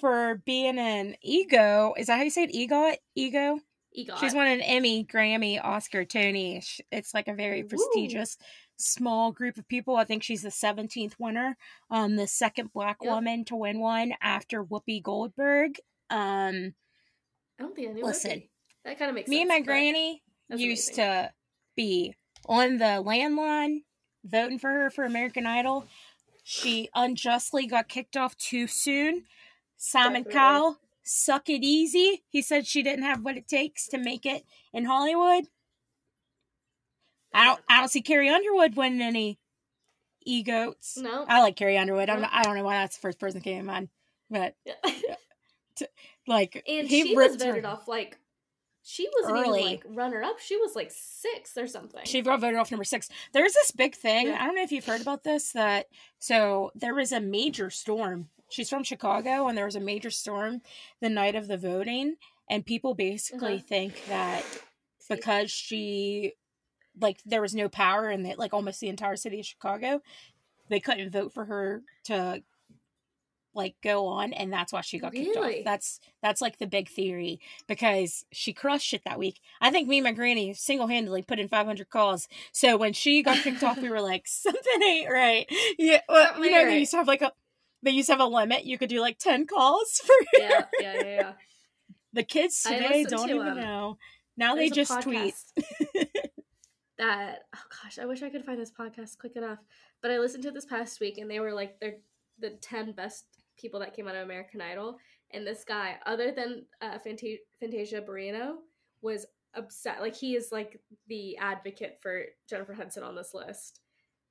for 0.00 0.42
being 0.44 0.78
an 0.78 1.14
ego. 1.22 1.94
Is 1.96 2.08
that 2.08 2.16
how 2.16 2.24
you 2.24 2.30
say 2.30 2.42
it? 2.44 2.50
Ego? 2.54 2.92
Ego? 3.14 3.60
Egot. 3.96 4.18
She's 4.18 4.34
won 4.34 4.48
an 4.48 4.60
Emmy, 4.60 5.04
Grammy, 5.04 5.64
Oscar, 5.64 6.04
Tony. 6.04 6.60
It's 6.90 7.14
like 7.14 7.28
a 7.28 7.34
very 7.34 7.60
Ooh. 7.62 7.66
prestigious 7.68 8.36
small 8.76 9.30
group 9.30 9.56
of 9.56 9.68
people. 9.68 9.94
I 9.94 10.02
think 10.04 10.24
she's 10.24 10.42
the 10.42 10.48
17th 10.50 11.14
winner, 11.20 11.56
um, 11.88 12.16
the 12.16 12.26
second 12.26 12.72
black 12.72 12.96
Yep. 13.00 13.12
woman 13.12 13.44
to 13.44 13.54
win 13.54 13.78
one 13.78 14.14
after 14.20 14.64
Whoopi 14.64 15.00
Goldberg. 15.00 15.78
Um, 16.10 16.74
I 17.60 17.62
don't 17.62 17.76
think 17.76 17.90
I 17.90 17.92
knew. 17.92 18.04
Listen, 18.04 18.40
Whoopi. 18.40 18.48
that 18.86 18.98
kind 18.98 19.08
of 19.10 19.14
makes 19.14 19.28
me 19.28 19.36
sense. 19.36 19.50
and 19.52 19.60
my 19.60 19.64
granny 19.64 20.24
used 20.48 20.88
amazing. 20.88 21.04
to 21.04 21.32
be 21.76 22.14
on 22.46 22.78
the 22.78 23.00
landline 23.06 23.82
voting 24.24 24.58
for 24.58 24.70
her 24.70 24.90
for 24.90 25.04
American 25.04 25.46
Idol. 25.46 25.86
She 26.42 26.88
unjustly 26.94 27.66
got 27.66 27.88
kicked 27.88 28.16
off 28.16 28.36
too 28.36 28.66
soon. 28.66 29.24
Simon 29.76 30.22
Definitely. 30.24 30.32
Cowell, 30.32 30.78
suck 31.02 31.48
it 31.48 31.62
easy. 31.64 32.22
He 32.28 32.42
said 32.42 32.66
she 32.66 32.82
didn't 32.82 33.04
have 33.04 33.24
what 33.24 33.36
it 33.36 33.48
takes 33.48 33.86
to 33.88 33.98
make 33.98 34.24
it 34.26 34.44
in 34.72 34.84
Hollywood. 34.84 35.44
I 37.32 37.44
don't 37.46 37.60
I 37.68 37.78
don't 37.80 37.88
see 37.88 38.02
Carrie 38.02 38.28
Underwood 38.28 38.76
winning 38.76 39.00
any 39.02 39.38
egots. 40.24 40.96
No. 40.96 41.24
I 41.28 41.40
like 41.40 41.56
Carrie 41.56 41.76
Underwood. 41.78 42.08
I'm 42.08 42.20
not, 42.20 42.30
I 42.32 42.42
don't 42.42 42.56
know 42.56 42.64
why 42.64 42.76
that's 42.78 42.96
the 42.96 43.00
first 43.02 43.18
person 43.18 43.40
that 43.40 43.44
came 43.44 43.58
to 43.58 43.64
mind. 43.64 43.88
But 44.30 44.54
Yeah. 44.64 44.74
like 46.26 46.62
and 46.68 46.86
he 46.88 47.02
she 47.08 47.16
was 47.16 47.30
ripped 47.32 47.42
her- 47.42 47.50
voted 47.50 47.64
off 47.64 47.88
like 47.88 48.18
she 48.86 49.08
wasn't 49.18 49.38
Early. 49.46 49.60
even 49.60 49.70
like 49.72 49.82
runner 49.88 50.22
up. 50.22 50.38
She 50.38 50.56
was 50.58 50.76
like 50.76 50.90
sixth 50.92 51.56
or 51.56 51.66
something. 51.66 52.02
She 52.04 52.20
got 52.20 52.40
voted 52.40 52.58
off 52.58 52.70
number 52.70 52.84
six. 52.84 53.08
There's 53.32 53.54
this 53.54 53.70
big 53.70 53.94
thing. 53.96 54.26
Yeah. 54.28 54.38
I 54.40 54.46
don't 54.46 54.54
know 54.54 54.62
if 54.62 54.72
you've 54.72 54.84
heard 54.84 55.00
about 55.00 55.24
this. 55.24 55.52
That 55.52 55.86
so 56.18 56.70
there 56.74 56.94
was 56.94 57.10
a 57.12 57.20
major 57.20 57.70
storm. 57.70 58.28
She's 58.50 58.68
from 58.68 58.84
Chicago, 58.84 59.48
and 59.48 59.56
there 59.56 59.64
was 59.64 59.74
a 59.76 59.80
major 59.80 60.10
storm 60.10 60.60
the 61.00 61.08
night 61.08 61.34
of 61.34 61.48
the 61.48 61.56
voting, 61.56 62.16
and 62.50 62.64
people 62.64 62.94
basically 62.94 63.54
Uh-huh. 63.54 63.64
think 63.66 64.04
that 64.06 64.44
because 65.08 65.50
she, 65.50 66.34
like, 67.00 67.18
there 67.24 67.40
was 67.40 67.54
no 67.54 67.68
power 67.70 68.10
in 68.10 68.22
the 68.22 68.34
like 68.36 68.52
almost 68.52 68.80
the 68.80 68.88
entire 68.88 69.16
city 69.16 69.40
of 69.40 69.46
Chicago, 69.46 70.02
they 70.68 70.78
couldn't 70.78 71.10
vote 71.10 71.32
for 71.32 71.46
her 71.46 71.82
to 72.04 72.42
like 73.54 73.76
go 73.82 74.06
on 74.06 74.32
and 74.32 74.52
that's 74.52 74.72
why 74.72 74.80
she 74.80 74.98
got 74.98 75.12
kicked 75.12 75.36
off. 75.36 75.52
That's 75.64 76.00
that's 76.22 76.40
like 76.40 76.58
the 76.58 76.66
big 76.66 76.88
theory 76.88 77.40
because 77.66 78.24
she 78.32 78.52
crushed 78.52 78.92
it 78.94 79.02
that 79.04 79.18
week. 79.18 79.40
I 79.60 79.70
think 79.70 79.88
me 79.88 79.98
and 79.98 80.04
my 80.04 80.12
granny 80.12 80.54
single-handedly 80.54 81.22
put 81.22 81.38
in 81.38 81.48
500 81.48 81.88
calls. 81.90 82.28
So 82.52 82.76
when 82.76 82.92
she 82.92 83.22
got 83.22 83.38
kicked 83.38 83.62
off 83.62 83.78
we 83.78 83.90
were 83.90 84.00
like 84.02 84.26
something 84.26 84.82
ain't 84.82 85.10
right. 85.10 85.46
Yeah 85.78 86.00
well, 86.08 86.26
Something 86.26 86.44
you 86.44 86.50
know 86.50 86.58
ain't 86.58 86.68
they 86.68 86.78
used 86.78 86.90
to 86.92 86.98
have 86.98 87.08
like 87.08 87.22
a 87.22 87.32
they 87.82 87.90
used 87.90 88.06
to 88.06 88.14
have 88.14 88.20
a 88.20 88.26
limit. 88.26 88.64
You 88.64 88.78
could 88.78 88.88
do 88.88 89.00
like 89.00 89.18
10 89.18 89.46
calls 89.46 89.98
for 90.04 90.14
yeah, 90.38 90.64
yeah, 90.80 90.94
yeah, 90.94 91.04
yeah. 91.04 91.32
the 92.12 92.22
kids 92.22 92.62
today 92.62 93.04
don't 93.04 93.28
to, 93.28 93.34
even 93.34 93.48
um, 93.48 93.60
know. 93.60 93.98
Now 94.36 94.54
they 94.54 94.70
just 94.70 95.02
tweet. 95.02 95.34
that 96.98 97.40
oh 97.54 97.62
gosh, 97.82 97.98
I 97.98 98.06
wish 98.06 98.22
I 98.22 98.30
could 98.30 98.44
find 98.44 98.60
this 98.60 98.72
podcast 98.72 99.18
quick 99.18 99.36
enough. 99.36 99.58
But 100.02 100.10
I 100.10 100.18
listened 100.18 100.42
to 100.44 100.50
this 100.50 100.64
past 100.64 101.00
week, 101.00 101.18
and 101.18 101.30
they 101.30 101.40
were 101.40 101.52
like 101.52 101.80
they're 101.80 101.96
the 102.38 102.50
ten 102.50 102.92
best 102.92 103.26
people 103.56 103.80
that 103.80 103.94
came 103.94 104.08
out 104.08 104.16
of 104.16 104.22
American 104.22 104.60
Idol, 104.60 104.98
and 105.30 105.46
this 105.46 105.64
guy, 105.64 105.96
other 106.06 106.32
than 106.32 106.66
uh, 106.80 106.98
Fanta- 107.04 107.38
Fantasia 107.60 108.00
Barrino, 108.02 108.56
was 109.02 109.26
upset. 109.54 110.00
Like 110.00 110.14
he 110.16 110.34
is 110.36 110.50
like 110.52 110.80
the 111.08 111.36
advocate 111.38 111.98
for 112.00 112.22
Jennifer 112.48 112.74
Hudson 112.74 113.02
on 113.02 113.14
this 113.14 113.32
list, 113.34 113.80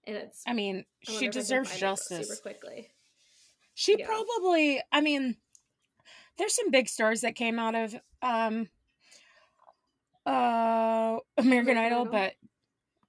and 0.06 0.18
it's 0.18 0.44
i 0.46 0.54
mean 0.54 0.86
I 1.08 1.12
she 1.12 1.16
if 1.16 1.22
I 1.22 1.24
can 1.26 1.32
deserves 1.32 1.78
justice 1.80 2.28
super 2.28 2.42
quickly. 2.42 2.90
She 3.76 3.96
Yeah. 3.98 4.06
probably 4.06 4.82
I 4.92 5.02
mean 5.02 5.38
there's 6.38 6.56
some 6.56 6.72
big 6.72 6.90
stars 6.90 7.22
that 7.22 7.36
came 7.36 7.58
out 7.60 7.76
of 7.76 7.96
um 8.22 8.68
uh 10.26 11.20
American 11.38 11.72
American 11.72 11.78
Idol, 11.78 12.02
Idol? 12.02 12.12
but 12.12 12.34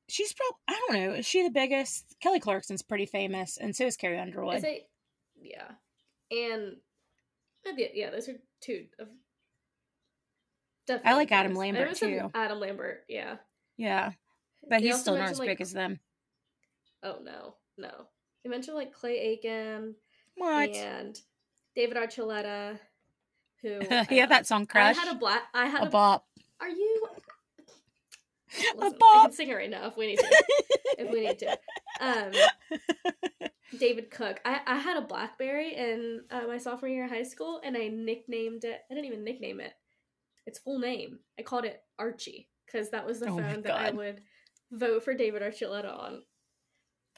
she's 0.09 0.33
probably 0.33 0.59
I 0.69 0.81
don't 0.89 1.01
know, 1.03 1.15
is 1.15 1.27
she 1.27 1.43
the 1.43 1.51
biggest? 1.51 2.17
Kelly 2.21 2.41
Clarkson's 2.41 2.83
pretty 2.83 3.07
famous 3.07 3.57
and 3.57 3.75
so 3.75 3.87
is 3.87 3.97
Carrie 3.97 4.19
Underwood. 4.19 4.61
say, 4.61 4.87
yeah, 5.41 5.73
and 6.31 6.77
yeah, 7.77 7.87
yeah, 7.95 8.11
those 8.11 8.29
are 8.29 8.37
two 8.61 8.87
of. 8.99 9.09
Definitely 10.87 11.11
I 11.11 11.15
like 11.15 11.33
Adam 11.33 11.53
famous. 11.57 11.59
Lambert, 11.61 11.97
too. 11.97 12.31
Adam 12.35 12.61
Lambert, 12.61 13.05
yeah. 13.09 13.37
yeah. 13.79 14.13
But 14.69 14.81
They 14.81 14.89
he's 14.89 15.01
still 15.01 15.17
not 15.17 15.31
as 15.31 15.39
like- 15.39 15.49
big 15.49 15.61
as 15.63 15.73
them. 15.73 15.99
Oh 17.03 17.19
no, 17.23 17.55
no. 17.79 17.91
They 18.43 18.51
mentioned 18.51 18.77
like 18.77 18.93
Clay 18.93 19.19
Aiken 19.19 19.95
What? 20.37 20.71
and 20.71 21.19
David 21.75 21.97
Archuleta, 21.97 22.79
who 23.63 23.81
he 24.11 24.19
had 24.19 24.31
uh, 24.31 24.35
that 24.35 24.47
song 24.47 24.63
I 24.63 24.67
Crush. 24.67 24.97
had 24.99 25.15
a 25.15 25.19
black. 25.19 25.43
I 25.55 25.67
had 25.67 25.85
a 25.85 25.87
a. 25.87 25.91
bop. 25.91 26.27
are 26.61 26.69
you? 26.69 27.07
A 27.11 28.77
Listen, 28.77 28.79
I 28.83 28.91
bop. 28.99 29.23
can 29.27 29.33
sing 29.33 29.49
it 29.49 29.55
right 29.55 29.71
now 29.71 29.87
if 29.89 29.97
we 29.97 30.07
need 30.09 30.19
to. 30.19 30.45
if 30.99 31.11
we 31.11 31.27
need 31.27 31.39
to. 31.41 31.59
Um, 32.01 32.33
David 33.79 34.11
Cook. 34.11 34.41
I, 34.45 34.61
I 34.67 34.79
had 34.79 34.97
a 34.97 35.07
BlackBerry 35.07 35.75
in 35.75 36.23
uh, 36.31 36.43
my 36.47 36.59
sophomore 36.59 36.89
year 36.89 37.05
of 37.05 37.11
high 37.11 37.23
school, 37.23 37.61
and 37.65 37.77
I 37.77 37.89
nicknamed 37.89 38.65
it. 38.65 38.81
I 38.91 38.95
didn't 38.95 39.07
even 39.07 39.25
nickname 39.25 39.61
it. 39.61 39.73
Its 40.47 40.59
full 40.59 40.79
name. 40.79 41.21
I 41.39 41.43
called 41.43 41.65
it 41.65 41.83
Archie 41.99 42.49
because 42.67 42.91
that 42.91 43.07
was 43.07 43.21
the 43.21 43.29
Oh 43.29 43.39
phone 43.39 43.63
that 43.63 43.75
I 43.75 43.91
would 43.91 44.21
vote 44.71 45.05
for 45.05 45.15
David 45.15 45.43
Archuleta 45.43 45.93
on. 45.97 46.23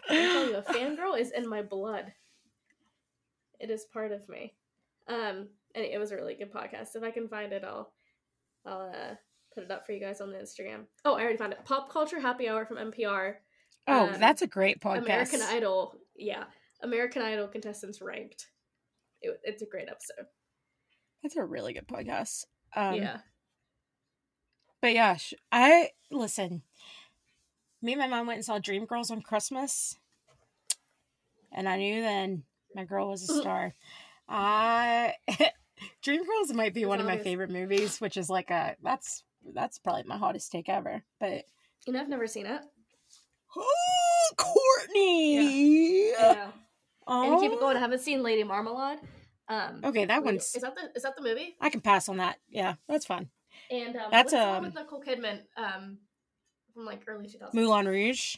I'm 0.09 0.17
telling 0.31 0.49
you, 0.51 0.57
a 0.57 0.63
fangirl 0.63 1.19
is 1.19 1.33
in 1.33 1.49
my 1.49 1.63
blood. 1.63 2.13
It 3.59 3.71
is 3.71 3.85
part 3.93 4.13
of 4.13 4.29
me. 4.29 4.55
Um, 5.09 5.49
and 5.75 5.85
it 5.85 5.99
was 5.99 6.13
a 6.13 6.17
really 6.17 6.35
good 6.35 6.53
podcast. 6.53 6.95
If 6.95 7.03
I 7.03 7.11
can 7.11 7.29
find 7.29 7.53
it, 7.53 7.65
I'll 7.65 7.93
I'll 8.65 8.91
uh, 8.91 9.15
put 9.55 9.65
it 9.65 9.71
up 9.71 9.87
for 9.87 9.93
you 9.93 10.01
guys 10.01 10.21
on 10.21 10.31
the 10.31 10.39
Instagram. 10.39 10.85
Oh, 11.05 11.15
I 11.15 11.23
already 11.23 11.39
found 11.39 11.53
it. 11.53 11.65
Pop 11.65 11.91
Culture 11.91 12.21
Happy 12.21 12.49
Hour 12.49 12.65
from 12.67 12.77
NPR. 12.77 13.35
oh, 13.89 14.09
um, 14.09 14.21
that's 14.21 14.43
a 14.43 14.47
great 14.47 14.81
podcast. 14.81 15.05
American 15.05 15.43
Idol, 15.43 15.95
yeah, 16.19 16.45
American 16.83 17.23
Idol 17.23 17.49
contestants 17.49 18.01
ranked. 18.01 18.47
It, 19.21 19.41
it's 19.43 19.63
a 19.63 19.67
great 19.67 19.89
episode. 19.89 20.27
That's 21.23 21.37
a 21.37 21.45
really 21.45 21.73
good 21.73 21.89
podcast. 21.89 22.45
Um, 22.75 22.95
yeah, 22.95 23.19
But 24.81 24.95
yeah, 24.95 25.17
I 25.51 25.91
listen. 26.11 26.63
Me 27.83 27.93
and 27.93 28.01
my 28.01 28.07
mom 28.07 28.27
went 28.27 28.39
and 28.39 28.45
saw 28.45 28.59
Dreamgirls 28.59 29.11
on 29.11 29.23
Christmas, 29.23 29.97
and 31.53 31.69
I 31.69 31.77
knew 31.77 32.01
then 32.01 32.45
my 32.75 32.85
girl 32.85 33.09
was 33.09 33.29
a 33.29 33.35
star. 33.41 33.75
I 34.29 35.15
Dreamgirls 36.03 36.55
might 36.55 36.75
be 36.75 36.83
It's 36.83 36.89
one 36.89 37.01
of 37.01 37.07
my 37.07 37.19
favorite 37.19 37.51
movies, 37.51 38.01
which 38.01 38.17
is 38.17 38.29
like 38.29 38.51
a 38.51 38.77
that's 38.83 39.23
that's 39.55 39.79
probably 39.79 40.05
my 40.05 40.17
hottest 40.17 40.53
take 40.53 40.69
ever. 40.69 41.03
But 41.19 41.45
you 41.87 41.93
know 41.93 42.01
I've 42.01 42.09
never 42.09 42.27
seen 42.27 42.47
it. 42.47 42.61
Courtney, 44.37 46.11
Yeah, 46.11 46.51
oh, 47.07 47.33
and 47.33 47.41
keep 47.41 47.53
it 47.53 47.61
going. 47.61 47.77
I 47.77 47.81
haven't 47.81 48.01
seen 48.01 48.23
Lady 48.23 48.45
Marmalade. 48.45 48.99
Um, 49.49 49.81
Okay, 49.85 50.05
that 50.07 50.23
wait, 50.25 50.33
one's 50.35 50.55
is 50.55 50.63
that 50.63 50.75
the 50.75 50.91
is 50.97 51.03
that 51.05 51.15
the 51.17 51.23
movie? 51.23 51.57
I 51.61 51.71
can 51.71 51.81
pass 51.81 52.09
on 52.09 52.17
that. 52.17 52.39
Yeah, 52.49 52.75
that's 52.89 53.07
fun. 53.07 53.29
And 53.71 53.97
um, 53.97 54.09
That's, 54.11 54.33
what's 54.33 54.45
the 54.45 54.49
one 54.49 54.57
um, 54.57 54.63
with 54.65 54.75
Nicole 54.75 55.03
Kidman 55.03 55.41
um 55.57 55.99
from 56.75 56.85
like 56.85 57.03
early 57.07 57.27
2000s. 57.27 57.55
Moulin 57.55 57.87
Rouge. 57.87 58.37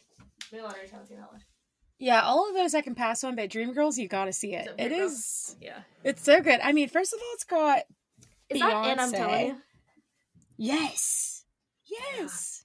Moulin 0.52 0.66
Rouge. 0.66 0.88
I 0.88 0.92
haven't 0.92 1.08
seen 1.08 1.16
that 1.18 1.30
one. 1.32 1.40
Yeah, 1.98 2.22
all 2.22 2.48
of 2.48 2.54
those 2.54 2.74
I 2.76 2.80
can 2.82 2.94
pass 2.94 3.24
on, 3.24 3.34
but 3.34 3.50
Dreamgirls, 3.50 3.96
you 3.96 4.06
got 4.06 4.26
to 4.26 4.32
see 4.32 4.54
it. 4.54 4.68
It 4.78 4.92
is. 4.92 5.56
Yeah, 5.60 5.80
It's 6.04 6.22
so 6.22 6.40
good. 6.40 6.60
I 6.62 6.70
mean, 6.72 6.88
first 6.88 7.12
of 7.12 7.18
all, 7.20 7.28
it's 7.34 7.42
got 7.44 7.80
is 8.48 8.60
that 8.60 8.72
and 8.86 9.00
I'm 9.00 9.10
Beyonce. 9.12 9.16
telling 9.16 9.46
you. 9.48 9.56
yes, 10.56 11.44
yes. 11.86 12.57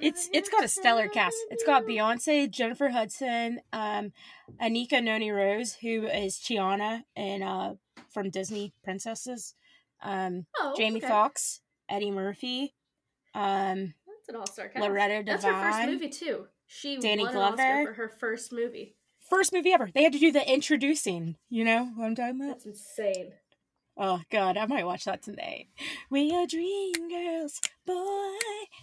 It's 0.00 0.28
it's 0.32 0.48
got 0.48 0.64
a 0.64 0.68
stellar 0.68 1.08
cast. 1.08 1.36
It's 1.50 1.64
got 1.64 1.84
Beyonce, 1.84 2.50
Jennifer 2.50 2.88
Hudson, 2.90 3.60
um, 3.72 4.12
Anika 4.60 5.02
Noni 5.02 5.30
Rose, 5.30 5.74
who 5.74 6.06
is 6.06 6.36
Tiana 6.38 7.02
and 7.16 7.42
uh 7.42 7.74
from 8.10 8.30
Disney 8.30 8.72
Princesses, 8.84 9.54
um, 10.02 10.46
Oh, 10.58 10.74
Jamie 10.76 10.98
okay. 10.98 11.08
Foxx, 11.08 11.60
Eddie 11.88 12.10
Murphy, 12.10 12.74
um, 13.34 13.94
That's 14.06 14.28
an 14.28 14.36
all-star 14.36 14.68
cast. 14.68 14.80
Loretta 14.82 15.22
Devine. 15.22 15.24
That's 15.26 15.44
her 15.44 15.62
first 15.72 15.86
movie 15.88 16.08
too. 16.08 16.46
She 16.66 16.98
Danny 16.98 17.24
won 17.24 17.34
an 17.34 17.40
Oscar 17.42 17.56
Glover. 17.56 17.84
for 17.86 17.92
her 17.94 18.08
first 18.08 18.52
movie. 18.52 18.96
First 19.30 19.52
movie 19.52 19.72
ever. 19.72 19.88
They 19.94 20.02
had 20.02 20.12
to 20.12 20.18
do 20.18 20.32
the 20.32 20.46
introducing. 20.52 21.36
You 21.48 21.64
know 21.64 21.84
what 21.96 22.06
I'm 22.06 22.14
talking 22.14 22.36
about? 22.40 22.48
That's 22.62 22.66
insane. 22.66 23.32
Oh 23.96 24.20
God, 24.30 24.56
I 24.56 24.66
might 24.66 24.86
watch 24.86 25.04
that 25.04 25.22
tonight. 25.22 25.68
We 26.10 26.32
are 26.34 26.46
dream 26.46 26.92
girls, 27.10 27.60
boy. 27.86 28.32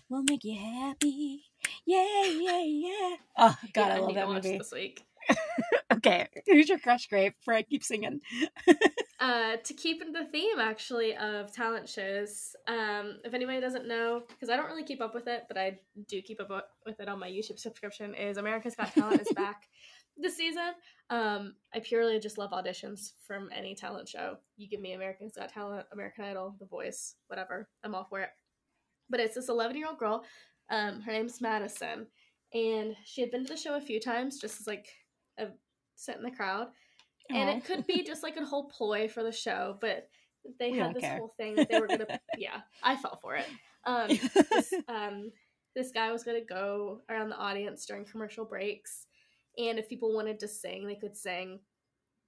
We'll 0.07 0.23
make 0.23 0.43
you 0.43 0.57
happy. 0.57 1.43
Yeah, 1.85 2.25
yeah, 2.25 2.63
yeah. 2.63 3.15
Oh 3.37 3.55
God, 3.73 3.87
Yeah, 3.87 3.95
I 3.95 3.99
love 3.99 4.09
to 4.09 4.15
that 4.15 4.27
watch 4.27 4.43
movie. 4.43 4.57
this 4.59 4.71
week. 4.71 5.03
okay, 5.93 6.27
who's 6.47 6.69
your 6.69 6.79
crush, 6.79 7.07
Grape? 7.07 7.35
Before 7.39 7.55
I 7.55 7.63
keep 7.63 7.83
singing. 7.83 8.21
Uh, 9.21 9.57
to 9.65 9.73
keep 9.73 10.01
in 10.01 10.13
the 10.13 10.23
theme 10.31 10.59
actually 10.61 11.13
of 11.17 11.51
talent 11.53 11.89
shows, 11.89 12.55
um, 12.69 13.17
if 13.25 13.33
anybody 13.33 13.59
doesn't 13.59 13.85
know, 13.85 14.21
because 14.29 14.49
I 14.49 14.55
don't 14.55 14.67
really 14.67 14.85
keep 14.85 15.01
up 15.01 15.13
with 15.13 15.27
it, 15.27 15.43
but 15.49 15.57
I 15.57 15.77
do 16.07 16.21
keep 16.21 16.39
up 16.39 16.69
with 16.85 17.01
it 17.01 17.09
on 17.09 17.19
my 17.19 17.29
YouTube 17.29 17.59
subscription, 17.59 18.15
is 18.15 18.37
America's 18.37 18.75
Got 18.75 18.93
Talent 18.93 19.19
is 19.19 19.27
back 19.35 19.67
this 20.21 20.37
season. 20.37 20.71
Um, 21.09 21.55
I 21.73 21.79
purely 21.79 22.19
just 22.19 22.37
love 22.37 22.51
auditions 22.51 23.13
from 23.25 23.49
any 23.55 23.73
talent 23.75 24.07
show. 24.07 24.37
You 24.57 24.67
give 24.69 24.81
me 24.81 24.93
America's 24.93 25.33
Got 25.35 25.49
Talent, 25.53 25.85
American 25.91 26.25
Idol, 26.25 26.55
The 26.59 26.65
Voice, 26.65 27.15
whatever, 27.27 27.67
I'm 27.83 27.95
all 27.95 28.05
for 28.09 28.21
it. 28.21 28.29
But 29.09 29.19
it's 29.19 29.35
this 29.35 29.49
11 29.49 29.75
year 29.75 29.87
old 29.87 29.97
girl. 29.97 30.23
Um, 30.69 31.01
her 31.01 31.11
name's 31.11 31.41
Madison, 31.41 32.05
and 32.53 32.95
she 33.05 33.21
had 33.21 33.31
been 33.31 33.45
to 33.45 33.53
the 33.53 33.59
show 33.59 33.75
a 33.75 33.81
few 33.81 33.99
times, 33.99 34.39
just 34.39 34.61
as 34.61 34.67
like 34.67 34.87
a 35.39 35.47
sit 35.95 36.15
in 36.17 36.23
the 36.23 36.31
crowd 36.31 36.67
and 37.29 37.49
it 37.49 37.63
could 37.65 37.85
be 37.85 38.03
just 38.03 38.23
like 38.23 38.37
a 38.37 38.45
whole 38.45 38.69
ploy 38.69 39.07
for 39.07 39.21
the 39.21 39.31
show 39.31 39.77
but 39.81 40.07
they 40.59 40.71
We 40.71 40.77
had 40.79 40.95
this 40.95 41.01
care. 41.03 41.17
whole 41.17 41.33
thing 41.37 41.55
that 41.55 41.69
they 41.69 41.79
were 41.79 41.87
gonna 41.87 42.07
yeah 42.37 42.61
i 42.81 42.95
fell 42.95 43.19
for 43.21 43.35
it 43.35 43.45
um 43.85 44.07
this, 44.51 44.73
um 44.87 45.31
this 45.75 45.91
guy 45.91 46.11
was 46.11 46.23
gonna 46.23 46.43
go 46.43 47.01
around 47.09 47.29
the 47.29 47.35
audience 47.37 47.85
during 47.85 48.05
commercial 48.05 48.45
breaks 48.45 49.05
and 49.57 49.79
if 49.79 49.89
people 49.89 50.13
wanted 50.13 50.39
to 50.39 50.47
sing 50.47 50.85
they 50.85 50.95
could 50.95 51.15
sing 51.15 51.59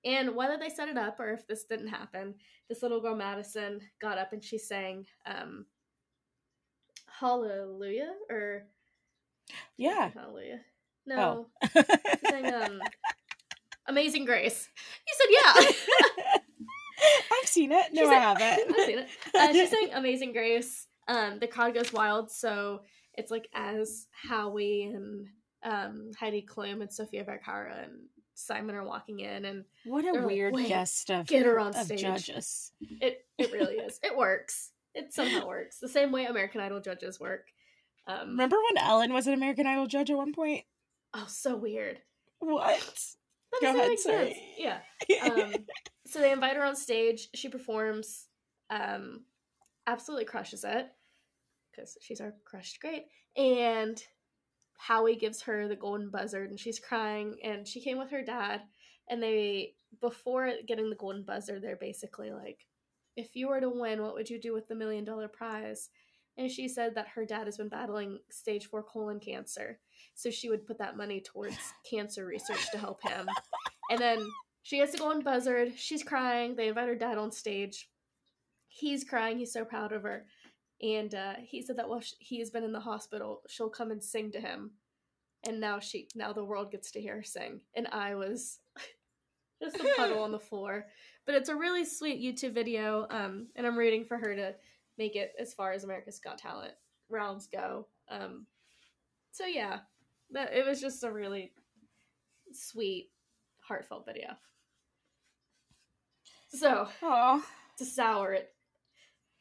and 0.04 0.36
whether 0.36 0.58
they 0.58 0.70
set 0.70 0.90
it 0.90 0.98
up 0.98 1.20
or 1.20 1.30
if 1.30 1.46
this 1.48 1.64
didn't 1.66 1.88
happen 1.88 2.34
this 2.70 2.82
little 2.82 3.02
girl 3.02 3.16
madison 3.16 3.80
got 4.02 4.18
up 4.18 4.34
and 4.34 4.44
she 4.44 4.58
sang 4.58 5.06
um 5.26 5.66
hallelujah 7.20 8.14
or 8.30 8.66
yeah. 9.78 10.10
hallelujah 10.14 10.60
no 11.06 11.48
Oh. 11.64 11.72
she 11.76 12.30
sang 12.30 12.54
um 12.54 12.82
amazing 13.88 14.26
grace 14.26 14.70
you 15.08 15.14
said 15.18 15.64
yeah 15.66 15.72
I've 17.42 17.48
seen 17.48 17.72
it. 17.72 17.94
No, 17.94 18.04
She's 18.04 18.10
I 18.10 18.14
haven't. 18.16 18.44
I've 18.80 18.86
seen 18.86 19.00
it. 19.00 19.08
Uh, 19.34 19.52
she's 19.52 19.70
saying 19.70 19.90
Amazing 19.94 20.34
Grace. 20.34 20.88
Um, 21.08 21.40
the 21.40 21.48
crowd 21.48 21.74
goes 21.74 21.92
wild, 21.92 22.32
so 22.32 22.82
it's 23.16 23.32
like 23.32 23.48
as 23.54 24.08
Howie 24.12 24.92
and 24.94 25.28
um, 25.64 26.12
Heidi 26.20 26.46
Klum 26.48 26.82
and 26.82 26.92
Sofia 26.92 27.24
Vergara 27.24 27.82
and 27.84 27.94
Simon 28.34 28.76
are 28.76 28.84
walking 28.84 29.20
in, 29.20 29.46
and 29.46 29.66
What 29.86 30.06
a 30.06 30.12
They're 30.12 30.22
like, 30.22 30.26
weird 30.26 30.56
guest 30.68 31.12
of, 31.12 31.28
get 31.28 31.46
her 31.46 31.60
on 31.60 31.74
stage." 31.74 32.02
judges. 32.02 32.72
it 32.80 33.26
it 33.38 33.52
really 33.52 33.76
is. 33.76 34.00
It 34.04 34.16
works. 34.18 34.72
It 34.94 35.14
somehow 35.14 35.48
works. 35.48 35.80
The 35.80 35.88
same 35.90 36.12
way 36.12 36.26
American 36.26 36.60
Idol 36.62 36.82
judges 36.82 37.20
work. 37.20 37.48
Um, 38.08 38.30
Remember 38.30 38.58
when 38.58 38.84
Ellen 38.84 39.14
was 39.14 39.28
an 39.28 39.34
American 39.34 39.68
Idol 39.68 39.86
judge 39.88 40.10
at 40.10 40.18
one 40.18 40.34
point? 40.34 40.64
oh, 41.14 41.26
so 41.28 41.56
weird. 41.56 42.00
What? 42.40 42.80
That 43.52 43.62
doesn't 43.62 43.76
ahead, 43.80 43.90
make 43.90 44.00
sense. 44.00 44.36
Yeah. 44.58 44.80
um, 45.24 45.54
so 46.08 46.20
they 46.20 46.32
invite 46.32 46.56
her 46.56 46.64
on 46.64 46.76
stage. 46.76 47.28
She 47.36 47.50
performs, 47.50 48.28
um, 48.70 49.26
absolutely 49.88 50.26
crushes 50.26 50.64
it 50.64 50.88
because 51.70 51.98
she's 52.02 52.22
our 52.22 52.34
crushed 52.46 52.80
great. 52.80 53.06
And 53.36 54.02
Howie 54.82 55.16
gives 55.16 55.44
her 55.44 55.68
the 55.68 55.76
golden 55.76 56.10
buzzard, 56.10 56.50
and 56.50 56.60
she's 56.60 56.80
crying. 56.80 57.38
And 57.44 57.68
she 57.68 57.82
came 57.82 58.00
with 58.00 58.10
her 58.10 58.24
dad, 58.24 58.62
and 59.08 59.22
they 59.22 59.76
before 60.00 60.52
getting 60.68 60.90
the 60.90 60.96
golden 60.96 61.24
buzzard, 61.24 61.62
they're 61.62 61.76
basically 61.76 62.32
like, 62.32 62.66
"If 63.16 63.36
you 63.36 63.48
were 63.50 63.62
to 63.62 63.70
win, 63.70 64.02
what 64.02 64.16
would 64.16 64.30
you 64.30 64.42
do 64.42 64.54
with 64.54 64.68
the 64.68 64.76
million 64.76 65.06
dollar 65.06 65.28
prize?" 65.28 65.90
And 66.36 66.50
she 66.50 66.68
said 66.68 66.96
that 66.96 67.10
her 67.10 67.26
dad 67.26 67.46
has 67.46 67.58
been 67.58 67.70
battling 67.70 68.22
stage 68.32 68.66
four 68.66 68.82
colon 68.82 69.20
cancer, 69.20 69.80
so 70.16 70.32
she 70.32 70.50
would 70.50 70.66
put 70.66 70.80
that 70.80 70.98
money 70.98 71.22
towards 71.22 71.58
cancer 71.90 72.26
research 72.26 72.72
to 72.72 72.80
help 72.80 73.04
him. 73.04 73.28
And 73.92 74.00
then 74.00 74.26
she 74.64 74.78
gets 74.78 74.94
the 74.94 74.98
golden 74.98 75.22
buzzard. 75.22 75.74
She's 75.78 76.04
crying. 76.04 76.56
They 76.56 76.70
invite 76.70 76.88
her 76.88 76.96
dad 76.96 77.20
on 77.20 77.32
stage. 77.32 77.88
He's 78.68 79.04
crying. 79.04 79.38
He's 79.38 79.54
so 79.54 79.64
proud 79.64 79.92
of 79.92 80.02
her. 80.04 80.26
And 80.82 81.14
uh, 81.14 81.34
he 81.44 81.62
said 81.62 81.78
that 81.78 81.88
while 81.90 82.02
sh- 82.02 82.14
he 82.20 82.40
has 82.40 82.50
been 82.50 82.64
in 82.64 82.72
the 82.72 82.80
hospital, 82.80 83.42
she'll 83.48 83.70
come 83.70 83.92
and 83.92 84.04
sing 84.04 84.32
to 84.32 84.40
him. 84.42 84.72
And 85.46 85.60
now 85.60 85.80
she, 85.80 86.08
now 86.16 86.34
the 86.34 86.44
world 86.44 86.72
gets 86.72 86.92
to 86.92 87.02
hear 87.02 87.16
her 87.18 87.24
sing. 87.24 87.62
And 87.76 87.88
I 87.88 88.16
was 88.16 88.60
just 89.62 89.76
a 89.76 89.94
puddle 89.96 90.24
on 90.24 90.32
the 90.32 90.40
floor. 90.50 90.88
But 91.26 91.36
it's 91.36 91.50
a 91.50 91.56
really 91.56 91.86
sweet 91.86 92.22
YouTube 92.22 92.54
video. 92.54 93.06
Um, 93.10 93.48
and 93.56 93.66
I'm 93.68 93.78
rooting 93.78 94.06
for 94.06 94.18
her 94.18 94.36
to 94.36 94.56
make 94.98 95.16
it 95.16 95.34
as 95.40 95.54
far 95.54 95.72
as 95.72 95.84
America's 95.84 96.20
Got 96.20 96.38
Talent 96.38 96.74
rounds 97.10 97.48
go. 97.48 97.88
Um, 98.10 98.46
so 99.32 99.46
yeah, 99.46 99.80
that 100.32 100.54
it 100.54 100.66
was 100.66 100.82
just 100.82 101.04
a 101.04 101.12
really 101.12 101.52
sweet, 102.54 103.10
heartfelt 103.60 104.06
video. 104.06 104.30
So 106.50 106.88
Oh. 107.02 107.46
to 107.78 107.86
sour 107.86 108.34
it, 108.34 108.54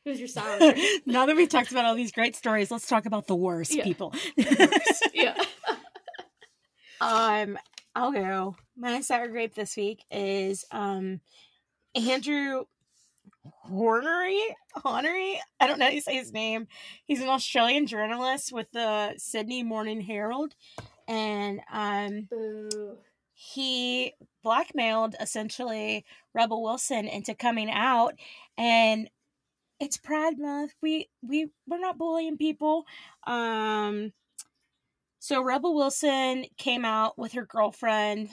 who's 0.04 0.18
your 0.18 0.28
sour 0.28 0.58
now 1.06 1.26
that 1.26 1.36
we've 1.36 1.48
talked 1.48 1.70
about 1.70 1.84
all 1.84 1.94
these 1.94 2.12
great 2.12 2.36
stories, 2.36 2.70
let's 2.70 2.86
talk 2.86 3.06
about 3.06 3.26
the 3.26 3.36
worst 3.36 3.74
Yeah. 3.74 3.84
people. 3.84 4.14
yeah. 5.14 5.34
um, 7.00 7.58
I'll 7.94 8.12
go. 8.12 8.56
My 8.76 9.00
sour 9.00 9.28
grape 9.28 9.54
this 9.54 9.76
week 9.76 10.04
is 10.10 10.64
um 10.70 11.20
Andrew 11.94 12.64
Hornery. 13.68 14.38
Hornery. 14.76 15.36
I 15.58 15.66
don't 15.66 15.78
know 15.78 15.86
how 15.86 15.90
you 15.90 16.00
say 16.00 16.14
his 16.14 16.32
name. 16.32 16.68
He's 17.06 17.20
an 17.20 17.28
Australian 17.28 17.86
journalist 17.86 18.52
with 18.52 18.70
the 18.72 19.14
Sydney 19.16 19.62
Morning 19.62 20.00
Herald, 20.00 20.54
and 21.08 21.60
um 21.72 22.28
Boo. 22.30 22.98
he 23.32 24.14
blackmailed 24.42 25.14
essentially 25.20 26.04
Rebel 26.34 26.62
Wilson 26.62 27.06
into 27.06 27.34
coming 27.34 27.70
out 27.70 28.14
and 28.56 29.08
it's 29.80 29.96
Pride 29.96 30.38
Month. 30.38 30.74
We 30.82 31.08
we 31.22 31.50
we're 31.66 31.78
not 31.78 31.98
bullying 31.98 32.36
people. 32.38 32.84
Um 33.26 34.12
so 35.18 35.42
Rebel 35.42 35.74
Wilson 35.74 36.46
came 36.56 36.84
out 36.84 37.18
with 37.18 37.32
her 37.32 37.44
girlfriend 37.44 38.30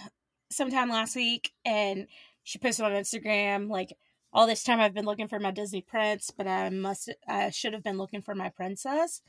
sometime 0.49 0.89
last 0.89 1.15
week 1.15 1.51
and 1.65 2.07
she 2.43 2.59
posted 2.59 2.85
on 2.85 2.91
Instagram 2.93 3.69
like 3.69 3.93
all 4.33 4.47
this 4.47 4.63
time 4.63 4.79
I've 4.79 4.93
been 4.93 5.05
looking 5.05 5.27
for 5.27 5.39
my 5.39 5.51
Disney 5.51 5.81
prince, 5.81 6.31
but 6.35 6.47
I 6.47 6.69
must 6.69 7.09
I 7.27 7.49
should 7.49 7.73
have 7.73 7.83
been 7.83 7.97
looking 7.97 8.21
for 8.21 8.35
my 8.35 8.49
princess. 8.49 9.21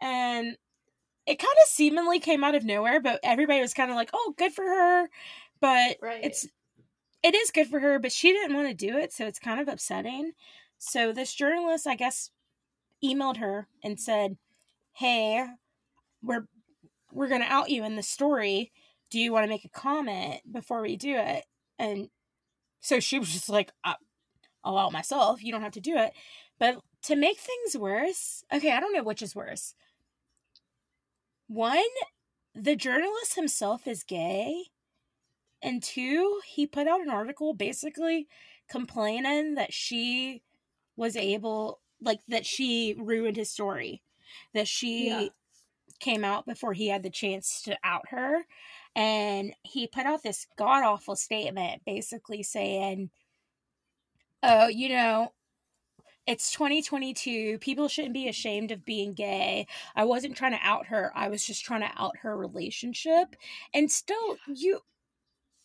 And 0.00 0.56
it 1.26 1.38
kind 1.38 1.56
of 1.64 1.68
seemingly 1.68 2.20
came 2.20 2.44
out 2.44 2.54
of 2.56 2.64
nowhere, 2.64 3.00
but 3.00 3.20
everybody 3.22 3.60
was 3.60 3.74
kind 3.74 3.90
of 3.90 3.96
like, 3.96 4.10
"Oh, 4.12 4.34
good 4.38 4.52
for 4.52 4.64
her." 4.64 5.08
But 5.60 5.98
Right. 6.02 6.24
it's 6.24 6.46
it 7.22 7.34
is 7.34 7.50
good 7.52 7.68
for 7.68 7.80
her, 7.80 7.98
but 7.98 8.12
she 8.12 8.32
didn't 8.32 8.56
want 8.56 8.68
to 8.68 8.74
do 8.74 8.96
it, 8.98 9.12
so 9.12 9.26
it's 9.26 9.38
kind 9.38 9.60
of 9.60 9.68
upsetting. 9.68 10.32
So 10.84 11.12
this 11.12 11.32
journalist, 11.32 11.86
I 11.86 11.94
guess, 11.94 12.30
emailed 13.04 13.36
her 13.38 13.68
and 13.84 14.00
said, 14.00 14.36
"Hey, 14.94 15.46
we're 16.22 16.46
we're 17.12 17.28
going 17.28 17.42
to 17.42 17.52
out 17.52 17.70
you 17.70 17.84
in 17.84 17.96
the 17.96 18.02
story. 18.02 18.72
Do 19.10 19.20
you 19.20 19.32
want 19.32 19.44
to 19.44 19.48
make 19.50 19.64
a 19.64 19.70
comment 19.70 20.42
before 20.50 20.82
we 20.82 20.96
do 20.96 21.16
it?" 21.16 21.44
And 21.78 22.10
so 22.80 23.00
she 23.00 23.18
was 23.18 23.32
just 23.32 23.48
like, 23.48 23.72
"I- 23.84 23.96
"I'll 24.64 24.78
out 24.78 24.92
myself. 24.92 25.42
You 25.44 25.52
don't 25.52 25.62
have 25.62 25.72
to 25.72 25.80
do 25.80 25.96
it." 25.98 26.14
But 26.58 26.80
to 27.04 27.16
make 27.16 27.38
things 27.40 27.76
worse, 27.76 28.44
okay, 28.52 28.72
I 28.72 28.80
don't 28.80 28.94
know 28.94 29.04
which 29.04 29.22
is 29.22 29.34
worse. 29.36 29.74
One, 31.48 31.84
the 32.54 32.76
journalist 32.76 33.34
himself 33.36 33.86
is 33.86 34.02
gay. 34.04 34.70
And 35.62 35.82
two, 35.82 36.40
he 36.46 36.66
put 36.66 36.88
out 36.88 37.00
an 37.00 37.10
article 37.10 37.54
basically 37.54 38.28
complaining 38.68 39.54
that 39.54 39.72
she 39.72 40.42
was 40.96 41.16
able, 41.16 41.80
like, 42.00 42.20
that 42.28 42.46
she 42.46 42.94
ruined 42.98 43.36
his 43.36 43.50
story, 43.50 44.02
that 44.54 44.68
she 44.68 45.08
Yeah. 45.08 45.28
came 46.00 46.24
out 46.24 46.46
before 46.46 46.72
he 46.72 46.88
had 46.88 47.02
the 47.02 47.10
chance 47.10 47.62
to 47.62 47.78
out 47.84 48.08
her. 48.08 48.44
And 48.96 49.54
he 49.62 49.86
put 49.86 50.04
out 50.06 50.22
this 50.22 50.46
god 50.56 50.84
awful 50.84 51.16
statement 51.16 51.82
basically 51.86 52.42
saying, 52.42 53.10
Oh, 54.42 54.66
you 54.66 54.88
know, 54.88 55.32
it's 56.26 56.52
2022. 56.52 57.58
People 57.58 57.88
shouldn't 57.88 58.14
be 58.14 58.28
ashamed 58.28 58.70
of 58.72 58.84
being 58.84 59.14
gay. 59.14 59.66
I 59.94 60.04
wasn't 60.04 60.36
trying 60.36 60.52
to 60.52 60.58
out 60.62 60.86
her. 60.86 61.12
I 61.14 61.28
was 61.28 61.44
just 61.44 61.64
trying 61.64 61.80
to 61.82 61.90
out 61.96 62.18
her 62.18 62.36
relationship. 62.36 63.36
And 63.74 63.90
still, 63.90 64.36
you, 64.46 64.80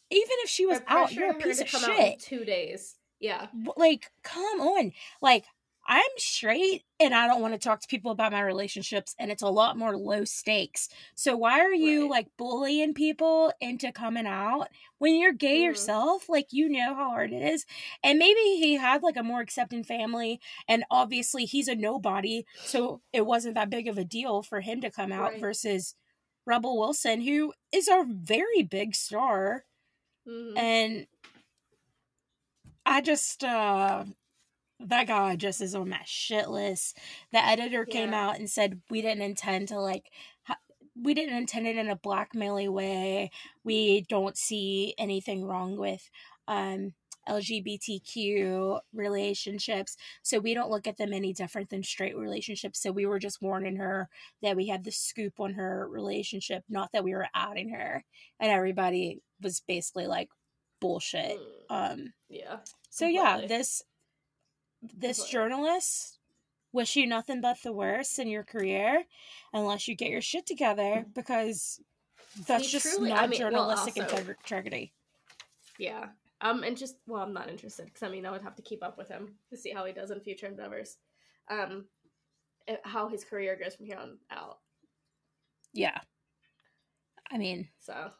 even 0.10 0.32
if 0.44 0.50
she 0.50 0.66
was 0.66 0.82
out, 0.88 1.12
you're 1.14 1.32
a 1.32 1.34
piece 1.36 1.60
of 1.62 1.68
come 1.68 1.84
out 1.86 2.00
in 2.00 2.14
shit. 2.14 2.20
two 2.20 2.46
days. 2.46 2.97
Yeah. 3.20 3.48
Like, 3.76 4.12
come 4.24 4.60
on. 4.62 4.92
Like, 5.22 5.46
I'm 5.90 6.04
straight 6.18 6.84
and 7.00 7.16
I 7.16 7.28
don't 7.28 7.42
want 7.42 7.54
to 7.54 7.60
talk 7.60 7.80
to 7.80 7.88
people 7.88 8.12
about 8.12 8.34
my 8.34 8.42
relationships 8.42 9.16
and 9.18 9.32
it's 9.32 9.42
a 9.42 9.48
lot 9.50 9.78
more 9.78 9.96
low 9.98 10.26
stakes. 10.26 10.90
So 11.16 11.38
why 11.38 11.62
are 11.62 11.74
you 11.74 12.10
Right. 12.10 12.10
like 12.10 12.28
bullying 12.38 12.94
people 12.94 13.54
into 13.62 13.94
coming 13.94 14.28
out 14.28 14.68
when 14.98 15.16
you're 15.16 15.32
gay 15.32 15.62
Mhm. 15.62 15.64
yourself? 15.64 16.28
Like 16.28 16.48
you 16.52 16.68
know 16.68 16.94
how 16.94 17.10
hard 17.12 17.32
it 17.32 17.42
is. 17.42 17.66
And 18.04 18.20
maybe 18.20 18.42
he 18.58 18.74
had 18.74 19.02
like 19.02 19.16
a 19.16 19.24
more 19.24 19.40
accepting 19.40 19.86
family 19.86 20.42
and 20.68 20.84
obviously 20.92 21.46
he's 21.46 21.70
a 21.70 21.76
nobody, 21.76 22.46
so 22.66 23.02
it 23.14 23.26
wasn't 23.26 23.56
that 23.56 23.70
big 23.70 23.88
of 23.88 23.98
a 23.98 24.04
deal 24.04 24.44
for 24.44 24.60
him 24.60 24.82
to 24.82 24.92
come 24.92 25.14
out 25.14 25.38
Right. 25.38 25.40
versus 25.40 25.96
Rebel 26.46 26.78
Wilson 26.78 27.22
who 27.22 27.54
is 27.72 27.88
a 27.88 28.06
very 28.10 28.64
big 28.64 28.94
star 28.94 29.64
Mhm. 30.26 30.58
and 30.58 31.08
I 32.88 33.02
just 33.02 33.44
uh 33.44 34.06
that 34.80 35.08
guy 35.08 35.36
just 35.36 35.62
is 35.62 35.76
on 35.76 35.90
my 35.90 36.02
shit 36.06 36.50
list. 36.50 36.98
The 37.34 37.46
editor 37.46 37.86
came 37.86 38.14
out 38.14 38.40
and 38.40 38.50
said 38.50 38.82
we 38.90 39.02
didn't 39.02 39.24
intend 39.24 39.70
to 39.70 39.80
like 39.80 40.06
ha- 40.44 40.60
we 40.96 41.14
didn't 41.14 41.38
intend 41.38 41.68
it 41.68 41.78
in 41.78 41.90
a 41.90 41.96
blackmailing 41.98 42.72
way. 42.72 43.32
We 43.64 44.02
don't 44.10 44.38
see 44.38 44.96
anything 44.98 45.46
wrong 45.46 45.78
with 45.78 46.10
um 46.48 46.94
LGBTQ 47.30 48.80
relationships. 48.94 49.98
So 50.24 50.40
we 50.40 50.54
don't 50.54 50.72
look 50.72 50.88
at 50.88 50.98
them 50.98 51.12
any 51.12 51.34
different 51.34 51.70
than 51.70 51.84
straight 51.84 52.16
relationships. 52.18 52.82
So 52.82 52.92
we 52.92 53.06
were 53.06 53.20
just 53.20 53.42
warning 53.42 53.76
her 53.78 54.08
that 54.42 54.56
we 54.56 54.68
had 54.68 54.86
the 54.86 54.92
scoop 54.92 55.40
on 55.40 55.56
her 55.56 55.88
relationship, 55.90 56.64
not 56.70 56.92
that 56.94 57.04
we 57.04 57.14
were 57.14 57.28
outing 57.36 57.72
her. 57.72 58.06
And 58.40 58.50
everybody 58.52 59.22
was 59.42 59.62
basically 59.68 60.08
like 60.08 60.30
bullshit. 60.80 61.38
Mm, 61.70 61.92
Um 62.02 62.14
yeah. 62.30 62.58
so 62.90 63.06
yeah, 63.08 63.46
this 63.48 63.82
this 64.82 65.18
Completely. 65.18 65.32
journalist 65.32 66.20
wish 66.74 66.96
you 66.96 67.08
nothing 67.08 67.42
but 67.42 67.58
the 67.64 67.72
worst 67.74 68.20
in 68.20 68.28
your 68.28 68.44
career 68.44 69.04
unless 69.54 69.88
you 69.88 69.96
get 69.96 70.10
your 70.12 70.22
shit 70.22 70.46
together 70.46 71.06
because 71.16 71.80
that's 72.46 72.70
just 72.70 72.86
truly- 72.86 73.10
not 73.10 73.24
I 73.24 73.28
mean, 73.28 73.40
well, 73.42 73.50
journalistic 73.52 74.04
also- 74.04 74.18
integrity. 74.18 74.94
Yeah. 75.80 76.10
I'm 76.40 76.64
interested. 76.64 77.00
Well, 77.08 77.24
I'm 77.24 77.34
not 77.34 77.50
interested 77.50 77.86
because 77.86 78.04
I 78.04 78.10
mean, 78.10 78.26
I 78.26 78.32
would 78.32 78.44
have 78.44 78.56
to 78.58 78.62
keep 78.62 78.84
up 78.84 78.96
with 78.98 79.08
him 79.08 79.40
to 79.50 79.58
see 79.58 79.72
how 79.72 79.86
he 79.86 79.94
does 79.94 80.12
in 80.12 80.20
future 80.20 80.46
endeavors. 80.46 80.98
Um, 81.50 81.88
eh, 82.68 82.76
how 82.84 83.08
his 83.08 83.24
career 83.24 83.56
goes 83.56 83.74
from 83.76 83.88
here 83.88 83.98
on 83.98 84.20
out. 84.30 84.60
Yeah. 85.74 86.00
I 87.32 87.38
mean, 87.40 87.70
So 87.80 88.12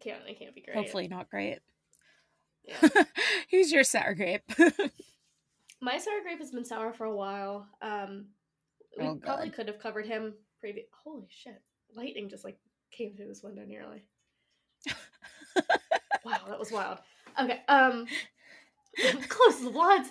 can't. 0.00 0.20
It 0.28 0.38
can't 0.38 0.54
be 0.54 0.60
great. 0.62 0.76
hopefully 0.76 1.08
not 1.08 1.30
great. 1.30 1.58
Yeah. 2.64 2.76
Who's 3.50 3.72
your 3.72 3.84
sour 3.84 4.14
grape? 4.14 4.42
My 5.80 5.98
sour 5.98 6.20
grape 6.22 6.38
has 6.40 6.50
been 6.50 6.64
sour 6.64 6.92
for 6.92 7.04
a 7.06 7.14
while. 7.16 7.66
Um, 7.80 8.26
we 8.98 9.06
Oh, 9.06 9.16
probably 9.16 9.50
could 9.50 9.68
have 9.68 9.78
covered 9.78 10.06
him. 10.06 10.34
Previous. 10.60 10.86
Holy 11.04 11.26
shit! 11.30 11.60
Lightning 11.96 12.28
just 12.28 12.44
like 12.44 12.58
came 12.90 13.14
through 13.14 13.28
this 13.28 13.42
window 13.42 13.64
nearly. 13.64 14.04
wow, 16.24 16.38
that 16.48 16.58
was 16.58 16.70
wild. 16.70 16.98
Okay. 17.40 17.60
Um, 17.68 18.06
close 19.28 19.58
to 19.58 19.64
the 19.64 19.70
blinds. 19.70 20.10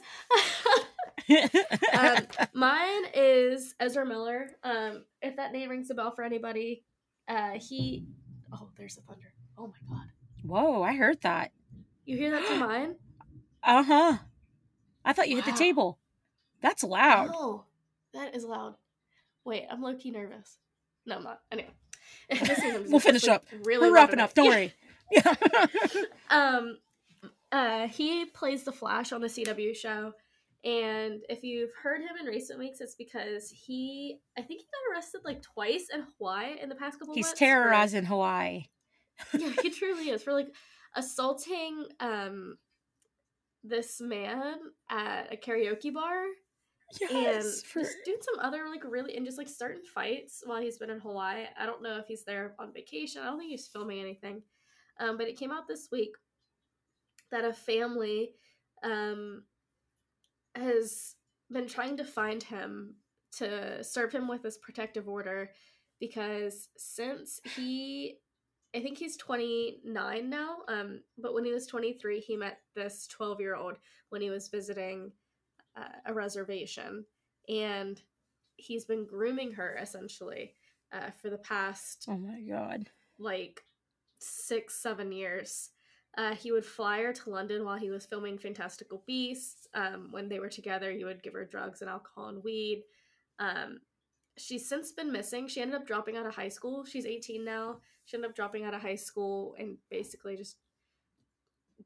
um, 1.94 2.48
mine 2.54 3.04
is 3.14 3.76
Ezra 3.80 4.06
Miller. 4.06 4.50
Um, 4.64 5.04
if 5.22 5.36
that 5.36 5.52
name 5.52 5.70
rings 5.70 5.90
a 5.92 5.94
bell 5.94 6.12
for 6.16 6.24
anybody, 6.24 6.84
uh, 7.28 7.52
he. 7.60 8.08
Oh, 8.52 8.70
there's 8.78 8.96
the 8.96 9.02
thunder. 9.02 9.29
Oh 9.60 9.68
my 9.90 9.96
god! 9.98 10.08
Whoa, 10.44 10.82
I 10.84 10.96
heard 10.96 11.22
that. 11.22 11.52
You 12.06 12.18
hear 12.18 12.32
that 12.32 12.48
to 12.48 12.56
mine? 12.68 12.96
Uh 13.64 13.84
huh. 13.84 14.18
I 15.04 15.14
thought 15.14 15.30
you 15.30 15.36
hit 15.36 15.46
the 15.46 15.52
table. 15.52 16.00
That's 16.62 16.84
loud. 16.84 17.32
Oh, 17.34 17.64
that 18.14 18.36
is 18.36 18.44
loud. 18.46 18.76
Wait, 19.46 19.66
I'm 19.70 19.82
low 19.82 19.96
key 19.96 20.12
nervous. 20.12 20.58
No, 21.06 21.18
I'm 21.18 21.24
not. 21.24 21.42
Anyway, 21.52 21.70
This 22.30 22.60
means 22.62 22.76
I'm 22.76 22.84
We'll 22.92 23.00
finish 23.00 23.26
like, 23.28 23.36
up. 23.38 23.46
Really 23.64 23.90
We're 23.90 23.96
wrapping 23.96 24.20
up. 24.20 24.34
Don't 24.34 24.46
Yeah. 24.46 24.52
worry. 24.52 24.74
Yeah. 25.12 25.34
um 26.30 26.78
uh 27.52 27.88
he 27.88 28.26
plays 28.26 28.64
the 28.64 28.72
flash 28.72 29.12
on 29.12 29.22
the 29.22 29.28
cw 29.28 29.76
show 29.76 30.14
and 30.64 31.22
if 31.30 31.42
you've 31.44 31.72
heard 31.82 32.02
him 32.02 32.16
in 32.22 32.28
recent 32.28 32.60
weeks 32.60 32.80
it's 32.80 32.94
because 32.94 33.50
he 33.50 34.20
i 34.38 34.42
think 34.44 34.60
he 34.60 34.68
got 34.68 34.94
arrested 34.96 35.22
like 35.26 35.42
twice 35.42 35.88
in 35.92 36.04
hawaii 36.20 36.60
in 36.62 36.70
the 36.70 36.76
past 36.76 37.00
couple 37.00 37.16
He's 37.16 37.26
months 37.26 37.40
terrorizing 37.40 38.06
Hawaii. 38.06 38.66
Yeah 39.38 39.52
he 39.62 39.70
truly 39.70 40.10
is 40.10 40.24
for 40.24 40.34
like 40.34 40.50
assaulting 40.96 41.86
um 42.00 42.58
this 43.64 44.00
man 44.00 44.56
at 44.90 45.34
a 45.34 45.38
karaoke 45.38 45.94
bar 45.94 46.24
and 47.12 47.44
for- 47.44 47.82
just 47.82 47.98
doing 48.06 48.18
some 48.22 48.40
other 48.40 48.68
like 48.70 48.84
really 48.84 49.16
and 49.16 49.26
just 49.26 49.38
like 49.38 49.48
starting 49.48 49.82
fights 49.94 50.42
while 50.46 50.62
he's 50.62 50.78
been 50.78 50.90
in 50.90 51.00
Hawaii. 51.00 51.46
I 51.58 51.66
don't 51.66 51.84
know 51.84 51.98
if 51.98 52.08
he's 52.08 52.26
there 52.26 52.56
on 52.60 52.74
vacation. 52.74 53.22
I 53.22 53.26
don't 53.26 53.38
think 53.38 53.52
he's 53.52 53.68
filming 53.68 54.00
anything. 54.00 54.42
Um, 55.00 55.18
but 55.18 55.28
it 55.28 55.38
came 55.38 55.52
out 55.52 55.68
this 55.68 55.90
week 55.92 56.14
that 57.32 57.46
a 57.46 57.54
family 57.54 58.32
um, 58.84 59.44
has 60.56 61.16
been 61.52 61.68
trying 61.68 61.98
to 61.98 62.04
find 62.04 62.42
him 62.42 62.96
to 63.38 63.84
serve 63.84 64.12
him 64.12 64.28
with 64.28 64.42
this 64.42 64.58
protective 64.58 65.08
order 65.08 65.52
because 66.00 66.70
since 66.78 67.40
he 67.56 68.18
I 68.76 68.82
think 68.82 68.98
he's 68.98 69.18
29 69.18 70.30
now. 70.30 70.58
Um, 70.68 71.02
but 71.18 71.34
when 71.34 71.46
he 71.46 71.52
was 71.52 71.66
23, 71.68 72.20
he 72.20 72.38
met 72.38 72.60
this 72.76 73.08
12 73.08 73.40
year 73.40 73.56
old 73.56 73.78
when 74.10 74.22
he 74.22 74.30
was 74.30 74.48
visiting 74.48 75.12
uh, 75.76 75.98
a 76.06 76.14
reservation, 76.14 77.06
and 77.48 78.02
he's 78.58 78.86
been 78.86 79.06
grooming 79.06 79.54
her 79.54 79.78
essentially 79.82 80.54
uh, 80.92 81.12
for 81.22 81.30
the 81.30 81.38
past 81.38 82.06
oh 82.10 82.18
my 82.18 82.42
god. 82.42 82.90
like 83.18 83.64
six, 84.20 84.76
seven 84.76 85.12
years. 85.12 85.70
Uh, 86.18 86.34
he 86.34 86.52
would 86.52 86.66
fly 86.66 87.02
her 87.02 87.14
to 87.14 87.30
London 87.30 87.64
while 87.64 87.78
he 87.78 87.92
was 87.92 88.06
filming 88.06 88.38
Fantastical 88.38 89.04
Beasts. 89.06 89.68
Um, 89.74 90.08
when 90.12 90.28
they 90.28 90.40
were 90.40 90.50
together, 90.50 90.92
he 90.92 91.06
would 91.06 91.24
give 91.24 91.34
her 91.34 91.46
drugs 91.46 91.82
and 91.82 91.90
alcohol 91.90 92.30
and 92.30 92.44
weed. 92.44 92.84
Um, 93.40 93.80
she's 94.40 94.68
since 94.68 94.92
been 94.92 95.12
missing. 95.12 95.48
She 95.48 95.62
ended 95.62 95.76
up 95.80 95.86
dropping 95.88 96.16
out 96.18 96.26
of 96.26 96.36
high 96.36 96.50
school. 96.50 96.86
She's 96.86 97.06
18 97.06 97.44
now. 97.44 97.78
She 98.06 98.18
ended 98.18 98.30
up 98.32 98.36
dropping 98.36 98.64
out 98.64 98.74
of 98.74 98.82
high 98.82 98.96
school 98.96 99.56
and 99.60 99.78
basically 99.90 100.36
just 100.36 100.58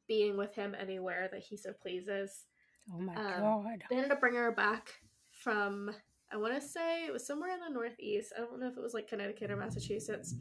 being 0.08 0.38
with 0.38 0.56
him 0.56 0.76
anywhere 0.80 1.30
that 1.32 1.42
he 1.42 1.58
so 1.58 1.72
pleases. 1.74 2.46
Oh 2.94 3.00
my 3.00 3.14
Um, 3.16 3.42
god. 3.42 3.84
They 3.90 3.96
ended 3.98 4.12
up 4.12 4.20
bringing 4.20 4.40
her 4.40 4.52
back 4.52 4.94
from, 5.32 5.92
I 6.32 6.38
want 6.38 6.54
to 6.56 6.62
say 6.62 7.06
it 7.06 7.14
was 7.14 7.26
somewhere 7.26 7.54
in 7.54 7.60
the 7.60 7.70
Northeast. 7.70 8.34
I 8.36 8.42
don't 8.42 8.60
know 8.60 8.68
if 8.68 8.78
it 8.78 8.82
was 8.84 8.94
like 8.94 9.08
Connecticut 9.08 9.52
or 9.52 9.56
Massachusetts. 9.58 10.36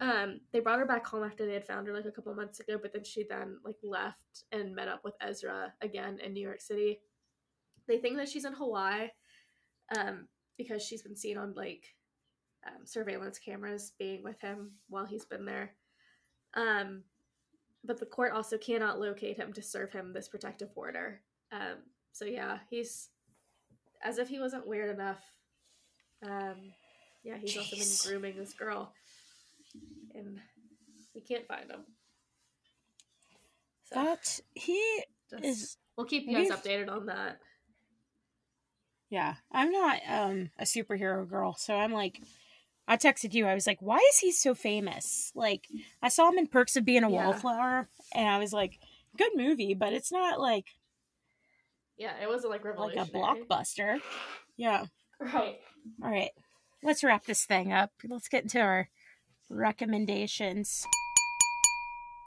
Um, 0.00 0.40
they 0.52 0.60
brought 0.60 0.78
her 0.78 0.86
back 0.86 1.06
home 1.06 1.24
after 1.24 1.46
they 1.46 1.54
had 1.54 1.66
found 1.66 1.86
her 1.86 1.92
like 1.94 2.04
a 2.06 2.10
couple 2.10 2.34
months 2.34 2.60
ago, 2.60 2.78
but 2.80 2.92
then 2.92 3.04
she 3.04 3.24
then 3.28 3.58
like 3.64 3.76
left 3.82 4.44
and 4.52 4.74
met 4.74 4.88
up 4.88 5.02
with 5.04 5.14
Ezra 5.20 5.72
again 5.80 6.18
in 6.24 6.32
New 6.32 6.42
York 6.42 6.60
City. 6.60 7.00
They 7.86 7.98
think 7.98 8.16
that 8.16 8.28
she's 8.28 8.44
in 8.44 8.52
Hawaii, 8.52 9.08
um, 9.96 10.28
because 10.58 10.82
she's 10.82 11.02
been 11.02 11.16
seen 11.16 11.38
on 11.38 11.54
like 11.54 11.94
um, 12.66 12.84
surveillance 12.84 13.38
cameras 13.38 13.92
being 13.98 14.22
with 14.22 14.38
him 14.40 14.72
while 14.88 15.06
he's 15.06 15.24
been 15.24 15.46
there. 15.46 15.70
Um, 16.54 17.04
but 17.84 17.98
the 17.98 18.06
court 18.06 18.32
also 18.32 18.58
cannot 18.58 19.00
locate 19.00 19.36
him 19.38 19.52
to 19.54 19.62
serve 19.62 19.92
him 19.92 20.12
this 20.12 20.28
protective 20.28 20.70
order. 20.74 21.20
Um, 21.52 21.78
so 22.12 22.24
yeah, 22.24 22.58
he's 22.68 23.08
as 24.02 24.18
if 24.18 24.28
he 24.28 24.40
wasn't 24.40 24.66
weird 24.66 24.90
enough. 24.94 25.20
Um, 26.26 26.72
yeah, 27.22 27.36
he's 27.36 27.56
also 27.56 27.76
been 27.76 28.20
grooming 28.20 28.36
this 28.36 28.52
girl, 28.52 28.92
and 30.14 30.38
we 31.14 31.20
can't 31.20 31.46
find 31.46 31.70
him. 31.70 31.84
So 33.84 33.94
That 33.94 34.40
he 34.54 35.02
just- 35.30 35.44
is 35.44 35.76
we'll 35.96 36.06
keep 36.06 36.26
you 36.26 36.34
guys 36.36 36.50
updated 36.50 36.90
on 36.90 37.06
that. 37.06 37.40
Yeah. 39.10 39.34
I'm 39.52 39.70
not 39.70 40.00
um 40.08 40.50
a 40.58 40.64
superhero 40.64 41.28
girl, 41.28 41.54
so 41.54 41.74
I'm 41.74 41.92
like 41.92 42.20
I 42.86 42.96
texted 42.96 43.34
you. 43.34 43.46
I 43.46 43.54
was 43.54 43.66
like, 43.66 43.82
"Why 43.82 43.98
is 44.10 44.18
he 44.18 44.32
so 44.32 44.54
famous?" 44.54 45.30
Like, 45.34 45.66
I 46.02 46.08
saw 46.08 46.30
him 46.30 46.38
in 46.38 46.46
Perks 46.46 46.74
of 46.76 46.84
Being 46.86 47.04
a 47.04 47.10
Yeah. 47.10 47.26
Wallflower, 47.26 47.88
and 48.14 48.28
I 48.28 48.38
was 48.38 48.52
like, 48.52 48.78
"Good 49.16 49.32
movie, 49.34 49.74
but 49.74 49.92
it's 49.92 50.10
not 50.10 50.40
like 50.40 50.64
Yeah, 51.96 52.14
it 52.22 52.28
wasn't 52.28 52.52
like 52.52 52.64
like 52.64 52.96
a 52.96 53.04
blockbuster." 53.10 54.00
Yeah. 54.56 54.86
right? 55.20 55.60
All 56.02 56.10
right. 56.10 56.30
Let's 56.82 57.04
wrap 57.04 57.24
this 57.24 57.44
thing 57.44 57.72
up. 57.72 57.90
Let's 58.08 58.28
get 58.28 58.44
into 58.44 58.60
our 58.60 58.88
recommendations. 59.48 60.86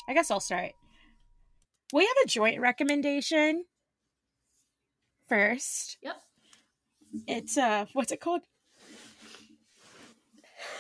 I 0.08 0.14
guess 0.14 0.30
I'll 0.30 0.40
start. 0.40 0.74
We 1.94 2.06
have 2.06 2.18
a 2.24 2.28
joint 2.28 2.60
recommendation 2.60 3.66
first. 5.28 5.98
Yep. 6.02 6.22
It's 7.28 7.58
uh 7.58 7.86
what's 7.94 8.12
it 8.12 8.22
called? 8.22 8.42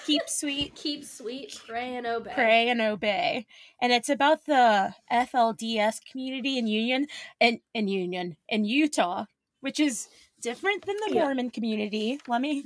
Keep 0.05 0.23
sweet, 0.27 0.75
Keep 0.75 1.05
sweet, 1.05 1.59
pray 1.67 1.95
and 1.95 2.05
obey. 2.07 2.31
pray 2.33 2.69
and 2.69 2.81
obey. 2.81 3.45
And 3.81 3.91
it's 3.91 4.09
about 4.09 4.45
the 4.45 4.93
FLDS 5.11 5.99
community 6.09 6.57
in 6.57 6.67
Union 6.67 7.07
and 7.39 7.59
in 7.73 7.87
Union 7.87 8.37
in 8.49 8.65
Utah, 8.65 9.25
which 9.61 9.79
is 9.79 10.07
different 10.41 10.85
than 10.85 10.95
the 11.05 11.13
Yeah. 11.15 11.23
Mormon 11.23 11.49
community. 11.49 12.19
Let 12.27 12.41
me 12.41 12.65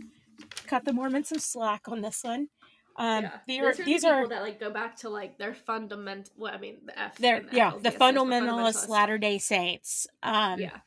cut 0.67 0.85
the 0.85 0.93
Mormons 0.93 1.29
some 1.29 1.39
slack 1.39 1.87
on 1.87 2.01
this 2.01 2.23
one. 2.23 2.49
Um, 2.97 3.23
yeah. 3.23 3.31
these 3.45 3.61
are, 3.61 3.73
these 3.73 4.01
the 4.01 4.07
people 4.07 4.09
are 4.09 4.27
that 4.29 4.41
like 4.41 4.59
go 4.59 4.69
back 4.71 4.95
to 4.97 5.09
like 5.09 5.37
their 5.37 5.53
fundamental. 5.53 6.31
Well, 6.37 6.53
I 6.53 6.57
mean 6.57 6.77
the 6.85 6.97
F. 6.97 7.17
they're 7.17 7.37
in 7.37 7.49
yeah 7.51 7.71
FLDS 7.71 7.83
the 7.83 7.91
for 7.91 7.97
fundamentalist 7.99 8.87
Latter 8.87 9.17
Day 9.17 9.37
Saints. 9.37 10.07
Um, 10.23 10.59
Yeah. 10.59 10.79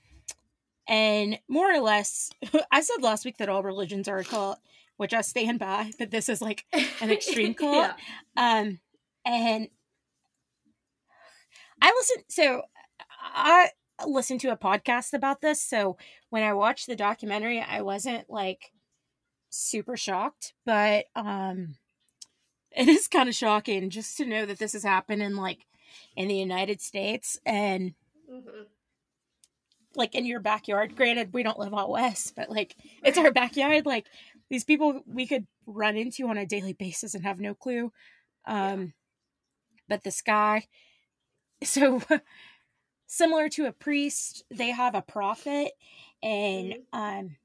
And 0.88 1.38
more 1.48 1.72
or 1.72 1.80
less, 1.80 2.30
I 2.72 2.80
said 2.80 3.02
last 3.02 3.24
week 3.24 3.36
that 3.38 3.48
all 3.48 3.62
religions 3.62 4.08
are 4.08 4.18
a 4.18 4.24
cult, 4.24 4.58
which 4.96 5.14
I 5.14 5.20
stand 5.20 5.58
by, 5.58 5.90
but 5.98 6.10
this 6.10 6.28
is 6.28 6.40
like 6.40 6.64
an 7.00 7.10
extreme 7.10 7.54
cult. 7.54 7.74
yeah. 7.74 7.94
Um, 8.36 8.80
and 9.24 9.68
I 11.80 11.92
listened. 11.96 12.24
So 12.28 12.62
I 13.20 13.70
listened 14.06 14.40
to 14.40 14.52
a 14.52 14.56
podcast 14.56 15.12
about 15.12 15.40
this. 15.40 15.62
So 15.62 15.96
when 16.30 16.42
I 16.42 16.52
watched 16.54 16.86
the 16.86 16.96
documentary, 16.96 17.60
I 17.60 17.82
wasn't 17.82 18.28
like 18.30 18.72
super 19.50 19.96
shocked, 19.96 20.54
but 20.64 21.06
um, 21.14 21.76
it 22.72 22.88
is 22.88 23.08
kind 23.08 23.28
of 23.28 23.34
shocking 23.34 23.90
just 23.90 24.16
to 24.18 24.26
know 24.26 24.46
that 24.46 24.58
this 24.58 24.72
has 24.72 24.82
happened 24.82 25.22
in 25.22 25.36
like 25.36 25.66
in 26.16 26.28
the 26.28 26.36
United 26.36 26.80
States 26.80 27.38
and 27.46 27.94
Mhm. 28.30 28.66
Like 29.98 30.14
in 30.14 30.24
your 30.24 30.40
backyard. 30.40 30.96
Granted, 30.96 31.32
we 31.34 31.42
don't 31.42 31.58
live 31.58 31.74
out 31.74 31.90
west, 31.90 32.34
but 32.36 32.50
like 32.50 32.76
it's 33.04 33.18
our 33.18 33.32
backyard. 33.32 33.84
Like 33.86 34.06
these 34.50 34.64
people 34.64 35.02
we 35.06 35.26
could 35.26 35.46
run 35.66 35.96
into 35.96 36.28
on 36.28 36.38
a 36.38 36.46
daily 36.46 36.72
basis 36.72 37.14
and 37.14 37.24
have 37.24 37.40
no 37.40 37.54
clue. 37.54 37.92
Um, 38.46 38.94
but 39.88 40.04
this 40.04 40.22
guy, 40.22 40.66
so 41.62 42.00
similar 43.06 43.48
to 43.50 43.66
a 43.66 43.72
priest, 43.72 44.44
they 44.50 44.70
have 44.70 44.94
a 44.94 45.02
prophet, 45.02 45.72
and 46.22 46.72
Mhm. 46.74 46.82
um, 46.92 47.36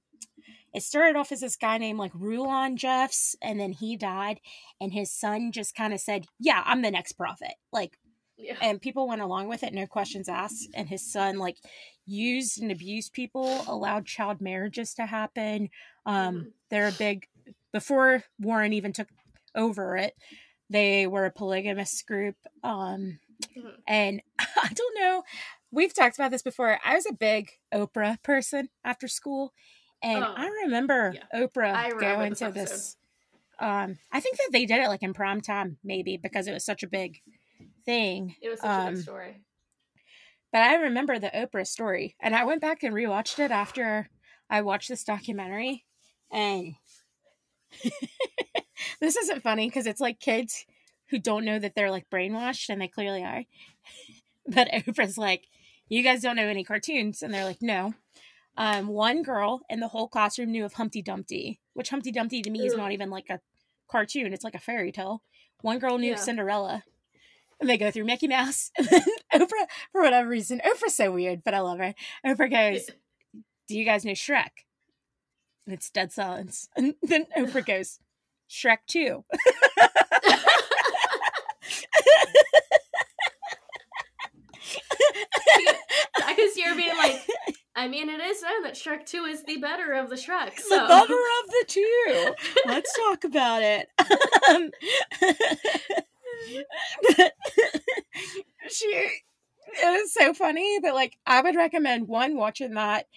it 0.73 0.83
started 0.83 1.15
off 1.17 1.31
as 1.31 1.41
this 1.41 1.55
guy 1.55 1.77
named 1.77 1.99
like 1.99 2.11
Rulon 2.15 2.77
Jeffs, 2.77 3.35
and 3.41 3.59
then 3.59 3.71
he 3.73 3.95
died, 3.97 4.39
and 4.81 4.93
his 4.93 5.11
son 5.11 5.51
just 5.51 5.75
kind 5.75 5.93
of 5.93 5.99
said, 5.99 6.25
"Yeah, 6.39 6.63
I'm 6.65 6.81
the 6.81 6.91
next 6.91 7.13
prophet." 7.13 7.53
Like 7.71 7.97
Yeah. 8.37 8.57
and 8.61 8.81
people 8.81 9.07
went 9.07 9.21
along 9.21 9.47
with 9.47 9.61
it 9.63 9.73
no 9.75 9.85
questions 9.85 10.27
asked 10.27 10.67
and 10.73 10.89
his 10.89 11.05
son 11.05 11.37
like 11.37 11.57
used 12.05 12.61
and 12.61 12.71
abused 12.71 13.13
people 13.13 13.63
allowed 13.67 14.05
child 14.05 14.41
marriages 14.41 14.93
to 14.93 15.05
happen 15.05 15.69
um 16.05 16.35
Mhm. 16.35 16.51
they're 16.69 16.87
a 16.87 16.91
big 16.91 17.27
before 17.71 18.23
warren 18.39 18.73
even 18.73 18.91
took 18.93 19.07
over 19.55 19.95
it 19.97 20.15
they 20.69 21.07
were 21.07 21.25
a 21.25 21.31
polygamous 21.31 22.01
group 22.01 22.35
um 22.63 23.19
Mhm. 23.55 23.75
and 23.87 24.21
i 24.39 24.69
don't 24.73 24.99
know 24.99 25.23
we've 25.71 25.93
talked 25.93 26.17
about 26.17 26.31
this 26.31 26.43
before 26.43 26.79
i 26.83 26.95
was 26.95 27.05
a 27.05 27.13
big 27.13 27.51
oprah 27.73 28.21
person 28.23 28.69
after 28.83 29.07
school 29.07 29.53
and 30.01 30.23
Oh, 30.23 30.33
i 30.35 30.47
remember 30.65 31.13
yeah. 31.15 31.39
oprah 31.47 31.73
I 31.75 31.89
remember 31.89 31.99
going 31.99 32.29
this 32.31 32.39
to 32.39 32.51
this 32.51 32.97
um 33.59 33.97
i 34.11 34.19
think 34.19 34.37
that 34.37 34.49
they 34.51 34.65
did 34.65 34.79
it 34.81 34.87
like 34.89 35.03
in 35.03 35.13
prime 35.13 35.41
time 35.41 35.77
maybe 35.83 36.17
because 36.17 36.47
it 36.47 36.53
was 36.53 36.65
such 36.65 36.83
a 36.83 36.87
big 36.87 37.21
thing 37.85 38.35
It 38.41 38.49
was 38.49 38.59
such 38.61 38.69
a 38.79 38.85
big 38.91 38.97
story. 38.97 39.41
But 40.53 40.61
I 40.61 40.75
remember 40.75 41.17
the 41.17 41.31
Oprah 41.31 41.65
story, 41.65 42.15
and 42.21 42.35
I 42.35 42.45
went 42.45 42.61
back 42.61 42.83
and 42.83 42.93
rewatched 42.93 43.39
it 43.39 43.49
after 43.49 44.07
I 44.51 44.61
watched 44.61 44.87
this 44.87 45.03
documentary. 45.03 45.83
And 46.31 46.75
this 49.01 49.17
isn't 49.17 49.41
funny 49.41 49.67
because 49.67 49.87
it's 49.87 49.99
like 49.99 50.19
kids 50.19 50.67
who 51.09 51.17
don't 51.17 51.43
know 51.43 51.57
that 51.57 51.73
they're 51.75 51.89
like 51.89 52.07
brainwashed, 52.09 52.69
and 52.69 52.79
they 52.79 52.87
clearly 52.87 53.23
are. 53.23 53.43
but 54.47 54.69
Oprah's 54.69 55.17
like, 55.17 55.47
"You 55.89 56.03
guys 56.03 56.21
don't 56.21 56.35
know 56.35 56.47
any 56.47 56.63
cartoons," 56.63 57.23
and 57.23 57.33
they're 57.33 57.45
like, 57.45 57.61
"No." 57.61 57.95
Um, 58.55 58.87
one 58.87 59.23
girl 59.23 59.61
in 59.71 59.79
the 59.79 59.87
whole 59.87 60.07
classroom 60.07 60.51
knew 60.51 60.65
of 60.65 60.73
Humpty 60.73 61.01
Dumpty, 61.01 61.59
which 61.73 61.89
Humpty 61.89 62.11
Dumpty 62.11 62.43
to 62.43 62.51
me 62.51 62.63
is 62.63 62.77
not 62.77 62.91
even 62.91 63.09
like 63.09 63.31
a 63.31 63.39
cartoon; 63.89 64.33
it's 64.33 64.43
like 64.43 64.53
a 64.53 64.59
fairy 64.59 64.91
tale. 64.91 65.23
One 65.61 65.79
girl 65.79 65.97
knew 65.97 66.11
of 66.11 66.19
Yeah. 66.19 66.23
Cinderella, 66.23 66.83
and 67.63 67.69
they 67.69 67.77
go 67.77 67.91
through 67.91 68.03
Mickey 68.03 68.27
Mouse. 68.27 68.71
And 68.77 68.87
then 68.89 69.01
Oprah, 69.33 69.67
for 69.93 70.01
whatever 70.01 70.27
reason, 70.27 70.61
Oprah's 70.65 70.95
so 70.95 71.11
weird, 71.13 71.43
but 71.45 71.53
I 71.53 71.61
love 71.61 71.79
her. 71.79 71.95
Oprah 72.25 72.51
goes, 72.51 72.89
Do 73.67 73.77
you 73.77 73.85
guys 73.85 74.03
know 74.03 74.11
Shrek? 74.11 74.49
And 75.65 75.73
it's 75.73 75.89
dead 75.89 76.11
silence. 76.11 76.67
And 76.75 76.95
then 77.01 77.25
Oprah 77.37 77.65
goes, 77.65 77.99
Shrek 78.49 78.79
2. 78.87 79.23
Because 86.15 86.57
you're 86.57 86.75
being 86.75 86.97
like, 86.97 87.21
I 87.75 87.87
mean, 87.87 88.09
it 88.09 88.19
is 88.19 88.41
known 88.41 88.63
that 88.63 88.73
Shrek 88.73 89.05
2 89.05 89.23
is 89.25 89.43
the 89.43 89.57
better 89.57 89.93
of 89.93 90.09
the 90.09 90.15
Shrek. 90.15 90.55
The 90.55 90.85
better 90.87 91.13
of 91.13 91.49
the 91.49 91.65
two. 91.67 92.33
Let's 92.65 92.91
talk 92.95 93.23
about 93.23 93.61
it. 93.61 93.87
Um, 94.49 94.71
but 97.17 97.33
she, 98.73 98.87
it 98.87 100.01
was 100.01 100.13
so 100.13 100.33
funny, 100.33 100.79
but 100.81 100.93
like, 100.93 101.17
I 101.25 101.41
would 101.41 101.55
recommend 101.55 102.07
one, 102.07 102.35
watching 102.35 102.73
that 102.73 103.07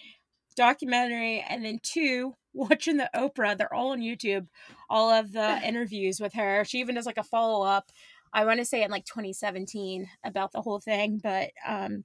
documentary, 0.55 1.45
and 1.47 1.63
then 1.63 1.79
two, 1.81 2.35
watching 2.53 2.97
the 2.97 3.09
Oprah. 3.15 3.57
They're 3.57 3.73
all 3.73 3.91
on 3.91 3.99
YouTube, 3.99 4.47
all 4.89 5.09
of 5.09 5.31
the 5.31 5.61
interviews 5.65 6.19
with 6.19 6.33
her. 6.33 6.65
She 6.65 6.79
even 6.79 6.95
does 6.95 7.05
like 7.05 7.17
a 7.17 7.23
follow 7.23 7.65
up. 7.65 7.91
I 8.33 8.45
want 8.45 8.59
to 8.59 8.65
say 8.65 8.83
in 8.83 8.91
like 8.91 9.05
2017 9.05 10.07
about 10.25 10.51
the 10.51 10.61
whole 10.61 10.79
thing, 10.79 11.19
but 11.23 11.51
um, 11.65 12.03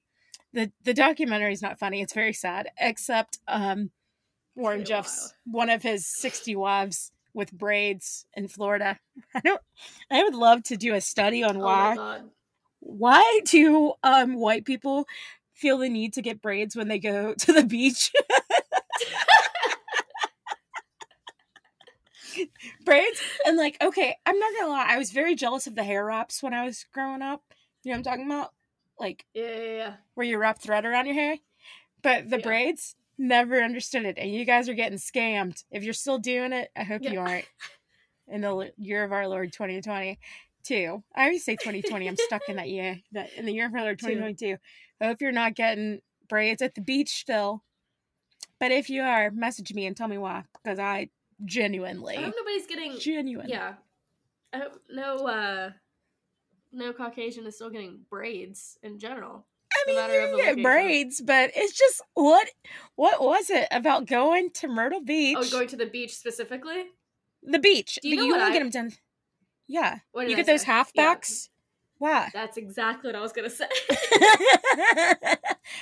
the 0.53 0.71
the 0.83 0.93
documentary 0.93 1.51
is 1.51 1.61
not 1.61 1.79
funny. 1.79 2.01
It's 2.01 2.13
very 2.13 2.33
sad, 2.33 2.69
except 2.79 3.39
um, 3.47 3.91
Warren 4.55 4.85
Jeffs, 4.85 5.33
one 5.45 5.69
of 5.69 5.83
his 5.83 6.07
60 6.07 6.55
wives 6.55 7.11
with 7.33 7.51
braids 7.51 8.25
in 8.35 8.47
Florida. 8.47 8.99
I 9.35 9.41
don't. 9.41 9.61
I 10.09 10.23
would 10.23 10.35
love 10.35 10.63
to 10.63 10.77
do 10.77 10.93
a 10.93 11.01
study 11.01 11.43
on 11.43 11.57
Oh 11.57 11.65
why 11.65 11.95
god. 11.95 12.29
Why 12.85 13.39
do 13.45 13.93
um 14.03 14.35
white 14.35 14.65
people 14.65 15.05
feel 15.53 15.77
the 15.77 15.89
need 15.89 16.13
to 16.13 16.21
get 16.21 16.41
braids 16.41 16.75
when 16.75 16.87
they 16.87 16.99
go 16.99 17.33
to 17.39 17.53
the 17.53 17.63
beach? 17.63 18.11
braids? 22.85 23.21
And 23.45 23.57
like 23.57 23.77
okay 23.81 24.15
i'm 24.25 24.37
not 24.39 24.51
gonna 24.59 24.71
lie 24.71 24.87
i 24.89 24.97
was 24.97 25.11
very 25.11 25.35
jealous 25.35 25.67
of 25.67 25.75
the 25.75 25.83
hair 25.83 26.05
wraps 26.05 26.41
when 26.41 26.53
i 26.53 26.65
was 26.65 26.85
growing 26.93 27.21
up. 27.21 27.41
You 27.83 27.91
know 27.91 27.97
what 27.97 27.97
i'm 27.99 28.03
talking 28.03 28.25
about? 28.31 28.51
Like 28.99 29.25
Yeah, 29.33 29.43
yeah, 29.47 29.75
yeah. 29.75 29.93
where 30.15 30.25
you 30.25 30.37
wrap 30.37 30.59
thread 30.59 30.85
around 30.85 31.05
your 31.05 31.15
hair? 31.15 31.37
But 32.01 32.29
the 32.29 32.37
Yeah. 32.37 32.43
braids 32.43 32.95
never 33.17 33.61
understood 33.61 34.05
it 34.05 34.17
and 34.17 34.31
you 34.33 34.45
guys 34.45 34.67
are 34.69 34.73
getting 34.73 34.97
scammed. 34.97 35.63
If 35.71 35.83
you're 35.83 35.93
still 35.93 36.17
doing 36.17 36.53
it 36.53 36.69
i 36.75 36.83
hope 36.83 37.01
you 37.03 37.19
aren't. 37.19 37.45
In 38.27 38.41
the 38.41 38.71
year 38.77 39.03
of 39.03 39.11
our 39.11 39.27
lord 39.27 39.51
2020 39.53 40.17
too 40.63 41.03
i 41.15 41.23
always 41.25 41.43
say 41.45 41.55
2020 41.55 42.07
i'm 42.07 42.15
stuck 42.17 42.41
in 42.47 42.55
that 42.55 42.69
year 42.69 42.99
that 43.11 43.31
in 43.37 43.45
the 43.45 43.53
year 43.53 43.65
of 43.67 43.73
our 43.73 43.81
lord 43.83 43.99
Two. 43.99 44.07
2022 44.07 44.57
I 45.01 45.05
hope 45.07 45.21
you're 45.21 45.31
not 45.31 45.55
getting 45.55 45.99
braids 46.29 46.61
at 46.61 46.75
the 46.75 46.81
beach 46.81 47.09
still 47.09 47.63
but 48.59 48.71
if 48.71 48.89
you 48.89 49.01
are 49.01 49.29
message 49.31 49.73
me 49.73 49.85
and 49.85 49.95
tell 49.97 50.07
me 50.07 50.17
why 50.17 50.43
because 50.63 50.79
i 50.79 51.09
genuinely 51.45 52.15
I 52.17 52.21
hope 52.23 52.35
nobody's 52.37 52.67
getting. 52.67 52.97
genuine 52.99 53.49
Yeah. 53.49 53.73
I 54.53 54.59
hope 54.59 54.79
no, 54.87 55.15
uh, 55.25 55.71
no 56.71 56.93
Caucasian 56.93 57.47
is 57.47 57.55
still 57.55 57.71
getting 57.71 58.01
braids 58.09 58.77
in 58.83 58.99
general. 58.99 59.47
I 59.73 59.83
mean, 59.87 59.95
matter 59.95 60.13
you 60.13 60.19
of 60.19 60.25
can 60.29 60.31
the 60.31 60.37
get 60.37 60.47
location. 60.49 60.63
braids, 60.63 61.21
but 61.21 61.51
it's 61.55 61.73
just 61.73 62.01
what 62.13 62.47
what 62.95 63.19
was 63.19 63.49
it 63.49 63.67
about 63.71 64.05
going 64.05 64.51
to 64.51 64.67
Myrtle 64.67 65.01
Beach? 65.01 65.37
Oh, 65.39 65.49
going 65.49 65.67
to 65.69 65.75
the 65.75 65.87
beach 65.87 66.15
specifically? 66.15 66.83
the 67.41 67.57
beach. 67.59 67.97
Do 68.03 68.07
you 68.09 68.15
know 68.17 68.23
you 68.25 68.31
won't 68.33 68.43
I- 68.43 68.53
get 68.53 68.59
them 68.59 68.69
done. 68.69 68.91
Yeah, 69.67 69.99
What 70.11 70.29
you 70.29 70.35
get 70.35 70.45
those 70.45 70.65
halfbacks. 70.65 71.49
Wow. 71.99 72.27
That's 72.33 72.57
exactly 72.57 73.07
what 73.07 73.15
I 73.15 73.21
was 73.21 73.31
gonna 73.31 73.49
say. 73.49 73.67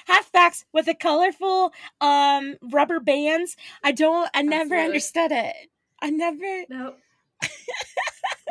halfbacks 0.08 0.66
with 0.72 0.86
the 0.86 0.94
colorful 0.94 1.74
um 2.00 2.58
rubber 2.72 3.00
bands. 3.00 3.58
I 3.84 3.92
don't. 3.92 4.30
I 4.34 4.44
never 4.44 4.76
Absolutely. 4.76 4.86
understood 4.86 5.32
it. 5.32 5.56
I 6.00 6.10
never. 6.12 6.66
nope. 6.70 7.00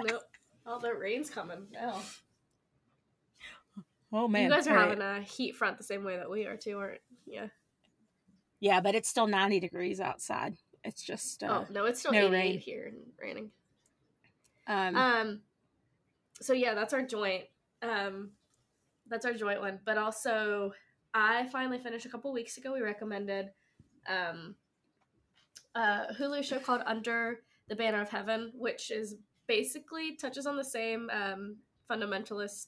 nope. 0.01 0.23
Oh, 0.67 0.81
the 0.81 0.93
rain's 0.95 1.31
coming 1.31 1.69
now. 1.73 2.01
Oh 4.13 4.27
man, 4.27 4.45
you 4.45 4.51
guys 4.51 4.67
are 4.67 4.71
all 4.71 4.77
right. 4.77 4.99
having 4.99 5.03
a 5.03 5.23
heat 5.23 5.55
front 5.55 5.79
the 5.79 5.85
same 5.85 6.03
way 6.03 6.17
that 6.17 6.29
we 6.29 6.47
are 6.47 6.57
too, 6.57 6.79
aren't? 6.79 7.01
Yeah. 7.27 7.47
Yeah, 8.59 8.81
but 8.81 8.95
it's 8.97 9.09
still 9.09 9.29
ninety 9.29 9.61
degrees 9.61 10.01
outside. 10.01 10.57
It's 10.83 11.03
just. 11.03 11.43
Uh, 11.45 11.61
oh 11.61 11.67
no, 11.73 11.85
it's 11.85 12.01
still 12.01 12.13
no 12.13 12.27
88 12.27 12.33
rain. 12.33 12.59
here 12.59 12.87
and 12.87 12.97
raining. 13.21 13.51
Um, 14.67 14.97
Um. 14.97 15.41
So 16.41 16.53
yeah, 16.53 16.75
that's 16.75 16.95
our 16.95 17.03
joint. 17.03 17.45
Um, 17.83 18.31
that's 19.09 19.27
our 19.27 19.35
joint 19.35 19.61
one. 19.61 19.81
But 19.85 19.99
also, 19.99 20.73
I 21.13 21.49
finally 21.49 21.79
finished 21.79 22.07
a 22.07 22.09
couple 22.09 22.33
weeks 22.33 22.57
ago. 22.57 22.73
We 22.73 22.81
recommended 22.81 23.51
um, 24.09 24.55
a 25.75 26.15
Hulu 26.19 26.43
show 26.45 26.59
called 26.59 26.83
Under 26.87 27.41
the 27.69 27.77
Banner 27.77 28.01
of 28.01 28.09
Heaven, 28.09 28.53
which 28.55 28.91
is 28.91 29.17
basically 29.47 30.17
touches 30.17 30.47
on 30.47 30.57
the 30.57 30.65
same 30.65 31.11
um, 31.11 31.57
fundamentalist 31.91 32.67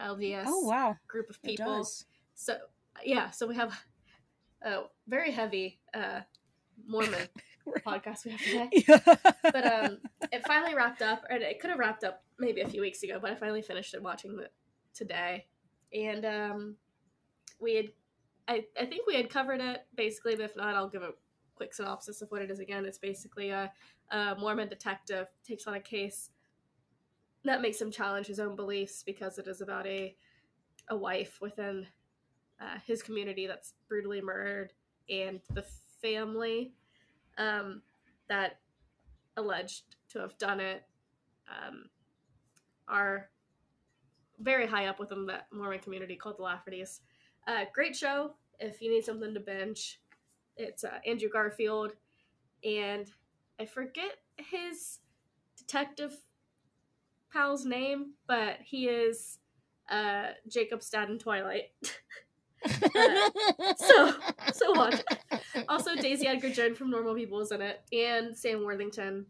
LDS 0.00 0.44
oh 0.46 0.66
wow, 0.66 0.96
group 1.06 1.30
of 1.30 1.40
people. 1.42 1.86
So 2.34 2.56
yeah, 3.04 3.30
so 3.30 3.46
we 3.46 3.54
have 3.54 3.72
a 4.62 4.82
very 5.06 5.30
heavy 5.30 5.78
uh, 5.94 6.20
Mormon 6.86 7.28
podcast 7.86 8.24
we 8.24 8.32
have 8.32 8.40
today. 8.40 8.68
Yeah. 8.88 9.30
But 9.42 9.66
um, 9.66 9.98
it 10.32 10.46
finally 10.46 10.74
wrapped 10.74 11.02
up, 11.02 11.24
and 11.30 11.42
it 11.42 11.60
could 11.60 11.70
have 11.70 11.78
wrapped 11.78 12.04
up 12.04 12.22
maybe 12.38 12.60
a 12.60 12.68
few 12.68 12.80
weeks 12.80 13.02
ago, 13.02 13.18
but 13.20 13.30
I 13.30 13.34
finally 13.34 13.62
finished 13.62 13.94
it 13.94 14.02
watching 14.02 14.38
it 14.40 14.52
today, 14.94 15.46
and 15.92 16.24
um, 16.24 16.76
we 17.60 17.76
had, 17.76 17.86
I 18.48 18.64
I 18.80 18.86
think 18.86 19.06
we 19.06 19.16
had 19.16 19.30
covered 19.30 19.60
it 19.60 19.86
basically, 19.96 20.36
but 20.36 20.44
if 20.44 20.56
not, 20.56 20.74
I'll 20.74 20.88
give 20.88 21.02
a 21.02 21.12
quick 21.54 21.74
synopsis 21.74 22.22
of 22.22 22.30
what 22.30 22.42
it 22.42 22.50
is 22.50 22.58
again. 22.58 22.84
It's 22.84 22.98
basically 22.98 23.50
a, 23.50 23.72
a 24.10 24.34
Mormon 24.38 24.68
detective 24.68 25.28
takes 25.46 25.66
on 25.66 25.74
a 25.74 25.80
case 25.80 26.30
that 27.44 27.60
makes 27.60 27.80
him 27.80 27.90
challenge 27.90 28.26
his 28.26 28.40
own 28.40 28.56
beliefs 28.56 29.02
because 29.04 29.38
it 29.38 29.46
is 29.46 29.60
about 29.60 29.86
a 29.86 30.16
a 30.88 30.96
wife 30.96 31.38
within 31.40 31.86
uh, 32.60 32.78
his 32.86 33.02
community 33.02 33.46
that's 33.46 33.74
brutally 33.88 34.20
murdered 34.20 34.72
and 35.08 35.40
the 35.52 35.64
family 36.04 36.74
um, 37.38 37.80
that 38.28 38.58
alleged 39.38 39.84
to 40.10 40.18
have 40.18 40.36
done 40.36 40.60
it 40.60 40.84
um, 41.48 41.86
are 42.86 43.30
very 44.40 44.66
high 44.66 44.86
up 44.86 45.00
within 45.00 45.24
the 45.24 45.38
Mormon 45.50 45.78
community 45.78 46.14
called 46.14 46.36
the 46.36 46.42
Laffertys. 46.42 47.00
Uh, 47.46 47.64
great 47.72 47.96
show 47.96 48.34
if 48.60 48.82
you 48.82 48.90
need 48.90 49.04
something 49.04 49.32
to 49.32 49.40
binge. 49.40 50.00
It's 50.56 50.84
uh, 50.84 50.98
Andrew 51.06 51.28
Garfield, 51.28 51.92
and 52.62 53.10
I 53.58 53.64
forget 53.64 54.18
his 54.36 54.98
detective 55.56 56.14
pal's 57.32 57.64
name, 57.64 58.12
but 58.26 58.58
he 58.62 58.88
is 58.88 59.38
uh, 59.90 60.28
Jacob's 60.48 60.90
dad 60.90 61.10
in 61.10 61.18
So 63.76 64.14
so 64.52 64.72
watch. 64.72 65.00
Also, 65.68 65.94
Daisy 65.96 66.26
Edgar 66.26 66.50
Jones 66.50 66.78
from 66.78 66.90
Normal 66.90 67.14
People 67.14 67.40
is 67.40 67.50
in 67.52 67.60
it, 67.62 67.80
and 67.92 68.36
Sam 68.36 68.64
Worthington. 68.64 69.26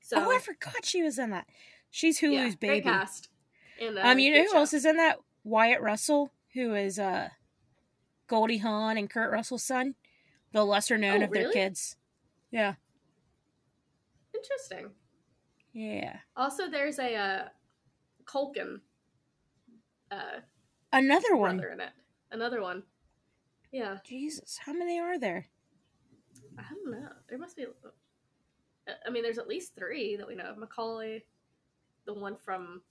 So 0.00 0.16
oh, 0.18 0.34
I 0.34 0.38
forgot 0.38 0.84
she 0.84 1.02
was 1.02 1.18
in 1.18 1.30
that. 1.30 1.46
She's 1.90 2.20
Hulu's 2.20 2.32
yeah, 2.32 2.48
baby. 2.60 2.80
Great 2.80 2.84
cast. 2.84 3.28
And, 3.80 3.98
uh, 3.98 4.02
Um, 4.02 4.18
you 4.18 4.32
know 4.32 4.42
who 4.42 4.50
show. 4.50 4.58
else 4.58 4.72
is 4.72 4.84
in 4.84 4.96
that? 4.96 5.18
Wyatt 5.44 5.80
Russell, 5.82 6.32
who 6.54 6.74
is 6.74 6.98
uh 6.98 7.28
Goldie 8.26 8.58
Hawn 8.58 8.96
and 8.96 9.08
Kurt 9.10 9.30
Russell's 9.32 9.62
son, 9.64 9.94
the 10.52 10.64
lesser 10.64 10.96
known 10.98 11.22
Oh, 11.22 11.24
of 11.26 11.30
their 11.32 11.50
kids. 11.52 11.96
Yeah, 12.50 12.74
Interesting. 14.34 14.90
yeah. 15.72 16.18
Also, 16.36 16.68
there's 16.68 16.98
a 16.98 17.14
uh, 17.16 17.48
Culkin 18.24 18.80
uh, 20.10 20.40
Another 20.92 21.36
one. 21.36 21.60
in 21.60 21.80
it. 21.80 21.90
Another 22.34 22.60
one. 22.60 22.82
Yeah, 23.70 23.98
Jesus, 24.04 24.58
how 24.66 24.72
many 24.72 24.98
are 24.98 25.18
there? 25.20 25.46
I 26.58 26.62
don't 26.68 26.90
know. 27.00 27.08
There 27.28 27.38
must 27.38 27.56
be. 27.56 27.64
uh, 27.64 28.90
I 29.06 29.10
mean, 29.10 29.22
there's 29.22 29.38
at 29.38 29.46
least 29.46 29.76
three 29.76 30.16
that 30.16 30.26
we 30.26 30.34
know 30.34 30.44
of. 30.44 30.58
Macaulay, 30.58 31.24
the 32.06 32.12
one 32.12 32.36
from 32.44 32.82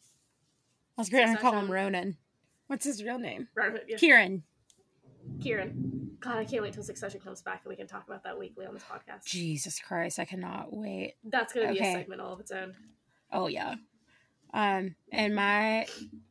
I 0.98 1.02
was 1.02 1.10
going 1.10 1.36
to 1.36 1.42
call 1.42 1.54
him 1.60 1.70
Ronan. 1.70 2.16
What's 2.68 2.86
his 2.86 3.04
real 3.04 3.20
name? 3.20 3.50
Yeah. 3.88 3.98
Kieran. 3.98 4.44
Kieran. 5.42 6.18
God, 6.22 6.38
I 6.38 6.46
can't 6.46 6.64
wait 6.64 6.74
till 6.74 6.84
Succession 6.84 7.20
comes 7.20 7.42
back 7.42 7.62
and 7.66 7.70
we 7.70 7.76
can 7.76 7.88
talk 7.88 8.08
about 8.08 8.24
that 8.24 8.40
weekly 8.40 8.66
on 8.66 8.74
this 8.74 8.84
podcast. 8.84 9.26
Jesus 9.26 9.78
Christ, 9.80 10.20
I 10.20 10.26
cannot 10.26 10.74
wait. 10.74 11.16
That's 11.26 11.54
gonna 11.54 11.74
be 11.74 11.80
Okay. 11.80 11.92
a 11.92 11.98
segment 11.98 12.22
all 12.22 12.32
of 12.32 12.40
its 12.40 12.52
own. 12.52 12.74
Oh 13.30 13.48
yeah. 13.48 13.76
Um, 14.54 14.96
and 15.12 15.36
my 15.36 15.86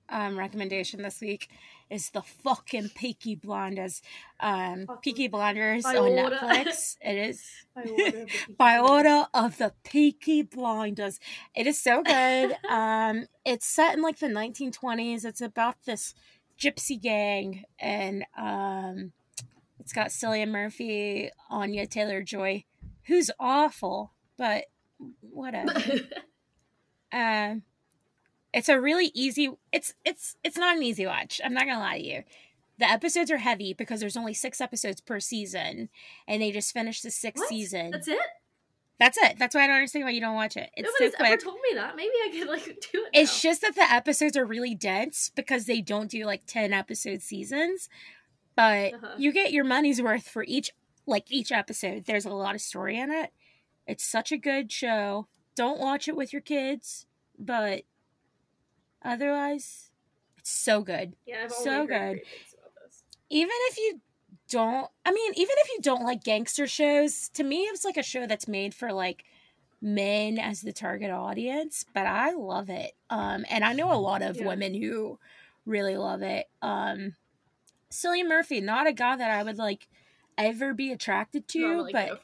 um 0.09 0.39
recommendation 0.39 1.03
this 1.03 1.21
week 1.21 1.51
is 1.93 2.11
the 2.11 2.23
fucking 2.23 2.91
Peaky 2.95 3.35
Blinders. 3.37 4.01
Um, 4.41 4.87
Fucking- 4.87 5.01
Peaky 5.03 5.29
Blinders 5.29 5.85
on 5.85 5.97
order. 5.97 6.37
Netflix. 6.37 6.97
It 7.03 7.17
is. 7.19 7.45
By 7.75 7.83
order 7.85 7.97
of 8.05 8.09
the 8.09 8.15
Peaky 8.25 8.49
by 8.57 8.79
Blinders. 8.79 8.91
order 8.91 9.27
of 9.35 9.57
the 9.59 9.73
Peaky 9.85 10.43
Blinders. 10.43 11.21
It 11.55 11.67
is 11.67 11.81
so 11.81 12.03
good. 12.03 12.57
um, 12.69 13.27
it's 13.45 13.67
set 13.67 13.95
in 13.95 14.03
like 14.03 14.19
the 14.19 14.27
1920s. 14.29 15.25
It's 15.25 15.41
about 15.41 15.77
this 15.85 16.15
gypsy 16.59 17.01
gang, 17.01 17.65
and 17.79 18.25
um, 18.39 19.13
it's 19.81 19.93
got 19.93 20.09
Cillian 20.09 20.49
Murphy, 20.51 21.31
Anya 21.51 21.87
Taylor 21.87 22.23
Joy, 22.23 22.65
who's 23.07 23.31
awful, 23.39 24.13
but 24.39 24.65
whatever. 25.21 25.75
um, 27.13 27.63
it's 28.53 28.69
a 28.69 28.81
really 28.81 29.11
easy. 29.15 29.51
It's 29.73 29.95
it's 30.05 30.37
it's 30.45 30.57
not 30.59 30.77
an 30.77 30.83
easy 30.83 31.07
watch. 31.07 31.41
I'm 31.45 31.55
not 31.55 31.65
gonna 31.67 31.79
lie 31.81 31.99
to 31.99 32.05
you. 32.05 32.23
The 32.79 32.91
episodes 32.91 33.31
are 33.31 33.39
heavy 33.39 33.75
because 33.75 34.01
there's 34.01 34.17
only 34.17 34.35
six 34.35 34.61
episodes 34.61 35.01
per 35.01 35.21
season, 35.21 35.89
and 36.27 36.43
they 36.43 36.51
just 36.53 36.73
finished 36.73 37.03
the 37.03 37.11
sixth 37.11 37.43
What? 37.43 37.49
season. 37.49 37.91
That's 37.91 38.09
it. 38.09 38.19
That's 38.99 39.19
it. 39.19 39.37
That's 39.39 39.55
why 39.55 39.65
I 39.65 39.67
don't 39.67 39.77
understand 39.77 40.05
why 40.05 40.11
you 40.13 40.21
don't 40.21 40.35
watch 40.35 40.57
it. 40.57 40.71
It's 40.77 40.89
Nobody's 41.01 41.17
so 41.19 41.25
ever 41.25 41.37
told 41.37 41.57
me 41.69 41.75
that. 41.77 41.97
Maybe 41.97 42.13
I 42.25 42.31
could 42.33 42.49
like 42.49 42.65
do 42.93 43.05
it. 43.05 43.11
It's 43.13 43.43
now. 43.45 43.51
just 43.51 43.61
that 43.63 43.75
the 43.75 43.83
episodes 43.93 44.37
are 44.37 44.45
really 44.45 44.75
dense 44.75 45.31
because 45.35 45.67
they 45.67 45.81
don't 45.81 46.11
do 46.11 46.25
like 46.25 46.43
10 46.47 46.73
episode 46.73 47.21
seasons. 47.23 47.89
But 48.55 48.95
Uh-huh. 48.95 49.15
you 49.19 49.33
get 49.33 49.53
your 49.53 49.65
money's 49.65 50.01
worth 50.01 50.29
for 50.29 50.45
each 50.47 50.71
like 51.07 51.25
each 51.33 51.51
episode. 51.51 52.05
There's 52.05 52.27
a 52.27 52.31
lot 52.31 52.55
of 52.55 52.61
story 52.61 52.97
in 52.99 53.11
it. 53.11 53.33
It's 53.89 54.05
such 54.05 54.31
a 54.31 54.37
good 54.39 54.71
show. 54.71 55.27
Don't 55.57 55.81
watch 55.81 56.07
it 56.07 56.15
with 56.17 56.33
your 56.33 56.43
kids, 56.43 57.07
but 57.39 57.83
otherwise 59.05 59.91
it's 60.39 60.51
so 60.51 60.83
good. 60.83 61.15
yeah, 61.27 61.47
so 61.49 61.87
good. 61.87 62.21
even 63.31 63.51
if 63.71 63.79
you 63.79 64.01
don't 64.49 64.89
i 65.07 65.13
mean 65.13 65.33
even 65.35 65.55
if 65.59 65.69
you 65.71 65.79
don't 65.81 66.05
like 66.05 66.23
gangster 66.25 66.67
shows 66.67 67.29
to 67.31 67.43
me 67.43 67.63
it's 67.63 67.85
like 67.85 67.97
a 67.97 68.03
show 68.03 68.27
that's 68.27 68.49
made 68.49 68.75
for 68.75 68.93
like 68.93 69.25
men 69.81 70.39
as 70.39 70.61
the 70.61 70.73
target 70.73 71.11
audience 71.11 71.85
but 71.95 72.07
i 72.07 72.33
love 72.33 72.69
it 72.69 72.93
um 73.11 73.45
and 73.51 73.65
i 73.65 73.73
know 73.73 73.93
a 73.93 73.97
lot 73.99 74.23
of 74.23 74.37
Yeah. 74.37 74.47
women 74.47 74.75
who 74.75 75.19
really 75.65 75.97
love 75.97 76.23
it 76.23 76.49
um 76.61 77.15
cillian 77.91 78.29
murphy 78.29 78.61
not 78.61 78.87
a 78.87 78.93
guy 78.93 79.17
that 79.17 79.31
i 79.31 79.43
would 79.43 79.59
like 79.59 79.89
ever 80.39 80.75
be 80.75 80.93
attracted 80.93 81.49
to 81.49 81.61
Normally 81.61 81.93
but 81.93 82.21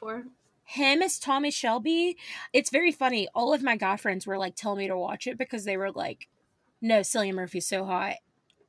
him 0.65 1.01
as 1.01 1.19
Tommy 1.19 1.51
Shelby, 1.51 2.19
it's 2.53 2.69
very 2.69 2.93
funny. 2.93 3.27
All 3.35 3.55
of 3.55 3.63
my 3.63 3.75
guy 3.77 3.97
friends 3.97 4.27
were 4.27 4.37
like 4.37 4.55
telling 4.55 4.81
me 4.81 4.89
to 4.89 4.99
watch 4.99 5.27
it 5.27 5.39
because 5.39 5.65
they 5.65 5.79
were 5.79 5.91
like, 5.91 6.29
"No, 6.81 7.01
Cillian 7.01 7.35
Murphy's 7.35 7.67
so 7.67 7.85
hot," 7.85 8.17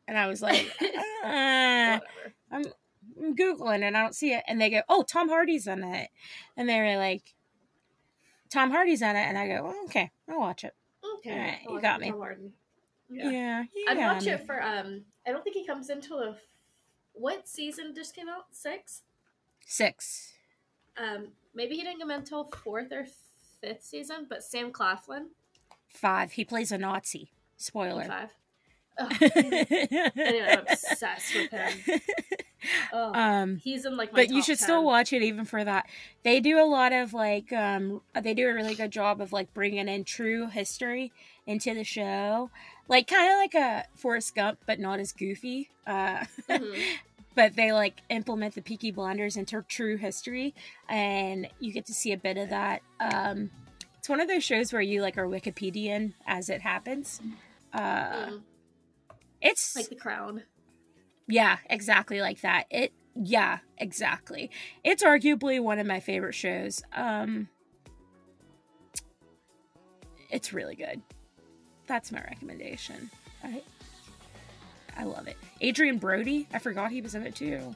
and 0.08 0.18
I 0.18 0.28
was 0.28 0.42
like, 0.42 0.72
uh, 1.24 2.00
I'm, 2.52 2.64
I'm 3.22 3.36
googling 3.36 3.84
and 3.84 3.96
I 3.98 4.02
don't 4.02 4.16
see 4.16 4.34
it, 4.34 4.44
and 4.48 4.60
they 4.60 4.70
go, 4.70 4.82
"Oh, 4.90 5.04
Tom 5.04 5.30
Hardy's 5.30 5.68
in 5.68 5.84
it," 5.84 6.10
and 6.58 6.68
they 6.70 6.80
were 6.80 6.98
like, 6.98 7.36
"Tom 8.50 8.72
Hardy's 8.72 9.02
in 9.02 9.16
it," 9.16 9.20
and 9.28 9.38
I 9.38 9.48
go, 9.48 9.64
well, 9.64 9.76
"Okay, 9.86 10.12
I'll 10.30 10.40
watch 10.40 10.64
it." 10.64 10.74
Okay, 11.18 11.32
Alright, 11.32 11.60
I'll 11.68 11.74
you 11.76 11.82
got 11.82 12.00
me. 12.02 12.10
Tom 12.12 12.20
Hardy. 12.20 12.52
Yeah, 13.10 13.30
Yeah. 13.32 13.64
yeah. 13.76 13.92
I'd 13.92 13.98
watch 13.98 14.26
me. 14.26 14.32
it 14.32 14.46
for 14.46 14.62
um. 14.62 15.04
I 15.28 15.32
don't 15.32 15.44
think 15.44 15.56
he 15.56 15.66
comes 15.66 15.90
into 15.90 16.10
the 16.10 16.36
what 17.14 17.48
season 17.48 17.94
just 17.94 18.16
came 18.16 18.30
out 18.30 18.46
six. 18.52 19.04
six. 19.66 20.34
Um, 20.98 21.30
maybe 21.54 21.76
he 21.76 21.84
didn't 21.84 22.00
come 22.00 22.12
until 22.12 22.46
fourth 22.64 22.92
or 22.92 23.06
fifth 23.62 23.84
season, 23.84 24.26
but 24.30 24.44
Sam 24.44 24.72
Claflin 24.72 25.28
Five. 25.88 26.34
He 26.34 26.46
plays 26.46 26.72
a 26.72 26.78
Nazi. 26.78 27.32
Spoiler. 27.60 28.06
five. 28.06 28.30
Anyway, 29.22 30.48
I'm 30.50 30.60
obsessed 30.68 31.36
with 31.36 31.52
him. 31.52 32.00
Oh, 32.92 33.14
um, 33.14 33.56
he's 33.64 33.86
in 33.86 33.96
like 33.96 34.12
my. 34.12 34.26
but 34.26 34.30
you 34.34 34.44
should 34.44 34.60
still 34.60 34.84
watch 34.84 35.14
it 35.14 35.22
even 35.22 35.46
for 35.46 35.64
that 35.64 35.88
they 36.24 36.42
do 36.42 36.60
a 36.62 36.68
lot 36.68 36.92
of 36.92 37.14
like 37.14 37.54
um 37.54 38.02
they 38.22 38.34
do 38.34 38.50
a 38.50 38.54
really 38.54 38.76
good 38.76 38.92
job 38.92 39.22
of 39.22 39.32
like 39.32 39.54
bringing 39.54 39.88
in 39.88 40.04
true 40.04 40.48
history 40.48 41.14
into 41.48 41.74
the 41.74 41.86
show 41.86 42.50
like 42.90 43.08
kind 43.08 43.32
of 43.32 43.38
like 43.38 43.54
a 43.56 43.86
forrest 43.96 44.36
gump 44.36 44.60
but 44.66 44.78
not 44.78 45.00
as 45.00 45.14
goofy 45.14 45.70
uh 45.88 46.26
Mhm. 46.50 46.78
but 47.36 47.56
they 47.56 47.72
like 47.72 48.02
implement 48.10 48.56
the 48.56 48.62
peaky 48.62 48.92
blinders 48.92 49.38
into 49.38 49.64
true 49.70 49.96
history 49.96 50.54
and 50.90 51.48
you 51.62 51.72
get 51.72 51.86
to 51.86 51.94
see 51.94 52.12
a 52.12 52.18
bit 52.18 52.38
of 52.38 52.50
that 52.50 52.82
um 53.00 53.52
it's 54.00 54.10
one 54.10 54.20
of 54.20 54.28
those 54.28 54.44
shows 54.44 54.74
where 54.74 54.82
you 54.82 55.02
like 55.02 55.18
are 55.18 55.28
wikipedian 55.28 56.12
as 56.28 56.50
it 56.50 56.60
happens 56.60 57.22
uh 57.74 58.28
Mm, 58.30 58.42
it's 59.42 59.76
like 59.76 59.90
the 59.90 59.96
Crown. 59.96 60.44
yeah, 61.28 61.58
exactly 61.70 62.22
like 62.22 62.42
that. 62.42 62.66
It 62.70 62.94
yeah, 63.16 63.60
exactly. 63.78 64.50
It's 64.84 65.04
arguably 65.04 65.62
one 65.62 65.80
of 65.80 65.88
my 65.88 66.00
favorite 66.00 66.36
shows. 66.36 66.82
Um 66.94 67.50
It's 70.30 70.54
really 70.54 70.76
good. 70.76 71.02
That's 71.88 72.12
my 72.12 72.22
recommendation. 72.22 73.10
I 73.44 73.62
I 74.98 75.04
love 75.06 75.28
it. 75.28 75.38
Adrien 75.64 75.98
Brody, 75.98 76.48
I 76.54 76.60
forgot 76.60 76.92
he 76.92 77.02
was 77.02 77.16
in 77.16 77.24
it 77.24 77.36
too. 77.36 77.76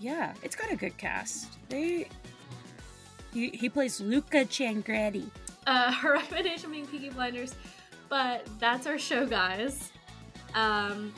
Yeah, 0.00 0.34
it's 0.42 0.56
got 0.56 0.72
a 0.72 0.76
good 0.76 0.96
cast. 0.98 1.48
They 1.68 2.08
he, 3.32 3.48
he 3.50 3.68
plays 3.68 4.00
Luca 4.00 4.44
Changretta. 4.44 5.28
Uh, 5.66 5.92
her 6.00 6.12
recommendation 6.14 6.70
being 6.70 6.86
Peaky 6.86 7.10
Blinders, 7.10 7.54
but 8.08 8.46
that's 8.58 8.86
our 8.86 8.98
show, 8.98 9.26
guys. 9.26 9.90
Um, 10.54 11.12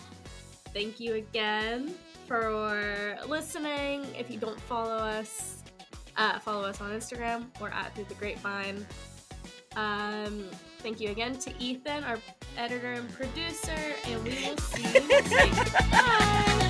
thank 0.72 1.00
you 1.00 1.14
again 1.14 1.94
for 2.26 3.18
listening. 3.26 4.06
If 4.18 4.30
you 4.30 4.38
don't 4.38 4.60
follow 4.62 4.96
us, 4.96 5.62
uh, 6.16 6.38
follow 6.38 6.64
us 6.64 6.80
on 6.80 6.90
Instagram 6.90 7.46
or 7.60 7.70
at 7.70 7.94
Through 7.94 8.06
the 8.08 8.14
Grapevine. 8.14 8.86
Um, 9.76 10.48
thank 10.78 11.00
you 11.00 11.10
again 11.10 11.36
to 11.38 11.52
Ethan, 11.58 12.02
our 12.04 12.18
editor 12.56 12.92
and 12.92 13.12
producer, 13.12 13.76
and 14.06 14.24
we 14.24 14.30
will 14.30 14.56
see 14.56 14.82
you 14.82 15.08
next 15.08 15.30
week. 15.30 15.90
Bye! 15.90 16.65